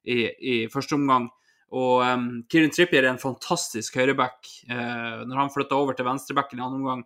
i, 0.07 0.29
i 0.39 0.55
første 0.71 0.95
omgang. 0.95 1.27
Og 1.75 2.03
um, 2.05 2.27
Kieran 2.47 2.71
Trippier 2.71 3.03
er 3.03 3.11
en 3.11 3.21
fantastisk 3.21 3.97
høyreback. 3.99 4.47
Uh, 4.69 5.25
når 5.27 5.41
han 5.41 5.51
flytta 5.51 5.75
over 5.75 5.97
til 5.97 6.07
venstrebacken 6.07 6.61
i 6.61 6.63
andre 6.63 6.79
omgang, 6.79 7.01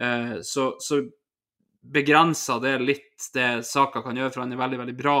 uh, 0.00 0.38
så, 0.44 0.70
så 0.80 1.02
begrenser 1.82 2.62
det 2.64 2.78
litt 2.80 3.28
det 3.34 3.66
Saka 3.68 4.02
kan 4.04 4.16
gjøre, 4.16 4.32
for 4.32 4.44
han 4.44 4.54
er 4.54 4.62
veldig 4.62 4.80
veldig 4.80 4.96
bra 4.98 5.18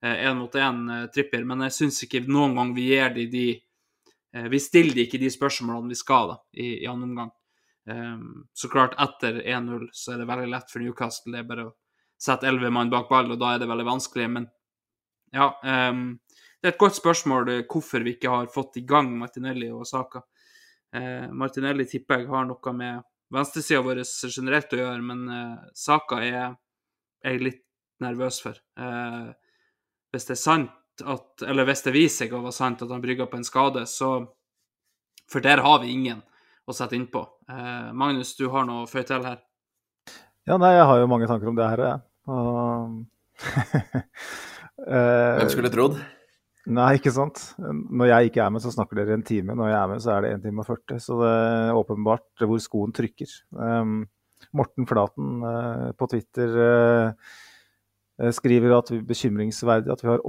én 0.00 0.30
uh, 0.30 0.38
mot 0.38 0.54
én, 0.56 0.84
Trippier. 1.12 1.42
Men 1.48 1.66
jeg 1.66 1.76
syns 1.80 2.04
ikke 2.06 2.22
noen 2.28 2.54
gang 2.58 2.72
vi 2.76 2.86
gir 2.92 3.12
de 3.16 3.26
de 3.30 3.48
Vi 4.30 4.58
stiller 4.62 4.94
de 4.94 5.02
ikke 5.08 5.18
de 5.18 5.26
spørsmålene 5.26 5.90
vi 5.90 5.98
skal 5.98 6.28
da, 6.30 6.36
i, 6.54 6.84
i 6.84 6.86
andre 6.86 7.08
omgang. 7.08 7.30
Um, 7.90 8.46
så 8.54 8.68
klart, 8.70 8.94
etter 9.02 9.40
1-0 9.42 9.88
så 9.92 10.12
er 10.12 10.20
det 10.20 10.28
veldig 10.28 10.50
lett 10.52 10.70
for 10.70 10.78
Newcastle. 10.84 11.32
Det 11.34 11.40
er 11.40 11.48
bare 11.48 11.64
å 11.66 11.72
sette 12.20 12.46
elleve 12.46 12.70
mann 12.70 12.92
bak 12.92 13.08
ball, 13.10 13.32
og 13.32 13.40
da 13.40 13.54
er 13.54 13.62
det 13.62 13.66
veldig 13.70 13.86
vanskelig. 13.88 14.28
Men 14.30 14.46
ja, 15.34 15.48
um, 15.90 16.20
det 16.60 16.68
er 16.68 16.74
et 16.74 16.80
godt 16.80 16.98
spørsmål 16.98 17.48
eh, 17.48 17.62
hvorfor 17.68 18.04
vi 18.04 18.14
ikke 18.16 18.32
har 18.32 18.50
fått 18.52 18.76
i 18.80 18.84
gang 18.88 19.08
Martinelli 19.18 19.70
og 19.72 19.86
Saka. 19.88 20.22
Eh, 20.96 21.30
Martinelli 21.32 21.86
tipper 21.88 22.20
jeg 22.20 22.28
har 22.28 22.48
noe 22.48 22.74
med 22.76 23.06
venstresida 23.32 23.80
vår 23.84 24.02
generelt 24.28 24.74
å 24.74 24.80
gjøre, 24.82 25.04
men 25.06 25.22
eh, 25.32 25.70
Saka 25.76 26.20
er 26.26 26.34
jeg 27.24 27.44
litt 27.44 27.64
nervøs 28.04 28.42
for. 28.44 28.60
Eh, 28.80 29.30
hvis 30.12 30.28
det 30.28 30.36
er 30.36 30.44
sant 30.44 30.76
at 31.00 31.42
Eller 31.48 31.64
hvis 31.64 31.80
det 31.80 31.94
viser 31.94 32.26
seg 32.26 32.32
å 32.36 32.42
være 32.42 32.52
sant 32.52 32.82
at 32.84 32.90
han 32.92 33.00
brygger 33.00 33.28
på 33.30 33.38
en 33.38 33.46
skade, 33.46 33.86
så 33.88 34.18
For 35.30 35.40
der 35.40 35.62
har 35.64 35.78
vi 35.80 35.94
ingen 35.94 36.18
å 36.66 36.74
sette 36.76 36.98
innpå. 36.98 37.22
Eh, 37.48 37.92
Magnus, 37.96 38.34
du 38.36 38.50
har 38.52 38.66
noe 38.68 38.84
å 38.84 38.90
føye 38.90 39.06
til 39.08 39.24
her? 39.24 39.38
Ja, 40.44 40.58
nei, 40.58 40.74
jeg 40.74 40.84
har 40.90 41.00
jo 41.00 41.08
mange 41.08 41.28
tanker 41.30 41.48
om 41.48 41.56
det 41.56 41.68
her, 41.70 41.84
jeg. 41.86 42.02
Og... 42.28 43.06
Hvem 44.90 45.52
skulle 45.54 45.72
trodd? 45.72 45.96
Nei, 46.68 46.90
ikke 46.98 47.12
sant. 47.14 47.40
Når 47.58 48.10
jeg 48.10 48.30
ikke 48.30 48.42
er 48.44 48.50
med, 48.52 48.60
så 48.60 48.72
snakker 48.74 48.98
dere 49.00 49.16
en 49.16 49.24
time. 49.24 49.54
Når 49.56 49.70
jeg 49.70 49.78
er 49.78 49.88
med, 49.88 50.02
så 50.04 50.12
er 50.12 50.24
det 50.26 50.32
1 50.36 50.42
time 50.44 50.60
og 50.60 50.68
40. 50.68 50.98
Så 51.00 51.16
det 51.22 51.30
er 51.30 51.78
åpenbart 51.78 52.44
hvor 52.44 52.60
skoen 52.60 52.92
trykker. 52.96 53.32
Um, 53.56 54.02
Morten 54.56 54.88
Flaten 54.88 55.40
uh, 55.44 55.88
på 55.96 56.08
Twitter 56.12 56.54
uh, 56.60 57.32
skriver 58.36 58.76
at 58.76 58.92
vi 58.92 59.00
er 59.00 59.08
bekymringsverdig 59.08 59.92
at 59.92 60.04
vi 60.04 60.10
har 60.12 60.20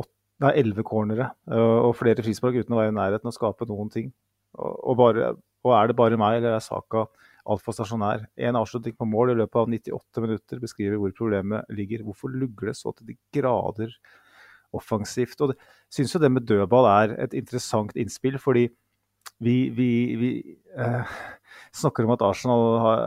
11 0.52 0.84
cornere 0.88 1.30
uh, 1.52 1.88
og 1.90 1.98
flere 2.00 2.24
frispark 2.24 2.62
uten 2.62 2.76
å 2.76 2.80
være 2.80 2.94
i 2.94 2.98
nærheten 2.98 3.28
av 3.28 3.34
å 3.34 3.38
skape 3.38 3.68
noen 3.70 3.92
ting. 3.92 4.12
Og, 4.56 4.72
og, 4.72 4.96
bare, 5.00 5.34
og, 5.66 5.74
er 5.76 5.92
det 5.92 6.00
bare 6.00 6.20
meg, 6.20 6.40
eller 6.40 6.56
er 6.56 6.64
Saka 6.64 7.06
altfor 7.52 7.76
stasjonær? 7.76 8.26
En 8.40 8.60
avslutning 8.60 8.96
på 8.96 9.08
mål 9.10 9.34
i 9.36 9.40
løpet 9.44 9.60
av 9.60 9.72
98 9.72 10.26
minutter 10.26 10.64
beskriver 10.64 11.02
hvor 11.02 11.16
problemet 11.18 11.76
ligger. 11.76 12.08
Hvorfor 12.08 12.32
lugger 12.32 12.72
det 12.72 12.80
så 12.80 12.96
til 12.96 13.12
de 13.12 13.20
grader 13.36 13.96
offensivt. 14.76 15.42
Og 15.42 15.54
jeg 15.54 15.98
syns 15.98 16.16
jo 16.16 16.22
det 16.24 16.32
med 16.32 16.48
dødball 16.50 16.88
er 16.90 17.16
et 17.28 17.36
interessant 17.38 17.96
innspill, 18.00 18.40
fordi 18.42 18.68
vi, 19.42 19.56
vi, 19.74 19.90
vi 20.22 20.30
eh, 20.78 21.16
snakker 21.74 22.06
om 22.06 22.14
at 22.14 22.24
Arsenal 22.26 22.66
har, 22.84 23.02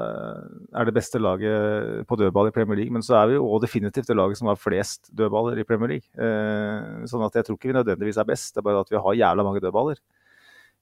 er 0.75 0.89
det 0.89 0.97
beste 0.97 1.21
laget 1.23 2.09
på 2.11 2.19
dødball 2.19 2.51
i 2.51 2.55
Premier 2.55 2.81
League, 2.81 2.95
men 2.95 3.05
så 3.07 3.21
er 3.21 3.31
vi 3.31 3.39
jo 3.39 3.47
definitivt 3.63 4.11
det 4.11 4.17
laget 4.19 4.41
som 4.41 4.51
har 4.51 4.59
flest 4.59 5.13
dødballer 5.15 5.61
i 5.61 5.67
Premier 5.69 5.95
League. 5.95 6.11
Eh, 6.19 7.07
sånn 7.11 7.25
at 7.27 7.39
jeg 7.39 7.47
tror 7.47 7.59
ikke 7.59 7.71
vi 7.71 7.79
nødvendigvis 7.79 8.19
er 8.19 8.29
best, 8.29 8.55
det 8.55 8.63
er 8.63 8.69
bare 8.69 8.83
at 8.83 8.93
vi 8.93 9.01
har 9.07 9.21
jævla 9.23 9.47
mange 9.47 9.63
dødballer. 9.63 10.03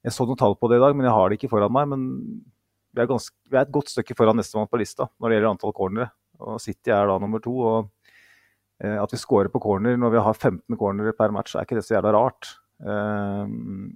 Jeg 0.03 0.15
så 0.15 0.25
noen 0.27 0.39
tall 0.39 0.57
på 0.59 0.67
det 0.71 0.81
i 0.81 0.83
dag, 0.83 0.95
men 0.97 1.07
jeg 1.07 1.15
har 1.15 1.29
det 1.29 1.39
ikke 1.39 1.51
foran 1.53 1.71
meg. 1.71 1.87
Men 1.93 2.01
vi 2.93 3.01
er, 3.01 3.09
ganske, 3.09 3.35
vi 3.49 3.55
er 3.55 3.63
et 3.63 3.73
godt 3.73 3.91
stykke 3.93 4.17
foran 4.19 4.37
nestemann 4.37 4.69
på 4.69 4.79
lista 4.81 5.07
når 5.15 5.29
det 5.29 5.37
gjelder 5.37 5.53
antall 5.53 5.75
cornere. 5.77 6.09
Og 6.43 6.59
City 6.59 6.91
er 6.91 7.07
da 7.07 7.15
nummer 7.21 7.39
to. 7.43 7.53
og 7.55 8.02
at 8.83 9.13
vi 9.13 9.19
scorer 9.21 9.47
på 9.53 9.61
corner 9.63 9.95
når 9.95 10.11
vi 10.11 10.23
har 10.25 10.35
15 10.35 10.77
cornere 10.79 11.13
per 11.15 11.31
match, 11.31 11.55
er 11.55 11.63
ikke 11.63 11.77
det 11.79 11.85
så 11.87 11.95
jævla 11.95 12.11
rart. 12.15 12.49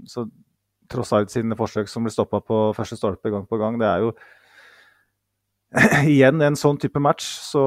Så 0.07 0.23
tross 0.87 1.11
alt 1.15 1.33
sine 1.33 1.57
forsøk 1.59 1.89
som 1.91 2.05
blir 2.05 2.15
stoppa 2.15 2.39
på 2.39 2.59
første 2.77 2.95
stolpe 2.99 3.31
gang 3.33 3.43
på 3.49 3.59
gang, 3.59 3.75
det 3.81 3.89
er 3.89 4.05
jo 4.05 4.13
Igjen, 6.07 6.39
en 6.45 6.55
sånn 6.55 6.79
type 6.79 6.99
match, 7.03 7.25
så, 7.49 7.61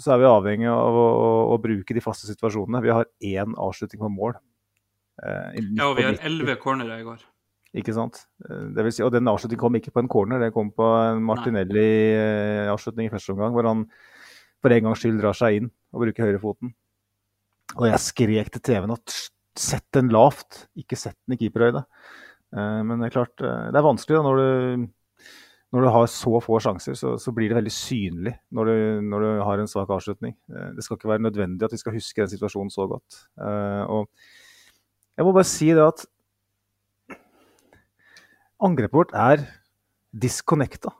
så 0.00 0.14
er 0.14 0.22
vi 0.22 0.28
avhengig 0.28 0.70
av 0.72 0.96
å, 0.96 1.06
å, 1.06 1.30
å, 1.52 1.58
bruke 1.60 1.92
de 1.92 2.00
faste 2.00 2.28
situasjonene. 2.30 2.80
Vi 2.80 2.94
har 2.94 3.08
én 3.28 3.56
avslutning 3.60 4.00
på 4.00 4.12
mål. 4.14 4.38
Eh, 5.20 5.58
Ja, 5.76 5.90
og 5.90 5.98
vi 5.98 6.06
har 6.06 6.14
på 6.14 6.22
90. 6.22 6.24
elleve 6.30 6.56
cornere 6.62 6.96
i 7.02 7.04
går. 7.04 7.20
Ikke 7.76 7.92
sant? 7.92 8.22
Eh, 8.48 8.88
si, 8.88 9.04
og 9.04 9.12
den 9.12 9.28
avslutningen 9.28 9.60
kom 9.60 9.76
ikke 9.76 9.92
på 9.92 10.00
en 10.00 10.08
corner, 10.08 10.40
det 10.40 10.54
kom 10.56 10.72
på 10.72 10.88
en 11.02 11.20
Martinelli-avslutning 11.28 13.10
i 13.10 13.12
første 13.12 13.36
omgang, 13.36 13.52
hvor 13.52 13.68
han 13.68 13.84
for 14.62 14.72
en 14.74 14.88
gangs 14.88 15.02
skyld 15.02 15.20
drar 15.20 15.36
seg 15.36 15.60
inn 15.60 15.70
og 15.92 16.02
bruker 16.04 16.28
høyrefoten. 16.28 16.74
Og 17.76 17.88
jeg 17.88 18.02
skrek 18.02 18.52
til 18.54 18.62
TV-en 18.62 18.94
at 18.94 19.16
sett 19.56 19.86
den 19.96 20.10
lavt, 20.12 20.66
ikke 20.78 20.98
sett 20.98 21.16
den 21.26 21.36
i 21.36 21.40
keeperhøyde. 21.40 21.82
Eh, 22.56 22.80
Men 22.86 23.00
det 23.00 23.08
er 23.08 23.16
klart, 23.16 23.34
eh, 23.40 23.70
det 23.72 23.80
er 23.80 23.86
vanskelig 23.88 24.18
da, 24.18 24.22
når 24.26 24.40
du, 24.40 24.86
når 25.74 25.86
du 25.86 25.90
har 25.96 26.06
så 26.12 26.40
få 26.44 26.60
sjanser, 26.62 26.96
så, 26.98 27.14
så 27.20 27.32
blir 27.34 27.50
det 27.50 27.58
veldig 27.58 27.72
synlig 27.74 28.34
når 28.54 28.70
du, 28.70 28.76
når 29.10 29.24
du 29.24 29.30
har 29.48 29.62
en 29.62 29.70
svak 29.70 29.90
avslutning. 29.90 30.36
Eh, 30.52 30.68
Det 30.76 30.84
skal 30.84 30.98
ikke 30.98 31.12
være 31.14 31.24
nødvendig 31.26 31.66
at 31.66 31.74
vi 31.74 31.80
skal 31.82 31.96
huske 31.96 32.22
den 32.22 32.32
situasjonen 32.32 32.72
så 32.72 32.86
godt. 32.90 33.22
Og 33.92 34.06
jeg 35.16 35.24
må 35.24 35.32
bare 35.32 35.48
si 35.48 35.72
det 35.72 35.80
at 35.84 36.04
angrepet 38.60 38.96
vårt 38.96 39.12
er 39.16 39.42
disconnecta. 40.16 40.92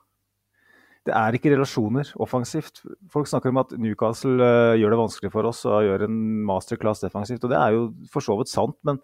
Det 1.07 1.15
er 1.15 1.37
ikke 1.37 1.53
relasjoner 1.53 2.09
offensivt. 2.23 2.81
Folk 3.13 3.29
snakker 3.31 3.53
om 3.53 3.61
at 3.63 3.75
Newcastle 3.79 4.43
uh, 4.43 4.75
gjør 4.79 4.95
det 4.95 4.99
vanskelig 4.99 5.31
for 5.31 5.47
oss 5.47 5.63
og 5.69 5.85
gjør 5.87 6.07
en 6.09 6.19
masterclass 6.49 7.05
defensivt. 7.05 7.45
og 7.47 7.53
Det 7.53 7.61
er 7.61 7.77
jo 7.77 7.85
for 8.11 8.27
så 8.27 8.35
vidt 8.41 8.51
sant, 8.51 8.77
men 8.87 8.99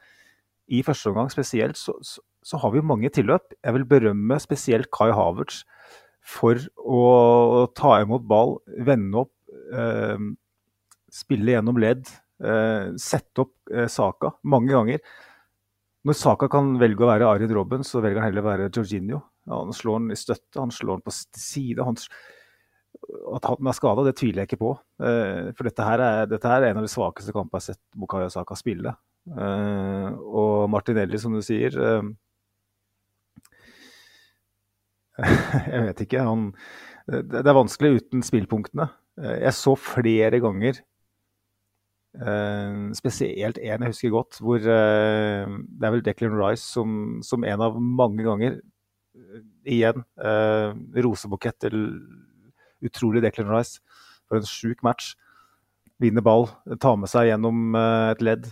i 0.72 0.82
første 0.86 1.12
omgang 1.12 1.30
spesielt 1.30 1.78
så, 1.78 1.94
så, 2.02 2.22
så 2.42 2.58
har 2.58 2.74
vi 2.74 2.82
mange 2.82 3.10
tilløp. 3.14 3.54
Jeg 3.62 3.76
vil 3.78 3.86
berømme 3.86 4.38
spesielt 4.42 4.90
Kai 4.94 5.12
Havertz 5.14 5.62
for 6.22 6.58
å 6.82 7.66
ta 7.78 7.96
imot 8.02 8.26
ball, 8.30 8.56
vende 8.86 9.22
opp, 9.24 9.34
uh, 9.74 10.18
spille 11.12 11.54
gjennom 11.54 11.78
ledd, 11.82 12.10
uh, 12.42 12.90
sette 12.98 13.46
opp 13.46 13.54
Saka 13.90 14.34
mange 14.42 14.74
ganger. 14.74 15.02
Når 16.02 16.18
Saka 16.18 16.50
kan 16.50 16.74
velge 16.82 17.06
å 17.06 17.12
være 17.12 17.30
Arid 17.30 17.54
Robben, 17.54 17.86
så 17.86 18.02
velger 18.02 18.18
han 18.18 18.32
heller 18.32 18.42
å 18.42 18.50
være 18.50 18.72
Han 19.50 19.74
slår 19.74 19.98
den 20.04 20.14
i 20.14 20.18
støtte, 20.18 20.60
han 20.60 20.70
slår 20.70 21.00
den 21.00 21.06
på 21.06 21.14
side. 21.14 21.82
Han, 21.82 21.98
at 23.36 23.48
han 23.48 23.68
er 23.68 23.76
skada, 23.76 24.04
det 24.06 24.16
tviler 24.20 24.42
jeg 24.42 24.52
ikke 24.52 24.62
på. 24.62 24.72
Eh, 25.02 25.50
for 25.56 25.68
dette 25.68 25.86
her, 25.86 26.02
er, 26.02 26.28
dette 26.30 26.50
her 26.50 26.62
er 26.62 26.72
en 26.72 26.82
av 26.82 26.86
de 26.86 26.92
svakeste 26.92 27.34
kampene 27.34 27.58
jeg 27.58 27.72
har 27.74 27.78
sett 27.78 27.98
Bukayo 27.98 28.30
Saka 28.32 28.58
spille. 28.58 28.94
Eh, 29.32 30.08
og 30.12 30.70
Martinelli, 30.70 31.18
som 31.22 31.34
du 31.34 31.42
sier 31.44 31.76
eh, 31.78 32.08
Jeg 35.72 35.84
vet 35.88 36.06
ikke. 36.06 36.24
Han, 36.24 36.48
det, 37.10 37.42
er 37.42 37.58
vanskelig 37.58 37.98
uten 37.98 38.24
spillpunktene. 38.26 38.88
Jeg 39.42 39.52
så 39.58 39.74
flere 39.76 40.38
ganger 40.40 40.80
spesielt 42.96 43.56
en 43.56 43.84
jeg 43.84 43.92
husker 43.92 44.10
godt, 44.12 44.38
hvor 44.44 44.60
det 44.60 44.72
er 44.76 45.92
vel 45.94 46.02
Declan 46.04 46.34
Rice 46.36 46.64
som, 46.64 47.22
som 47.24 47.44
en 47.48 47.64
av 47.64 47.78
mange 47.80 48.24
ganger 48.26 48.58
igjen 49.68 50.04
eh, 50.24 50.72
rosebukett 51.04 51.58
til 51.66 51.76
utrolig 52.82 53.22
Declan 53.24 53.50
Rice. 53.52 53.80
For 54.28 54.40
en 54.40 54.48
sjuk 54.48 54.82
match. 54.86 55.12
Vinner 56.02 56.24
ball, 56.24 56.48
tar 56.82 56.96
med 56.98 57.10
seg 57.10 57.28
gjennom 57.28 57.76
eh, 57.78 58.10
et 58.14 58.24
ledd. 58.24 58.48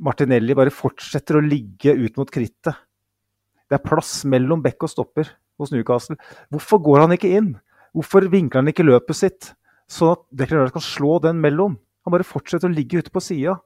Martinelli 0.00 0.56
bare 0.56 0.72
fortsetter 0.72 1.38
å 1.38 1.44
ligge 1.44 1.94
ut 1.96 2.20
mot 2.20 2.30
krittet. 2.32 2.76
Det 3.70 3.78
er 3.78 3.86
plass 3.86 4.20
mellom 4.28 4.62
bekk 4.64 4.86
og 4.86 4.92
stopper 4.92 5.28
hos 5.60 5.72
Newcastle. 5.74 6.16
Hvorfor 6.50 6.80
går 6.82 7.04
han 7.04 7.16
ikke 7.16 7.32
inn? 7.38 7.52
Hvorfor 7.96 8.26
vinkler 8.30 8.62
han 8.62 8.70
ikke 8.70 8.86
løpet 8.86 9.18
sitt, 9.18 9.50
sånn 9.90 10.14
at 10.14 10.22
Declan 10.34 10.64
Rice 10.64 10.76
kan 10.76 10.86
slå 10.86 11.18
den 11.22 11.42
mellom? 11.42 11.76
Han 12.06 12.14
bare 12.14 12.26
fortsetter 12.26 12.70
å 12.70 12.74
ligge 12.74 13.02
ute 13.02 13.12
på 13.12 13.22
sida. 13.22 13.58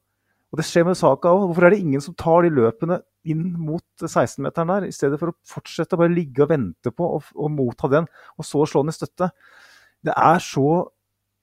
Og 0.51 0.59
det 0.59 0.67
skjer 0.67 0.87
med 0.87 0.99
Saka 0.99 1.33
òg. 1.35 1.49
Hvorfor 1.49 1.67
er 1.67 1.75
det 1.75 1.83
ingen 1.85 2.03
som 2.03 2.17
tar 2.19 2.47
de 2.47 2.53
løpene 2.55 3.01
inn 3.31 3.47
mot 3.61 3.85
16-meteren 4.03 4.72
der, 4.72 4.89
i 4.89 4.95
stedet 4.95 5.20
for 5.20 5.33
å 5.33 5.39
fortsette 5.49 5.97
å 5.97 6.03
bare 6.03 6.12
ligge 6.12 6.45
og 6.45 6.51
vente 6.53 6.93
på 6.93 7.09
og, 7.16 7.47
motta 7.53 7.91
den, 7.93 8.09
og 8.39 8.47
så 8.47 8.66
slå 8.68 8.85
den 8.85 8.93
i 8.93 8.97
støtte? 8.97 9.31
Det 10.05 10.14
er 10.14 10.43
så 10.45 10.68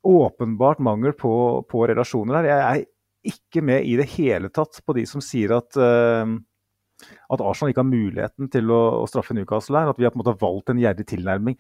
åpenbart 0.06 0.82
mangel 0.82 1.14
på, 1.18 1.34
på 1.70 1.84
relasjoner 1.90 2.40
her. 2.40 2.50
Jeg 2.50 2.62
er 2.68 3.34
ikke 3.34 3.62
med 3.66 3.86
i 3.86 3.98
det 4.00 4.08
hele 4.16 4.50
tatt 4.54 4.82
på 4.86 4.96
de 4.98 5.06
som 5.10 5.22
sier 5.22 5.54
at 5.58 5.78
uh, 5.78 6.26
at 7.32 7.42
Arsenal 7.42 7.72
ikke 7.72 7.84
har 7.84 7.90
muligheten 7.90 8.50
til 8.54 8.72
å, 8.74 8.82
å 9.02 9.08
straffe 9.10 9.36
Newcastle 9.38 9.80
her. 9.80 9.92
At 9.92 10.00
vi 10.00 10.06
har 10.06 10.14
på 10.14 10.20
en 10.20 10.24
måte 10.24 10.38
valgt 10.42 10.72
en 10.72 10.82
gjerrig 10.82 11.08
tilnærming 11.10 11.58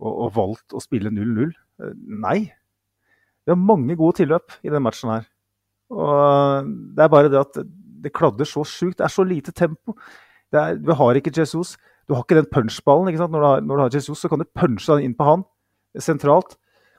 og, 0.00 0.10
og 0.10 0.32
valgt 0.38 0.76
å 0.76 0.82
spille 0.82 1.12
0-0. 1.14 1.52
Eh, 1.82 1.92
Nei. 2.24 2.38
Vi 3.44 3.52
har 3.52 3.60
mange 3.60 3.96
gode 3.98 4.20
tilløp 4.20 4.56
i 4.62 4.68
denne 4.68 4.84
matchen 4.84 5.12
her. 5.14 5.28
Og 5.90 6.70
det 6.96 7.04
er 7.04 7.12
bare 7.12 7.30
det 7.32 7.40
at 7.40 7.62
det 8.02 8.14
kladder 8.16 8.48
så 8.48 8.64
sjukt. 8.66 8.98
Det 8.98 9.06
er 9.06 9.12
så 9.12 9.24
lite 9.26 9.54
tempo. 9.56 9.96
Er, 10.52 10.78
vi 10.80 10.96
har 10.96 11.18
ikke 11.18 11.32
Jesus. 11.36 11.76
Du 12.08 12.16
har 12.16 12.24
ikke 12.24 12.40
den 12.40 12.50
punchballen. 12.50 13.08
ikke? 13.10 13.26
Når 13.28 13.40
du 13.40 13.46
har, 13.46 13.60
når 13.60 13.76
du 13.76 13.82
har 13.84 13.94
Jesus, 13.94 14.18
så 14.18 14.30
kan 14.30 14.42
du 14.42 14.48
punche 14.56 14.96
den 14.96 15.10
inn 15.10 15.16
på 15.16 15.28
han 15.28 15.44
sentralt. 15.98 16.56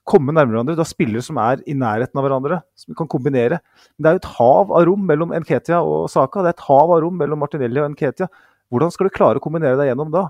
Komme 0.08 0.34
nærmere 0.34 0.56
hverandre. 0.56 0.76
Du 0.78 0.82
har 0.82 0.90
spillere 0.90 1.24
som 1.26 1.38
er 1.38 1.62
i 1.70 1.76
nærheten 1.78 2.18
av 2.18 2.26
hverandre, 2.26 2.62
som 2.80 2.96
kan 2.98 3.10
kombinere. 3.12 3.60
Men 3.96 4.04
det 4.04 4.10
er 4.10 4.16
jo 4.16 4.22
et 4.24 4.32
hav 4.38 4.72
av 4.74 4.86
rom 4.90 5.04
mellom 5.08 5.36
Nketia 5.36 5.82
og 5.86 6.08
Saka. 6.12 6.42
Det 6.42 6.54
er 6.54 6.58
et 6.58 6.66
hav 6.70 6.96
av 6.96 7.04
rom 7.04 7.20
mellom 7.22 7.44
Martinelli 7.44 7.84
og 7.84 7.92
Nketia. 7.94 8.30
Hvordan 8.72 8.94
skal 8.94 9.08
du 9.08 9.14
klare 9.14 9.42
å 9.42 9.44
kombinere 9.44 9.78
deg 9.80 9.92
gjennom 9.92 10.12
da? 10.14 10.26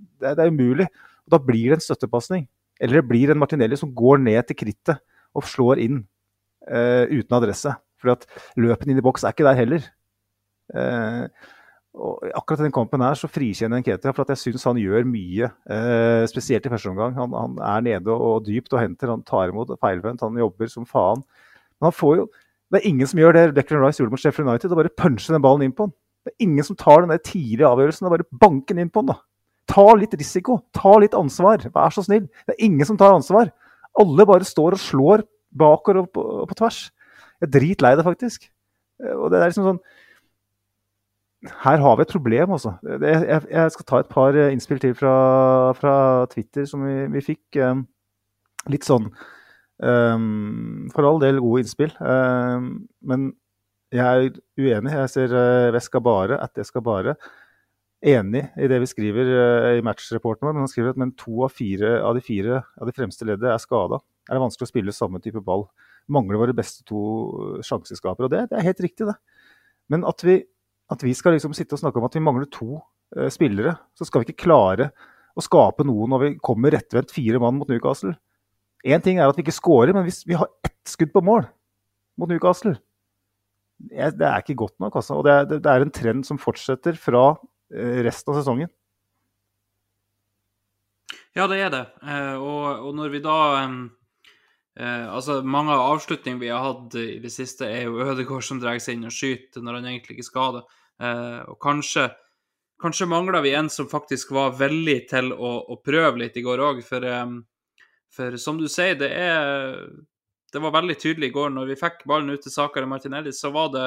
Det, 0.00 0.34
det 0.34 0.42
er 0.42 0.50
umulig. 0.50 0.88
Da 1.30 1.38
blir 1.38 1.70
det 1.70 1.78
en 1.78 1.86
støttepasning. 1.86 2.48
Eller 2.82 2.98
det 2.98 3.08
blir 3.08 3.30
en 3.30 3.38
Martinelli 3.38 3.78
som 3.78 3.92
går 3.94 4.22
ned 4.24 4.42
til 4.48 4.58
krittet 4.58 5.02
og 5.38 5.46
slår 5.46 5.80
inn 5.84 6.02
eh, 6.66 7.06
uten 7.12 7.38
adresse. 7.38 7.76
For 8.02 8.16
at 8.16 8.26
løpene 8.58 8.94
inn 8.94 9.00
i 9.00 9.04
boks 9.04 9.22
er 9.22 9.36
ikke 9.36 9.46
der 9.46 9.60
heller. 9.60 9.86
Eh, 10.70 11.26
og 11.92 12.22
akkurat 12.32 12.62
den 12.64 12.72
kampen 12.72 13.02
her 13.04 13.18
så 13.20 13.28
frikjenner 13.28 13.82
jeg 13.82 13.84
Nketia 13.84 14.14
for 14.16 14.30
jeg 14.32 14.40
syns 14.40 14.64
han 14.64 14.78
gjør 14.80 15.04
mye. 15.04 15.50
Eh, 15.68 16.22
spesielt 16.30 16.64
i 16.64 16.72
første 16.72 16.88
omgang. 16.92 17.12
Han, 17.18 17.34
han 17.36 17.58
er 17.60 17.82
nede 17.84 18.14
og, 18.14 18.46
dypt 18.46 18.72
og 18.72 18.80
henter. 18.80 19.12
Han 19.12 19.24
tar 19.28 19.52
imot 19.52 19.74
feilvendt. 19.82 20.24
Han 20.24 20.38
jobber 20.40 20.70
som 20.72 20.86
faen. 20.88 21.20
Men 21.78 21.90
han 21.90 21.98
får 21.98 22.16
jo 22.22 22.30
Det 22.72 22.80
er 22.80 22.88
ingen 22.88 23.04
som 23.10 23.18
gjør 23.20 23.34
det 23.36 23.40
Declan 23.58 23.82
Rice 23.84 24.00
gjorde 24.00 24.14
mot 24.14 24.20
Sheffield 24.22 24.48
United. 24.48 24.72
Å 24.72 24.78
bare 24.78 24.94
punche 24.96 25.28
den 25.34 25.42
ballen 25.44 25.66
inn 25.66 25.74
på 25.76 25.84
han. 25.84 25.92
Det 26.24 26.32
er 26.32 26.44
ingen 26.46 26.64
som 26.64 26.78
tar 26.80 27.02
den 27.02 27.12
der 27.12 27.20
tidlige 27.20 27.68
avgjørelsen 27.68 28.06
og 28.08 28.14
bare 28.14 28.24
banker 28.40 28.72
den 28.78 28.86
inn 28.86 28.92
på 28.94 29.02
han. 29.02 29.10
da. 29.12 29.18
Ta 29.68 29.84
litt 29.98 30.14
risiko. 30.16 30.62
Ta 30.72 30.94
litt 31.02 31.12
ansvar. 31.18 31.60
Vær 31.74 31.92
så 31.92 32.06
snill. 32.06 32.30
Det 32.48 32.54
er 32.56 32.64
ingen 32.64 32.88
som 32.88 32.96
tar 32.96 33.12
ansvar. 33.12 33.52
Alle 34.00 34.24
bare 34.24 34.48
står 34.48 34.78
og 34.78 34.80
slår 34.80 35.26
bakover 35.52 36.00
og 36.00 36.08
på, 36.16 36.24
og 36.24 36.48
på 36.48 36.56
tvers. 36.62 36.86
Jeg 37.42 37.50
er 37.50 37.52
dritlei 37.58 37.92
det, 37.98 38.06
faktisk. 38.08 38.48
Eh, 39.04 39.12
Og 39.18 39.28
det 39.28 39.42
er 39.42 39.50
liksom 39.52 39.68
sånn 39.68 39.82
Her 41.42 41.80
har 41.82 41.96
vi 41.98 42.04
et 42.06 42.12
problem, 42.14 42.52
altså. 42.54 42.76
Jeg, 42.86 43.42
jeg 43.50 43.70
skal 43.74 43.86
ta 43.88 43.98
et 44.02 44.10
par 44.12 44.36
eh, 44.38 44.52
innspill 44.54 44.78
til 44.82 44.94
fra, 44.94 45.14
fra 45.74 45.94
Twitter 46.30 46.68
som 46.70 46.84
vi, 46.86 47.00
vi 47.16 47.24
fikk. 47.32 47.58
eh, 47.58 47.80
Litt 48.70 48.86
sånn 48.86 49.08
um, 49.82 50.84
For 50.94 51.02
all 51.08 51.16
del 51.18 51.40
gode 51.42 51.64
innspill. 51.64 51.90
Um, 51.98 52.68
men 53.02 53.32
jeg 53.90 54.06
er 54.06 54.36
uenig. 54.54 54.92
Jeg 54.94 55.10
ser 55.10 55.34
uh, 55.34 55.72
Veskabare, 55.74 56.38
at 56.38 56.54
jeg 56.60 56.68
skal 56.68 56.84
bare 56.86 57.16
enig 58.06 58.44
i 58.54 58.68
det 58.70 58.78
vi 58.84 58.90
skriver 58.90 59.32
uh, 59.34 59.66
i 59.80 59.82
matchreporten 59.82 60.46
vår, 60.46 60.54
men 60.54 60.64
han 60.64 60.70
skriver 60.70 60.94
at 60.94 61.02
men 61.02 61.10
to 61.18 61.42
av 61.46 61.52
fire 61.58 61.96
av 62.06 62.14
de 62.14 62.22
fire 62.22 62.62
av 62.78 62.86
de 62.86 62.94
fremste 62.94 63.26
leddet 63.26 63.50
er 63.50 63.60
skada. 63.62 63.98
Er 64.30 64.38
det 64.38 64.44
vanskelig 64.44 64.70
å 64.70 64.72
spille 64.72 64.94
samme 64.94 65.18
type 65.22 65.42
ball? 65.42 65.66
Mangler 66.06 66.38
våre 66.38 66.54
beste 66.54 66.86
to 66.86 67.02
sjanseskapere. 67.66 68.30
Og 68.30 68.32
det, 68.32 68.46
det 68.50 68.58
er 68.58 68.68
helt 68.70 68.86
riktig, 68.86 69.10
det. 69.10 69.18
Men 69.90 70.06
at 70.06 70.22
vi, 70.22 70.38
at 70.92 71.02
vi 71.04 71.14
skal 71.16 71.36
liksom 71.36 71.54
sitte 71.56 71.76
og 71.76 71.82
snakke 71.82 72.00
om 72.00 72.06
at 72.08 72.16
vi 72.16 72.24
mangler 72.24 72.50
to 72.52 72.76
eh, 73.16 73.30
spillere, 73.32 73.76
så 73.98 74.08
skal 74.08 74.22
vi 74.22 74.30
ikke 74.30 74.44
klare 74.46 74.90
å 75.32 75.44
skape 75.44 75.86
noe 75.88 76.08
når 76.10 76.22
vi 76.22 76.30
kommer 76.44 76.74
rettvendt 76.74 77.14
fire 77.14 77.40
mann 77.42 77.58
mot 77.58 77.70
Newcastle. 77.70 78.14
Én 78.82 79.02
ting 79.02 79.18
er 79.18 79.30
at 79.30 79.38
vi 79.38 79.44
ikke 79.46 79.54
scorer, 79.54 79.94
men 79.94 80.06
hvis 80.06 80.24
vi 80.26 80.36
har 80.38 80.50
ett 80.66 80.76
skudd 80.90 81.12
på 81.14 81.22
mål 81.24 81.46
mot 82.18 82.28
Newcastle 82.28 82.74
Det 83.78 84.26
er 84.26 84.42
ikke 84.42 84.58
godt 84.58 84.76
nok, 84.82 84.96
altså. 84.98 85.16
Og 85.18 85.24
det 85.26 85.32
er, 85.32 85.46
det 85.54 85.70
er 85.70 85.82
en 85.82 85.94
trend 85.94 86.26
som 86.26 86.38
fortsetter 86.38 86.98
fra 86.98 87.32
eh, 87.74 87.98
resten 88.06 88.30
av 88.30 88.38
sesongen. 88.38 88.70
Ja, 91.34 91.48
det 91.48 91.58
er 91.64 91.72
det. 91.72 91.82
Eh, 92.04 92.36
og, 92.36 92.86
og 92.86 92.94
når 92.94 93.10
vi 93.14 93.22
da 93.24 93.38
eh, 93.58 95.08
Altså, 95.12 95.40
mange 95.44 95.74
av 95.74 95.96
avslutningene 95.96 96.40
vi 96.40 96.52
har 96.52 96.62
hatt 96.62 96.94
i 97.00 97.18
det 97.22 97.32
siste, 97.34 97.66
er 97.66 97.88
jo 97.88 98.04
Ødegaard 98.04 98.46
som 98.46 98.60
drar 98.62 98.78
seg 98.80 98.96
inn 98.96 99.08
og 99.08 99.16
skyter 99.16 99.64
når 99.64 99.80
han 99.80 99.90
egentlig 99.90 100.18
ikke 100.18 100.30
skal 100.30 100.60
det. 100.60 100.62
Eh, 101.02 101.40
og 101.50 101.58
kanskje, 101.62 102.06
kanskje 102.82 103.08
mangler 103.10 103.42
vi 103.42 103.54
en 103.58 103.70
som 103.72 103.90
faktisk 103.90 104.30
var 104.36 104.54
villig 104.58 105.00
til 105.10 105.32
å, 105.34 105.52
å 105.74 105.78
prøve 105.82 106.22
litt 106.22 106.38
i 106.38 106.44
går 106.46 106.62
òg, 106.62 106.82
for, 106.86 107.06
for 108.12 108.38
som 108.38 108.60
du 108.60 108.68
sier, 108.70 108.96
det 109.00 109.10
er 109.10 109.90
Det 110.52 110.60
var 110.60 110.74
veldig 110.74 110.98
tydelig 111.00 111.30
i 111.30 111.32
går 111.32 111.48
når 111.48 111.70
vi 111.70 111.80
fikk 111.80 112.02
ballen 112.04 112.28
ut 112.28 112.42
til 112.44 112.52
Sakari 112.52 112.84
Martinelli, 112.86 113.32
så 113.32 113.48
var 113.50 113.70
det 113.72 113.86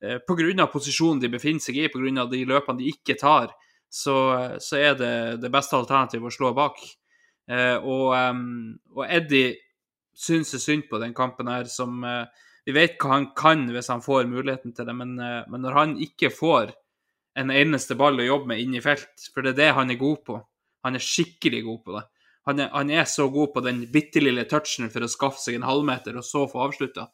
eh, 0.00 0.16
pga. 0.24 0.66
posisjonen 0.72 1.20
de 1.20 1.28
befinner 1.28 1.60
seg 1.60 1.76
i, 1.76 1.88
pga. 1.92 2.24
de 2.24 2.44
løpene 2.48 2.78
de 2.78 2.88
ikke 2.88 3.18
tar, 3.20 3.52
så, 3.90 4.56
så 4.58 4.76
er 4.76 4.94
det 4.96 5.40
det 5.42 5.50
beste 5.52 5.76
alternativet 5.76 6.24
å 6.24 6.32
slå 6.32 6.54
bak. 6.56 6.80
Eh, 7.48 7.76
og, 7.76 8.16
og 8.96 9.04
Eddie 9.04 9.58
syns 10.16 10.54
er 10.54 10.64
synd 10.64 10.88
på 10.88 10.98
den 10.98 11.12
kampen 11.14 11.46
her, 11.46 11.68
som 11.68 12.00
vi 12.68 12.74
vet 12.76 12.98
hva 13.00 13.14
han 13.14 13.30
kan 13.32 13.62
hvis 13.72 13.88
han 13.88 14.02
får 14.04 14.26
muligheten 14.28 14.74
til 14.76 14.84
det, 14.84 14.92
men, 14.92 15.14
eh, 15.24 15.46
men 15.48 15.62
når 15.64 15.76
han 15.78 15.96
ikke 16.04 16.28
får 16.28 16.74
en 17.40 17.52
eneste 17.54 17.96
ball 17.96 18.20
å 18.20 18.26
jobbe 18.26 18.50
med 18.50 18.60
inne 18.60 18.76
i 18.76 18.84
felt, 18.84 19.30
for 19.32 19.46
det 19.46 19.54
er 19.54 19.60
det 19.62 19.68
han 19.78 19.92
er 19.94 20.00
god 20.00 20.18
på. 20.26 20.36
Han 20.84 20.98
er 20.98 21.04
skikkelig 21.04 21.62
god 21.64 21.78
på 21.86 21.94
det. 21.96 22.02
Han 22.50 22.60
er, 22.60 22.68
han 22.74 22.90
er 22.92 23.08
så 23.08 23.28
god 23.32 23.54
på 23.54 23.62
den 23.64 23.80
bitte 23.92 24.20
lille 24.20 24.44
touchen 24.50 24.90
for 24.92 25.04
å 25.04 25.08
skaffe 25.08 25.40
seg 25.40 25.56
en 25.56 25.64
halvmeter 25.68 26.18
og 26.18 26.26
så 26.26 26.44
få 26.50 26.66
avslutta. 26.66 27.06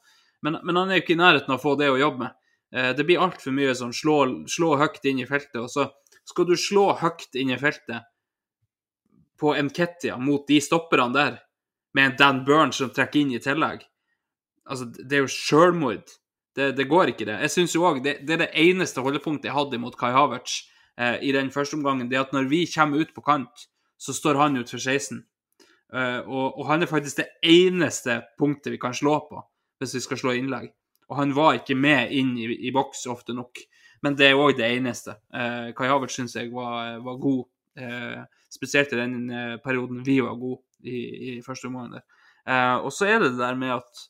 Men, 0.43 0.59
men 0.67 0.81
han 0.81 0.91
er 0.91 0.99
jo 0.99 1.05
ikke 1.05 1.15
i 1.15 1.21
nærheten 1.23 1.55
av 1.55 1.61
å 1.61 1.63
få 1.63 1.77
det 1.79 1.93
å 1.93 2.01
jobbe 2.01 2.25
med. 2.25 2.35
Eh, 2.75 2.91
Det 2.99 3.07
blir 3.07 3.23
altfor 3.23 3.55
mye 3.55 3.79
sånn 3.79 3.95
slå, 3.95 4.19
slå 4.51 4.75
høyt 4.83 5.07
inn 5.07 5.23
i 5.23 5.29
feltet, 5.31 5.61
og 5.63 5.71
så 5.71 5.87
skal 6.27 6.51
du 6.51 6.57
slå 6.59 6.91
høyt 6.99 7.39
inn 7.39 7.55
i 7.55 7.61
feltet 7.61 8.11
på 9.39 9.55
Nketia 9.55 10.19
mot 10.19 10.47
de 10.51 10.59
stopperne 10.63 11.15
der, 11.15 11.43
med 11.95 12.11
en 12.11 12.17
Dan 12.19 12.45
Burns 12.47 12.83
som 12.83 12.91
trekker 12.91 13.23
inn 13.23 13.37
i 13.37 13.43
tillegg. 13.43 13.85
Altså, 14.65 14.89
det 14.97 15.13
er 15.13 15.25
jo 15.25 15.33
sjølmord. 15.33 16.15
Det, 16.55 16.71
det 16.79 16.87
går 16.89 17.13
ikke, 17.13 17.27
det. 17.27 17.41
Jeg 17.47 17.51
synes 17.51 17.75
jo 17.75 17.83
også, 17.85 18.03
det, 18.05 18.17
det 18.27 18.37
er 18.37 18.43
det 18.45 18.53
eneste 18.63 19.03
holdepunktet 19.03 19.51
jeg 19.51 19.57
hadde 19.57 19.81
mot 19.83 19.97
Kai 19.99 20.13
Havertz 20.15 20.61
eh, 20.99 21.19
i 21.27 21.33
den 21.35 21.51
første 21.51 21.75
omgangen. 21.79 22.09
Det 22.11 22.19
er 22.19 22.27
at 22.27 22.35
når 22.37 22.49
vi 22.51 22.63
kommer 22.71 23.03
ut 23.03 23.15
på 23.15 23.25
kant, 23.27 23.67
så 23.99 24.15
står 24.15 24.39
han 24.39 24.57
ut 24.57 24.71
for 24.71 24.79
16. 24.79 25.25
Eh, 25.95 26.21
og, 26.25 26.59
og 26.59 26.69
han 26.71 26.83
er 26.83 26.91
faktisk 26.91 27.23
det 27.23 27.29
eneste 27.43 28.21
punktet 28.39 28.75
vi 28.75 28.81
kan 28.83 28.95
slå 28.95 29.19
på 29.29 29.43
hvis 29.83 29.97
vi 29.99 30.05
skal 30.05 30.21
slå 30.21 30.37
innlegg. 30.39 30.71
Og 31.11 31.19
han 31.19 31.35
var 31.37 31.59
ikke 31.59 31.77
med 31.77 32.15
inn 32.15 32.37
i, 32.41 32.47
i 32.69 32.73
boks 32.73 33.05
ofte 33.11 33.35
nok. 33.37 33.59
Men 34.05 34.17
det 34.17 34.31
er 34.31 34.39
òg 34.39 34.55
det 34.57 34.71
eneste. 34.77 35.19
Eh, 35.35 35.73
Kai 35.77 35.91
Havertz 35.91 36.17
syns 36.17 36.37
jeg 36.39 36.53
var, 36.55 37.01
var 37.05 37.21
god, 37.21 37.45
eh, 37.81 38.23
spesielt 38.53 38.93
i 38.95 39.01
den 39.01 39.31
eh, 39.31 39.57
perioden 39.65 40.03
vi 40.07 40.21
var 40.23 40.39
gode 40.41 40.63
i, 40.85 40.99
i 41.35 41.43
første 41.45 41.69
omgang. 41.71 41.99
Eh, 41.99 42.77
og 42.77 42.93
så 42.95 43.09
er 43.09 43.23
det 43.23 43.35
det 43.35 43.43
der 43.43 43.59
med 43.59 43.75
at 43.79 44.05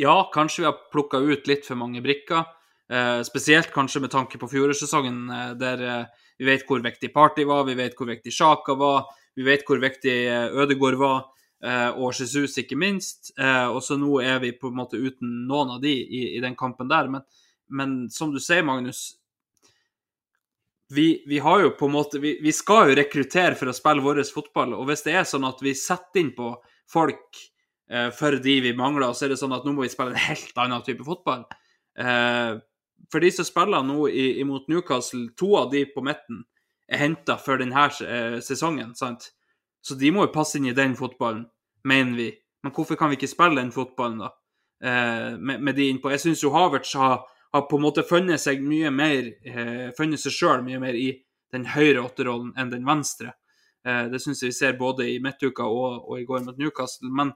ja, 0.00 0.30
kanskje 0.34 0.62
vi 0.62 0.66
har 0.66 0.78
plukka 0.92 1.18
ut 1.18 1.46
litt 1.46 1.66
for 1.66 1.78
mange 1.78 2.02
brikker. 2.04 2.44
Eh, 2.90 3.22
spesielt 3.22 3.72
kanskje 3.72 4.02
med 4.04 4.10
tanke 4.10 4.38
på 4.38 4.48
fjorårssesongen, 4.50 5.30
eh, 5.30 5.52
der 5.60 5.82
eh, 5.82 6.24
vi 6.38 6.48
vet 6.48 6.66
hvor 6.68 6.82
viktig 6.84 7.12
Party 7.14 7.46
var, 7.48 7.64
vi 7.64 7.76
vet 7.78 7.96
hvor 7.96 8.10
viktig 8.10 8.32
Sjaka 8.32 8.74
var, 8.76 9.06
vi 9.34 9.46
vet 9.46 9.64
hvor 9.66 9.80
viktig 9.80 10.16
eh, 10.26 10.56
Ødegård 10.62 10.98
var, 11.00 11.24
eh, 11.64 11.90
og 11.94 12.12
Jesus 12.12 12.58
ikke 12.60 12.78
minst. 12.78 13.32
Eh, 13.38 13.66
og 13.70 13.80
så 13.82 13.96
nå 14.00 14.18
er 14.20 14.42
vi 14.42 14.52
på 14.58 14.68
en 14.70 14.78
måte 14.82 15.00
uten 15.00 15.46
noen 15.48 15.76
av 15.76 15.82
de 15.82 15.94
i, 15.94 16.24
i 16.36 16.42
den 16.44 16.58
kampen 16.58 16.90
der. 16.90 17.08
Men, 17.08 17.24
men 17.70 17.96
som 18.12 18.34
du 18.34 18.40
sier, 18.42 18.66
Magnus, 18.66 19.14
vi, 20.92 21.24
vi 21.26 21.38
har 21.38 21.62
jo 21.62 21.72
på 21.78 21.88
en 21.88 21.94
måte 21.94 22.20
vi, 22.20 22.36
vi 22.42 22.52
skal 22.52 22.90
jo 22.90 22.98
rekruttere 22.98 23.56
for 23.58 23.70
å 23.70 23.76
spille 23.76 24.04
vår 24.04 24.20
fotball, 24.28 24.76
og 24.76 24.90
hvis 24.90 25.06
det 25.06 25.16
er 25.16 25.26
sånn 25.28 25.46
at 25.48 25.62
vi 25.64 25.72
setter 25.78 26.20
inn 26.20 26.34
på 26.36 26.52
folk 26.90 27.40
eh, 27.90 28.10
for 28.14 28.38
de 28.44 28.56
vi 28.64 28.74
mangler, 28.76 29.12
så 29.12 29.26
er 29.26 29.34
det 29.34 29.40
sånn 29.40 29.54
at 29.56 29.66
nå 29.66 29.74
må 29.74 29.84
vi 29.84 29.92
spille 29.92 30.14
en 30.14 30.26
helt 30.28 30.60
annen 30.60 30.84
type 30.86 31.06
fotball. 31.06 31.44
Eh, 31.98 32.56
for 33.12 33.24
de 33.24 33.30
som 33.34 33.46
spiller 33.46 33.84
nå 33.86 34.08
i, 34.08 34.26
imot 34.42 34.68
Newcastle, 34.72 35.28
to 35.38 35.54
av 35.60 35.70
de 35.74 35.84
på 35.90 36.04
midten 36.04 36.44
er 36.88 37.00
henta 37.00 37.36
for 37.40 37.60
denne 37.60 37.88
eh, 38.04 38.38
sesongen, 38.44 38.94
sant? 38.98 39.30
Så 39.84 39.96
de 40.00 40.10
må 40.14 40.24
jo 40.24 40.32
passe 40.32 40.56
inn 40.58 40.70
i 40.70 40.76
den 40.76 40.96
fotballen, 40.96 41.44
mener 41.84 42.16
vi. 42.16 42.30
Men 42.64 42.72
hvorfor 42.72 42.96
kan 42.96 43.12
vi 43.12 43.18
ikke 43.18 43.28
spille 43.28 43.60
den 43.60 43.72
fotballen, 43.74 44.22
da? 44.24 44.32
Eh, 44.84 45.38
med, 45.38 45.60
med 45.60 45.76
de 45.76 45.88
innpå. 45.88 46.10
Jeg 46.12 46.20
syns 46.20 46.42
jo 46.44 46.52
Havertz 46.52 46.94
har, 46.98 47.22
har 47.52 47.66
på 47.68 47.78
en 47.78 47.84
måte 47.84 48.04
funnet 48.04 48.40
seg 48.42 48.60
mye 48.64 48.90
mer 48.92 49.30
eh, 49.46 49.86
Funnet 49.96 50.20
seg 50.20 50.34
sjøl 50.34 50.64
mye 50.66 50.80
mer 50.82 50.98
i 50.98 51.08
den 51.54 51.68
høyre 51.72 52.02
åtterrollen 52.02 52.50
enn 52.58 52.72
den 52.72 52.84
venstre. 52.84 53.32
Eh, 53.86 54.06
det 54.12 54.20
syns 54.20 54.42
jeg 54.42 54.52
vi 54.52 54.58
ser 54.58 54.76
både 54.76 55.06
i 55.08 55.20
midtuka 55.24 55.64
og, 55.64 56.08
og 56.08 56.20
i 56.20 56.26
går 56.28 56.44
mot 56.48 56.58
Newcastle. 56.60 57.12
Men, 57.12 57.32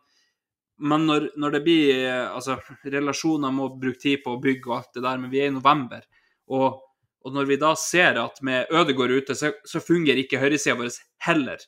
men 0.78 1.06
når, 1.08 1.30
når 1.36 1.56
det 1.56 1.60
blir 1.64 2.04
eh, 2.04 2.26
Altså, 2.30 2.58
relasjoner 2.84 3.54
må 3.54 3.70
bruke 3.80 3.98
tid 4.02 4.22
på 4.24 4.36
å 4.36 4.42
bygge 4.42 4.70
og 4.70 4.76
alt 4.76 4.92
det 4.94 5.02
der, 5.06 5.18
men 5.18 5.32
vi 5.32 5.40
er 5.42 5.50
i 5.50 5.54
november. 5.54 6.04
Og, 6.54 6.78
og 7.24 7.34
når 7.34 7.48
vi 7.50 7.58
da 7.60 7.72
ser 7.78 8.20
at 8.22 8.38
med 8.46 8.70
Ødegård 8.70 9.10
ute, 9.16 9.36
så, 9.36 9.50
så 9.66 9.82
fungerer 9.82 10.22
ikke 10.22 10.40
høyresida 10.42 10.76
vår 10.78 10.92
heller. 11.26 11.64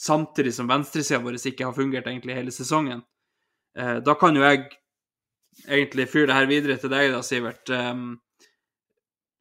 Samtidig 0.00 0.52
som 0.56 0.68
venstresida 0.70 1.20
vår 1.24 1.40
ikke 1.40 1.66
har 1.68 1.76
fungert 1.76 2.06
egentlig 2.08 2.36
hele 2.36 2.54
sesongen. 2.54 3.02
Eh, 3.78 3.96
da 4.04 4.16
kan 4.20 4.36
jo 4.36 4.44
jeg 4.44 4.68
egentlig 5.66 6.08
fyre 6.08 6.30
det 6.30 6.36
her 6.38 6.50
videre 6.50 6.76
til 6.80 6.92
deg, 6.92 7.10
da, 7.14 7.24
Sivert. 7.26 7.72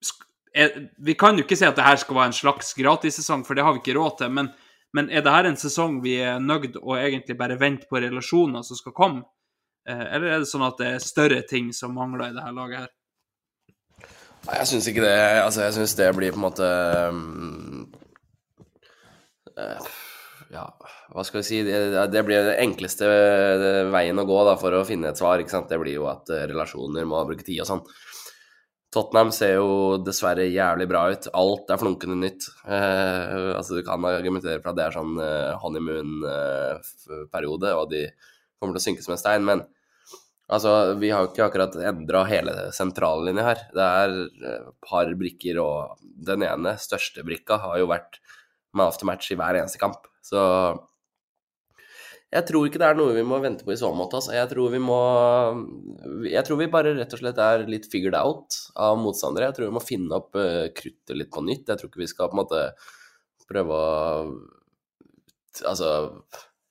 Sk- 0.03 0.25
er, 0.55 0.73
vi 1.05 1.13
kan 1.19 1.37
jo 1.37 1.45
ikke 1.45 1.57
si 1.59 1.67
at 1.67 1.77
det 1.77 1.85
her 1.85 1.99
skal 2.01 2.17
være 2.17 2.31
en 2.31 2.39
slags 2.39 2.73
gratissesong, 2.79 3.45
for 3.47 3.55
det 3.55 3.67
har 3.67 3.75
vi 3.75 3.83
ikke 3.83 3.99
råd 3.99 4.17
til. 4.23 4.33
Men, 4.39 4.49
men 4.95 5.09
er 5.13 5.21
det 5.25 5.33
her 5.33 5.49
en 5.49 5.59
sesong 5.59 5.99
vi 6.03 6.15
er 6.23 6.39
nøyd 6.41 6.79
å 6.81 6.95
egentlig 6.97 7.37
bare 7.37 7.59
vente 7.61 7.89
på 7.89 8.01
relasjoner 8.01 8.65
som 8.65 8.79
skal 8.79 8.95
komme? 8.97 9.25
Eh, 9.89 10.05
eller 10.15 10.33
er 10.33 10.41
det 10.41 10.49
sånn 10.49 10.65
at 10.65 10.79
det 10.81 10.93
er 10.95 11.03
større 11.03 11.43
ting 11.49 11.71
som 11.75 11.95
mangler 11.97 12.29
i 12.29 12.35
det 12.35 12.45
her 12.45 12.55
laget 12.55 12.83
her? 12.83 12.91
Nei, 14.47 14.59
jeg 14.61 14.69
syns 14.71 14.89
ikke 14.89 15.03
det. 15.03 15.15
Altså, 15.43 15.63
jeg 15.65 15.75
syns 15.77 15.95
det 15.99 16.09
blir 16.17 16.33
på 16.33 16.39
en 16.39 16.45
måte 16.45 16.67
um, 17.11 17.89
eh, 19.55 19.89
Ja, 20.49 20.65
hva 21.13 21.25
skal 21.27 21.41
vi 21.41 21.45
si 21.45 21.59
Det, 21.67 22.05
det 22.09 22.23
blir 22.25 22.47
den 22.47 22.61
enkleste 22.63 23.09
veien 23.93 24.21
å 24.21 24.25
gå 24.25 24.39
da, 24.47 24.55
for 24.61 24.73
å 24.73 24.85
finne 24.87 25.11
et 25.11 25.19
svar. 25.19 25.41
ikke 25.41 25.53
sant? 25.53 25.69
Det 25.69 25.81
blir 25.81 25.99
jo 25.99 26.07
at 26.11 26.31
eh, 26.33 26.47
relasjoner 26.49 27.05
må 27.09 27.21
bruke 27.27 27.45
tid 27.45 27.61
og 27.65 27.69
sånn. 27.69 27.83
Tottenham 28.93 29.31
ser 29.35 29.55
jo 29.59 29.97
dessverre 30.01 30.45
jævlig 30.49 30.87
bra 30.89 31.11
ut. 31.13 31.27
Alt 31.37 31.69
er 31.69 31.77
flunkende 31.81 32.15
nytt. 32.17 32.47
Eh, 32.65 33.53
altså 33.53 33.75
Du 33.77 33.83
kan 33.85 34.05
argumentere 34.09 34.61
for 34.63 34.71
at 34.71 34.77
det 34.79 34.85
er 34.87 34.95
sånn 34.97 35.13
eh, 35.21 35.59
honeymoon-periode, 35.61 37.69
og 37.77 37.85
de 37.93 38.01
kommer 38.57 38.73
til 38.73 38.81
å 38.81 38.85
synke 38.87 39.03
som 39.05 39.13
en 39.15 39.21
stein, 39.21 39.45
men 39.45 39.59
Altså, 40.49 40.97
Vi 40.97 41.13
har 41.13 41.21
jo 41.21 41.29
ikke 41.29 41.45
akkurat 41.45 41.77
endra 41.77 42.25
hele 42.25 42.73
sentrallinja 42.73 43.45
her. 43.45 43.69
Det 43.69 43.85
er 43.85 44.09
et 44.49 44.65
par 44.81 45.05
brikker, 45.13 45.61
og 45.61 46.01
den 46.01 46.41
ene 46.41 46.73
største 46.81 47.21
brikka 47.21 47.61
har 47.61 47.77
jo 47.77 47.85
vært 47.91 48.17
man 48.73 48.89
of 48.89 48.97
the 48.97 49.05
match 49.05 49.29
i 49.29 49.37
hver 49.37 49.53
eneste 49.59 49.77
kamp. 49.77 50.09
Så 50.25 50.41
jeg 52.29 52.45
tror 52.45 52.67
ikke 52.67 52.77
det 52.81 52.87
er 52.91 52.97
noe 52.97 53.15
vi 53.15 53.25
må 53.25 53.39
vente 53.41 53.65
på 53.65 53.73
i 53.73 53.79
så 53.79 53.89
måte. 53.97 54.19
Altså. 54.19 54.35
Jeg 54.37 54.51
tror 54.51 54.69
vi 54.69 54.81
må 54.83 54.99
Jeg 56.29 56.45
tror 56.45 56.59
vi 56.61 56.69
bare 56.69 56.93
rett 56.97 57.15
og 57.15 57.21
slett 57.23 57.41
er 57.41 57.65
litt 57.65 57.89
figured 57.89 58.17
out 58.17 58.57
av 58.77 58.99
motstandere. 59.01 59.49
Jeg 59.49 59.57
tror 59.57 59.71
vi 59.71 59.77
må 59.79 59.83
finne 59.83 60.19
opp 60.19 60.37
uh, 60.37 60.69
kruttet 60.75 61.17
litt 61.17 61.31
på 61.33 61.41
nytt. 61.45 61.65
Jeg 61.65 61.81
tror 61.81 61.89
ikke 61.89 62.03
vi 62.03 62.11
skal 62.11 62.29
på 62.29 62.37
en 62.37 62.43
måte 62.43 62.63
prøve 63.49 63.83
å 63.83 64.39
Altså, 65.65 65.89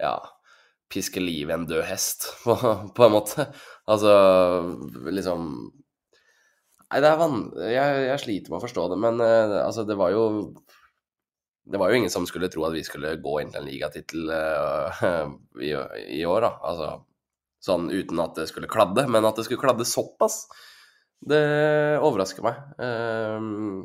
ja 0.01 0.14
piske 0.89 1.20
liv 1.20 1.51
i 1.51 1.52
en 1.52 1.66
død 1.68 1.82
hest, 1.89 2.30
på, 2.44 2.55
på 2.97 3.06
en 3.06 3.12
måte. 3.12 3.48
Altså, 3.90 4.14
liksom 5.12 5.51
Nei, 6.89 7.02
det 7.05 7.09
er 7.10 7.18
vanskelig 7.20 7.66
Jeg, 7.68 7.97
jeg 8.06 8.20
sliter 8.22 8.52
med 8.52 8.56
å 8.56 8.62
forstå 8.62 8.85
det, 8.94 8.97
men 9.02 9.18
uh, 9.20 9.59
altså, 9.66 9.85
det 9.85 9.98
var 10.01 10.14
jo 10.14 10.22
Det 11.69 11.81
var 11.81 11.90
jo 11.90 11.99
ingen 11.99 12.12
som 12.12 12.24
skulle 12.28 12.49
tro 12.53 12.65
at 12.69 12.74
vi 12.77 12.85
skulle 12.86 13.16
gå 13.20 13.35
inn 13.43 13.53
til 13.53 13.61
en 13.61 13.69
ligatittel 13.69 14.31
uh, 14.32 15.05
i, 15.66 15.74
i 16.19 16.24
år, 16.28 16.47
da. 16.47 16.53
Altså 16.70 16.90
sånn 17.65 17.89
uten 17.90 18.20
at 18.23 18.39
det 18.39 18.47
skulle 18.49 18.70
kladde, 18.70 19.05
men 19.11 19.27
at 19.27 19.36
det 19.36 19.45
skulle 19.49 19.61
kladde 19.61 19.86
såpass, 19.89 20.45
det 21.28 21.43
overrasker 21.99 22.47
meg. 22.47 22.61
Uh, 22.78 23.85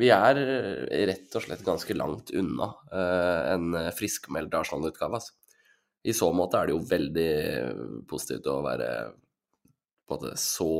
vi 0.00 0.08
er 0.08 0.38
rett 1.10 1.34
og 1.36 1.44
slett 1.44 1.66
ganske 1.66 1.94
langt 1.94 2.32
unna 2.32 2.70
uh, 2.94 3.40
en 3.52 3.76
friskmeldt 3.92 4.56
Arsenal-utgave, 4.56 5.20
altså 5.20 5.36
i 6.02 6.14
så 6.16 6.32
måte 6.34 6.58
er 6.58 6.68
det 6.68 6.74
jo 6.74 6.86
veldig 6.90 7.32
positivt 8.10 8.48
å 8.50 8.62
være 8.64 8.88
på 10.08 10.16
en 10.16 10.22
måte 10.24 10.32
så 10.40 10.72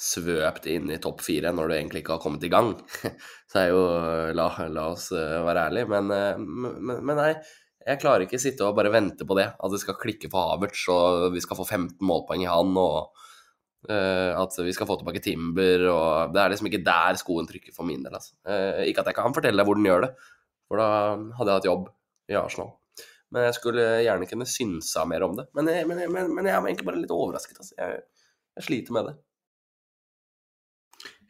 svøpt 0.00 0.66
inn 0.70 0.90
i 0.90 1.00
topp 1.02 1.22
fire 1.22 1.52
når 1.54 1.68
du 1.70 1.74
egentlig 1.76 2.02
ikke 2.02 2.16
har 2.16 2.22
kommet 2.22 2.44
i 2.46 2.52
gang. 2.52 2.72
Så 3.50 3.60
er 3.60 3.68
jo 3.72 3.82
La, 4.34 4.48
la 4.70 4.88
oss 4.90 5.10
eh, 5.14 5.36
være 5.46 5.68
ærlige, 5.68 5.90
men, 5.92 6.10
men, 6.10 6.98
men 6.98 7.20
nei. 7.20 7.34
Jeg 7.84 8.00
klarer 8.00 8.24
ikke 8.24 8.40
sitte 8.40 8.64
og 8.64 8.76
bare 8.78 8.92
vente 8.92 9.26
på 9.28 9.36
det. 9.36 9.50
At 9.60 9.72
det 9.72 9.82
skal 9.82 9.98
klikke 10.00 10.30
for 10.32 10.54
Havertz, 10.54 10.86
og 10.92 11.34
vi 11.34 11.42
skal 11.44 11.58
få 11.58 11.66
15 11.66 11.98
målpoeng 12.08 12.46
i 12.46 12.48
han, 12.48 12.70
og 12.80 13.12
uh, 13.90 14.30
at 14.40 14.56
vi 14.64 14.72
skal 14.72 14.88
få 14.88 14.96
tilbake 15.00 15.20
Timber, 15.24 15.84
og 15.92 16.32
Det 16.32 16.40
er 16.40 16.54
liksom 16.54 16.70
ikke 16.70 16.80
der 16.86 17.20
skoen 17.20 17.48
trykker 17.50 17.76
for 17.76 17.84
min 17.84 18.00
del, 18.00 18.16
altså. 18.16 18.32
Uh, 18.48 18.80
ikke 18.88 19.04
at 19.04 19.12
jeg 19.12 19.18
kan 19.18 19.36
fortelle 19.36 19.60
deg 19.60 19.68
hvor 19.68 19.76
den 19.76 19.90
gjør 19.90 20.06
det, 20.06 20.10
for 20.64 20.80
da 20.80 20.88
hadde 21.36 21.50
jeg 21.50 21.60
hatt 21.60 21.68
jobb 21.68 21.92
i 22.32 22.40
Arsenal. 22.40 22.72
Men 23.34 23.48
jeg 23.50 23.58
skulle 23.58 23.84
gjerne 24.06 24.30
kunne 24.30 24.48
synsa 24.48 25.04
mer 25.10 25.26
om 25.26 25.36
det. 25.36 25.48
Men 25.58 25.68
jeg, 25.68 25.84
men, 25.90 26.00
jeg, 26.06 26.12
men, 26.14 26.48
jeg 26.48 26.56
var 26.56 26.70
egentlig 26.70 26.88
bare 26.88 27.00
litt 27.02 27.12
overrasket. 27.12 27.60
Altså. 27.60 27.76
Jeg, 27.76 28.00
jeg 28.56 28.68
sliter 28.68 28.96
med 28.96 29.10
det. 29.10 29.14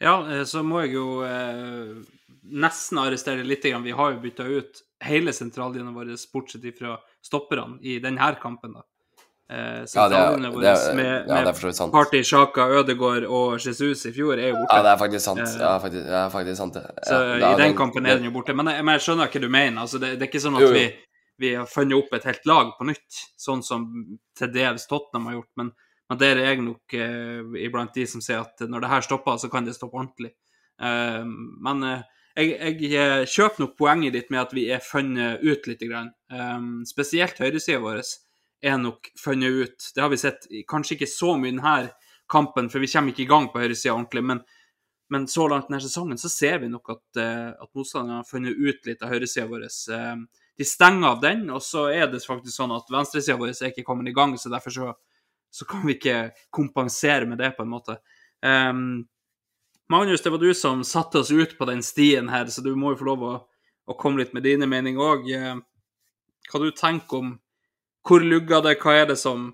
Ja, 0.05 0.15
eh, 0.31 0.45
så 0.49 0.63
må 0.67 0.83
jeg 0.85 0.95
jo 0.99 1.07
eh, 1.25 1.95
nesten 2.45 3.01
arrestere 3.01 3.45
litt. 3.47 3.65
Vi 3.65 3.95
har 3.97 4.13
jo 4.15 4.21
bytta 4.23 4.45
ut 4.47 4.83
hele 5.05 5.33
sentrallinja 5.33 5.93
vår, 5.95 6.13
bortsett 6.33 6.67
fra 6.79 6.99
stopperne, 7.25 7.79
i 7.83 7.99
denne 8.05 8.35
kampen. 8.41 8.75
da. 8.77 8.83
Eh, 9.51 9.81
Ja, 9.81 9.87
sentrallinja 9.87 10.51
vår 10.53 10.61
det 10.61 10.73
er- 10.75 10.95
med, 10.95 11.29
ja, 11.29 11.53
det. 11.53 11.93
Party, 11.93 12.23
Sjaka, 12.23 12.69
Ødegård 12.81 13.25
og 13.29 13.59
Jesus 13.61 14.07
i 14.07 14.13
fjor 14.13 14.39
er 14.39 14.51
jo 14.53 14.57
borte. 14.61 14.77
Ja, 14.77 14.83
det 14.83 14.93
er 14.93 15.01
faktisk 15.07 15.25
sant. 15.25 15.41
Eh, 15.41 15.59
Ja, 15.61 15.79
faktisk, 15.79 16.07
ja, 16.07 16.29
faktisk 16.31 16.57
sant. 16.57 16.75
Så 17.09 17.23
i 17.37 17.57
den 17.63 17.77
kampen 17.77 18.07
er 18.07 18.17
den 18.17 18.25
jo 18.25 18.31
borte. 18.31 18.55
Men 18.55 18.67
jeg, 18.67 18.85
men 18.85 18.99
jeg 18.99 19.03
skjønner 19.09 19.29
hva 19.33 19.41
du 19.41 19.49
mener. 19.49 19.81
Altså, 19.83 20.01
det, 20.01 20.19
det 20.19 20.23
er 20.29 20.33
ikke 20.33 20.45
sånn 20.47 20.57
at 20.57 20.63
Jo, 20.63 20.69
jo. 20.69 20.73
vi, 20.75 20.95
vi 21.39 21.55
har 21.55 21.67
funnet 21.67 21.99
opp 21.99 22.13
et 22.15 22.25
helt 22.25 22.47
lag 22.47 22.73
på 22.79 22.87
nytt, 22.87 23.21
sånn 23.39 23.63
som 23.65 23.89
til 24.37 24.49
dels 24.49 24.87
Tottenham 24.87 25.27
har 25.27 25.35
gjort. 25.41 25.51
Men, 25.57 25.73
Men 26.11 26.21
der 26.21 26.37
er 26.37 26.51
jeg 26.51 26.65
nok 26.65 26.97
eh, 26.99 27.61
iblant 27.65 27.95
de 27.97 28.05
som 28.09 28.21
sier 28.25 28.43
at 28.45 28.61
når 28.69 28.85
det 28.85 28.91
her 28.93 29.07
stopper, 29.07 29.39
så 29.41 29.49
kan 29.53 29.65
det 29.65 29.77
stoppe 29.77 29.97
ordentlig. 29.97 30.35
Eh, 30.83 31.25
men 31.65 31.87
eh, 31.89 32.03
jeg, 32.35 32.57
jeg 32.83 32.95
eh, 32.99 33.29
kjøper 33.31 33.65
nok 33.65 33.77
poenget 33.79 34.17
ditt 34.17 34.33
med 34.35 34.43
at 34.43 34.55
vi 34.57 34.67
er 34.75 34.85
funnet 34.85 35.45
ut 35.45 35.69
litt. 35.71 35.85
Grann. 35.85 36.13
Um, 36.33 36.83
spesielt 36.89 37.39
høyresida 37.41 37.81
vår 37.83 38.03
er 38.65 38.81
nok 38.81 39.11
funnet 39.21 39.63
ut. 39.63 39.91
Det 39.95 40.03
har 40.03 40.13
vi 40.13 40.21
sett 40.21 40.49
kanskje 40.71 40.99
ikke 40.99 41.11
så 41.11 41.35
mye 41.39 41.53
i 41.53 41.57
denne 41.57 41.79
kampen, 42.31 42.71
for 42.73 42.83
vi 42.83 42.91
kommer 42.91 43.13
ikke 43.13 43.27
i 43.27 43.31
gang 43.31 43.51
på 43.53 43.63
høyresida 43.63 43.95
ordentlig. 43.95 44.25
Men, 44.25 44.41
men, 45.13 45.29
så 45.31 45.47
langt 45.49 45.69
denne 45.69 45.83
sesongen 45.85 46.21
så 46.21 46.33
ser 46.33 46.63
vi 46.63 46.73
nok 46.73 46.95
at, 46.97 47.21
at 47.21 47.71
motstanderne 47.77 48.23
har 48.23 48.29
funnet 48.29 48.57
ut 48.57 48.89
litt 48.89 49.05
av 49.05 49.13
høyresida 49.13 49.47
vår. 49.51 49.67
De 50.55 50.67
stenger 50.67 51.11
av 51.11 51.21
den, 51.23 51.49
og 51.53 51.61
så 51.63 51.89
er 51.93 52.09
det 52.09 52.23
faktisk 52.25 52.57
sånn 52.57 52.73
at 52.73 52.89
venstresida 52.91 53.37
vår 53.39 53.53
er 53.53 53.73
ikke 53.73 53.85
kommet 53.87 54.09
i 54.09 54.17
gang, 54.17 54.33
så 54.41 54.53
derfor 54.53 54.75
så, 54.75 54.95
så, 55.55 55.65
kan 55.71 55.85
vi 55.87 55.95
ikke 55.95 56.19
kompensere 56.51 57.29
med 57.31 57.39
det, 57.39 57.53
på 57.55 57.63
en 57.63 57.71
måte. 57.71 57.99
Um, 58.43 59.05
Magnus, 59.89 60.23
det 60.23 60.33
var 60.35 60.39
du 60.43 60.55
som 60.55 60.85
satte 60.85 61.21
oss 61.23 61.31
ut 61.31 61.59
på 61.59 61.65
den 61.69 61.83
stien 61.83 62.29
her, 62.29 62.47
så 62.47 62.65
du 62.65 62.73
må 62.75 62.95
jo 62.95 63.01
få 63.03 63.09
lov 63.13 63.23
å, 63.23 63.35
å 63.87 63.97
komme 64.01 64.23
litt 64.23 64.33
med 64.35 64.43
dine 64.47 64.67
meninger 64.67 64.99
òg. 65.05 65.29
Eh, 65.31 65.59
hva 66.51 66.61
du 66.63 66.71
tenker 66.75 67.21
om 67.21 67.35
hvor 68.05 68.25
lugga 68.25 68.63
det, 68.65 68.79
hva 68.83 68.97
er 68.97 69.07
det 69.13 69.19
som, 69.21 69.51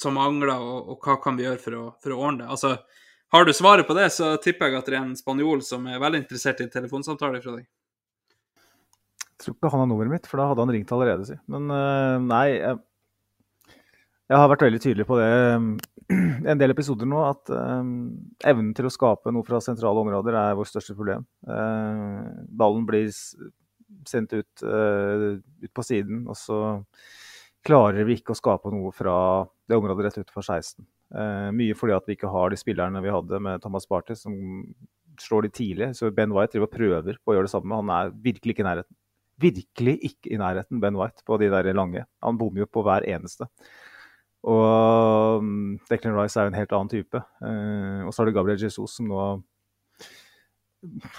som 0.00 0.16
mangler, 0.16 0.56
og, 0.56 0.94
og, 0.94 0.98
hva 1.04 1.18
kan 1.22 1.36
vi 1.38 1.46
gjøre 1.46 1.62
for 1.62 1.76
å, 1.76 1.84
for 2.02 2.16
å, 2.16 2.18
ordne 2.24 2.46
det? 2.46 2.56
Altså, 2.56 2.74
har 3.36 3.44
du 3.44 3.52
svaret 3.56 3.86
på 3.88 3.96
det, 4.00 4.08
så 4.16 4.34
tipper 4.42 4.72
jeg 4.72 4.80
at 4.80 4.88
det 4.88 4.96
er 4.96 5.04
en 5.04 5.16
spanjol 5.16 5.62
som 5.64 5.86
er 5.86 6.00
veldig 6.02 6.24
interessert 6.24 6.64
i 6.64 6.66
en 6.66 6.74
telefonsamtale 6.74 7.44
fra 7.44 7.58
deg. 7.58 7.68
Jeg 9.28 9.44
tror 9.44 9.54
ikke 9.54 9.70
han 9.76 9.84
har 9.84 9.92
nummeret 9.92 10.16
mitt, 10.16 10.26
for 10.26 10.40
da 10.40 10.48
hadde 10.50 10.64
han 10.64 10.74
ringt 10.74 10.92
allerede, 10.96 11.28
si. 11.28 11.36
Men 11.52 11.68
uh, 11.70 12.16
nei, 12.24 12.46
jeg, 12.56 12.80
jeg 14.28 14.40
har 14.40 14.50
vært 14.52 14.66
veldig 14.66 14.80
tydelig 14.84 15.06
på 15.08 15.18
det 15.20 15.28
en 16.52 16.60
del 16.60 16.72
episoder 16.72 17.08
nå, 17.08 17.20
at 17.28 17.52
um, 17.52 17.94
evnen 18.46 18.74
til 18.76 18.88
å 18.88 18.92
skape 18.92 19.32
noe 19.34 19.44
fra 19.44 19.60
sentrale 19.64 20.04
områder 20.04 20.36
er 20.40 20.58
vårt 20.58 20.70
største 20.70 20.96
problem. 20.96 21.26
Uh, 21.44 22.24
ballen 22.48 22.86
blir 22.88 23.10
sendt 24.08 24.32
ut, 24.32 24.64
uh, 24.64 25.36
ut, 25.36 25.72
på 25.74 25.84
siden, 25.84 26.22
og 26.28 26.38
så 26.38 26.60
klarer 27.66 28.06
vi 28.08 28.16
ikke 28.18 28.32
å 28.32 28.38
skape 28.38 28.72
noe 28.72 28.92
fra 28.96 29.16
det 29.68 29.76
området 29.76 30.06
rett 30.06 30.22
utenfor 30.22 30.46
16. 30.46 30.86
Eh, 31.08 31.48
mye 31.56 31.76
fordi 31.76 31.94
at 31.96 32.08
vi 32.08 32.16
ikke 32.18 32.30
har 32.32 32.52
de 32.52 32.58
spillerne 32.60 33.00
vi 33.04 33.12
hadde 33.12 33.40
med 33.44 33.62
Thomas 33.64 33.88
Barty, 33.88 34.16
som 34.16 34.34
slår 35.20 35.46
de 35.46 35.50
tidlig. 35.56 35.90
Så 35.96 36.10
Ben 36.14 36.32
White 36.34 36.54
driver 36.54 36.68
og 36.68 36.74
prøver 36.74 37.18
på 37.20 37.32
å 37.32 37.36
gjøre 37.36 37.48
det 37.48 37.54
samme. 37.54 37.80
Han 37.80 37.92
er 37.92 38.14
virkelig 38.24 38.54
ikke 38.54 38.64
i 38.64 38.68
nærheten. 38.68 38.98
Virkelig 39.38 39.94
ikke 40.08 40.32
i 40.34 40.40
nærheten, 40.40 40.80
Ben 40.82 40.98
White, 40.98 41.24
på 41.26 41.38
de 41.40 41.50
der 41.52 41.70
lange. 41.76 42.04
Han 42.24 42.40
bommer 42.40 42.64
jo 42.64 42.70
på 42.70 42.84
hver 42.86 43.06
eneste. 43.08 43.48
Og 44.46 45.42
um, 45.42 45.78
Declan 45.90 46.14
Rice 46.14 46.38
er 46.38 46.46
jo 46.46 46.52
en 46.52 46.58
helt 46.58 46.74
annen 46.76 46.90
type. 46.92 47.20
Uh, 47.42 48.06
og 48.06 48.12
så 48.12 48.22
har 48.22 48.28
du 48.28 48.36
Gabriel 48.36 48.62
Jesus, 48.62 48.98
som 48.98 49.08
nå 49.10 49.24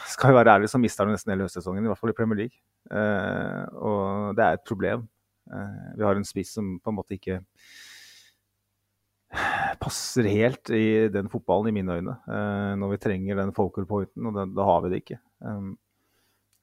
skal 0.08 0.32
jo 0.32 0.38
være 0.38 0.56
ærlig, 0.56 0.70
så 0.72 0.80
mister 0.80 1.04
han 1.04 1.12
nesten 1.12 1.34
hele 1.34 1.44
høstsesongen, 1.44 1.84
i 1.84 1.92
hvert 1.92 2.00
fall 2.00 2.14
i 2.14 2.16
Premier 2.16 2.46
League. 2.46 2.62
Uh, 2.88 3.66
og 3.76 4.38
det 4.40 4.46
er 4.46 4.56
et 4.58 4.68
problem. 4.68 5.04
Uh, 5.52 5.92
vi 6.00 6.08
har 6.08 6.16
en 6.16 6.28
spiss 6.28 6.56
som 6.56 6.78
på 6.80 6.94
en 6.94 7.00
måte 7.02 7.18
ikke 7.18 7.42
passer 9.84 10.26
helt 10.26 10.72
i 10.74 11.10
den 11.12 11.28
fotballen, 11.30 11.70
i 11.70 11.76
mine 11.76 12.00
øyne. 12.00 12.16
når 12.80 12.96
vi 12.96 12.98
trenger 13.04 13.38
den 13.38 13.54
focal 13.54 13.86
pointen, 13.86 14.26
og 14.26 14.56
da 14.56 14.66
har 14.66 14.82
vi 14.82 14.90
det 14.90 15.04
ikke. 15.04 15.20
Um, 15.44 15.76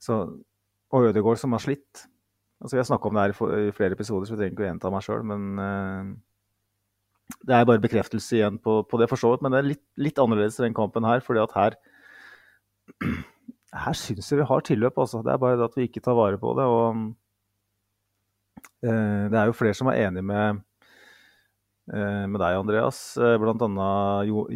så, 0.03 0.25
og 0.91 1.11
Ødegaard, 1.11 1.39
som 1.39 1.53
har 1.53 1.63
slitt. 1.63 2.07
Altså, 2.61 2.75
vi 2.75 2.81
har 2.81 2.89
snakka 2.89 3.09
om 3.09 3.15
det 3.15 3.23
her 3.23 3.61
i, 3.69 3.71
flere 3.77 3.93
episoder, 3.93 4.27
så 4.27 4.35
vi 4.35 4.41
trenger 4.41 4.57
ikke 4.57 4.65
å 4.65 4.71
gjenta 4.71 4.91
meg 4.91 5.05
sjøl, 5.05 5.23
men 5.29 5.61
det 7.27 7.55
er 7.55 7.67
bare 7.67 7.83
bekreftelse 7.83 8.39
igjen 8.39 8.59
på, 8.63 8.81
på 8.87 8.99
det, 9.01 9.09
for 9.11 9.19
så 9.21 9.33
vidt. 9.33 9.43
Men 9.45 9.55
det 9.55 9.61
er 9.61 9.71
litt, 9.73 9.85
litt 9.99 10.21
annerledes 10.23 10.61
i 10.61 10.67
den 10.67 10.77
kampen 10.77 11.07
her. 11.07 11.23
fordi 11.25 11.43
at 11.43 11.57
her 11.57 11.77
her 13.87 13.99
syns 13.99 14.31
jeg 14.31 14.41
vi 14.41 14.49
har 14.51 14.67
tilløp. 14.67 14.99
Altså. 15.03 15.23
Det 15.27 15.35
er 15.35 15.43
bare 15.43 15.59
det 15.59 15.67
at 15.67 15.79
vi 15.79 15.89
ikke 15.89 16.05
tar 16.05 16.19
vare 16.19 16.39
på 16.43 16.55
det. 16.59 16.67
og 16.71 17.03
eh, 18.87 19.27
Det 19.33 19.41
er 19.41 19.51
jo 19.51 19.59
flere 19.59 19.79
som 19.79 19.91
er 19.91 20.05
enig 20.07 20.23
med, 20.27 20.63
eh, 21.91 22.25
med 22.31 22.39
deg, 22.43 22.61
Andreas. 22.61 23.01
Eh, 23.19 23.35
Bl.a. 23.43 23.91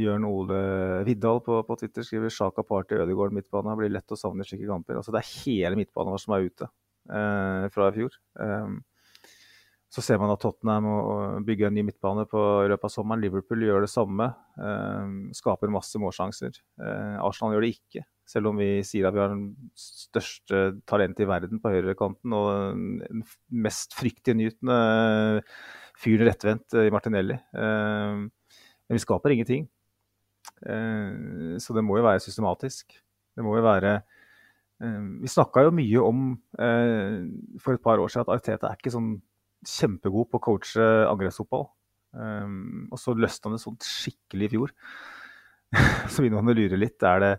Jørn 0.04 0.28
Ole 0.28 0.60
Viddal 1.08 1.42
på, 1.46 1.62
på 1.66 1.78
Twitter 1.80 2.06
skriver 2.06 2.30
Sjaka 2.34 2.62
Party 2.66 3.00
Ødegaard 3.02 3.34
midtbane 3.34 3.74
blir 3.78 3.90
lett 3.96 4.14
å 4.14 4.20
savne 4.20 4.46
i 4.46 4.50
slike 4.50 4.70
kamper. 4.70 5.00
Altså, 5.02 5.14
det 5.14 5.24
er 5.24 5.34
hele 5.40 5.80
midtbanen 5.80 6.14
vår 6.14 6.22
som 6.22 6.38
er 6.38 6.46
ute 6.46 6.70
eh, 7.10 7.66
fra 7.74 7.90
i 7.90 7.98
fjor. 7.98 8.14
Eh, 8.46 8.78
så 9.90 10.02
ser 10.04 10.20
man 10.22 10.30
at 10.30 10.38
Tottenham 10.42 10.86
må 10.86 10.98
bygge 11.46 11.66
en 11.66 11.74
ny 11.74 11.82
midtbane 11.88 12.22
på 12.30 12.40
løpet 12.70 12.86
av 12.86 12.92
sommeren. 12.94 13.22
Liverpool 13.24 13.64
gjør 13.66 13.82
det 13.82 13.90
samme. 13.90 14.28
Eh, 14.54 15.14
skaper 15.34 15.72
masse 15.74 15.98
målsjanser. 15.98 16.60
Eh, 16.78 17.16
Arsenal 17.18 17.56
gjør 17.56 17.66
det 17.66 17.72
ikke, 17.74 18.04
selv 18.30 18.52
om 18.52 18.60
vi 18.62 18.68
sier 18.86 19.08
at 19.08 19.16
vi 19.16 19.22
har 19.24 19.32
den 19.32 19.48
største 19.74 20.60
talentet 20.86 21.24
i 21.24 21.30
verden 21.30 21.58
på 21.62 21.72
høyrekanten 21.74 22.36
og 22.38 22.52
den 23.02 23.24
mest 23.66 23.96
fryktinngytende 23.98 24.78
fyren 26.00 26.30
rettvendt 26.30 26.78
i 26.78 26.92
Martinelli. 26.94 27.34
Eh, 27.34 28.22
men 28.22 28.98
vi 28.98 29.02
skaper 29.02 29.34
ingenting. 29.34 29.66
Eh, 30.70 31.58
så 31.58 31.74
det 31.74 31.82
må 31.86 31.98
jo 31.98 32.06
være 32.06 32.22
systematisk. 32.22 32.94
Det 33.34 33.42
må 33.46 33.56
jo 33.56 33.64
være 33.64 33.96
eh, 34.82 35.02
Vi 35.22 35.30
snakka 35.30 35.64
jo 35.66 35.74
mye 35.74 36.04
om 36.04 36.22
eh, 36.60 37.18
for 37.62 37.74
et 37.74 37.82
par 37.82 37.98
år 38.02 38.10
siden 38.12 38.28
at 38.28 38.32
Arteta 38.38 38.70
er 38.70 38.78
ikke 38.78 38.94
sånn 38.94 39.12
kjempegod 39.66 40.30
på 40.30 40.40
å 40.40 40.44
coache 40.44 40.86
angrepsfotball. 41.08 41.68
Um, 42.10 42.88
og 42.90 42.98
så 42.98 43.14
løste 43.14 43.46
han 43.46 43.54
det 43.54 43.62
sånn 43.62 43.78
skikkelig 43.84 44.48
i 44.48 44.52
fjor. 44.54 44.72
så 46.10 46.22
begynner 46.22 46.40
man 46.40 46.52
å 46.52 46.56
lure 46.58 46.80
litt. 46.80 46.98
Er 47.06 47.22
det, 47.22 47.32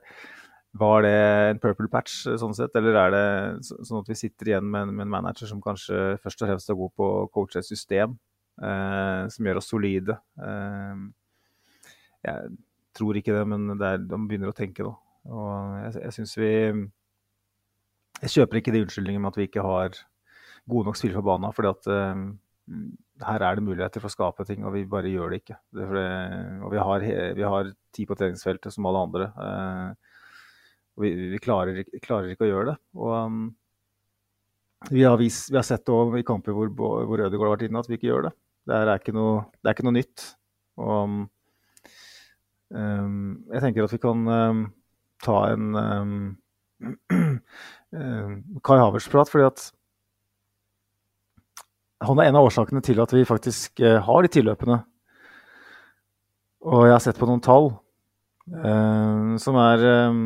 var 0.80 1.03
det 1.06 1.15
en 1.52 1.61
purple 1.64 1.89
patch 1.91 2.22
sånn 2.39 2.56
sett, 2.56 2.76
eller 2.80 2.99
er 3.02 3.15
det 3.15 3.26
sånn 3.68 4.02
at 4.02 4.11
vi 4.11 4.19
sitter 4.19 4.53
igjen 4.53 4.69
med 4.72 4.88
en, 4.88 4.93
med 4.95 5.07
en 5.07 5.15
manager 5.18 5.49
som 5.49 5.64
kanskje 5.64 6.15
først 6.23 6.45
og 6.45 6.52
fremst 6.53 6.72
er 6.72 6.80
god 6.80 6.95
på 6.95 7.10
å 7.18 7.26
coache 7.34 7.60
et 7.60 7.68
system 7.68 8.15
uh, 8.64 9.27
som 9.31 9.49
gjør 9.49 9.60
oss 9.60 9.72
solide? 9.73 10.15
Uh, 10.39 11.10
jeg 12.22 12.53
tror 12.95 13.18
ikke 13.18 13.35
det, 13.35 13.43
men 13.49 13.76
det 13.76 13.88
er, 13.88 14.03
de 14.06 14.23
begynner 14.30 14.52
å 14.52 14.56
tenke 14.56 14.85
nå. 14.85 14.93
Og 15.31 15.76
jeg, 15.84 15.99
jeg 16.02 16.14
syns 16.15 16.31
vi 16.39 16.53
Jeg 18.22 18.31
kjøper 18.34 18.57
ikke 18.57 18.72
de 18.73 18.80
unnskyldningene 18.81 19.22
med 19.22 19.30
at 19.30 19.38
vi 19.38 19.45
ikke 19.45 19.65
har 19.65 19.99
gode 20.70 20.90
nok 20.90 21.00
spillere 21.00 21.22
på 21.22 21.30
banen. 21.32 21.54
fordi 21.56 21.72
at 21.72 21.90
uh, 21.92 22.26
her 23.26 23.46
er 23.46 23.58
det 23.58 23.66
muligheter 23.66 24.02
for 24.02 24.10
å 24.10 24.16
skape 24.16 24.46
ting, 24.48 24.64
og 24.66 24.76
vi 24.76 24.84
bare 24.90 25.12
gjør 25.12 25.34
det 25.34 25.42
ikke. 25.42 25.58
Det 25.76 25.88
det, 25.96 26.08
og 26.66 26.72
vi 26.74 26.80
har, 26.82 27.08
vi 27.38 27.48
har 27.54 27.72
tid 27.94 28.10
på 28.10 28.18
treningsfeltet 28.18 28.74
som 28.74 28.88
alle 28.90 29.04
andre. 29.08 29.26
Uh, 29.38 29.90
og 30.98 31.06
vi, 31.06 31.12
vi 31.34 31.42
klarer, 31.42 31.84
klarer, 32.04 32.32
ikke 32.34 32.48
å 32.48 32.52
gjøre 32.52 32.72
det. 32.72 32.78
Og 33.00 33.12
um, 33.16 33.44
vi, 34.90 35.04
har 35.06 35.18
vist, 35.22 35.52
vi, 35.52 35.60
har 35.60 35.68
sett 35.68 35.86
det 35.88 36.22
i 36.22 36.28
kamper 36.28 36.56
hvor, 36.58 36.72
hvor 36.74 37.26
Ødegaard 37.26 37.50
har 37.50 37.56
vært 37.56 37.68
inne, 37.70 37.84
at 37.84 37.90
vi 37.90 38.00
ikke 38.00 38.10
gjør 38.10 38.30
det. 38.30 38.34
Det 38.70 38.78
er 38.78 38.94
ikke 38.96 39.16
noe, 39.18 39.36
er 39.66 39.76
ikke 39.76 39.88
noe 39.88 39.98
nytt. 39.98 40.26
Og 40.82 40.98
um, 42.70 43.28
jeg 43.52 43.64
tenker 43.64 43.86
at 43.86 43.96
vi 43.96 44.02
kan 44.02 44.26
um, 44.30 44.64
ta 45.26 45.38
en 45.52 45.64
Kai 48.66 48.78
Havertz-prat, 48.80 49.30
fordi 49.30 49.46
at 49.50 49.68
han 52.02 52.19
er 52.19 52.30
en 52.30 52.40
av 52.40 52.48
årsakene 52.48 52.82
til 52.86 53.02
at 53.03 53.14
vi 53.14 53.28
faktisk 53.28 53.82
eh, 53.84 53.99
har 54.02 54.26
de 54.26 54.32
tilløpene. 54.34 54.80
Og 56.65 56.86
jeg 56.88 56.95
har 56.95 57.03
sett 57.03 57.19
på 57.19 57.30
noen 57.30 57.41
tall 57.45 57.72
eh, 58.49 59.38
som 59.41 59.57
er 59.61 59.88
eh, 59.94 60.22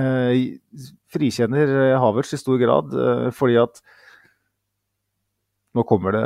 eh 0.00 0.90
Frikjenner 1.10 1.98
Havertz 1.98 2.36
i 2.36 2.38
stor 2.38 2.60
grad 2.60 2.92
eh, 2.94 3.30
fordi 3.34 3.58
at 3.60 3.82
Nå 5.70 5.84
kommer 5.86 6.10
det, 6.10 6.20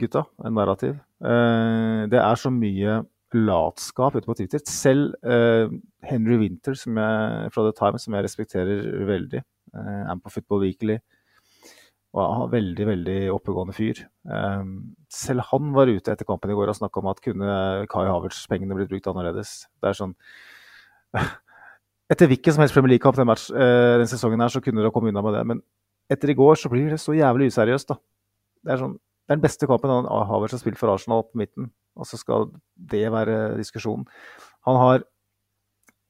gutta, 0.00 0.22
en 0.40 0.54
narrativ. 0.56 0.94
Eh, 1.20 2.06
det 2.08 2.16
er 2.16 2.38
så 2.40 2.48
mye 2.48 2.94
latskap 3.36 4.14
ute 4.16 4.24
på 4.24 4.38
Twitter. 4.38 4.62
Selv 4.64 5.12
Henry 6.00 6.38
Winter 6.40 6.72
jeg, 6.72 7.50
fra 7.52 7.64
The 7.66 7.74
Times, 7.76 8.06
som 8.06 8.16
jeg 8.16 8.24
respekterer 8.24 9.04
veldig, 9.04 9.42
er 9.76 10.22
på 10.24 10.32
Football 10.32 10.64
Weekly 10.64 10.96
og 12.16 12.52
veldig 12.52 12.86
veldig 12.88 13.16
oppegående 13.34 13.74
fyr. 13.76 14.00
Um, 14.24 14.94
selv 15.12 15.44
han 15.50 15.72
var 15.76 15.90
ute 15.90 16.12
etter 16.12 16.26
kampen 16.28 16.50
i 16.50 16.56
går 16.56 16.72
og 16.72 16.78
snakka 16.78 17.02
om 17.02 17.10
at 17.10 17.20
kunne 17.24 17.56
Kai 17.92 18.06
Havertz-pengene 18.08 18.76
blitt 18.78 18.88
brukt 18.92 19.10
annerledes. 19.10 19.66
Det 19.76 19.90
er 19.90 19.98
sånn 19.98 20.14
Etter 22.12 22.30
hvilken 22.30 22.54
som 22.56 22.62
helst 22.64 22.72
Premier 22.72 22.94
League-kamp 22.94 23.18
den, 23.18 23.28
uh, 23.28 23.98
den, 24.00 24.08
sesongen 24.08 24.40
her, 24.40 24.48
så 24.48 24.62
kunne 24.64 24.80
dere 24.80 24.92
komme 24.94 25.12
unna 25.12 25.20
med 25.24 25.36
det. 25.36 25.42
Men 25.50 25.60
etter 26.08 26.32
i 26.32 26.38
går 26.38 26.56
så 26.56 26.70
blir 26.72 26.88
det 26.88 27.02
så 27.02 27.12
jævlig 27.12 27.50
useriøst, 27.52 27.92
da. 27.92 27.98
Det 28.64 28.72
er, 28.72 28.80
sånn, 28.80 28.94
det 28.96 29.34
er 29.34 29.36
den 29.36 29.44
beste 29.44 29.68
kampen 29.68 29.92
Havertz 30.08 30.56
har 30.56 30.62
spilt 30.62 30.80
for 30.80 30.94
Arsenal 30.94 31.26
på 31.28 31.42
midten, 31.42 31.68
og 32.00 32.08
så 32.08 32.16
skal 32.16 32.48
det 32.90 33.04
være 33.12 33.58
diskusjonen. 33.60 34.08
Han 34.64 34.80
har 34.80 35.04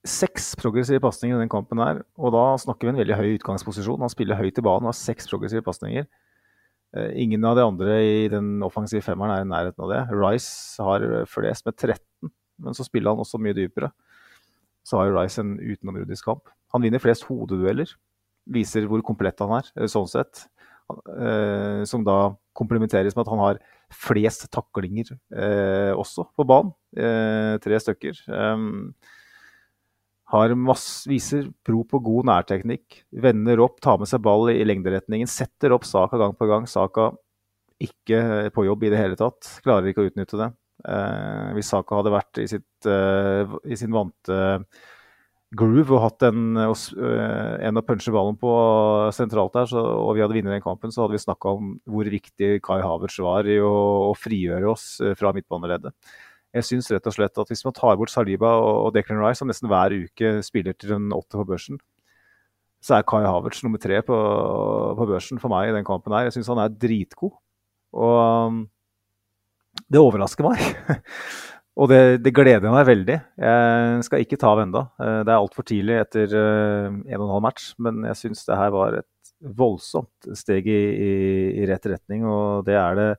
seks 0.07 0.53
progressive 0.59 1.01
pasninger 1.03 1.37
i 1.37 1.43
den 1.43 1.51
kampen 1.51 1.81
her. 1.83 2.03
Og 2.19 2.33
da 2.35 2.45
snakker 2.61 2.87
vi 2.87 2.95
en 2.95 3.01
veldig 3.01 3.19
høy 3.19 3.29
utgangsposisjon. 3.39 4.01
Han 4.05 4.13
spiller 4.13 4.39
høyt 4.39 4.59
i 4.61 4.65
banen 4.65 4.87
og 4.87 4.93
har 4.93 4.99
seks 4.99 5.29
progressive 5.31 5.65
pasninger. 5.67 6.07
Eh, 6.97 7.11
ingen 7.21 7.45
av 7.45 7.59
de 7.59 7.65
andre 7.67 7.97
i 8.01 8.29
den 8.33 8.63
offensive 8.65 9.05
femmeren 9.05 9.35
er 9.35 9.45
i 9.45 9.49
nærheten 9.49 9.85
av 9.85 9.93
det. 9.93 10.03
Rice 10.17 10.83
har 10.83 11.05
flest 11.29 11.67
med 11.69 11.77
13, 11.77 12.31
men 12.65 12.77
så 12.77 12.87
spiller 12.87 13.13
han 13.13 13.25
også 13.25 13.41
mye 13.43 13.57
dypere. 13.57 13.91
Så 14.87 14.97
har 14.97 15.11
jo 15.11 15.19
Rice 15.19 15.43
en 15.43 15.59
utenomjordisk 15.59 16.31
kamp. 16.31 16.49
Han 16.73 16.85
vinner 16.85 17.03
flest 17.03 17.27
hodedueller. 17.29 17.91
Viser 18.49 18.87
hvor 18.89 19.03
komplett 19.05 19.41
han 19.45 19.59
er, 19.59 19.69
eh, 19.77 19.91
sånn 19.91 20.09
sett. 20.09 20.47
Eh, 20.89 21.85
som 21.85 22.01
da 22.05 22.35
komplementeres 22.57 23.15
med 23.15 23.27
at 23.27 23.29
han 23.35 23.39
har 23.39 23.59
flest 23.93 24.49
taklinger 24.51 25.19
også 25.97 26.25
på 26.37 26.47
banen. 26.49 26.73
Tre 27.61 27.79
stykker. 27.81 28.17
Har 30.29 30.53
masse, 30.61 31.09
viser 31.09 31.47
pro 31.65 31.85
på 31.89 32.03
god 32.05 32.29
nærteknikk. 32.29 33.03
Vender 33.25 33.63
opp, 33.65 33.79
tar 33.85 33.97
med 34.01 34.11
seg 34.11 34.21
ball 34.25 34.51
i, 34.53 34.61
lengderetningen. 34.67 35.31
Setter 35.31 35.73
opp 35.77 35.89
Saka 35.89 36.21
gang 36.21 36.37
på 36.37 36.49
gang. 36.51 36.69
Saka 36.69 37.11
ikke 37.81 38.51
på 38.53 38.67
jobb 38.67 38.85
i 38.85 38.93
det 38.93 39.01
hele 39.01 39.17
tatt. 39.17 39.49
Klarer 39.65 39.89
ikke 39.89 40.05
å 40.05 40.11
utnytte 40.11 40.41
det. 40.41 40.51
Eh, 40.85 41.49
hvis 41.57 41.73
Saka 41.73 42.01
hadde 42.01 42.13
vært 42.13 42.43
i, 42.43 42.47
sitt, 42.51 42.69
eh, 42.87 43.57
i 43.65 43.79
sin 43.79 43.95
vante 43.95 44.39
groove 45.57 45.95
og 45.97 46.03
hatt 46.03 46.25
en, 46.29 46.57
eh, 46.61 47.67
en 47.69 47.81
å 47.81 47.85
punche 47.87 48.13
ballen 48.13 48.37
på 48.37 48.53
sentralt 49.17 49.55
der, 49.55 49.67
så, 49.71 49.81
og 49.81 50.15
vi 50.17 50.21
hadde 50.21 50.37
vunnet 50.37 50.53
den 50.53 50.65
kampen, 50.65 50.93
så 50.93 51.07
hadde 51.07 51.17
vi 51.17 51.25
snakka 51.25 51.55
om 51.57 51.81
hvor 51.89 52.05
viktig 52.05 52.61
Kai 52.63 52.83
Havertz 52.83 53.19
var 53.25 53.49
i 53.49 53.57
å, 53.59 54.11
å 54.11 54.13
frigjøre 54.17 54.69
oss 54.69 55.01
eh, 55.01 55.15
fra 55.17 55.33
midtbaneleddet. 55.33 55.95
Jeg 56.57 56.65
syns 56.65 56.89
rett 56.95 57.07
og 57.09 57.15
slett 57.15 57.41
at 57.43 57.51
hvis 57.53 57.65
man 57.67 57.77
tar 57.77 57.99
bort 58.01 58.13
Saliba 58.13 58.55
og 58.57 58.95
Declan 58.95 59.21
Rice, 59.21 59.43
som 59.43 59.51
nesten 59.51 59.69
hver 59.69 59.93
uke 59.93 60.39
spiller 60.47 60.77
til 60.79 60.95
en 60.97 61.11
åtte 61.13 61.37
på 61.37 61.45
børsen, 61.49 61.81
så 62.85 62.99
er 62.99 63.07
Kai 63.09 63.25
Havertz 63.27 63.61
nummer 63.67 63.81
tre 63.83 64.01
på, 64.07 64.17
på 64.97 65.07
børsen 65.11 65.41
for 65.43 65.53
meg 65.53 65.69
i 65.69 65.77
den 65.77 65.87
kampen 65.87 66.15
her. 66.15 66.29
Jeg 66.29 66.39
syns 66.39 66.51
han 66.53 66.63
er 66.63 66.73
dritgod. 66.73 67.35
Og 67.99 68.19
um, 68.49 68.61
det 69.91 70.01
overrasker 70.01 70.47
meg. 70.47 70.63
og 71.81 71.91
det, 71.91 72.01
det, 72.25 72.35
gleder 72.37 72.71
meg 72.73 72.87
veldig. 72.89 73.19
Jeg 73.43 74.07
skal 74.07 74.25
ikke 74.25 74.39
ta 74.41 74.53
av 74.55 74.63
ennå. 74.65 74.85
Eh, 75.03 75.21
det 75.27 75.35
er 75.35 75.37
altfor 75.39 75.67
tidlig 75.67 75.99
etter 76.05 76.35
eh, 76.39 76.87
en 76.89 77.21
og 77.21 77.27
en 77.27 77.35
halv 77.37 77.47
match, 77.49 77.73
men 77.83 78.05
jeg 78.09 78.21
syns 78.23 78.47
det 78.47 78.59
her 78.59 78.73
var 78.75 79.01
et 79.01 79.35
voldsomt 79.59 80.31
steg 80.39 80.67
i, 80.71 80.83
i, 80.95 81.13
i 81.63 81.67
rett 81.71 81.87
retning, 81.87 82.25
og 82.27 82.67
det 82.67 82.79
er 82.79 82.99
det 82.99 83.11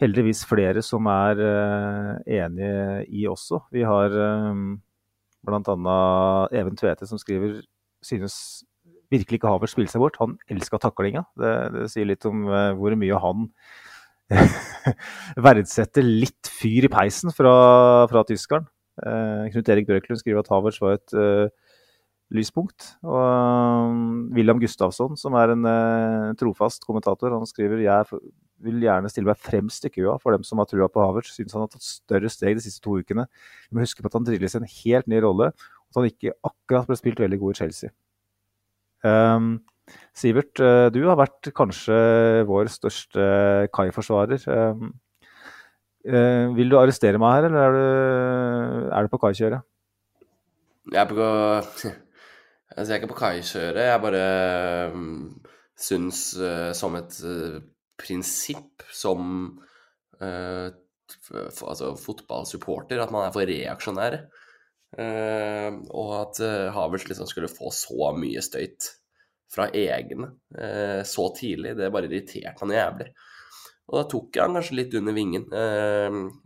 heldigvis 0.00 0.44
flere 0.48 0.82
som 0.84 1.08
er 1.12 1.40
uh, 1.40 2.14
enige 2.24 3.04
i 3.12 3.26
også. 3.28 3.60
Vi 3.72 3.84
har 3.86 4.14
um, 4.50 4.80
bl.a. 5.46 5.98
Even 6.56 6.78
Tvete 6.78 7.08
som 7.08 7.20
skriver 7.20 7.60
synes 8.04 8.64
virkelig 9.12 9.40
ikke 9.40 9.50
Havert 9.50 9.72
spiller 9.72 9.92
seg 9.92 10.02
bort. 10.02 10.18
Han 10.22 10.38
elska 10.50 10.80
taklinga. 10.80 11.24
Det, 11.38 11.54
det, 11.76 11.86
sier 11.92 12.08
litt 12.08 12.26
om 12.28 12.46
uh, 12.48 12.72
hvor 12.78 12.96
mye 12.96 13.22
han 13.26 13.48
verdsetter 15.48 16.06
litt 16.06 16.48
fyr 16.48 16.86
i 16.86 16.92
peisen 16.92 17.34
fra, 17.34 17.54
fra 18.10 18.24
tyskeren. 18.28 18.68
Uh, 19.00 19.48
Knut 19.52 19.68
Erik 19.72 19.88
Brøklund 19.88 20.20
skriver 20.20 20.44
at 20.44 20.52
Havertz 20.52 20.80
var 20.80 20.96
et 20.96 21.18
lyspunkt. 22.30 22.92
Og 23.02 23.18
um, 23.18 24.28
William 24.36 24.60
Gustavsson, 24.62 25.16
som 25.18 25.34
er 25.34 25.52
en 25.56 25.66
trofast 26.38 26.86
kommentator, 26.86 27.34
han 27.34 27.48
skriver 27.48 27.82
jeg 27.82 28.20
vil 28.64 28.84
gjerne 28.84 29.10
stille 29.12 29.30
meg 29.30 29.40
fremst 29.40 29.86
i 29.88 29.92
køa 29.92 30.18
for 30.20 30.36
dem 30.36 30.44
som 30.46 30.60
har 30.60 30.68
trua 30.70 30.88
på 30.92 31.02
Havertz. 31.02 31.32
Syns 31.36 31.56
han 31.56 31.64
har 31.64 31.72
tatt 31.72 31.86
større 31.86 32.30
steg 32.32 32.58
de 32.58 32.64
siste 32.64 32.82
to 32.84 32.98
ukene. 33.00 33.26
Vi 33.68 33.76
må 33.76 33.84
huske 33.84 34.04
på 34.04 34.10
at 34.10 34.18
han 34.18 34.26
drilles 34.28 34.56
en 34.58 34.68
helt 34.68 35.10
ny 35.10 35.20
rolle, 35.24 35.50
og 35.50 35.90
at 35.90 36.00
han 36.00 36.10
ikke 36.10 36.36
akkurat 36.46 36.90
ble 36.90 36.98
spilt 37.00 37.22
veldig 37.22 37.40
god 37.42 37.56
i 37.56 37.60
Chelsea. 37.62 37.94
Um, 39.06 39.52
Sivert, 40.14 40.60
eh, 40.60 40.88
du 40.92 41.00
har 41.08 41.18
vært 41.18 41.50
kanskje 41.56 41.96
vår 42.48 42.70
største 42.70 43.24
Kai-forsvarer. 43.74 44.44
Um, 44.46 44.92
uh, 46.06 46.52
vil 46.56 46.70
du 46.70 46.78
arrestere 46.78 47.18
meg 47.20 47.38
her, 47.38 47.48
eller 47.48 47.64
er 47.64 47.74
du, 47.74 48.86
er 48.94 49.06
du 49.06 49.12
på 49.12 49.20
Kai-kjøret? 49.24 49.66
Jeg 50.90 51.00
er 51.02 51.10
på 51.10 51.16
altså 52.76 52.86
jeg 52.86 52.94
er 52.94 53.00
ikke 53.00 53.12
på 53.14 53.20
Kai-kjøret. 53.22 53.82
Jeg 53.88 54.04
bare 54.04 54.24
um, 54.94 55.40
syns 55.80 56.22
uh, 56.38 56.70
som 56.76 56.96
et 57.00 57.20
uh, 57.24 57.60
prinsipp 58.00 58.84
som 58.94 59.28
uh, 60.22 60.68
altså 61.40 61.94
fotballsupporter 61.98 63.00
at 63.02 63.12
man 63.14 63.26
er 63.26 63.34
for 63.34 63.48
reaksjonær. 63.48 64.22
Uh, 64.90 65.78
og 65.94 66.14
at 66.16 66.40
uh, 66.42 66.70
Havels 66.74 67.06
liksom 67.06 67.28
skulle 67.30 67.50
få 67.50 67.70
så 67.74 68.10
mye 68.16 68.42
støyt 68.42 68.88
fra 69.50 69.68
egne 69.74 70.32
uh, 70.58 71.02
så 71.06 71.28
tidlig, 71.36 71.76
det 71.78 71.92
bare 71.94 72.10
irriterte 72.10 72.58
han 72.58 72.74
jævlig. 72.74 73.10
Og 73.90 73.96
da 73.98 74.02
tok 74.10 74.36
jeg 74.36 74.46
han 74.46 74.58
kanskje 74.58 74.76
litt 74.78 74.92
under 74.94 75.14
vingen. 75.16 75.48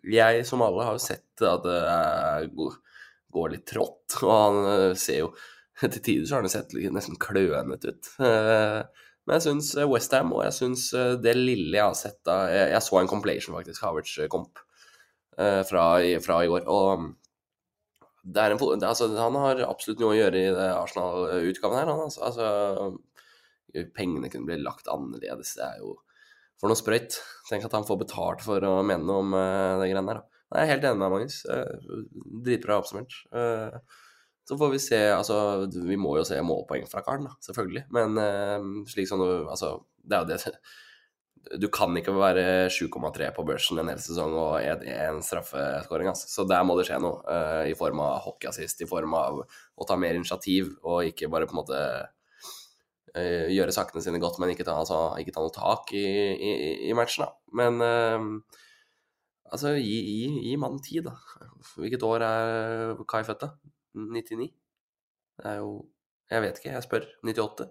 jeg, 0.08 0.44
som 0.48 0.62
alle, 0.64 0.84
har 0.86 0.94
jo 0.96 1.02
sett 1.04 1.42
at 1.44 1.66
det 1.66 2.70
går 3.36 3.50
litt 3.52 3.66
trått, 3.68 4.14
og 4.22 4.32
han 4.32 4.96
ser 4.96 5.26
jo 5.26 5.34
Til 5.82 5.98
tider 5.98 6.24
så 6.24 6.36
har 6.38 6.44
han 6.46 6.52
sett 6.54 6.72
nesten 6.94 7.18
klønete 7.20 7.92
ut. 7.92 8.08
Men 9.24 9.38
jeg 9.38 9.46
syns 9.46 9.72
eh, 9.78 9.88
Westham, 9.88 10.32
og 10.36 10.44
jeg 10.46 10.56
syns 10.58 10.86
eh, 10.96 11.14
det 11.20 11.34
lille 11.38 11.78
jeg 11.78 11.84
har 11.84 11.96
sett 11.98 12.20
da 12.28 12.44
Jeg, 12.52 12.70
jeg 12.74 12.86
så 12.86 13.00
en 13.00 13.10
compilation, 13.10 13.56
faktisk, 13.56 13.84
Havertz-komp, 13.86 14.60
eh, 15.38 15.60
fra, 15.68 15.84
fra, 16.24 16.40
i 16.44 16.50
går. 16.52 16.68
Og 16.68 17.10
det 18.24 18.42
er 18.42 18.54
en, 18.54 18.60
det, 18.60 18.88
altså, 18.88 19.08
han 19.16 19.40
har 19.40 19.64
absolutt 19.68 20.02
noe 20.02 20.12
å 20.14 20.18
gjøre 20.18 20.40
i 20.40 20.52
Arsenal-utgaven 20.68 21.80
her. 21.80 21.92
Han, 21.92 22.04
altså, 22.08 22.24
altså, 22.28 23.84
pengene 23.96 24.30
kunne 24.32 24.48
bli 24.48 24.60
lagt 24.62 24.88
annerledes. 24.92 25.56
Det 25.58 25.66
er 25.66 25.80
jo 25.82 25.96
for 26.60 26.70
noe 26.70 26.78
sprøyt. 26.78 27.18
Tenk 27.48 27.66
at 27.66 27.74
han 27.76 27.86
får 27.88 28.00
betalt 28.04 28.44
for 28.44 28.64
å 28.64 28.78
mene 28.86 29.04
noe 29.04 29.24
om 29.24 29.34
uh, 29.36 29.80
det 29.80 29.90
greiene 29.90 30.06
der. 30.08 30.22
Da. 30.22 30.42
Jeg 30.54 30.62
er 30.62 30.70
helt 30.70 30.86
enig 30.88 31.00
med 31.02 31.12
Magnus. 31.12 31.40
Uh, 31.44 32.04
dritbra 32.46 32.78
oppsummert. 32.80 33.16
Uh, 33.34 33.74
så 34.48 34.56
får 34.60 34.72
vi 34.74 34.80
se 34.82 35.00
Altså, 35.14 35.36
vi 35.72 35.96
må 36.00 36.18
jo 36.18 36.24
se 36.28 36.40
målpoeng 36.44 36.86
fra 36.90 37.02
karen, 37.04 37.28
da, 37.28 37.36
selvfølgelig. 37.44 37.86
Men 37.94 38.18
uh, 38.20 38.88
slik 38.90 39.08
som 39.10 39.22
du 39.22 39.28
Altså, 39.48 39.78
det 40.04 40.18
er 40.18 40.24
jo 40.24 40.32
det 40.32 40.58
Du 41.60 41.68
kan 41.68 41.92
ikke 41.96 42.14
være 42.16 42.70
7,3 42.72 43.26
på 43.36 43.44
børsen 43.44 43.76
en 43.80 43.90
hel 43.92 43.98
sesong 44.00 44.32
og 44.32 44.64
en 44.64 45.18
straffeskåring, 45.20 46.08
altså. 46.08 46.24
Så 46.30 46.46
der 46.48 46.62
må 46.64 46.72
det 46.78 46.86
skje 46.88 46.96
noe. 47.04 47.20
Uh, 47.28 47.68
I 47.68 47.74
form 47.76 48.00
av 48.00 48.22
hockeyassist, 48.24 48.80
i 48.80 48.88
form 48.88 49.12
av 49.18 49.42
å 49.44 49.84
ta 49.84 49.98
mer 50.00 50.16
initiativ, 50.16 50.70
og 50.80 51.10
ikke 51.10 51.28
bare 51.28 51.44
på 51.44 51.52
en 51.52 51.60
måte 51.60 51.82
uh, 52.00 53.44
gjøre 53.52 53.76
sakene 53.76 54.00
sine 54.06 54.22
godt, 54.24 54.40
men 54.40 54.54
ikke 54.54 54.64
ta, 54.64 54.78
altså, 54.80 55.02
ikke 55.20 55.36
ta 55.36 55.44
noe 55.44 55.52
tak 55.52 55.92
i, 55.92 56.06
i, 56.32 56.54
i 56.88 56.96
matchen, 56.96 57.26
da. 57.26 57.36
Men 57.60 57.84
altså, 59.52 59.76
gi, 59.76 60.00
gi, 60.00 60.32
gi 60.48 60.56
mannen 60.56 60.80
tid, 60.80 61.10
da. 61.10 61.44
Hvilket 61.76 62.08
år 62.08 62.24
er 62.24 63.04
Kai 63.04 63.20
født, 63.28 63.44
da? 63.44 63.73
99? 63.94 64.50
Det 65.38 65.50
er 65.50 65.60
jo 65.62 65.84
Jeg 66.30 66.40
vet 66.40 66.58
ikke, 66.58 66.72
jeg 66.72 66.86
spør. 66.86 67.06
98? 67.22 67.66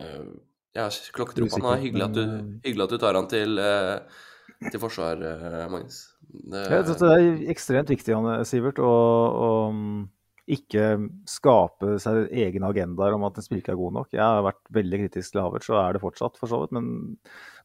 Uh, 0.00 0.32
jeg 0.72 0.82
har 0.86 0.98
klokketro 1.12 1.48
på 1.52 1.60
han. 1.66 1.82
Hyggelig 1.82 2.06
at, 2.06 2.14
du, 2.16 2.22
eh, 2.22 2.46
hyggelig 2.64 2.86
at 2.86 2.94
du 2.94 3.02
tar 3.02 3.18
han 3.18 3.28
til, 3.28 3.60
uh, 3.60 4.70
til 4.70 4.80
forsvar, 4.80 5.20
uh, 5.20 5.66
Magnus. 5.70 5.98
Det, 6.32 6.62
ja, 6.72 6.80
det 6.80 7.10
er 7.10 7.50
ekstremt 7.52 7.92
viktig, 7.92 8.16
Sivert, 8.48 8.80
å, 8.80 8.88
å 8.88 9.50
mm, 9.76 9.98
ikke 10.56 10.86
skape 11.28 11.98
seg 12.02 12.32
egne 12.32 12.70
agendaer 12.72 13.18
om 13.18 13.26
at 13.28 13.36
en 13.36 13.44
spiller 13.44 13.60
ikke 13.60 13.74
er 13.76 13.82
god 13.82 13.98
nok. 13.98 14.10
Jeg 14.16 14.24
har 14.24 14.46
vært 14.48 14.62
veldig 14.80 15.02
kritisk 15.04 15.34
til 15.34 15.44
Havertz, 15.44 15.68
og 15.70 15.82
er 15.82 15.98
det 15.98 16.02
fortsatt, 16.02 16.40
for 16.40 16.50
så 16.50 16.62
vidt. 16.62 16.72
Men 16.78 16.88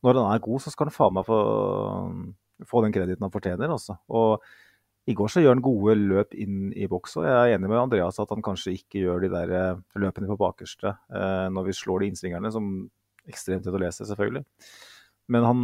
når 0.03 0.19
han 0.19 0.29
er 0.33 0.43
god, 0.43 0.65
så 0.65 0.73
skal 0.73 0.91
han 0.91 0.97
faen 0.97 1.15
meg 1.15 1.25
få, 1.29 1.39
få 2.67 2.83
den 2.83 2.95
krediten 2.95 3.23
han 3.23 3.33
fortjener. 3.33 3.71
Også. 3.71 3.95
Altså. 3.95 4.19
Og 4.19 4.66
i 5.07 5.15
går 5.15 5.31
så 5.31 5.41
gjør 5.41 5.55
han 5.55 5.63
gode 5.63 5.95
løp 5.99 6.35
inn 6.35 6.69
i 6.75 6.87
boks. 6.91 7.17
og 7.19 7.27
Jeg 7.27 7.35
er 7.35 7.55
enig 7.55 7.71
med 7.71 7.79
Andreas 7.79 8.19
at 8.19 8.31
han 8.33 8.43
kanskje 8.43 8.75
ikke 8.75 9.05
gjør 9.05 9.23
de 9.23 9.31
der 9.31 9.53
eh, 9.55 9.81
løpene 10.03 10.27
på 10.27 10.39
bakerste 10.41 10.91
eh, 10.91 11.47
når 11.53 11.69
vi 11.69 11.75
slår 11.79 12.03
de 12.03 12.11
innsvingerne, 12.11 12.51
som 12.51 12.71
ekstremt 13.27 13.67
lett 13.67 13.77
å 13.77 13.83
lese, 13.83 14.07
selvfølgelig. 14.07 14.43
Men 15.31 15.47
han, 15.47 15.61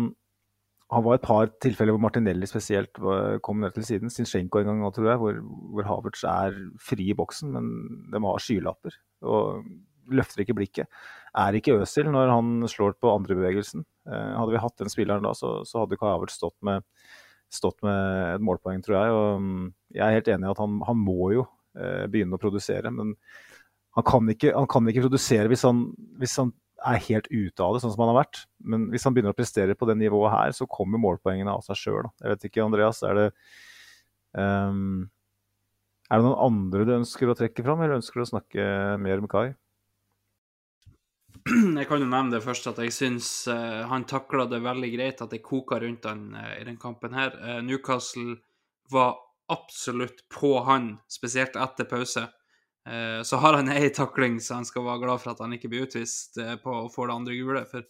han 0.91 1.05
var 1.05 1.17
et 1.17 1.25
par 1.25 1.51
tilfeller 1.63 1.95
hvor 1.95 2.03
Martinelli 2.05 2.47
spesielt 2.47 2.99
kom 3.43 3.63
ned 3.63 3.75
til 3.75 3.87
siden. 3.87 4.11
Sinchenko 4.11 4.59
en 4.59 4.71
gang, 4.71 4.83
tror 4.95 5.11
jeg, 5.11 5.21
hvor, 5.21 5.39
hvor 5.75 5.87
Havertz 5.87 6.25
er 6.27 6.57
fri 6.83 7.07
i 7.11 7.17
boksen, 7.17 7.53
men 7.55 7.71
de 8.11 8.23
har 8.23 8.43
skylapper 8.43 8.99
og 9.23 9.63
løfter 10.11 10.43
ikke 10.43 10.55
blikket. 10.57 11.03
Er 11.39 11.55
ikke 11.55 11.77
Øzil 11.79 12.09
når 12.11 12.31
han 12.31 12.67
slår 12.69 12.97
på 12.99 13.11
andrebevegelsen. 13.11 13.85
Eh, 14.07 14.31
hadde 14.39 14.55
vi 14.55 14.63
hatt 14.63 14.79
den 14.81 14.91
spilleren 14.91 15.27
da, 15.27 15.31
så, 15.37 15.61
så 15.67 15.83
hadde 15.83 15.99
Kai 15.99 16.11
Havertz 16.11 16.39
stått 16.39 16.57
med 16.65 16.83
stått 17.53 17.79
med 17.85 18.35
et 18.35 18.43
målpoeng, 18.43 18.81
tror 18.85 18.97
jeg. 18.97 19.15
Og 19.17 19.43
mm, 19.43 19.67
jeg 19.95 20.03
er 20.05 20.17
helt 20.17 20.31
enig 20.33 20.49
i 20.49 20.53
at 20.53 20.61
han, 20.63 20.79
han 20.89 20.99
må 20.99 21.31
jo 21.35 21.45
eh, 21.77 22.05
begynne 22.11 22.37
å 22.37 22.41
produsere. 22.41 22.91
Men 22.93 23.15
han 23.97 24.07
kan 24.07 24.29
ikke, 24.33 24.53
han 24.55 24.69
kan 24.69 24.89
ikke 24.89 25.05
produsere 25.05 25.51
hvis 25.51 25.65
han, 25.67 25.87
hvis 26.21 26.37
han, 26.41 26.53
er 26.83 26.99
helt 27.05 27.29
ute 27.31 27.63
av 27.63 27.75
det, 27.75 27.79
sånn 27.83 27.93
som 27.93 28.01
han 28.03 28.09
har 28.11 28.21
vært. 28.23 28.41
Men 28.67 28.89
hvis 28.91 29.05
han 29.07 29.15
begynner 29.15 29.31
å 29.31 29.37
prestere 29.37 29.75
på 29.79 29.87
det 29.87 29.95
nivået 29.99 30.33
her, 30.33 30.55
så 30.55 30.67
kommer 30.67 30.99
målpoengene 30.99 31.53
av 31.53 31.63
seg 31.63 31.79
sjøl. 31.79 32.09
Jeg 32.19 32.33
vet 32.33 32.47
ikke, 32.49 32.65
Andreas. 32.65 32.99
Er 33.07 33.15
det, 33.15 33.27
um, 34.35 35.05
er 36.09 36.19
det 36.19 36.27
noen 36.27 36.41
andre 36.49 36.87
du 36.89 36.91
ønsker 36.97 37.31
å 37.31 37.37
trekke 37.39 37.63
fram, 37.63 37.79
eller 37.79 38.01
ønsker 38.01 38.19
du 38.19 38.25
å 38.25 38.31
snakke 38.33 38.65
mer 38.99 39.23
med 39.23 39.31
Kai? 39.31 39.45
jeg 41.79 41.87
kan 41.89 41.99
jo 41.99 42.07
nevne 42.07 42.37
det 42.37 42.43
først 42.45 42.69
at 42.71 42.77
jeg 42.79 42.93
syns 42.95 43.27
uh, 43.51 43.83
han 43.89 44.05
takla 44.07 44.45
det 44.47 44.61
veldig 44.63 44.89
greit, 44.93 45.23
at 45.23 45.33
det 45.33 45.41
koka 45.43 45.79
rundt 45.83 46.07
han 46.07 46.29
uh, 46.37 46.53
i 46.55 46.63
den 46.67 46.77
kampen 46.79 47.15
her. 47.17 47.35
Uh, 47.41 47.59
Newcastle 47.65 48.37
var 48.91 49.17
absolutt 49.51 50.23
på 50.31 50.55
han, 50.63 50.93
spesielt 51.11 51.57
etter 51.59 51.87
pause. 51.89 52.29
så 53.23 53.37
har 53.39 53.55
han 53.55 53.69
ei 53.71 53.89
takling, 53.95 54.39
så 54.43 54.57
han 54.57 54.65
skal 54.67 54.83
være 54.83 55.01
glad 55.03 55.21
for 55.21 55.31
at 55.31 55.41
han 55.43 55.53
ikke 55.55 55.69
blir 55.71 55.85
utvist 55.85 56.39
på 56.63 56.73
å 56.81 56.89
få 56.91 57.05
det 57.07 57.15
andre 57.15 57.35
gule. 57.37 57.61
For 57.69 57.85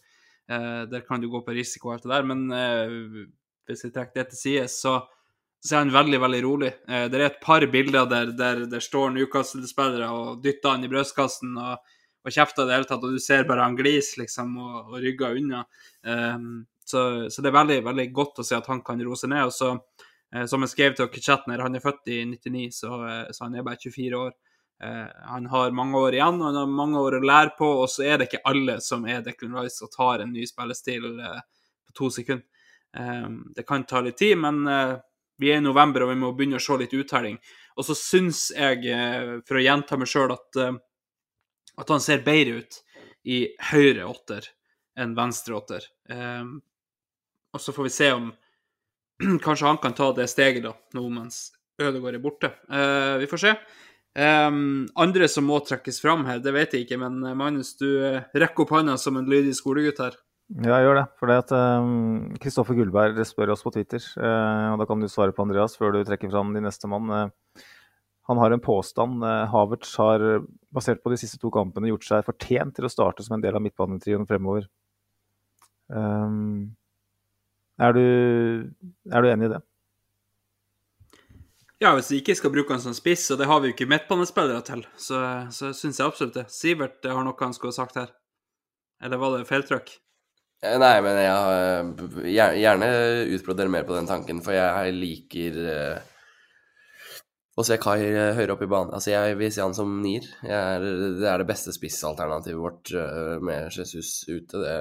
der 0.90 1.02
kan 1.06 1.22
du 1.22 1.26
gå 1.30 1.40
på 1.42 1.54
risiko 1.56 1.88
og 1.88 1.94
alt 1.94 2.04
det 2.04 2.12
der. 2.12 2.28
Men 2.30 2.44
hvis 3.66 3.82
jeg 3.86 3.94
trekker 3.94 4.20
det 4.20 4.26
til 4.30 4.38
side, 4.38 4.68
så, 4.70 4.94
så, 5.58 5.72
er 5.72 5.82
han 5.82 5.94
veldig, 5.94 6.20
veldig 6.26 6.42
rolig. 6.44 6.70
det 6.86 7.18
er 7.18 7.26
et 7.26 7.40
par 7.42 7.66
bilder 7.72 8.06
der, 8.10 8.34
der 8.70 8.86
står 8.86 9.14
Newcastle-spillere 9.16 10.10
og 10.14 10.44
dytter 10.46 10.76
han 10.76 10.86
i 10.86 10.92
brystkassen. 10.92 11.58
og 11.58 11.93
og 12.24 12.32
kjefta 12.32 12.64
i 12.64 12.68
det 12.68 12.78
hele 12.78 12.88
tatt, 12.88 13.04
og 13.04 13.12
du 13.12 13.20
ser 13.20 13.44
bare 13.48 13.66
han 13.66 13.76
gliser 13.76 14.22
liksom 14.22 14.56
og, 14.60 14.76
og 14.94 14.96
rygger 15.04 15.36
unna. 15.40 15.60
Um, 16.08 16.64
så, 16.84 17.30
så, 17.30 17.42
det 17.42 17.50
er 17.50 17.58
veldig 17.58 17.78
veldig 17.84 18.06
godt 18.16 18.40
å 18.40 18.46
se 18.46 18.56
at 18.56 18.68
han 18.68 18.80
kan 18.84 19.00
roe 19.04 19.18
seg 19.18 19.32
ned. 19.32 19.44
og 19.48 19.52
så, 19.52 19.74
uh, 19.76 20.44
Som 20.48 20.64
jeg 20.64 20.72
skrev 20.72 20.96
til 20.96 21.10
Chatner, 21.20 21.64
han 21.64 21.76
er 21.76 21.84
født 21.84 22.08
i 22.12 22.22
99, 22.32 22.66
så, 22.80 22.96
uh, 23.02 23.28
så 23.30 23.44
han 23.44 23.58
er 23.58 23.66
bare 23.66 23.80
24 23.82 24.20
år. 24.20 24.32
Uh, 24.84 25.08
han 25.28 25.50
har 25.52 25.76
mange 25.76 26.00
år 26.00 26.16
igjen 26.16 26.40
og 26.40 26.48
han 26.48 26.60
har 26.62 26.78
mange 26.80 27.02
år 27.02 27.18
å 27.18 27.24
lære 27.24 27.54
på, 27.58 27.68
og 27.84 27.92
så 27.92 28.06
er 28.08 28.18
det 28.18 28.30
ikke 28.30 28.44
alle 28.50 28.78
som 28.84 29.04
er 29.08 29.20
Declan 29.24 29.56
Rice 29.60 29.84
og 29.84 29.92
tar 29.92 30.24
en 30.24 30.32
ny 30.32 30.46
spillestil 30.48 31.10
på 31.14 31.98
to 31.98 32.10
sekunder. 32.12 32.46
Um, 32.94 33.42
det 33.56 33.66
kan 33.66 33.84
ta 33.90 34.00
litt 34.00 34.16
tid, 34.20 34.38
men 34.38 34.64
vi 35.42 35.50
er 35.50 35.58
i 35.58 35.64
november 35.64 36.04
og 36.04 36.12
vi 36.12 36.18
må 36.20 36.32
begynne 36.32 36.60
å 36.60 36.62
se 36.62 36.76
litt 36.78 36.94
uttelling. 36.94 37.36
Og 37.74 37.84
så 37.88 37.96
syns 37.98 38.46
jeg, 38.54 38.86
for 39.48 39.58
å 39.58 39.64
gjenta 39.64 39.98
meg 39.98 40.06
sjøl, 40.06 40.30
at 40.30 40.60
at 41.80 41.90
han 41.90 42.02
ser 42.02 42.24
bedre 42.26 42.62
ut 42.62 42.80
i 43.24 43.40
høyre 43.72 44.06
åtter 44.06 44.46
enn 45.00 45.14
venstre 45.16 45.56
åtter. 45.58 45.86
Um, 46.10 46.58
og 47.54 47.62
så 47.62 47.74
får 47.74 47.88
vi 47.88 47.94
se 47.94 48.10
om 48.14 48.30
kanskje 49.44 49.68
han 49.68 49.80
kan 49.82 49.96
ta 49.96 50.10
det 50.14 50.28
steget 50.30 50.64
da, 50.66 50.74
nå 50.96 51.06
mens 51.12 51.48
Ødegaard 51.82 52.18
er 52.18 52.22
borte. 52.22 52.52
Uh, 52.70 53.16
vi 53.22 53.30
får 53.30 53.42
se. 53.42 53.54
Um, 54.14 54.84
andre 54.94 55.26
som 55.26 55.48
må 55.48 55.58
trekkes 55.66 55.98
fram 56.02 56.22
her, 56.28 56.38
det 56.42 56.52
vet 56.54 56.76
jeg 56.76 56.84
ikke, 56.84 57.00
men 57.02 57.16
eh, 57.26 57.34
Magnus, 57.34 57.72
du 57.80 57.88
uh, 57.98 58.20
rekker 58.30 58.62
opp 58.62 58.74
hånda 58.76 58.94
som 59.00 59.18
en 59.18 59.26
lydig 59.26 59.56
skolegutt 59.58 59.98
her. 60.04 60.14
Ja, 60.60 60.76
jeg 60.76 60.86
gjør 60.86 61.00
det. 61.00 61.04
For 61.18 61.32
Kristoffer 62.44 62.76
um, 62.76 62.78
Gullberg 62.78 63.18
spør 63.26 63.54
oss 63.56 63.64
på 63.66 63.72
Twitter, 63.74 64.04
uh, 64.20 64.74
og 64.74 64.78
da 64.78 64.86
kan 64.86 65.02
du 65.02 65.08
svare 65.10 65.34
på 65.34 65.42
Andreas 65.42 65.74
før 65.80 65.96
du 65.96 66.04
trekker 66.06 66.30
fram 66.30 66.54
din 66.54 66.62
neste 66.68 66.90
mann. 66.90 67.32
Han 68.26 68.38
har 68.38 68.50
en 68.50 68.60
påstand. 68.60 69.24
Eh, 69.24 69.44
Havertz 69.52 69.96
har, 69.96 70.44
basert 70.72 71.02
på 71.02 71.12
de 71.12 71.18
siste 71.20 71.38
to 71.40 71.50
kampene, 71.52 71.90
gjort 71.90 72.06
seg 72.06 72.24
fortjent 72.24 72.76
til 72.76 72.88
å 72.88 72.92
starte 72.92 73.24
som 73.24 73.36
en 73.36 73.44
del 73.44 73.56
av 73.56 73.62
midtbanetrioen 73.64 74.24
fremover. 74.28 74.66
Um, 75.92 76.72
er, 77.76 77.92
du, 77.92 78.06
er, 79.10 79.20
du, 79.20 79.28
enig 79.28 79.50
i 79.50 79.52
det? 79.52 79.60
Ja, 81.84 81.92
hvis 81.98 82.08
vi 82.14 82.22
ikke 82.22 82.36
skal 82.38 82.54
bruke 82.54 82.72
han 82.72 82.80
som 82.80 82.96
spiss, 82.96 83.26
og 83.34 83.42
det 83.42 83.50
har 83.50 83.60
vi 83.60 83.68
jo 83.68 83.76
ikke 83.76 83.90
midtbanespillere 83.92 84.64
til, 84.64 84.86
så, 84.96 85.20
så 85.52 85.74
syns 85.76 86.00
jeg 86.00 86.08
absolutt 86.08 86.38
det. 86.38 86.46
Sivert 86.54 87.04
har 87.04 87.26
noe 87.26 87.36
han 87.42 87.52
skulle 87.52 87.74
ha 87.74 87.82
sagt 87.82 88.00
her. 88.00 88.14
Eller 89.04 89.20
var 89.20 89.36
det 89.36 89.44
feiltrykk? 89.50 89.92
Eh, 90.64 90.78
nei, 90.80 90.94
men 91.04 91.20
jeg 91.20 92.40
har 92.40 92.56
gjerne 92.56 92.90
utbroder 93.36 93.68
mer 93.68 93.84
på 93.84 93.98
den 93.98 94.08
tanken, 94.08 94.40
for 94.40 94.56
jeg 94.56 94.96
liker 94.96 95.62
uh 95.68 96.10
og 97.54 97.66
se 97.66 97.76
Kai 97.78 98.00
eh, 98.08 98.32
høyere 98.34 98.56
opp 98.56 98.64
i 98.66 98.70
banen. 98.70 98.94
Altså, 98.96 99.12
jeg 99.12 99.36
vil 99.38 99.52
se 99.54 99.62
han 99.62 99.76
som 99.76 99.92
nier. 100.02 100.26
Er, 100.42 100.82
det 101.20 101.28
er 101.30 101.38
det 101.42 101.48
beste 101.48 101.74
spissalternativet 101.74 102.58
vårt 102.58 102.90
uh, 102.98 103.36
med 103.44 103.70
Jesus 103.70 104.24
ute. 104.26 104.58
Det 104.58 104.74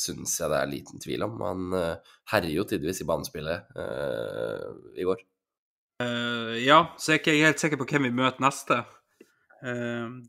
syns 0.00 0.32
jeg 0.40 0.50
det 0.50 0.62
er 0.62 0.72
liten 0.72 1.02
tvil 1.02 1.26
om. 1.26 1.36
Han 1.44 1.76
uh, 1.76 2.16
herjer 2.32 2.56
jo 2.56 2.66
tidvis 2.70 3.04
i 3.04 3.08
banespillet 3.08 3.76
uh, 3.76 4.72
i 4.96 5.06
går. 5.06 5.22
ja, 6.64 6.80
så 6.98 7.12
jeg 7.12 7.20
er 7.20 7.22
ikke 7.22 7.32
helt 7.38 7.60
sikker 7.62 7.78
på 7.80 7.86
hvem 7.92 8.08
vi 8.08 8.16
møter 8.16 8.42
neste. 8.42 8.80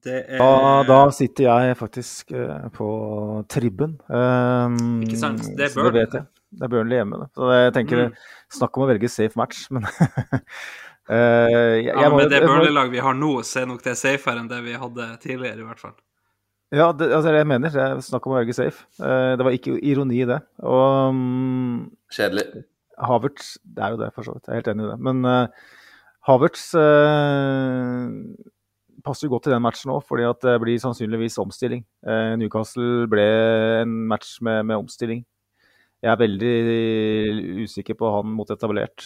det 0.06 0.20
er 0.22 0.40
da, 0.40 0.84
da, 0.88 1.00
sitter 1.12 1.48
jeg 1.48 1.78
faktisk 1.80 2.32
på 2.78 2.90
tribben. 3.50 3.98
ikke 5.02 5.20
sant? 5.20 5.48
Det 5.58 5.72
er 5.72 5.74
Burnley. 5.76 6.06
Det, 6.12 6.22
det, 6.52 6.62
er 6.68 6.72
Burnley 6.72 7.00
hjemme. 7.00 7.24
Da. 7.24 7.32
Så 7.36 7.52
jeg 7.56 7.74
tenker, 7.80 8.04
mm. 8.06 8.22
Snakk 8.60 8.78
om 8.78 8.86
å 8.86 8.90
velge 8.92 9.10
safe 9.12 9.40
match, 9.40 9.66
men 9.74 9.88
Uh, 9.90 10.40
jeg, 11.06 11.86
ja, 11.86 12.10
med 12.10 12.32
det 12.34 12.42
Burnley-laget 12.42 12.96
vi 12.96 13.04
har 13.06 13.14
nå, 13.18 13.36
så 13.46 13.62
er 13.62 13.70
nok 13.70 13.84
det 13.86 13.94
safere 14.00 14.42
enn 14.42 14.50
det 14.50 14.64
vi 14.66 14.74
hadde 14.80 15.12
tidligere, 15.22 15.62
i 15.62 15.68
hvert 15.68 15.84
fall. 15.84 15.96
Ja, 16.74 16.90
det, 16.92 17.12
altså, 17.14 17.30
det 17.32 17.44
jeg 17.44 17.50
mener. 17.50 17.70
Det 17.72 17.82
er 17.82 18.02
snakk 18.04 18.26
om 18.26 18.34
å 18.34 18.40
velge 18.40 18.56
safe. 18.58 18.88
Uh, 19.00 19.36
det 19.38 19.46
var 19.46 19.56
ikke 19.56 19.78
ironi 19.86 20.24
i 20.24 20.30
det. 20.30 20.40
Og 20.66 21.14
um, 21.14 21.86
Kjedelig. 22.14 22.66
Havertz 22.96 23.56
Det 23.62 23.84
er 23.84 23.94
jo 23.94 24.00
det, 24.00 24.12
for 24.16 24.26
så 24.26 24.36
vidt. 24.36 24.48
Jeg 24.48 24.54
er 24.54 24.62
helt 24.62 24.72
enig 24.74 24.88
i 24.88 24.90
det. 24.90 24.98
Men 25.08 25.22
uh, 25.30 25.70
Havertz 26.26 26.66
uh, 26.80 28.10
passer 29.06 29.28
jo 29.28 29.36
godt 29.36 29.46
til 29.48 29.54
den 29.54 29.64
matchen 29.64 29.94
òg, 29.94 30.02
fordi 30.08 30.26
at 30.26 30.42
det 30.42 30.58
blir 30.64 30.82
sannsynligvis 30.82 31.38
omstilling. 31.44 31.84
Newcastle 32.42 33.06
ble 33.12 33.26
en 33.84 33.92
match 34.10 34.40
med, 34.42 34.64
med 34.66 34.80
omstilling. 34.80 35.22
Jeg 36.02 36.10
er 36.10 36.18
veldig 36.18 36.56
usikker 37.68 37.98
på 38.00 38.10
han 38.16 38.34
mot 38.34 38.50
etablert. 38.50 39.06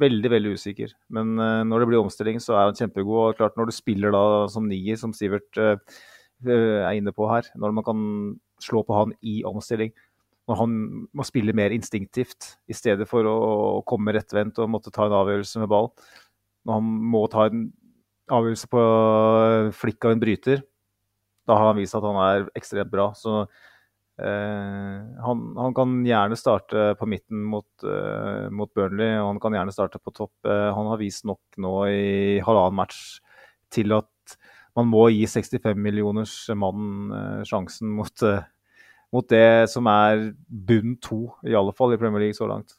Veldig, 0.00 0.28
veldig 0.28 0.52
usikker. 0.58 0.90
Men 1.08 1.38
uh, 1.40 1.62
når 1.64 1.82
det 1.82 1.88
blir 1.90 2.02
omstilling, 2.02 2.40
så 2.42 2.56
er 2.56 2.68
han 2.68 2.76
kjempegod. 2.76 3.30
Og 3.30 3.38
klart 3.38 3.56
når 3.56 3.70
du 3.70 3.76
spiller 3.76 4.12
da 4.12 4.24
som 4.52 4.66
nier, 4.68 4.98
som 5.00 5.14
Sivert 5.16 5.56
uh, 5.56 5.78
er 6.44 6.98
inne 6.98 7.14
på 7.16 7.28
her, 7.30 7.48
når 7.56 7.72
man 7.78 7.86
kan 7.86 8.02
slå 8.60 8.82
på 8.84 8.96
han 8.96 9.12
i 9.24 9.42
omstilling 9.44 9.90
Når 10.48 10.56
han 10.60 10.74
må 11.16 11.24
spille 11.26 11.52
mer 11.56 11.72
instinktivt 11.74 12.54
i 12.68 12.76
stedet 12.76 13.08
for 13.08 13.26
å, 13.26 13.34
å 13.78 13.82
komme 13.88 14.14
rettvendt 14.14 14.60
og 14.62 14.70
måtte 14.70 14.92
ta 14.94 15.08
en 15.08 15.16
avgjørelse 15.16 15.62
med 15.62 15.70
ball. 15.72 15.90
Når 16.66 16.78
han 16.78 16.92
må 17.14 17.24
ta 17.32 17.48
en 17.48 17.64
avgjørelse 18.30 18.70
på 18.70 18.84
flikk 19.80 20.06
av 20.06 20.14
en 20.14 20.22
bryter, 20.22 20.62
da 21.46 21.56
har 21.58 21.72
han 21.72 21.80
vist 21.80 21.96
at 21.98 22.06
han 22.06 22.20
er 22.22 22.46
ekstremt 22.58 22.92
bra. 22.92 23.08
Så 23.18 23.44
han, 24.16 25.40
han, 25.56 25.74
kan 25.76 25.98
gjerne 26.06 26.36
starte 26.40 26.94
på 26.96 27.06
midten 27.06 27.42
mot, 27.44 27.68
uh, 27.84 28.48
mot, 28.48 28.70
Burnley, 28.72 29.18
og 29.20 29.34
han 29.34 29.40
kan 29.42 29.56
gjerne 29.58 29.74
starte 29.74 30.00
på 30.00 30.12
topp. 30.16 30.32
Uh, 30.48 30.72
han 30.72 30.88
har 30.88 31.00
vist 31.02 31.26
nok 31.28 31.58
nå 31.60 31.72
i 31.92 32.38
halvannen 32.44 32.78
match 32.78 33.18
til 33.72 33.92
at 33.92 34.36
man 34.76 34.88
må 34.88 35.06
gi 35.12 35.26
65 35.28 35.76
millioners 35.80 36.34
mann 36.56 37.12
uh, 37.12 37.44
sjansen 37.48 37.92
mot, 37.92 38.24
mot, 39.12 39.28
det 39.28 39.68
som 39.72 39.88
er 39.92 40.30
bunn 40.48 40.96
to, 41.04 41.26
i 41.44 41.56
alle 41.56 41.76
fall 41.76 41.92
i 41.92 42.00
Premier 42.00 42.24
League 42.24 42.38
så 42.38 42.48
langt. 42.48 42.78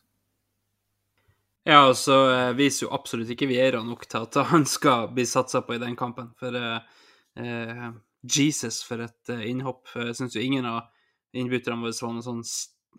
Ja, 1.67 1.83
og 1.89 1.97
så 1.99 2.15
viser 2.55 2.87
jo 2.87 2.93
absolutt 2.95 3.29
ikke 3.33 3.49
Viera 3.49 3.81
nok 3.83 4.05
til 4.07 4.23
at 4.23 4.37
han 4.53 4.63
skal 4.65 5.09
bli 5.13 5.25
satsa 5.27 5.61
på 5.67 5.75
i 5.75 5.81
den 5.81 5.97
kampen. 5.99 6.31
For 6.39 6.55
Jesus, 8.23 8.79
for 8.87 9.03
et 9.03 9.33
innhopp. 9.35 9.91
Jeg 9.91 10.15
syns 10.15 10.37
jo 10.37 10.45
ingen 10.45 10.65
av 10.65 10.85
innbytterne 11.33 11.81
våre 11.81 11.95
var 12.01 12.13
noe 12.15 12.25
sånn 12.25 12.43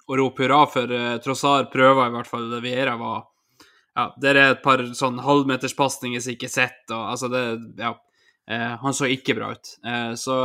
å 0.08 0.18
rope 0.18 0.44
hurra 0.44 0.64
for. 0.70 0.90
Uh, 0.90 1.16
Trossar 1.22 1.68
prøver 1.72 2.08
i 2.08 2.14
hvert 2.16 2.30
fall. 2.30 2.48
Det 2.52 2.62
Viera 2.64 2.96
var 3.00 3.26
Ja, 3.98 4.12
det 4.20 4.30
er 4.30 4.36
et 4.44 4.60
par 4.62 4.78
sånn 4.94 5.16
halvmeterspasninger 5.18 6.22
som 6.22 6.34
ikke 6.36 6.50
sitter, 6.50 6.94
og 6.94 7.14
altså 7.14 7.30
det 7.32 7.42
Ja. 7.82 7.96
Eh, 8.48 8.76
han 8.80 8.94
så 8.96 9.04
ikke 9.12 9.34
bra 9.36 9.50
ut. 9.52 9.74
Eh, 9.84 10.14
så 10.16 10.36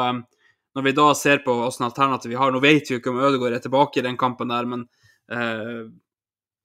når 0.75 0.83
vi 0.83 0.91
da 0.91 1.05
ser 1.15 1.37
på 1.45 1.53
hvilke 1.55 1.85
alternativ 1.85 2.33
vi 2.33 2.35
har 2.35 2.51
Nå 2.51 2.59
vet 2.59 2.89
vi 2.89 2.95
jo 2.95 2.99
ikke 2.99 3.13
om 3.13 3.21
Ødegaard 3.23 3.53
er 3.55 3.63
tilbake 3.63 4.01
i 4.01 4.03
den 4.03 4.17
kampen 4.17 4.51
der, 4.51 4.65
men 4.65 4.83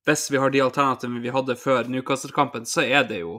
hvis 0.09 0.31
vi 0.33 0.41
har 0.43 0.51
de 0.51 0.65
alternativene 0.65 1.23
vi 1.23 1.31
hadde 1.31 1.55
før 1.61 1.87
Newcastle-kampen, 1.93 2.67
så 2.67 2.83
er 2.83 3.05
det 3.07 3.21
jo 3.21 3.37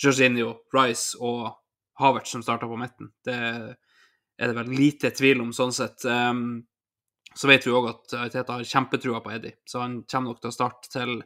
Jorginho, 0.00 0.54
Rice 0.72 1.18
og 1.20 1.50
Havertz 2.00 2.32
som 2.32 2.42
starter 2.42 2.70
på 2.70 2.78
midten. 2.78 3.10
Det 3.26 3.34
er 3.34 4.50
det 4.50 4.56
vel 4.56 4.72
lite 4.74 5.10
tvil 5.14 5.42
om, 5.44 5.52
sånn 5.54 5.74
sett. 5.74 6.04
Um, 6.06 6.64
så 7.34 7.50
vet 7.50 7.66
vi 7.66 7.74
òg 7.74 7.90
at 7.90 8.14
Teta 8.32 8.58
har 8.58 8.68
kjempetrua 8.68 9.20
på 9.24 9.32
Eddie, 9.34 9.58
så 9.66 9.82
han 9.82 10.00
kommer 10.10 10.32
nok 10.32 10.42
til 10.42 10.52
å 10.52 10.56
starte 10.56 10.90
til 10.92 11.18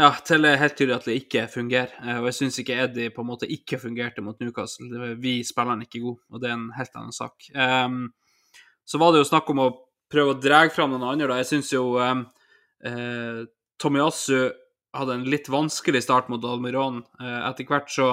ja, 0.00 0.10
til 0.24 0.46
helt 0.46 0.76
tydelig 0.78 0.96
at 0.96 1.06
det 1.08 1.16
ikke 1.18 1.44
fungerer. 1.50 1.92
Eh, 2.04 2.18
og 2.22 2.30
jeg 2.30 2.38
syns 2.38 2.58
ikke 2.62 2.78
Eddie 2.86 3.12
på 3.12 3.24
en 3.24 3.30
måte 3.32 3.48
ikke 3.50 3.80
fungerte 3.82 4.24
mot 4.24 4.38
Newcastle. 4.40 5.14
Vi 5.20 5.40
spiller 5.46 5.74
han 5.74 5.84
ikke 5.84 6.02
god, 6.04 6.18
og 6.30 6.42
det 6.42 6.50
er 6.50 6.56
en 6.56 6.70
helt 6.76 6.96
annen 6.96 7.16
sak. 7.16 7.50
Um, 7.52 8.02
så 8.86 9.00
var 9.02 9.12
det 9.12 9.20
jo 9.20 9.28
snakk 9.28 9.50
om 9.52 9.64
å 9.66 9.70
prøve 10.10 10.34
å 10.34 10.40
dra 10.40 10.62
fram 10.72 10.94
noen 10.94 11.06
andre, 11.10 11.28
da. 11.30 11.38
Jeg 11.42 11.50
syns 11.50 11.74
jo 11.74 11.84
um, 12.00 12.24
uh, 12.86 13.42
Tomiyasu 13.82 14.50
hadde 14.96 15.18
en 15.18 15.28
litt 15.30 15.50
vanskelig 15.52 16.02
start 16.06 16.30
mot 16.32 16.44
Almiron. 16.48 17.02
Uh, 17.20 17.42
etter 17.50 17.68
hvert 17.68 17.92
så, 17.92 18.08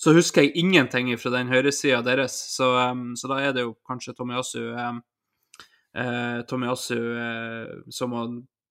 så, 0.00 0.16
husker 0.16 0.48
jeg 0.48 0.56
ingenting 0.64 1.12
fra 1.20 1.32
den 1.36 1.52
høyresida 1.52 2.02
deres, 2.06 2.36
så, 2.56 2.72
um, 2.90 3.12
så, 3.16 3.30
da 3.30 3.40
er 3.44 3.54
det 3.56 3.68
jo 3.68 3.76
kanskje 3.88 4.16
Tomiyasu 4.18 4.64
um, 4.74 5.00
eh, 5.96 6.40
Tomiyasu 6.48 6.96
eh, 6.96 7.76
som 7.90 8.14
må 8.14 8.24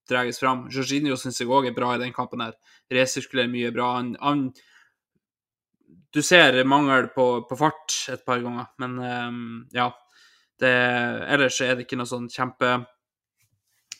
dras 0.09 0.39
fram. 0.39 0.67
Jorginho 0.73 1.17
syns 1.19 1.39
jeg 1.41 1.49
òg 1.49 1.69
er 1.69 1.75
bra 1.75 1.93
i 1.95 2.01
den 2.01 2.13
kampen. 2.15 2.41
her. 2.41 2.55
Resirkulerer 2.91 3.51
mye 3.51 3.71
bra. 3.75 3.91
Han, 3.97 4.15
han, 4.21 4.45
du 6.13 6.21
ser 6.25 6.63
mangel 6.65 7.09
på, 7.15 7.27
på, 7.49 7.57
fart 7.59 7.97
et 8.13 8.25
par 8.25 8.41
ganger, 8.43 8.71
men 8.81 8.97
eh, 8.99 9.27
ja. 9.77 9.91
det, 10.61 10.73
ellers 11.35 11.61
er 11.61 11.75
det 11.75 11.85
ikke 11.85 11.99
noe 11.99 12.09
sånn 12.09 12.29
kjempe, 12.33 12.73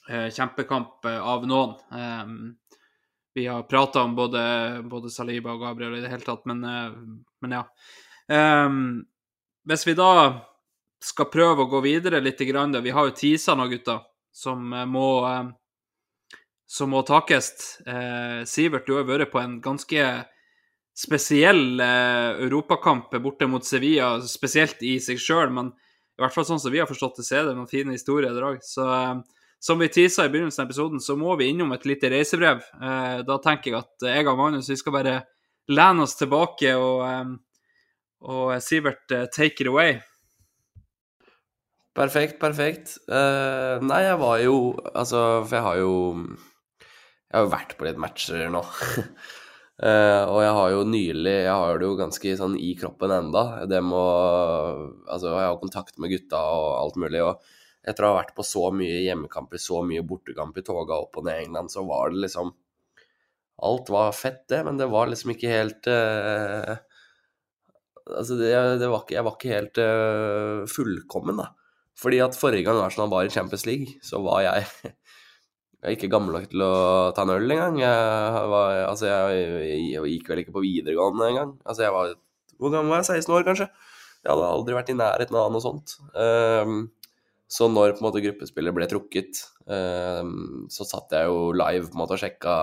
eh, 0.10 0.30
kjempekamp 0.34 1.06
eh, 1.10 1.22
av 1.22 1.46
noen. 1.50 1.78
Um, 1.94 2.42
vi 3.38 3.46
har 3.46 3.68
prata 3.70 4.02
om 4.04 4.16
både, 4.18 4.42
både, 4.90 5.12
Saliba 5.14 5.54
og 5.54 5.62
Gabriel 5.62 6.00
i 6.00 6.02
det 6.04 6.10
hele 6.12 6.26
tatt, 6.26 6.48
men, 6.50 6.66
eh, 6.66 7.00
men 7.46 7.60
ja. 7.60 7.64
Hvis 9.70 9.86
vi 9.88 9.96
da 9.98 10.10
skal 11.04 11.30
prøve 11.32 11.64
å 11.64 11.72
gå 11.72 11.82
videre 11.86 12.20
litt, 12.22 12.42
grann, 12.48 12.76
vi 12.84 12.94
har 12.96 13.08
jo 13.08 13.16
teasa 13.16 13.56
nå, 13.56 13.70
gutter, 13.72 14.02
som 14.36 14.66
må, 14.92 15.10
som 16.68 16.92
må 16.92 17.02
takes. 17.08 17.80
Eh, 17.88 18.44
Sivert, 18.46 18.86
du 18.88 18.98
har 18.98 19.08
vært 19.08 19.32
på 19.32 19.40
en 19.42 19.58
ganske 19.64 20.10
spesiell 21.00 21.80
eh, 21.80 22.44
europakamp 22.46 23.16
borte 23.24 23.48
mot 23.48 23.66
Sevilla, 23.66 24.18
spesielt 24.28 24.84
i 24.84 24.98
seg 25.04 25.22
sjøl, 25.22 25.52
men 25.56 25.72
i 25.72 26.22
hvert 26.22 26.36
fall 26.36 26.48
sånn 26.48 26.60
som 26.60 26.74
vi 26.74 26.82
har 26.82 26.90
forstått 26.90 27.22
det, 27.22 27.28
så 27.28 27.40
er 27.40 27.48
det 27.48 27.56
noen 27.56 27.72
fine 27.72 27.96
historier 27.96 28.36
i 28.36 28.42
dag. 28.44 28.60
Så 28.66 28.88
eh, 28.92 29.22
som 29.60 29.80
vi 29.80 29.90
tisa 29.92 30.26
i 30.26 30.32
begynnelsen 30.32 30.64
av 30.64 30.68
episoden, 30.70 31.00
så 31.04 31.16
må 31.20 31.36
vi 31.40 31.50
innom 31.52 31.72
et 31.76 31.88
lite 31.88 32.12
reisebrev. 32.12 32.62
Eh, 32.82 33.20
da 33.28 33.40
tenker 33.44 33.72
jeg 33.72 33.80
at 33.80 34.08
jeg 34.12 34.28
og 34.28 34.40
Magnus 34.40 34.72
vi 34.72 34.80
skal 34.80 34.96
bare 34.96 35.16
lene 35.72 36.04
oss 36.04 36.18
tilbake 36.20 36.76
og, 36.80 37.02
eh, 37.08 37.34
og 38.28 38.54
Sivert, 38.64 39.08
eh, 39.12 39.28
take 39.32 39.64
it 39.64 39.72
away. 39.72 40.02
Perfekt, 42.00 42.38
perfekt. 42.40 42.94
Uh, 43.12 43.76
nei, 43.84 44.06
jeg 44.06 44.20
var 44.22 44.38
jo 44.40 44.56
Altså, 44.94 45.44
for 45.44 45.58
jeg 45.58 45.66
har 45.66 45.80
jo 45.82 45.94
Jeg 46.24 47.36
har 47.36 47.44
jo 47.44 47.52
vært 47.52 47.76
på 47.76 47.88
litt 47.90 48.00
matcher 48.00 48.46
nå. 48.54 48.62
Uh, 49.84 50.24
og 50.32 50.40
jeg 50.46 50.54
har 50.60 50.72
jo 50.76 50.86
nylig 50.88 51.36
Jeg 51.42 51.58
har 51.64 51.82
det 51.82 51.90
jo 51.90 51.98
ganske 52.00 52.36
sånn 52.40 52.56
i 52.56 52.72
kroppen 52.80 53.16
enda. 53.18 53.44
Det 53.68 53.84
må 53.84 54.06
Altså, 55.10 55.34
jeg 55.34 55.50
har 55.50 55.60
kontakt 55.60 56.00
med 56.00 56.14
gutta 56.16 56.40
og 56.40 56.70
alt 56.78 57.02
mulig. 57.04 57.26
Og 57.26 57.52
etter 57.84 58.08
å 58.08 58.14
ha 58.14 58.22
vært 58.22 58.34
på 58.38 58.48
så 58.48 58.70
mye 58.76 59.04
hjemmekamper, 59.04 59.60
så 59.60 59.84
mye 59.84 60.06
bortekamp 60.08 60.56
i 60.60 60.64
toga 60.64 61.02
opp 61.04 61.20
og 61.20 61.28
ned 61.28 61.48
England, 61.50 61.72
så 61.74 61.84
var 61.88 62.14
det 62.14 62.24
liksom 62.30 62.56
Alt 63.68 63.92
var 63.92 64.14
fett, 64.16 64.46
det, 64.48 64.64
men 64.64 64.78
det 64.80 64.88
var 64.88 65.10
liksom 65.12 65.34
ikke 65.34 65.52
helt 65.52 65.92
uh, 65.92 66.78
Altså, 68.08 68.40
det, 68.40 68.54
det, 68.80 68.88
var 68.88 69.04
ikke 69.04 69.20
Jeg 69.20 69.28
var 69.28 69.36
ikke 69.36 69.56
helt 69.58 69.82
uh, 69.84 70.68
fullkommen, 70.72 71.44
da. 71.44 71.52
Fordi 72.00 72.22
at 72.24 72.38
forrige 72.40 72.64
gang 72.68 72.80
Arsenal 72.80 73.12
var 73.12 73.28
i 73.28 73.34
Champions 73.34 73.66
League, 73.68 74.00
så 74.06 74.22
var 74.24 74.44
jeg 74.46 74.66
jeg 75.80 75.88
er 75.88 75.96
ikke 75.96 76.12
gammel 76.12 76.36
nok 76.36 76.50
til 76.52 76.64
å 76.64 76.74
ta 77.16 77.24
en 77.24 77.32
øl 77.32 77.54
engang. 77.56 77.78
Jeg, 77.80 78.48
var, 78.52 78.82
altså 78.90 79.08
jeg, 79.08 79.44
jeg, 79.94 80.08
gikk 80.16 80.32
vel 80.32 80.42
ikke 80.42 80.56
på 80.58 80.64
videregående 80.66 81.30
engang. 81.32 81.54
Altså 81.64 81.86
jeg 81.86 81.96
var 81.96 82.16
Hvor 82.60 82.74
gammel 82.74 82.92
var 82.92 83.04
jeg? 83.04 83.24
16 83.24 83.36
år, 83.38 83.46
kanskje? 83.48 83.70
Jeg 84.20 84.34
hadde 84.34 84.48
aldri 84.52 84.76
vært 84.76 84.92
i 84.92 84.98
nærheten 85.00 85.38
av 85.40 85.54
noe 85.54 85.64
sånt. 85.64 85.96
Um, 86.12 86.90
så 87.50 87.70
når 87.72 87.96
på 87.96 88.04
en 88.04 88.08
måte 88.10 88.24
gruppespillet 88.26 88.76
ble 88.76 88.88
trukket, 88.92 89.40
um, 89.72 90.66
så 90.72 90.88
satt 90.88 91.16
jeg 91.16 91.30
jo 91.32 91.54
live 91.56 91.88
på 91.88 91.96
en 91.96 92.02
måte 92.02 92.18
og 92.18 92.22
sjekka 92.22 92.56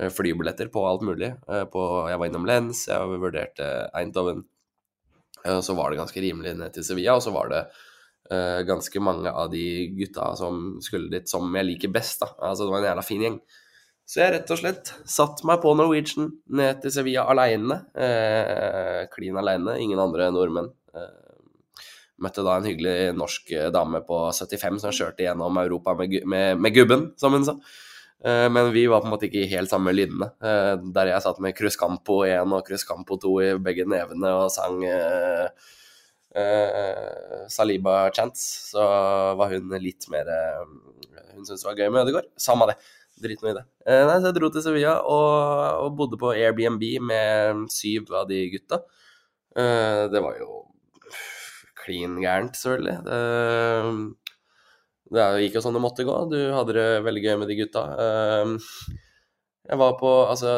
eh, 0.00 0.08
flybilletter 0.08 0.72
på 0.72 0.86
alt 0.88 1.04
mulig. 1.04 1.34
Uh, 1.44 1.66
på, 1.68 1.84
jeg 2.08 2.22
var 2.22 2.30
innom 2.30 2.48
Lens, 2.48 2.86
jeg 2.88 3.20
vurderte 3.20 3.68
Eindhoven. 4.00 4.46
Uh, 5.44 5.60
så 5.60 5.76
var 5.76 5.92
det 5.92 6.00
ganske 6.00 6.24
rimelig 6.24 6.56
ned 6.56 6.72
til 6.72 6.88
Sevilla, 6.88 7.20
og 7.20 7.26
så 7.28 7.36
var 7.36 7.52
det 7.52 7.62
uh, 8.32 8.60
ganske 8.68 9.02
mange 9.02 9.30
av 9.30 9.50
de 9.52 9.62
gutta 9.98 10.32
som 10.38 10.78
skulle 10.84 11.10
dit, 11.12 11.28
som 11.28 11.48
jeg 11.54 11.68
liker 11.68 11.92
best. 11.94 12.20
da. 12.24 12.32
Altså 12.50 12.66
Det 12.66 12.74
var 12.74 12.84
en 12.84 12.90
jævla 12.90 13.06
fin 13.06 13.24
gjeng. 13.26 13.40
Så 14.08 14.22
jeg 14.22 14.32
rett 14.32 14.52
og 14.54 14.60
slett 14.60 14.92
satt 15.04 15.42
meg 15.44 15.60
på 15.60 15.74
Norwegian 15.76 16.30
ned 16.56 16.78
til 16.80 16.94
Sevilla 16.94 17.26
aleine. 17.28 17.82
Eh, 17.92 19.02
klin 19.12 19.36
aleine, 19.36 19.74
ingen 19.82 20.00
andre 20.00 20.30
nordmenn. 20.32 20.70
Eh, 20.96 21.82
møtte 22.24 22.44
da 22.46 22.54
en 22.56 22.70
hyggelig 22.70 23.12
norsk 23.18 23.52
dame 23.74 24.00
på 24.08 24.22
75 24.32 24.80
som 24.80 24.96
kjørte 24.96 25.26
gjennom 25.26 25.60
Europa 25.60 25.92
med, 25.98 26.16
med, 26.24 26.56
med 26.56 26.74
gubben, 26.74 27.10
som 27.20 27.36
hun 27.36 27.44
sa. 27.44 27.58
Eh, 28.24 28.50
men 28.50 28.72
vi 28.72 28.86
var 28.86 29.00
på 29.00 29.06
en 29.06 29.14
måte 29.14 29.28
ikke 29.28 29.46
helt 29.52 29.70
samme. 29.70 29.94
Eh, 29.94 30.74
der 30.94 31.12
jeg 31.12 31.22
satt 31.22 31.38
med 31.42 31.56
Cruz 31.56 31.78
Campo 31.78 32.22
1 32.26 32.52
og 32.52 32.64
Cruz 32.66 32.84
Campo 32.86 33.18
2 33.20 33.34
i 33.44 33.50
begge 33.62 33.86
nevene 33.86 34.32
og 34.34 34.50
sang 34.50 34.82
eh, 34.84 35.46
uh, 36.38 37.46
Saliba 37.50 38.12
Chance, 38.14 38.70
så 38.72 38.84
var 39.38 39.54
hun 39.54 39.74
litt 39.82 40.06
mer 40.12 40.30
uh, 40.30 40.68
Hun 41.34 41.44
syntes 41.44 41.64
det 41.64 41.68
var 41.68 41.80
gøy 41.80 41.90
med 41.92 42.04
Ødegaard. 42.04 42.30
Samme 42.40 42.68
det. 42.70 42.78
Drit 43.18 43.42
nå 43.42 43.50
i 43.50 43.56
det. 43.56 43.64
Uh, 43.82 44.04
nei, 44.06 44.20
så 44.20 44.30
jeg 44.30 44.38
dro 44.38 44.50
til 44.54 44.64
Sevilla 44.64 44.94
og, 45.02 45.26
og, 45.82 45.90
bodde 45.98 46.20
på 46.20 46.32
Airbnb 46.36 46.84
med 47.10 47.66
syv 47.74 48.12
av 48.14 48.30
de 48.30 48.44
gutta. 48.54 48.82
det 49.58 50.20
var 50.22 50.36
jo 50.38 50.60
klin 51.80 52.20
gærent, 52.22 52.54
selvfølgelig. 52.54 52.96
Det, 53.08 53.18
det 55.16 55.26
gikk 55.42 55.58
jo 55.58 55.62
sånn 55.64 55.74
det 55.74 55.82
måtte 55.82 56.06
gå. 56.06 56.14
Du 56.30 56.38
hadde 56.54 56.76
det 56.76 56.86
veldig 57.06 57.24
gøy 57.24 57.36
med 57.40 57.50
de 57.50 57.58
gutta. 57.58 57.82
jeg 59.66 59.80
var 59.82 59.98
på 59.98 60.12
altså 60.28 60.54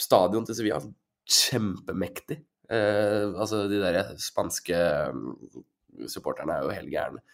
Stadion 0.00 0.48
til 0.48 0.56
Sevilla, 0.56 0.80
kjempemektig. 1.28 2.40
Eh, 2.72 3.30
altså, 3.34 3.64
de 3.68 3.80
der 3.82 4.14
spanske 4.22 4.78
mm, 5.12 5.64
supporterne 6.10 6.56
er 6.58 6.64
jo 6.64 6.76
helt 6.76 6.92
gærne. 6.92 7.24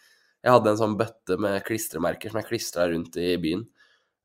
Jeg 0.41 0.55
hadde 0.55 0.73
en 0.73 0.79
sånn 0.79 0.97
bøtte 0.97 1.37
med 1.41 1.61
klistremerker 1.67 2.31
som 2.31 2.41
jeg 2.41 2.49
klistra 2.49 2.87
rundt 2.89 3.17
i 3.21 3.35
byen. 3.41 3.67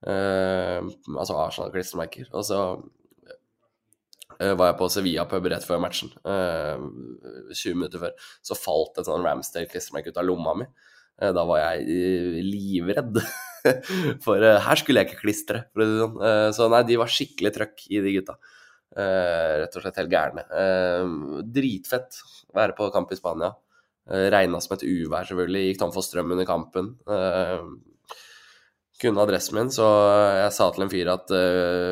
Eh, 0.06 0.80
altså 1.16 1.36
Arsenal-klistremerker. 1.40 2.30
Og 2.32 2.44
så 2.48 2.60
eh, 4.40 4.54
var 4.56 4.70
jeg 4.70 4.78
på 4.80 4.90
Sevilla 4.92 5.26
pub 5.28 5.48
rett 5.52 5.66
før 5.66 5.82
matchen, 5.84 6.12
20 6.24 7.50
eh, 7.52 7.76
minutter 7.76 8.02
før. 8.02 8.28
Så 8.44 8.58
falt 8.58 9.00
et 9.00 9.08
sånn 9.08 9.26
Ramsdale-klistremerke 9.26 10.12
ut 10.12 10.22
av 10.22 10.28
lomma 10.28 10.56
mi. 10.62 10.68
Da 11.16 11.46
var 11.48 11.62
jeg 11.62 12.42
livredd. 12.44 13.22
For 14.24 14.40
her 14.40 14.78
skulle 14.78 15.00
jeg 15.00 15.08
ikke 15.08 15.22
klistre, 15.22 15.62
for 15.72 15.80
å 15.80 15.86
si 15.86 15.94
det 15.94 16.02
sånn. 16.04 16.18
Så 16.54 16.66
nei, 16.70 16.82
de 16.86 16.98
var 17.00 17.10
skikkelig 17.10 17.50
trøkk 17.56 17.86
i 17.88 18.02
de 18.04 18.12
gutta. 18.18 18.36
Uh, 18.96 19.60
rett 19.60 19.74
og 19.76 19.82
slett 19.84 19.98
helt 20.00 20.12
gærne. 20.12 20.42
Uh, 20.48 21.40
dritfett 21.44 22.16
å 22.48 22.56
være 22.56 22.76
på 22.78 22.88
kamp 22.94 23.10
i 23.12 23.18
Spania. 23.18 23.50
Uh, 24.08 24.28
Regna 24.32 24.60
som 24.64 24.72
et 24.76 24.86
uvær, 24.88 25.26
selvfølgelig. 25.28 25.66
Gikk 25.66 25.82
tom 25.82 25.92
for 25.92 26.06
strøm 26.06 26.32
under 26.32 26.48
kampen. 26.48 26.94
Kunne 28.96 29.20
adressen 29.20 29.58
min, 29.58 29.68
så 29.68 29.84
jeg 30.38 30.52
sa 30.56 30.70
til 30.72 30.86
en 30.86 30.88
fyr 30.88 31.10
at 31.12 31.28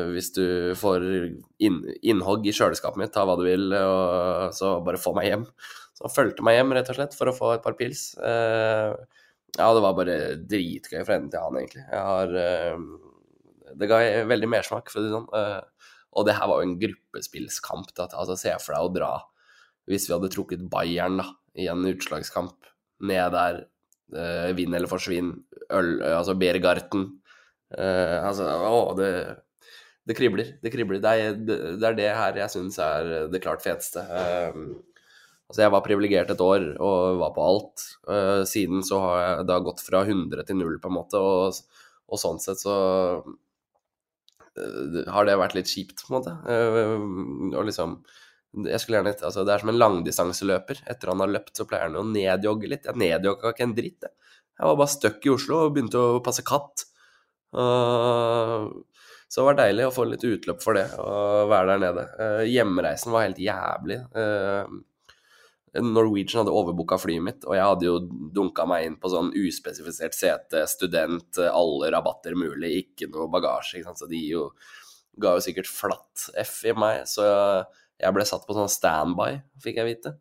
hvis 0.09 0.31
du 0.33 0.45
får 0.73 1.03
inn, 1.61 1.75
innhogg 2.01 2.47
i 2.49 2.53
kjøleskapet 2.55 2.97
mitt, 2.97 3.11
ta 3.13 3.27
hva 3.29 3.35
du 3.37 3.43
vil, 3.45 3.67
og 3.77 4.55
så 4.57 4.71
bare 4.81 4.97
få 4.97 5.13
meg 5.13 5.27
hjem. 5.29 5.43
Så 5.93 6.07
han 6.07 6.15
fulgte 6.15 6.47
meg 6.47 6.57
hjem, 6.57 6.73
rett 6.73 6.89
og 6.89 6.97
slett, 6.97 7.13
for 7.13 7.29
å 7.29 7.35
få 7.37 7.51
et 7.53 7.61
par 7.61 7.77
pils. 7.77 8.07
ja, 8.17 9.67
det 9.69 9.85
var 9.85 9.93
bare 9.99 10.17
dritgøy 10.49 11.05
fra 11.05 11.19
ende 11.19 11.29
til 11.35 11.43
annen, 11.43 11.61
egentlig. 11.61 11.85
Jeg 11.91 12.01
har 12.09 12.33
Det 13.75 13.91
ga 13.93 14.01
veldig 14.33 14.49
mersmak, 14.55 14.89
for 14.89 15.03
å 15.03 15.05
si 15.05 15.11
det 15.11 15.19
sånn. 15.19 15.29
Og 16.15 16.27
det 16.27 16.35
her 16.37 16.49
var 16.49 16.61
jo 16.61 16.69
en 16.69 16.77
gruppespillskamp. 16.79 17.91
Da. 17.97 18.07
Altså, 18.13 18.37
Se 18.39 18.53
for 18.63 18.75
deg 18.75 18.87
å 18.87 18.93
dra 18.95 19.13
hvis 19.85 20.07
vi 20.09 20.15
hadde 20.15 20.31
trukket 20.33 20.63
Bayern 20.71 21.19
da, 21.21 21.27
i 21.61 21.67
en 21.69 21.83
utslagskamp 21.85 22.65
ned 23.05 23.35
der. 23.35 23.65
eh, 24.15 24.51
vinn 24.57 24.73
eller 24.73 24.89
forsvinn. 24.89 25.31
Øl, 25.73 25.99
uh, 26.01 26.15
altså 26.19 26.35
Bergarten. 26.37 27.07
eh, 27.77 28.17
altså, 28.21 28.45
å, 28.45 28.93
det, 28.97 29.09
det 30.05 30.15
kribler. 30.17 30.55
Det 30.61 30.71
kribler. 30.73 31.01
Det 31.01 31.13
er 31.13 31.37
det, 31.37 31.57
er 31.83 31.97
det 31.97 32.09
her 32.13 32.37
jeg 32.37 32.53
syns 32.53 32.77
er 32.81 33.27
det 33.33 33.41
klart 33.43 33.65
feteste. 33.65 34.01
Eh, 34.05 34.59
altså, 35.49 35.61
jeg 35.65 35.73
var 35.73 35.85
privilegert 35.85 36.33
et 36.33 36.41
år 36.41 36.67
og 36.79 37.21
var 37.21 37.33
på 37.35 37.45
alt. 37.45 37.87
siden 38.49 38.85
så 38.85 39.01
har 39.03 39.17
jeg 39.21 39.47
da 39.49 39.59
gått 39.65 39.81
fra 39.85 40.05
100 40.05 40.45
til 40.45 40.61
0, 40.61 40.79
på 40.81 40.89
en 40.89 40.97
måte, 40.97 41.21
og, 41.21 41.61
og 42.09 42.21
sånn 42.21 42.41
sett 42.41 42.61
så 42.61 42.77
Eh, 43.25 43.44
har 44.55 45.27
det 45.27 45.35
vært 45.39 45.57
litt 45.57 45.71
kjipt, 45.71 46.05
på 46.05 46.11
en 46.11 46.17
måte. 46.19 46.35
Eh, 46.51 47.57
og 47.57 47.67
liksom 47.67 47.99
jeg 48.55 48.79
skulle 48.79 49.01
gjerne, 49.01 49.11
altså 49.27 49.43
Det 49.43 49.51
er 49.51 49.63
som 49.63 49.69
en 49.73 49.79
langdistanseløper. 49.81 50.77
Etter 50.87 51.11
han 51.11 51.19
har 51.19 51.31
løpt, 51.33 51.57
så 51.57 51.65
pleier 51.67 51.89
han 51.89 51.97
å 51.99 52.05
nedjogge 52.07 52.69
litt. 52.71 52.85
Jeg 52.87 53.01
nedjogga 53.01 53.51
ikke 53.51 53.65
en 53.67 53.75
dritt, 53.75 54.05
jeg. 54.07 54.31
Jeg 54.55 54.69
var 54.69 54.77
bare 54.79 54.93
stuck 54.93 55.25
i 55.27 55.31
Oslo 55.33 55.57
og 55.65 55.73
begynte 55.75 55.99
å 55.99 56.21
passe 56.23 56.45
katt. 56.47 56.85
så 57.51 59.41
det 59.41 59.45
var 59.49 59.57
deilig 59.59 59.85
å 59.89 59.93
få 59.95 60.05
litt 60.07 60.23
utløp 60.23 60.63
for 60.63 60.79
det, 60.79 60.85
og 60.99 61.49
være 61.51 61.73
der 61.73 61.83
nede. 61.83 62.05
Eh, 62.23 62.43
hjemreisen 62.53 63.11
var 63.11 63.27
helt 63.27 63.41
jævlig. 63.43 63.99
Norwegian 65.83 66.43
hadde 66.43 66.55
overbooka 66.55 66.97
flyet 67.01 67.23
mitt, 67.25 67.45
og 67.47 67.57
jeg 67.57 67.67
hadde 67.67 67.87
jo 67.87 67.95
dunka 68.35 68.67
meg 68.69 68.87
inn 68.87 68.97
på 69.01 69.11
sånn 69.11 69.33
uspesifisert 69.35 70.15
sete, 70.15 70.65
student, 70.71 71.41
alle 71.49 71.91
rabatter 71.91 72.37
mulig, 72.39 72.71
ikke 72.85 73.09
noe 73.11 73.27
bagasje, 73.33 73.79
ikke 73.79 73.89
sant? 73.89 74.03
så 74.03 74.09
de 74.11 74.21
jo 74.29 74.49
ga 75.21 75.35
jo 75.35 75.43
sikkert 75.43 75.71
flatt 75.71 76.29
F 76.43 76.61
i 76.67 76.75
meg, 76.75 77.05
så 77.07 77.25
jeg 77.99 78.15
ble 78.15 78.27
satt 78.27 78.45
på 78.47 78.55
sånn 78.55 78.71
standby, 78.71 79.39
fikk 79.63 79.79
jeg 79.81 79.89
vite. 79.89 80.15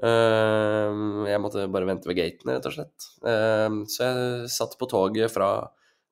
Ehm, 0.00 1.26
jeg 1.28 1.40
måtte 1.42 1.66
bare 1.72 1.88
vente 1.88 2.08
ved 2.08 2.18
gaten, 2.20 2.54
rett 2.54 2.68
og 2.70 2.76
slett. 2.76 3.08
Ehm, 3.26 3.82
så 3.90 4.06
jeg 4.06 4.52
satt 4.54 4.78
på 4.80 4.88
toget 4.88 5.32
fra 5.32 5.50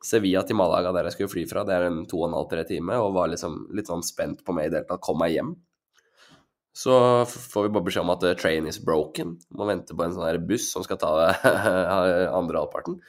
Sevilla 0.04 0.44
til 0.46 0.58
Malaga, 0.58 0.92
der 0.92 1.08
jeg 1.08 1.16
skulle 1.16 1.32
fly 1.32 1.46
fra. 1.48 1.64
Det 1.64 1.74
er 1.74 1.88
en 1.88 2.02
to 2.10 2.20
og 2.20 2.28
en 2.28 2.36
halv, 2.36 2.50
tre 2.50 2.64
time, 2.68 2.98
og 3.00 3.14
var 3.16 3.30
liksom 3.32 3.68
litt 3.74 3.88
sånn 3.88 4.04
spent 4.06 4.44
på 4.44 4.54
meg 4.54 4.68
i 4.68 4.72
det 4.72 4.82
hele 4.82 4.90
tatt. 4.90 5.04
Kom 5.04 5.18
meg 5.22 5.34
hjem. 5.34 5.54
Så 6.78 6.94
får 7.26 7.64
vi 7.66 7.72
bare 7.74 7.86
beskjed 7.88 8.04
om 8.04 8.12
at 8.14 8.26
eh, 8.28 8.36
train 8.38 8.68
is 8.70 8.78
broken. 8.84 9.34
Må 9.58 9.66
vente 9.66 9.96
på 9.98 10.04
en 10.04 10.14
sånn 10.14 10.28
her 10.28 10.38
buss 10.38 10.68
som 10.74 10.84
skal 10.86 11.00
ta 11.00 11.10
andre 12.38 12.60
halvparten. 12.60 13.00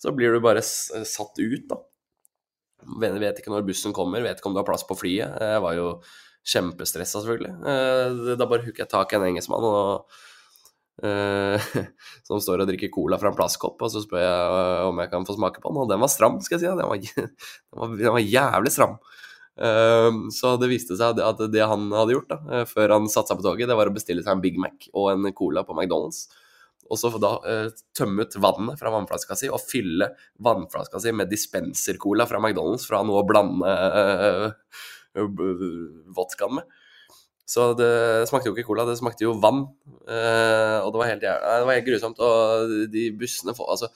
Så 0.00 0.14
blir 0.16 0.32
du 0.32 0.40
bare 0.40 0.62
satt 0.64 1.36
ut, 1.42 1.66
da. 1.68 1.80
Vet 3.02 3.42
ikke 3.42 3.52
når 3.52 3.66
bussen 3.66 3.92
kommer, 3.92 4.22
vet 4.24 4.38
ikke 4.38 4.48
om 4.48 4.56
du 4.56 4.62
har 4.62 4.68
plass 4.68 4.86
på 4.86 4.96
flyet. 4.96 5.34
Jeg 5.42 5.60
var 5.64 5.76
jo 5.76 5.90
kjempestressa, 6.48 7.20
selvfølgelig. 7.20 7.52
Eh, 7.68 8.34
Da 8.38 8.48
bare 8.48 8.64
hooker 8.64 8.84
jeg 8.84 8.92
tak 8.94 9.12
i 9.12 9.18
en 9.18 9.26
engelskmann 9.28 9.66
og, 9.68 10.18
uh, 11.04 11.68
som 12.28 12.40
står 12.42 12.64
og 12.64 12.70
drikker 12.70 12.92
cola 12.94 13.18
fra 13.20 13.32
en 13.32 13.38
plastkopp, 13.38 13.82
og 13.82 13.92
så 13.92 14.02
spør 14.04 14.24
jeg 14.24 14.58
eh, 14.62 14.88
om 14.88 15.02
jeg 15.02 15.12
kan 15.12 15.28
få 15.28 15.36
smake 15.36 15.62
på 15.62 15.72
den, 15.72 15.82
og 15.84 15.92
den 15.92 16.02
var 16.02 16.12
stram, 16.12 16.40
skal 16.44 16.58
jeg 16.58 16.64
si. 16.64 16.72
Den 16.80 16.88
var, 16.88 17.02
den 17.18 17.82
var, 17.82 17.96
den 17.98 18.16
var 18.16 18.24
jævlig 18.24 18.74
stram. 18.74 18.98
Eh, 19.58 20.10
Så 20.30 20.56
det 20.60 20.68
viste 20.70 20.96
seg 20.96 21.18
at- 21.18 21.50
det 21.50 21.66
han 21.66 21.90
hadde 21.90 22.14
gjort 22.14 22.28
da, 22.28 22.38
eh, 22.50 22.64
før 22.64 22.92
han 22.94 23.08
satte 23.08 23.28
seg 23.28 23.38
på 23.40 23.46
toget, 23.46 23.66
det 23.68 23.76
var 23.76 23.86
å 23.88 23.94
bestille 23.94 24.22
seg 24.22 24.32
en 24.36 24.40
Big 24.40 24.58
Mac 24.58 24.88
og 24.94 25.10
en 25.10 25.32
cola 25.32 25.64
på 25.64 25.74
McDonald's. 25.74 26.28
Og 26.90 26.96
så 26.96 27.10
da 27.20 27.34
eh, 27.44 27.68
tømme 27.94 28.22
ut 28.24 28.34
vannet 28.40 28.78
fra 28.78 28.90
vannflaska 28.90 29.36
si 29.36 29.48
og 29.48 29.60
fylle 29.60 30.08
vannflaska 30.40 31.00
si 31.00 31.12
med 31.12 31.28
dispenser-cola 31.28 32.26
fra 32.26 32.38
McDonald's 32.40 32.88
ha 32.90 33.02
noe 33.04 33.22
å 33.22 33.26
blande 33.28 33.66
eh, 33.68 34.52
vodkaen 36.14 36.54
med. 36.54 36.64
Så 37.48 37.72
det 37.78 38.28
smakte 38.28 38.50
jo 38.50 38.54
ikke 38.54 38.66
cola, 38.68 38.84
det 38.84 38.98
smakte 39.00 39.24
jo 39.24 39.32
vann. 39.40 39.62
Eh, 40.04 40.78
og 40.84 40.92
det 40.92 41.00
var 41.00 41.08
helt, 41.08 41.24
det 41.24 41.64
var 41.64 41.74
helt 41.74 41.86
grusomt. 41.86 42.20
Og 42.20 42.90
de 42.92 43.10
bussene 43.16 43.54
får 43.56 43.70
Altså, 43.72 43.88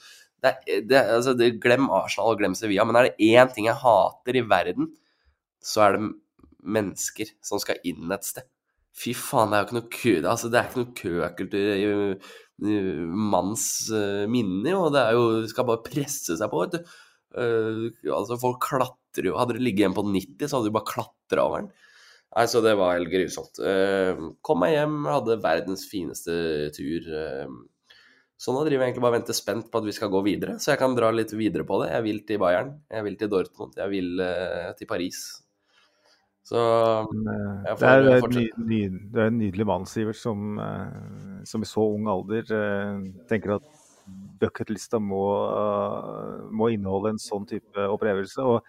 det 0.43 0.87
det, 0.89 0.97
altså 0.97 1.35
glem 1.61 1.85
Arsenal 1.93 2.33
og 2.33 2.39
glem 2.41 2.55
Sevilla, 2.57 2.83
men 2.85 2.97
er 2.97 3.09
det 3.09 3.17
én 3.21 3.53
ting 3.53 3.65
jeg 3.69 3.77
hater 3.79 4.35
i 4.35 4.41
verden, 4.41 4.89
så 5.63 5.85
er 5.85 5.97
det 5.97 6.11
mennesker 6.63 7.31
som 7.43 7.61
skal 7.61 7.79
inn 7.87 8.11
et 8.13 8.27
sted. 8.27 8.47
Fy 8.93 9.15
faen, 9.17 9.49
det 9.49 9.57
er 9.57 9.63
jo 9.63 9.67
ikke 9.67 9.77
noe 9.79 9.93
kø, 9.95 10.13
altså, 10.21 10.49
det 10.53 10.59
er 10.59 10.67
ikke 10.69 10.83
noe 10.83 10.97
køkultur 10.99 11.71
i 11.81 11.87
manns 12.63 13.65
eh, 13.91 14.25
minne, 14.29 14.75
og 14.77 14.91
Det 14.93 15.01
er 15.01 15.17
jo 15.17 15.23
det 15.41 15.49
skal 15.51 15.65
bare 15.67 15.85
presse 15.85 16.37
seg 16.37 16.51
på, 16.51 16.61
vet 16.63 16.77
du. 16.77 16.93
Uh, 17.33 17.89
altså, 18.13 18.37
folk 18.37 18.59
klatrer 18.61 19.25
jo 19.25 19.39
Hadde 19.39 19.55
det 19.57 19.63
ligget 19.65 19.87
en 19.87 19.95
på 19.97 20.03
90, 20.05 20.45
så 20.45 20.59
hadde 20.59 20.69
du 20.69 20.75
bare 20.75 20.85
klatra 20.85 21.47
over 21.47 21.63
den. 21.63 21.71
Nei, 22.33 22.43
så 22.49 22.61
det 22.65 22.75
var 22.77 22.93
helt 22.93 23.09
grusomt. 23.09 23.57
Uh, 23.57 24.33
kom 24.45 24.61
meg 24.61 24.75
hjem, 24.75 24.99
hadde 25.09 25.39
verdens 25.41 25.87
fineste 25.89 26.35
tur. 26.77 27.09
Uh, 27.09 27.97
så 28.37 28.53
nå 28.53 28.61
driver 28.67 28.83
jeg 28.83 28.91
egentlig 28.91 29.05
bare 29.05 29.15
og 29.15 29.17
venter 29.17 29.37
spent 29.37 29.71
på 29.71 29.81
at 29.81 29.87
vi 29.87 29.95
skal 29.95 30.11
gå 30.13 30.21
videre, 30.25 30.59
så 30.61 30.73
jeg 30.73 30.81
kan 30.81 30.93
dra 30.97 31.09
litt 31.13 31.33
videre 31.33 31.65
på 31.65 31.81
det. 31.81 31.89
Jeg 31.95 32.05
vil 32.05 32.21
til 32.27 32.41
Bayern, 32.43 32.73
jeg 32.91 33.07
vil 33.07 33.17
til 33.17 33.33
Dortmund, 33.33 33.77
jeg 33.79 33.93
vil 33.93 34.23
til 34.77 34.89
Paris. 34.89 35.23
Så 36.43 36.59
eh, 36.59 37.69
Jeg 37.69 37.77
får 37.79 37.85
det, 37.85 37.91
er, 37.91 38.01
det, 38.03 38.09
er 38.11 38.15
ny, 38.15 38.23
fortsette. 38.25 38.65
ny, 38.67 38.81
det 39.13 39.21
er 39.21 39.29
en 39.31 39.37
nydelig 39.39 39.67
mann, 39.69 39.85
Sivert, 39.87 40.19
som, 40.19 40.57
eh, 40.59 41.43
som 41.47 41.63
i 41.63 41.69
så 41.69 41.85
ung 41.95 42.09
alder 42.11 42.51
eh, 42.57 43.05
tenker 43.31 43.55
at 43.57 43.69
bucketlista 44.41 44.99
må, 44.99 45.23
må 46.51 46.67
inneholde 46.73 47.13
en 47.13 47.21
sånn 47.23 47.45
type 47.47 47.85
opplevelse. 47.87 48.43
Og 48.43 48.59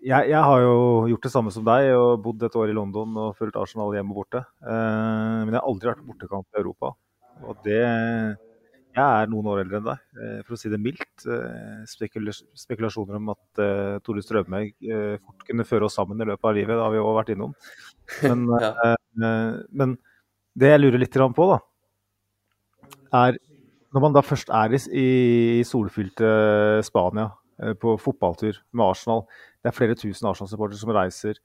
jeg, 0.00 0.30
jeg 0.32 0.40
har 0.40 0.62
jo 0.64 0.78
gjort 1.12 1.26
det 1.26 1.32
samme 1.34 1.52
som 1.52 1.66
deg 1.66 1.90
og 1.92 2.22
bodd 2.24 2.46
et 2.48 2.56
år 2.56 2.72
i 2.72 2.76
London 2.78 3.18
og 3.20 3.34
fulgt 3.36 3.58
Arsenal 3.60 3.92
hjem 3.92 4.14
og 4.14 4.22
borte. 4.22 4.40
Men 4.64 5.52
jeg 5.52 5.58
har 5.58 5.68
aldri 5.68 5.90
vært 5.90 6.06
bortekamp 6.08 6.48
i 6.48 6.62
Europa. 6.62 6.94
Og 7.44 7.60
det 7.68 7.84
Jeg 8.90 9.22
er 9.22 9.28
noen 9.30 9.46
år 9.52 9.60
eldre 9.62 9.78
enn 9.78 9.86
deg, 9.86 10.00
eh, 10.18 10.38
for 10.46 10.56
å 10.56 10.58
si 10.58 10.70
det 10.72 10.80
mildt. 10.82 11.24
Eh, 11.30 11.82
spekulasjoner 12.58 13.18
om 13.20 13.28
at 13.36 13.60
eh, 13.62 13.98
Tore 14.02 14.22
Strømøy 14.24 14.72
fort 15.22 15.44
kunne 15.46 15.66
føre 15.68 15.86
oss 15.86 15.98
sammen 15.98 16.18
i 16.18 16.26
løpet 16.26 16.48
av 16.48 16.56
livet, 16.56 16.74
det 16.74 16.82
har 16.82 16.94
vi 16.94 17.02
òg 17.02 17.18
vært 17.20 17.34
innom. 17.36 17.54
Men, 18.24 18.46
Ja. 18.64 18.96
men 19.70 19.94
det 20.58 20.72
jeg 20.72 20.82
lurer 20.82 21.02
litt 21.02 21.14
på, 21.36 21.46
da, 21.52 21.60
er 23.20 23.38
når 23.94 24.04
man 24.04 24.14
da 24.14 24.22
først 24.22 24.50
er 24.54 24.74
i, 24.74 25.62
solfylte 25.66 26.82
Spania 26.86 27.28
på 27.82 27.94
fotballtur 28.00 28.58
med 28.72 28.84
Arsenal, 28.86 29.24
det 29.62 29.70
er 29.70 29.76
flere 29.76 29.98
tusen 29.98 30.28
Arsenal-supportere 30.30 30.78
som 30.78 30.92
reiser. 30.94 31.40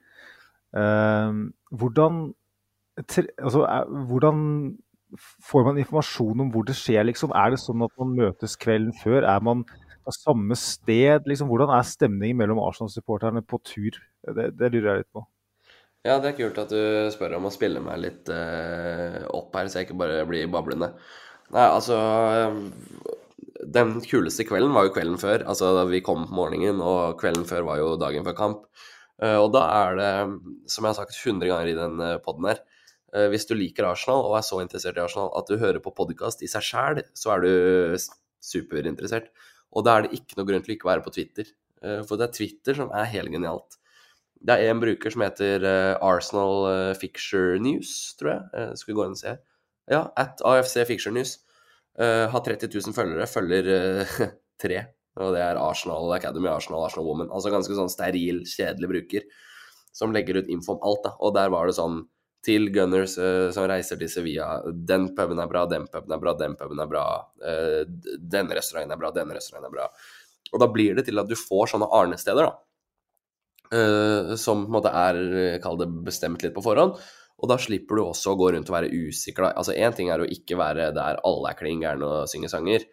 Hvordan, 0.72 2.20
altså, 3.02 3.66
hvordan 4.10 4.44
får 5.20 5.66
man 5.68 5.80
informasjon 5.82 6.46
om 6.46 6.52
hvor 6.54 6.66
det 6.68 6.76
skjer, 6.78 7.04
liksom? 7.08 7.34
Er 7.36 7.54
det 7.54 7.62
sånn 7.62 7.84
at 7.86 7.94
man 8.02 8.16
møtes 8.18 8.58
kvelden 8.60 8.96
før? 9.02 9.26
Er 9.28 9.44
man 9.46 9.64
på 10.06 10.14
samme 10.16 10.58
sted? 10.60 11.26
Liksom? 11.30 11.50
Hvordan 11.50 11.74
er 11.76 11.88
stemningen 11.88 12.40
mellom 12.42 12.62
Arsenal-supporterne 12.64 13.44
på 13.46 13.60
tur? 13.66 14.00
Det, 14.26 14.52
det 14.58 14.72
lurer 14.74 14.92
jeg 14.92 15.04
litt 15.04 15.14
på. 15.16 15.26
Ja, 16.06 16.20
det 16.22 16.32
er 16.32 16.38
kult 16.38 16.60
at 16.62 16.74
du 16.74 17.10
spør 17.14 17.40
om 17.40 17.48
å 17.50 17.54
spille 17.54 17.82
meg 17.82 18.02
litt 18.04 18.30
uh, 18.30 19.24
opp 19.34 19.56
her, 19.58 19.70
så 19.70 19.80
jeg 19.80 19.88
ikke 19.88 20.02
bare 20.04 20.26
blir 20.30 20.52
bablende. 20.54 20.92
Nei, 21.54 21.64
altså 21.66 21.98
eh, 22.34 22.60
Den 23.74 23.96
kuleste 24.06 24.46
kvelden 24.46 24.74
var 24.74 24.88
jo 24.88 24.94
kvelden 24.94 25.18
før. 25.22 25.46
Altså 25.50 25.72
da 25.78 25.88
vi 25.90 26.04
kom 26.06 26.28
på 26.30 26.38
morgenen, 26.38 26.82
og 26.82 27.18
kvelden 27.22 27.46
før 27.50 27.66
var 27.70 27.82
jo 27.82 27.96
dagen 28.02 28.26
før 28.28 28.38
kamp. 28.38 28.70
Uh, 29.18 29.40
og 29.40 29.50
da 29.56 29.66
er 29.80 29.98
det, 29.98 30.14
som 30.70 30.86
jeg 30.86 30.94
har 30.94 31.00
sagt 31.00 31.18
100 31.18 31.50
ganger 31.50 31.74
i 31.74 31.78
den 31.80 32.06
poden 32.26 32.52
her 32.52 32.62
Hvis 33.32 33.46
du 33.48 33.54
liker 33.56 33.86
Arsenal 33.88 34.26
og 34.28 34.34
er 34.36 34.44
så 34.44 34.58
interessert 34.60 34.98
i 35.00 35.04
Arsenal 35.04 35.30
at 35.40 35.48
du 35.48 35.56
hører 35.62 35.80
på 35.80 35.94
podkast 35.96 36.42
i 36.44 36.50
seg 36.52 36.66
sjæl, 36.68 37.00
så 37.16 37.32
er 37.36 37.46
du 37.46 37.96
superinteressert. 38.44 39.30
Og 39.72 39.86
da 39.88 39.96
er 39.96 40.06
det 40.06 40.20
ikke 40.20 40.36
noe 40.40 40.50
grunn 40.50 40.66
til 40.66 40.74
å 40.74 40.76
ikke 40.76 40.90
være 40.90 41.06
på 41.06 41.14
Twitter. 41.16 41.48
Eh, 41.80 42.02
for 42.08 42.20
det 42.20 42.28
er 42.28 42.36
Twitter 42.36 42.78
som 42.78 42.92
er 42.92 43.08
helt 43.14 43.32
genialt. 43.32 43.80
Det 44.46 44.58
er 44.58 44.74
en 44.74 44.84
bruker 44.84 45.16
som 45.16 45.24
heter 45.24 45.64
eh, 45.64 45.96
Arsenal 46.04 46.68
eh, 46.72 46.94
Fixture 47.00 47.60
News, 47.64 47.94
tror 48.20 48.34
jeg. 48.34 48.68
Skal 48.82 48.92
vi 48.92 48.98
gå 49.00 49.08
inn 49.08 49.16
og 49.16 49.22
se. 49.22 49.38
Ja, 49.92 50.02
at 50.18 50.44
AFC 50.46 50.82
Fixture 50.90 51.16
News. 51.16 51.38
Eh, 52.00 52.26
har 52.30 52.44
30 52.44 52.68
000 52.74 52.96
følgere, 52.96 53.28
følger 53.30 53.68
eh, 53.72 54.16
tre. 54.64 54.82
Og 55.16 55.32
det 55.32 55.44
er 55.46 55.60
Arsenal 55.62 56.12
Academy, 56.12 56.50
Arsenal, 56.52 56.84
Arsenal 56.84 57.08
Woman. 57.08 57.32
Altså 57.32 57.54
ganske 57.54 57.76
sånn 57.78 57.92
steril, 57.92 58.44
kjedelig 58.50 58.92
bruker. 58.92 59.28
Som 59.96 60.12
legger 60.12 60.42
ut 60.42 60.52
info 60.52 60.76
om 60.76 60.84
alt, 60.84 61.06
da. 61.06 61.14
Og 61.24 61.32
der 61.38 61.54
var 61.54 61.70
det 61.70 61.78
sånn 61.78 62.02
til 62.46 62.70
Gunners 62.74 63.18
uh, 63.20 63.50
som 63.56 63.66
reiser 63.70 64.00
til 64.00 64.12
Sevilla. 64.12 64.60
Den 64.66 65.10
puben 65.18 65.42
er 65.42 65.50
bra, 65.52 65.66
den 65.70 65.88
puben 65.92 66.14
er 66.14 66.22
bra, 66.22 66.36
den 66.38 66.56
puben 66.60 66.82
er 66.84 66.92
bra. 66.92 67.06
Uh, 67.42 67.82
denne 68.22 68.58
restauranten 68.58 68.94
er 68.96 69.02
bra, 69.02 69.12
denne 69.16 69.38
restauranten 69.38 69.72
er 69.72 69.76
bra. 69.76 69.90
Og 70.54 70.62
da 70.62 70.70
blir 70.72 70.98
det 70.98 71.08
til 71.08 71.22
at 71.22 71.30
du 71.30 71.36
får 71.40 71.74
sånne 71.74 71.90
arnesteder, 71.98 72.50
da. 72.50 72.62
Uh, 73.74 74.36
som 74.38 74.66
på 74.66 74.70
en 74.70 74.76
måte 74.78 74.94
er, 74.94 75.22
kall 75.64 75.80
det, 75.82 75.90
bestemt 76.06 76.46
litt 76.46 76.56
på 76.56 76.64
forhånd. 76.66 77.00
Og 77.42 77.50
da 77.52 77.58
slipper 77.60 77.98
du 77.98 78.06
også 78.06 78.32
å 78.32 78.40
gå 78.40 78.54
rundt 78.54 78.70
og 78.72 78.78
være 78.78 78.94
usikker. 78.94 79.50
da. 79.50 79.56
Altså 79.60 79.74
Én 79.76 79.96
ting 79.98 80.12
er 80.14 80.22
å 80.24 80.30
ikke 80.30 80.60
være 80.60 80.94
der 80.96 81.20
alle 81.28 81.52
er 81.52 81.58
klin 81.60 81.82
gærne 81.84 82.08
og 82.08 82.30
synger 82.32 82.54
sanger. 82.54 82.86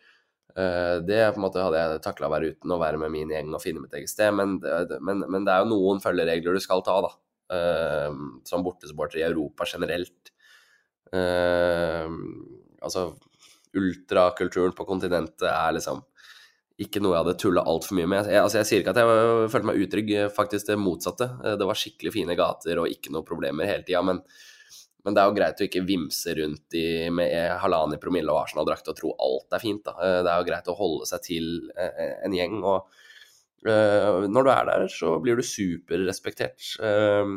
Det 0.52 1.20
på 1.32 1.38
en 1.38 1.44
måte 1.46 1.62
hadde 1.62 1.78
jeg 1.78 2.00
takla 2.04 2.26
å 2.26 2.32
være 2.34 2.50
uten 2.50 2.74
å 2.74 2.80
være 2.82 2.98
med 3.00 3.12
min 3.14 3.30
gjeng 3.32 3.54
og 3.54 3.62
finne 3.62 3.80
mitt 3.80 3.94
eget 3.96 4.10
sted, 4.10 4.34
men 4.36 4.58
men, 4.58 5.22
men 5.22 5.46
det 5.46 5.54
er 5.54 5.62
jo 5.62 5.70
noen 5.70 6.02
følgeregler 6.02 6.58
du 6.58 6.60
skal 6.60 6.82
ta, 6.84 6.98
da. 7.06 7.12
Eh, 7.52 8.12
som 8.44 8.62
bortesupporter 8.64 9.20
i 9.20 9.26
Europa 9.26 9.64
generelt. 9.68 10.32
Eh, 11.12 12.08
altså 12.80 13.10
ultrakulturen 13.76 14.72
på 14.76 14.86
kontinentet 14.88 15.48
er 15.48 15.76
liksom 15.76 16.00
ikke 16.82 17.02
noe 17.04 17.14
jeg 17.14 17.22
hadde 17.22 17.40
tulla 17.40 17.64
altfor 17.68 17.98
mye 17.98 18.08
med. 18.08 18.30
Jeg, 18.32 18.40
altså, 18.40 18.62
jeg 18.62 18.68
sier 18.68 18.82
ikke 18.82 18.94
at 18.94 19.02
jeg 19.02 19.50
følte 19.52 19.68
meg 19.68 19.82
utrygg, 19.84 20.14
faktisk 20.34 20.70
det 20.70 20.78
motsatte. 20.80 21.28
Eh, 21.44 21.58
Det 21.60 21.68
var 21.68 21.78
skikkelig 21.82 22.14
fine 22.14 22.38
gater 22.38 22.80
og 22.80 22.88
ikke 22.94 23.12
noe 23.12 23.28
problemer 23.28 23.68
hele 23.68 23.84
tida, 23.84 24.00
men, 24.06 24.22
men 25.04 25.14
det 25.14 25.22
er 25.22 25.28
jo 25.28 25.36
greit 25.36 25.60
å 25.60 25.68
ikke 25.68 25.84
vimse 25.84 26.36
rundt 26.40 26.78
i, 26.78 26.86
med 27.12 27.36
halvannen 27.60 27.98
i 27.98 28.00
promille 28.00 28.32
og 28.32 28.46
Arsenal-drakt 28.46 28.88
og 28.88 28.96
tro 28.96 29.12
alt 29.20 29.52
er 29.58 29.62
fint. 29.62 29.84
Da. 29.84 29.98
Det 30.24 30.32
er 30.32 30.40
jo 30.40 30.48
greit 30.48 30.72
å 30.72 30.78
holde 30.78 31.10
seg 31.10 31.24
til 31.28 31.54
en 31.76 32.36
gjeng. 32.38 32.62
og 32.62 33.01
når 33.62 34.46
du 34.46 34.50
er 34.50 34.68
der, 34.68 34.84
så 34.90 35.16
blir 35.22 35.38
du 35.38 35.46
superrespektert. 35.46 36.74
Eh, 36.82 37.34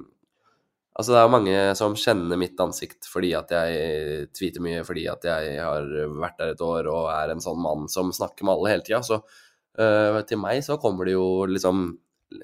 Altså, 0.96 1.12
det 1.12 1.20
er 1.20 1.28
mange 1.28 1.56
som 1.76 1.96
kjenner 2.00 2.40
mitt 2.40 2.62
ansikt 2.64 3.10
fordi 3.12 3.34
at 3.36 3.50
jeg 3.52 4.30
tweeter 4.32 4.64
mye, 4.64 4.84
fordi 4.88 5.02
at 5.12 5.26
jeg 5.28 5.58
har 5.60 5.90
vært 6.16 6.38
der 6.40 6.54
et 6.54 6.62
år 6.64 6.88
og 6.88 7.10
er 7.12 7.34
en 7.34 7.44
sånn 7.44 7.60
mann 7.60 7.90
som 7.92 8.14
snakker 8.16 8.48
med 8.48 8.54
alle 8.54 8.72
hele 8.72 8.86
tida. 8.88 9.02
Så 9.04 9.18
øh, 9.20 10.22
til 10.24 10.40
meg 10.40 10.62
så 10.64 10.78
kommer 10.80 11.04
det 11.04 11.18
jo 11.18 11.26
liksom 11.52 11.90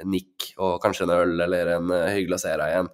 nikk 0.04 0.50
og 0.60 0.82
kanskje 0.84 1.08
en 1.08 1.16
øl 1.16 1.46
eller 1.48 1.72
en 1.78 1.96
hyggelig 2.12 2.42
å 2.42 2.44
se 2.44 2.52
deg 2.60 2.74
igjen. 2.74 2.92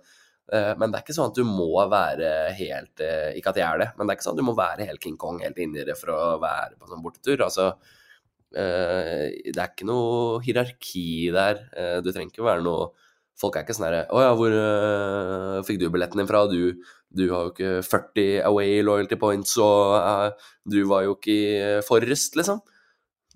Eh, 0.53 0.73
men 0.77 0.93
det 0.93 0.99
er 0.99 1.03
ikke 1.07 1.15
sånn 1.17 1.33
at 1.33 1.41
du 1.41 1.49
må 1.49 1.71
være 1.91 2.27
helt 2.55 3.01
eh, 3.03 3.33
Ikke 3.35 3.51
at 3.51 3.57
jeg 3.59 3.65
er 3.67 3.81
det, 3.81 3.87
men 3.97 4.07
det 4.07 4.13
er 4.13 4.19
ikke 4.19 4.27
sånn 4.29 4.37
at 4.37 4.39
du 4.39 4.47
må 4.47 4.53
være 4.55 4.85
helt 4.87 5.01
King 5.03 5.17
Kong 5.19 5.41
helt 5.43 5.57
inni 5.59 5.83
det 5.89 5.97
for 5.99 6.13
å 6.13 6.21
være 6.39 6.77
på 6.77 6.87
sånn 6.87 7.01
bortetur. 7.03 7.43
Altså, 7.49 7.71
eh, 7.73 8.05
det 8.53 9.59
er 9.59 9.67
ikke 9.71 9.87
noe 9.89 10.39
hierarki 10.45 11.29
der. 11.35 11.65
Eh, 11.75 11.97
du 12.03 12.11
trenger 12.13 12.31
ikke 12.31 12.47
være 12.47 12.65
noe 12.65 12.93
Folk 13.37 13.53
er 13.53 13.65
ikke 13.65 13.75
sånn 13.77 13.85
herre 13.85 14.05
Å 14.09 14.21
ja, 14.23 14.29
hvor 14.37 14.53
uh, 14.53 15.59
fikk 15.67 15.81
du 15.81 15.91
billetten 15.93 16.17
din 16.21 16.29
fra? 16.29 16.45
Du, 16.49 16.79
du 17.13 17.27
har 17.29 17.45
jo 17.45 17.51
ikke 17.53 17.73
40 17.85 18.39
away 18.49 18.79
loyalty 18.81 19.19
points, 19.21 19.53
og 19.61 19.93
uh, 20.01 20.49
du 20.65 20.79
var 20.89 21.05
jo 21.05 21.13
ikke 21.13 21.35
i 21.35 21.59
Forrest, 21.85 22.37
liksom. 22.39 22.63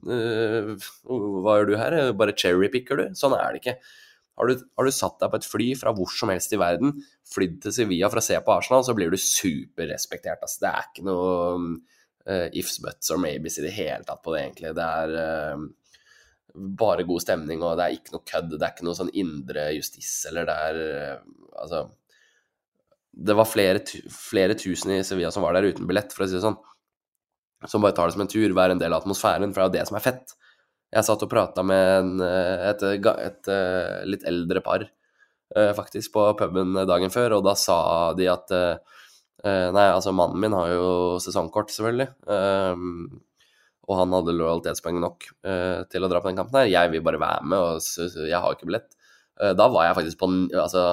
Uh, 0.01 0.73
hva 1.05 1.59
gjør 1.59 1.69
du 1.69 1.75
her? 1.77 1.97
Bare 2.17 2.33
cherrypicker 2.33 2.97
du? 2.97 3.05
Sånn 3.17 3.37
er 3.37 3.53
det 3.53 3.61
ikke. 3.61 3.77
Har 4.41 4.49
du, 4.49 4.65
har 4.79 4.89
du 4.89 4.95
satt 4.95 5.21
deg 5.21 5.29
på 5.29 5.37
et 5.37 5.45
fly 5.51 5.69
fra 5.77 5.93
hvor 5.93 6.09
som 6.17 6.33
helst 6.33 6.55
i 6.55 6.59
verden, 6.61 6.95
flydd 7.29 7.59
til 7.61 7.75
Sevilla 7.75 8.09
for 8.09 8.23
å 8.23 8.25
se 8.25 8.39
på 8.41 8.55
Arsenal, 8.55 8.81
så 8.87 8.97
blir 8.97 9.13
du 9.13 9.21
superrespektert. 9.21 10.41
Altså. 10.41 10.63
Det 10.63 10.71
er 10.71 10.87
ikke 10.89 11.05
noe 11.05 11.35
uh, 12.29 12.47
ifs, 12.53 12.79
buts 12.83 13.11
or 13.11 13.21
maybes 13.21 13.59
i 13.59 13.65
det 13.65 13.75
hele 13.75 14.03
tatt 14.07 14.21
på 14.23 14.33
det, 14.33 14.43
egentlig. 14.45 14.73
Det 14.77 14.87
er 14.87 15.15
uh, 15.15 15.63
bare 16.81 17.07
god 17.07 17.23
stemning, 17.23 17.63
og 17.63 17.77
det 17.79 17.85
er 17.85 17.97
ikke 17.97 18.15
noe 18.15 18.27
kødd. 18.33 18.53
Det 18.57 18.65
er 18.65 18.75
ikke 18.75 18.87
noe 18.87 18.97
sånn 18.97 19.13
indre 19.23 19.69
justis, 19.77 20.13
eller 20.29 20.49
det 20.49 20.59
er 20.67 20.81
uh, 20.81 21.39
Altså 21.61 21.81
Det 23.11 23.35
var 23.35 23.45
flere, 23.45 23.81
flere 24.15 24.55
tusen 24.57 24.93
i 24.95 25.01
Sevilla 25.03 25.33
som 25.35 25.43
var 25.43 25.57
der 25.57 25.67
uten 25.67 25.87
billett, 25.89 26.13
for 26.15 26.25
å 26.25 26.29
si 26.29 26.37
det 26.37 26.45
sånn. 26.45 26.59
Som 27.69 27.83
bare 27.83 27.93
tar 27.93 28.09
det 28.09 28.15
som 28.15 28.23
en 28.23 28.31
tur, 28.31 28.55
være 28.57 28.77
en 28.77 28.81
del 28.81 28.93
av 28.95 29.03
atmosfæren, 29.03 29.51
for 29.51 29.61
det 29.61 29.65
er 29.65 29.69
jo 29.69 29.75
det 29.75 29.89
som 29.89 29.97
er 29.99 30.05
fett. 30.05 30.33
Jeg 30.91 31.07
satt 31.07 31.21
og 31.23 31.29
prata 31.31 31.63
med 31.63 31.89
en, 31.99 32.23
et, 32.23 32.81
et, 32.87 33.05
et, 33.27 33.49
litt 34.09 34.25
eldre 34.27 34.63
par 34.65 34.87
faktisk 35.77 36.13
på 36.15 36.23
puben 36.39 36.73
dagen 36.87 37.13
før, 37.13 37.37
og 37.37 37.45
da 37.45 37.53
sa 37.59 37.77
de 38.17 38.27
at 38.31 38.51
Nei, 39.41 39.87
altså 39.89 40.13
mannen 40.13 40.39
min 40.41 40.53
har 40.53 40.69
jo 40.75 40.89
sesongkort, 41.23 41.71
selvfølgelig. 41.73 42.09
Og 43.89 43.97
han 43.97 44.13
hadde 44.13 44.35
lojalitetspoeng 44.37 44.99
nok 45.01 45.25
til 45.91 46.05
å 46.05 46.09
dra 46.11 46.21
på 46.21 46.29
den 46.29 46.37
kampen 46.39 46.59
her. 46.61 46.69
Jeg 46.69 46.91
vil 46.93 47.05
bare 47.05 47.21
være 47.21 47.47
med, 47.49 47.57
og 47.57 48.27
jeg 48.29 48.37
har 48.37 48.53
ikke 48.53 48.69
billett. 48.69 48.93
Da 49.57 49.65
var 49.73 49.87
jeg 49.87 49.97
faktisk 49.97 50.21
på 50.21 50.29
Altså, 50.61 50.83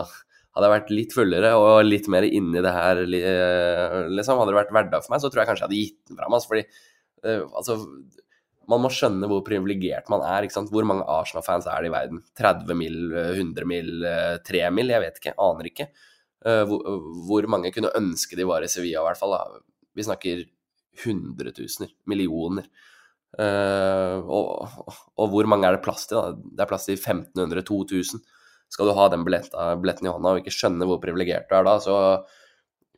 hadde 0.57 0.65
jeg 0.67 0.75
vært 0.75 0.95
litt 0.95 1.13
fullere 1.15 1.51
og 1.61 1.85
litt 1.87 2.09
mer 2.11 2.25
inni 2.27 2.63
det 2.65 2.73
her, 2.73 3.03
liksom, 3.05 4.41
hadde 4.41 4.51
det 4.55 4.61
vært 4.63 4.73
hverdag 4.75 5.05
for 5.05 5.13
meg, 5.13 5.21
så 5.23 5.29
tror 5.31 5.43
jeg 5.43 5.51
kanskje 5.53 5.63
jeg 5.67 5.69
hadde 5.69 5.83
gitt 5.83 6.01
den 6.09 6.19
fra 6.19 6.27
meg. 6.27 6.39
Altså, 6.41 6.49
fordi 6.51 6.65
altså 7.61 7.77
man 8.69 8.83
må 8.85 8.91
skjønne 8.93 9.29
hvor 9.31 9.41
privilegert 9.47 10.11
man 10.13 10.25
er. 10.27 10.45
ikke 10.45 10.57
sant? 10.59 10.73
Hvor 10.73 10.85
mange 10.89 11.07
Arsenal-fans 11.09 11.69
er 11.71 11.85
det 11.85 11.89
i 11.89 11.95
verden? 11.95 12.19
30 12.37 12.77
mil, 12.77 12.97
100 13.15 13.69
mil, 13.69 13.89
3 14.45 14.65
mil? 14.77 14.93
Jeg 14.93 15.05
vet 15.05 15.21
ikke, 15.23 15.37
aner 15.41 15.71
ikke. 15.71 15.87
Hvor, 16.45 16.99
hvor 17.27 17.49
mange 17.51 17.73
kunne 17.75 17.91
ønske 17.99 18.37
de 18.39 18.47
var 18.47 18.63
i 18.63 18.71
Sevilla, 18.71 19.03
i 19.03 19.09
hvert 19.09 19.19
fall. 19.19 19.35
Da. 19.35 19.61
Vi 19.99 20.07
snakker 20.07 20.45
hundretusener, 21.05 21.91
millioner. 22.11 22.69
Og, 23.39 24.69
og, 25.19 25.25
hvor 25.33 25.49
mange 25.51 25.69
er 25.69 25.77
det 25.77 25.85
plass 25.85 26.07
til? 26.09 26.19
da? 26.19 26.37
Det 26.39 26.65
er 26.65 26.71
plass 26.71 26.87
til 26.89 26.99
1500-2000. 26.99 28.23
Skal 28.73 28.89
du 28.89 28.95
ha 28.97 29.09
den 29.13 29.25
billetten, 29.25 30.07
i 30.07 30.13
hånda 30.13 30.35
og 30.35 30.43
ikke 30.43 30.55
skjønne 30.55 30.89
hvor 30.89 31.01
privilegert 31.03 31.49
du 31.49 31.57
er 31.57 31.67
da, 31.67 31.79
så 31.81 31.95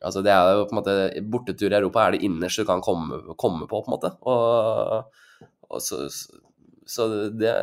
altså 0.01 0.23
det 0.25 0.33
er 0.33 0.57
jo 0.57 0.65
på 0.67 0.75
en 0.75 0.79
måte 0.81 0.95
Bortetur 1.31 1.71
i 1.71 1.77
Europa 1.77 2.03
er 2.03 2.15
det 2.15 2.25
innerste 2.27 2.65
du 2.65 2.69
kan 2.69 2.83
komme, 2.83 3.21
komme 3.39 3.67
på, 3.69 3.79
på 3.85 3.87
en 3.87 3.95
måte. 3.95 4.11
Og 5.71 5.83
så, 5.83 6.03
så, 6.89 7.07
det 7.31 7.53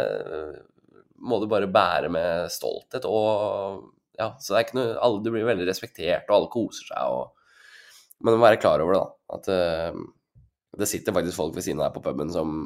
må 1.19 1.41
du 1.43 1.49
bare 1.51 1.69
bære 1.69 2.09
med 2.15 2.49
stolthet. 2.55 3.05
Og 3.05 3.83
ja, 4.19 4.33
så 4.43 4.53
det 4.53 4.59
er 4.59 4.67
ikke 4.67 4.79
noe 4.81 4.95
alle, 5.07 5.23
Du 5.23 5.31
blir 5.31 5.47
veldig 5.47 5.67
respektert, 5.69 6.27
og 6.29 6.37
alle 6.37 6.53
koser 6.53 6.91
seg. 6.91 7.13
Og, 7.15 8.17
men 8.19 8.35
du 8.35 8.41
må 8.41 8.49
være 8.49 8.61
klar 8.63 8.83
over 8.83 8.97
det, 8.97 9.03
da. 9.05 9.37
At 9.39 9.51
uh, 9.53 10.01
det 10.79 10.89
sitter 10.91 11.15
faktisk 11.15 11.39
folk 11.39 11.55
ved 11.57 11.67
siden 11.67 11.81
av 11.83 11.89
deg 11.89 11.99
på 11.99 12.05
puben 12.09 12.33
som 12.35 12.57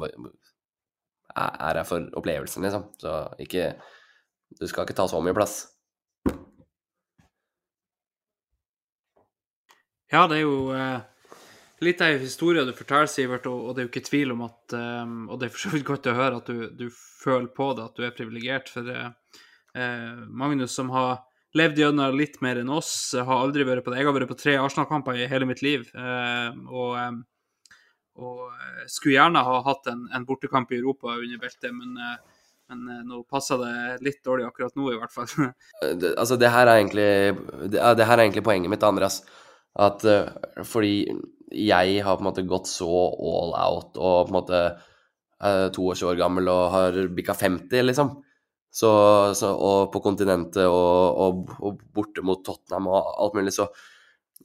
er 0.00 1.60
her 1.60 1.82
for 1.86 2.06
opplevelsen, 2.18 2.66
liksom. 2.66 2.88
Så 3.00 3.16
ikke 3.42 3.74
Du 4.58 4.66
skal 4.66 4.82
ikke 4.82 4.96
ta 4.98 5.06
så 5.06 5.20
mye 5.22 5.34
plass. 5.34 5.60
Ja, 10.10 10.24
det 10.26 10.40
er 10.40 10.42
jo 10.42 10.72
eh, 10.74 11.04
litt 11.86 12.00
av 12.02 12.16
historien 12.18 12.66
du 12.66 12.74
forteller, 12.74 13.06
Sivert, 13.06 13.46
og, 13.46 13.68
det 13.76 13.84
er 13.84 13.86
jo 13.86 13.90
ikke 13.92 14.08
tvil 14.08 14.34
om 14.34 14.42
at 14.48 14.74
eh, 14.74 15.12
Og 15.30 15.38
det 15.38 15.46
er 15.46 15.52
for 15.54 15.62
så 15.68 15.70
vidt 15.74 15.86
godt 15.86 16.10
å 16.10 16.16
høre 16.18 16.40
at 16.42 16.50
du, 16.50 16.66
du, 16.74 16.88
føler 16.90 17.46
på 17.54 17.68
det, 17.78 17.84
at 17.86 18.00
du 18.00 18.06
er 18.08 18.16
privilegert. 18.16 18.72
For 18.72 18.90
uh, 18.90 19.12
Magnus, 19.74 20.74
som 20.74 20.88
har 20.90 21.20
levd 21.56 21.80
gjennom 21.82 22.16
litt 22.18 22.38
mer 22.44 22.60
enn 22.60 22.70
oss, 22.72 22.92
har 23.14 23.42
aldri 23.42 23.66
vært 23.66 23.84
på 23.84 23.92
det. 23.92 24.00
Jeg 24.00 24.08
har 24.08 24.16
vært 24.16 24.30
på 24.30 24.38
tre 24.38 24.56
Arsenal-kamper 24.60 25.18
i 25.18 25.28
hele 25.30 25.48
mitt 25.50 25.62
liv. 25.66 25.86
Uh, 25.94 26.50
og, 26.70 27.22
og, 28.20 28.44
skulle 28.90 29.16
gjerne 29.16 29.42
ha 29.46 29.56
hatt 29.66 29.90
en, 29.90 30.06
en, 30.14 30.26
bortekamp 30.28 30.70
i 30.72 30.78
Europa 30.78 31.16
under 31.16 31.42
beltet, 31.42 31.72
men 31.74 31.96
uh, 31.98 32.36
men 32.70 32.86
nå 33.02 33.24
passer 33.26 33.58
det 33.58 34.04
litt 34.06 34.20
dårlig 34.22 34.44
akkurat 34.46 34.76
nå, 34.78 34.92
i 34.92 34.98
hvert 35.00 35.10
fall. 35.10 35.26
det, 36.00 36.12
altså, 36.14 36.36
det 36.38 36.52
her 36.54 36.68
er 36.68 36.78
egentlig, 36.78 37.08
det, 37.66 37.80
det 37.98 38.06
her 38.06 38.14
er 38.14 38.22
egentlig 38.22 38.44
poenget 38.46 38.70
mitt, 38.70 38.86
Andreas. 38.86 39.24
At 39.74 40.04
uh, 40.06 40.30
fordi 40.66 41.08
jeg 41.50 42.04
har 42.06 42.14
på 42.14 42.22
en 42.22 42.28
måte 42.28 42.46
gått 42.46 42.70
så 42.70 42.86
all 42.86 43.56
out 43.58 43.98
og 43.98 44.28
på 44.28 44.30
en 44.30 44.36
måte 44.36 44.60
er 45.40 45.72
22 45.74 46.12
år 46.12 46.20
gammel 46.20 46.46
og 46.52 46.62
har 46.70 46.98
bikka 47.16 47.34
50, 47.34 47.88
liksom. 47.88 48.12
Så, 48.70 48.90
så, 49.34 49.50
og 49.50 49.88
på 49.90 50.02
kontinentet 50.04 50.62
og, 50.62 51.16
og, 51.24 51.54
og, 51.58 51.80
borte 51.94 52.22
mot 52.22 52.42
Tottenham 52.46 52.86
og 52.92 53.08
alt 53.24 53.38
mulig, 53.38 53.54
så 53.56 53.70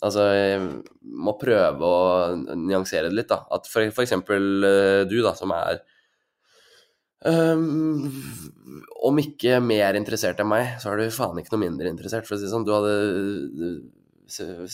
Altså, 0.03 0.25
jeg 0.35 0.63
må 1.07 1.37
prøve 1.39 1.87
å 1.87 2.55
nyansere 2.59 3.07
det 3.07 3.15
litt, 3.15 3.29
da. 3.29 3.45
At 3.55 3.69
for, 3.71 3.87
for 3.95 4.03
eksempel 4.03 4.65
eh, 4.67 5.03
du, 5.07 5.21
da, 5.23 5.31
som 5.39 5.53
er 5.55 5.77
um, 7.23 8.03
Om 9.07 9.21
ikke 9.23 9.61
mer 9.63 9.95
interessert 9.95 10.41
enn 10.43 10.51
meg, 10.51 10.73
så 10.83 10.91
er 10.91 10.99
du 10.99 11.15
faen 11.15 11.39
ikke 11.39 11.55
noe 11.55 11.63
mindre 11.63 11.87
interessert, 11.93 12.27
for 12.27 12.35
å 12.35 12.41
si 12.41 12.43
det 12.43 12.51
sånn. 12.51 12.67
Du 12.67 12.73
hadde 12.75 12.91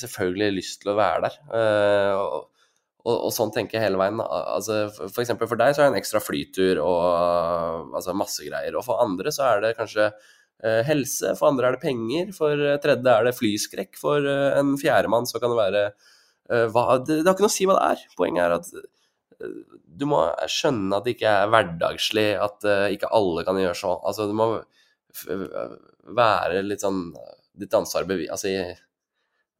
selvfølgelig 0.01 0.57
lyst 0.57 0.81
til 0.81 0.95
å 0.95 0.97
være 0.97 1.27
der. 1.27 1.37
Uh, 1.53 2.11
og, 2.17 2.60
og, 3.01 3.15
og, 3.15 3.31
sånn 3.33 3.53
tenker 3.53 3.79
jeg 3.79 3.87
hele 3.87 3.99
veien. 4.01 4.21
Altså, 4.21 4.83
for 4.99 5.23
eksempel 5.23 5.49
for 5.49 5.59
deg 5.59 5.73
så 5.73 5.81
er 5.81 5.89
det 5.89 5.95
en 5.95 6.01
ekstra 6.01 6.21
flytur 6.21 6.81
og 6.83 7.95
altså 7.97 8.15
masse 8.17 8.45
greier. 8.45 8.77
Og 8.77 8.85
for 8.85 9.01
andre 9.01 9.33
så 9.33 9.47
er 9.47 9.63
det 9.65 9.75
kanskje 9.79 10.11
uh, 10.11 10.81
helse, 10.87 11.33
for 11.39 11.49
andre 11.49 11.69
er 11.69 11.77
det 11.77 11.83
penger, 11.83 12.33
for 12.37 12.65
tredje 12.83 13.15
er 13.15 13.27
det 13.27 13.37
flyskrekk, 13.37 13.97
for 13.99 14.25
uh, 14.27 14.51
en 14.59 14.75
fjerdemann 14.81 15.29
så 15.29 15.41
kan 15.41 15.53
det 15.53 15.61
være 15.61 15.85
hva, 16.51 16.97
det, 16.99 17.21
det, 17.21 17.29
har 17.29 17.35
ikke 17.37 17.45
noe 17.45 17.47
å 17.47 17.53
si 17.53 17.65
hva 17.69 17.77
det 17.77 17.89
er. 17.93 18.01
Poenget 18.19 18.43
er 18.43 18.53
at 18.57 18.71
du 20.01 20.03
må 20.09 20.19
skjønne 20.51 20.97
at 20.97 21.05
det 21.05 21.13
ikke 21.15 21.29
er 21.31 21.51
hverdagslig, 21.53 22.25
at 22.43 22.65
ikke 22.91 23.11
alle 23.15 23.45
kan 23.47 23.59
gjøre 23.61 23.77
sånn. 23.77 24.01
Altså, 24.09 24.25
du 24.27 24.35
må 24.35 24.49
være 26.17 26.65
litt 26.65 26.83
sånn 26.83 27.05
Ditt 27.61 27.73
ansvar 27.75 28.05
bevis... 28.09 28.29
Altså, 28.31 28.51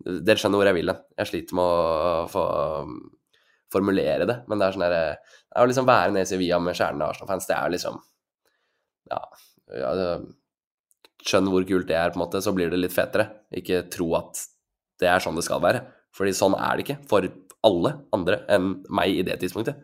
dere 0.01 0.39
skjønner 0.39 0.61
hvor 0.61 0.69
jeg 0.69 0.77
vil 0.79 0.91
hen. 0.91 1.01
Jeg 1.19 1.29
sliter 1.29 1.57
med 1.59 1.71
å 1.71 2.27
få 2.31 2.43
formulere 3.71 4.27
det, 4.29 4.37
men 4.47 4.59
det 4.59 4.67
er 4.67 4.75
sånn 4.75 4.85
derre 4.85 5.01
Det 5.21 5.57
er 5.57 5.65
å 5.65 5.71
liksom 5.71 5.87
være 5.87 6.13
nede 6.13 6.27
i 6.27 6.29
Sevilla 6.29 6.59
med 6.63 6.77
stjernene 6.77 7.09
Arsenal-fans, 7.11 7.49
det 7.49 7.57
er 7.57 7.73
liksom 7.75 7.99
Ja. 9.11 9.21
ja 9.75 10.19
skjønn 11.21 11.51
hvor 11.53 11.65
kult 11.69 11.85
det 11.85 11.97
er, 11.99 12.09
på 12.09 12.17
en 12.17 12.23
måte, 12.23 12.39
så 12.41 12.53
blir 12.55 12.71
det 12.71 12.79
litt 12.79 12.95
fetere. 12.95 13.27
Ikke 13.53 13.83
tro 13.93 14.07
at 14.17 14.39
det 14.97 15.05
er 15.05 15.21
sånn 15.21 15.35
det 15.37 15.43
skal 15.45 15.61
være. 15.61 15.83
Fordi 16.17 16.31
sånn 16.33 16.55
er 16.57 16.79
det 16.79 16.85
ikke 16.85 16.95
for 17.11 17.27
alle 17.67 17.91
andre 18.15 18.39
enn 18.49 18.71
meg 18.89 19.19
i 19.19 19.25
det 19.27 19.35
tidspunktet. 19.43 19.77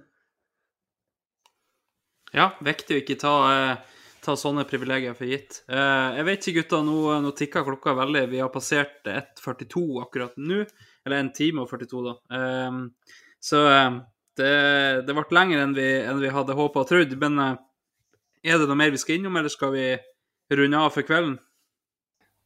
Ja, 2.33 2.55
viktig 2.65 2.97
å 2.97 3.03
ikke 3.03 3.19
ta 3.21 3.35
eh 3.51 3.93
ta 4.27 4.35
sånne 4.35 4.65
privilegier 4.67 5.15
for 5.17 5.29
gitt. 5.29 5.61
Eh, 5.71 6.17
jeg 6.17 6.27
vet 6.27 6.41
ikke, 6.41 6.61
gutta, 6.61 6.81
nå, 6.85 6.97
nå 7.23 7.33
tikker 7.37 7.65
klokka 7.67 7.95
veldig. 7.97 8.25
Vi 8.33 8.41
har 8.43 8.51
passert 8.51 9.07
1.42 9.07 10.01
akkurat 10.03 10.35
nå. 10.41 10.63
Eller 11.07 11.21
1 11.23 11.31
time 11.37 11.63
og 11.63 11.71
42, 11.71 12.01
da. 12.09 12.15
Eh, 13.47 13.49
så 13.49 13.63
eh, 13.71 13.97
det, 14.37 14.53
det 15.07 15.15
ble 15.17 15.25
lenger 15.33 15.63
enn 15.63 15.73
vi, 15.77 15.87
enn 16.03 16.21
vi 16.21 16.31
hadde 16.33 16.57
håpa 16.57 16.83
og 16.83 16.89
trodd. 16.91 17.17
Men 17.19 17.39
er 17.41 18.61
det 18.61 18.69
noe 18.69 18.79
mer 18.79 18.93
vi 18.93 19.01
skal 19.01 19.17
innom, 19.17 19.37
eller 19.39 19.53
skal 19.53 19.73
vi 19.75 19.91
runde 20.53 20.79
av 20.79 20.93
for 20.95 21.07
kvelden? 21.07 21.37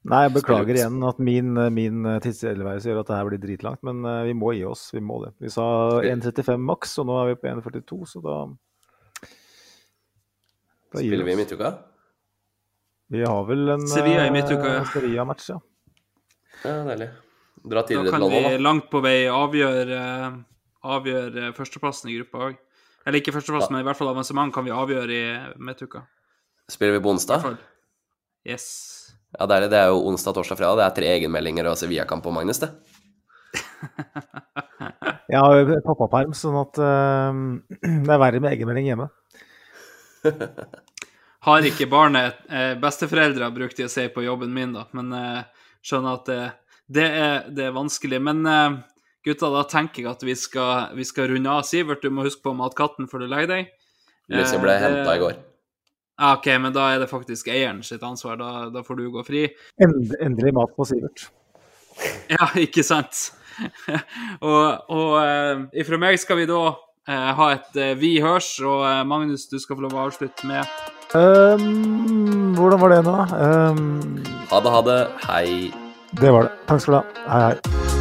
Nei, 0.10 0.23
jeg 0.26 0.34
beklager 0.34 0.73
igjen 0.73 1.03
at 1.06 1.19
min, 1.22 1.53
min 1.76 2.07
tidstilværelse 2.23 2.90
gjør 2.90 3.03
at 3.03 3.10
det 3.11 3.18
her 3.19 3.28
blir 3.28 3.41
dritlangt, 3.44 3.84
men 3.86 4.02
vi 4.26 4.34
må 4.34 4.56
gi 4.57 4.64
oss. 4.65 4.88
Vi 4.95 5.03
må 5.03 5.19
det. 5.22 5.36
Vi 5.44 5.52
sa 5.53 5.65
1.35 6.02 6.64
maks, 6.72 6.95
og 7.03 7.06
nå 7.10 7.19
er 7.22 7.30
vi 7.30 7.38
på 7.44 7.52
1.42, 7.52 7.99
så 8.15 8.23
da 8.26 8.38
Spiller 10.91 11.23
vi 11.23 11.32
i 11.32 11.36
midtuka? 11.36 11.73
Vi 13.07 13.23
har 13.23 13.44
vel 13.48 13.69
en 13.69 13.88
Sevilla 13.88 14.26
i 14.28 14.32
midtuka, 14.32 14.73
ja. 14.73 14.86
Sevilla-match, 14.86 15.49
ja. 15.49 15.60
Ja, 16.64 16.73
Deilig. 16.90 17.07
Dra 17.64 17.84
tidligere 17.88 18.11
til 18.11 18.19
London, 18.19 18.32
da. 18.32 18.41
Da 18.41 18.49
kan 18.49 18.57
vi 18.57 18.64
langt 18.65 18.90
på 18.91 19.02
vei 19.03 19.15
avgjøre, 19.32 19.99
avgjøre 20.83 21.51
førsteplassen 21.57 22.11
i 22.11 22.17
gruppa 22.19 22.47
òg. 22.49 22.59
Eller 23.05 23.21
ikke 23.21 23.33
førsteplassen, 23.33 23.73
men 23.73 23.83
i 23.83 23.87
hvert 23.87 23.97
fall 23.97 24.11
avansement 24.11 24.53
kan 24.53 24.65
vi 24.65 24.73
avgjøre 24.75 25.15
i 25.15 25.23
midtuka. 25.61 26.03
Spiller 26.69 26.97
vi 26.97 27.03
på 27.03 27.13
onsdag? 27.13 27.47
Yes. 28.47 28.67
Ja, 29.37 29.47
deilig. 29.49 29.71
Det 29.73 29.79
er 29.79 29.89
jo 29.91 30.03
onsdag, 30.11 30.35
torsdag, 30.37 30.59
fredag. 30.59 30.77
Det 30.79 30.85
er 30.85 30.97
tre 30.99 31.09
egenmeldinger 31.15 31.71
og 31.71 31.79
Sevilla-kamp 31.79 32.23
på 32.25 32.33
Magnus, 32.35 32.61
det. 32.61 32.69
jeg 35.31 35.39
har 35.39 35.57
jo 35.57 35.81
pappaperm, 35.85 36.35
sånn 36.37 36.59
at 36.61 36.79
uh, 36.81 37.41
det 38.05 38.13
er 38.13 38.21
verre 38.21 38.43
med 38.43 38.53
egenmelding 38.53 38.91
hjemme. 38.91 39.09
Har 41.41 41.65
ikke 41.65 41.87
barnet 41.89 42.37
eh, 42.53 42.75
besteforeldre, 42.77 43.47
brukte 43.55 43.81
jeg 43.81 43.89
å 43.89 43.91
si 43.91 44.03
på 44.13 44.21
jobben 44.21 44.51
min, 44.53 44.75
da. 44.75 44.83
Men 44.93 45.07
eh, 45.17 45.39
skjønner 45.81 46.19
at 46.19 46.27
det, 46.29 46.41
det, 46.85 47.05
er, 47.07 47.47
det, 47.49 47.63
er, 47.65 47.73
vanskelig. 47.73 48.19
Men 48.21 48.43
eh, 48.45 48.75
gutta, 49.26 49.49
da 49.53 49.64
tenker 49.69 50.03
jeg 50.03 50.11
at 50.11 50.26
vi 50.26 50.35
skal, 50.38 50.91
vi 50.98 51.06
skal 51.07 51.31
runde 51.31 51.52
av. 51.52 51.64
Sivert, 51.68 52.03
du 52.03 52.14
må 52.14 52.26
huske 52.26 52.43
på 52.45 52.56
matkatten 52.57 53.10
før 53.11 53.26
du 53.26 53.31
legger 53.31 53.52
deg. 53.56 53.72
Lucy 54.31 54.60
ble 54.61 54.76
eh, 54.76 54.84
henta 54.85 55.15
i 55.18 55.22
går. 55.22 55.39
Ja, 56.22 56.35
OK, 56.38 56.48
men 56.61 56.73
da 56.76 56.88
er 56.93 57.02
det 57.02 57.10
faktisk 57.10 57.49
eieren 57.49 57.81
sitt 57.85 58.03
ansvar. 58.06 58.38
Da, 58.39 58.69
da 58.73 58.84
får 58.85 58.99
du 58.99 59.07
gå 59.14 59.23
fri. 59.26 59.45
End, 59.81 60.14
endelig 60.22 60.53
mat 60.57 60.73
på 60.77 60.88
Sivert. 60.89 61.27
Ja, 62.31 62.48
ikke 62.57 62.85
sant? 62.88 63.34
og 64.48 64.88
og 64.95 65.18
eh, 65.19 65.65
ifra 65.84 65.99
meg 65.99 66.15
skal 66.22 66.39
vi 66.39 66.48
da 66.49 66.61
eh, 66.72 67.30
ha 67.38 67.49
et 67.57 67.76
eh, 67.76 67.91
Vi 67.99 68.14
hørs, 68.23 68.53
og 68.64 68.85
eh, 68.88 69.03
Magnus, 69.06 69.43
du 69.52 69.60
skal 69.60 69.77
få 69.77 69.85
lov 69.85 69.98
å 69.99 70.06
avslutte 70.07 70.48
med 70.49 70.64
um, 71.14 72.56
hvordan 72.56 72.81
var 72.81 72.95
det 72.95 73.02
nå? 73.06 73.18
Um, 73.35 73.84
Ha 74.49 74.64
det, 74.64 74.76
ha 74.77 74.81
det. 74.88 75.02
Hei. 75.27 75.48
det 76.19 76.31
var 76.31 76.48
det. 76.48 76.56
Takk 76.72 76.85
skal 76.85 77.02
du 77.02 77.02
ha. 77.02 77.26
Hei, 77.27 77.41
hei. 77.52 78.01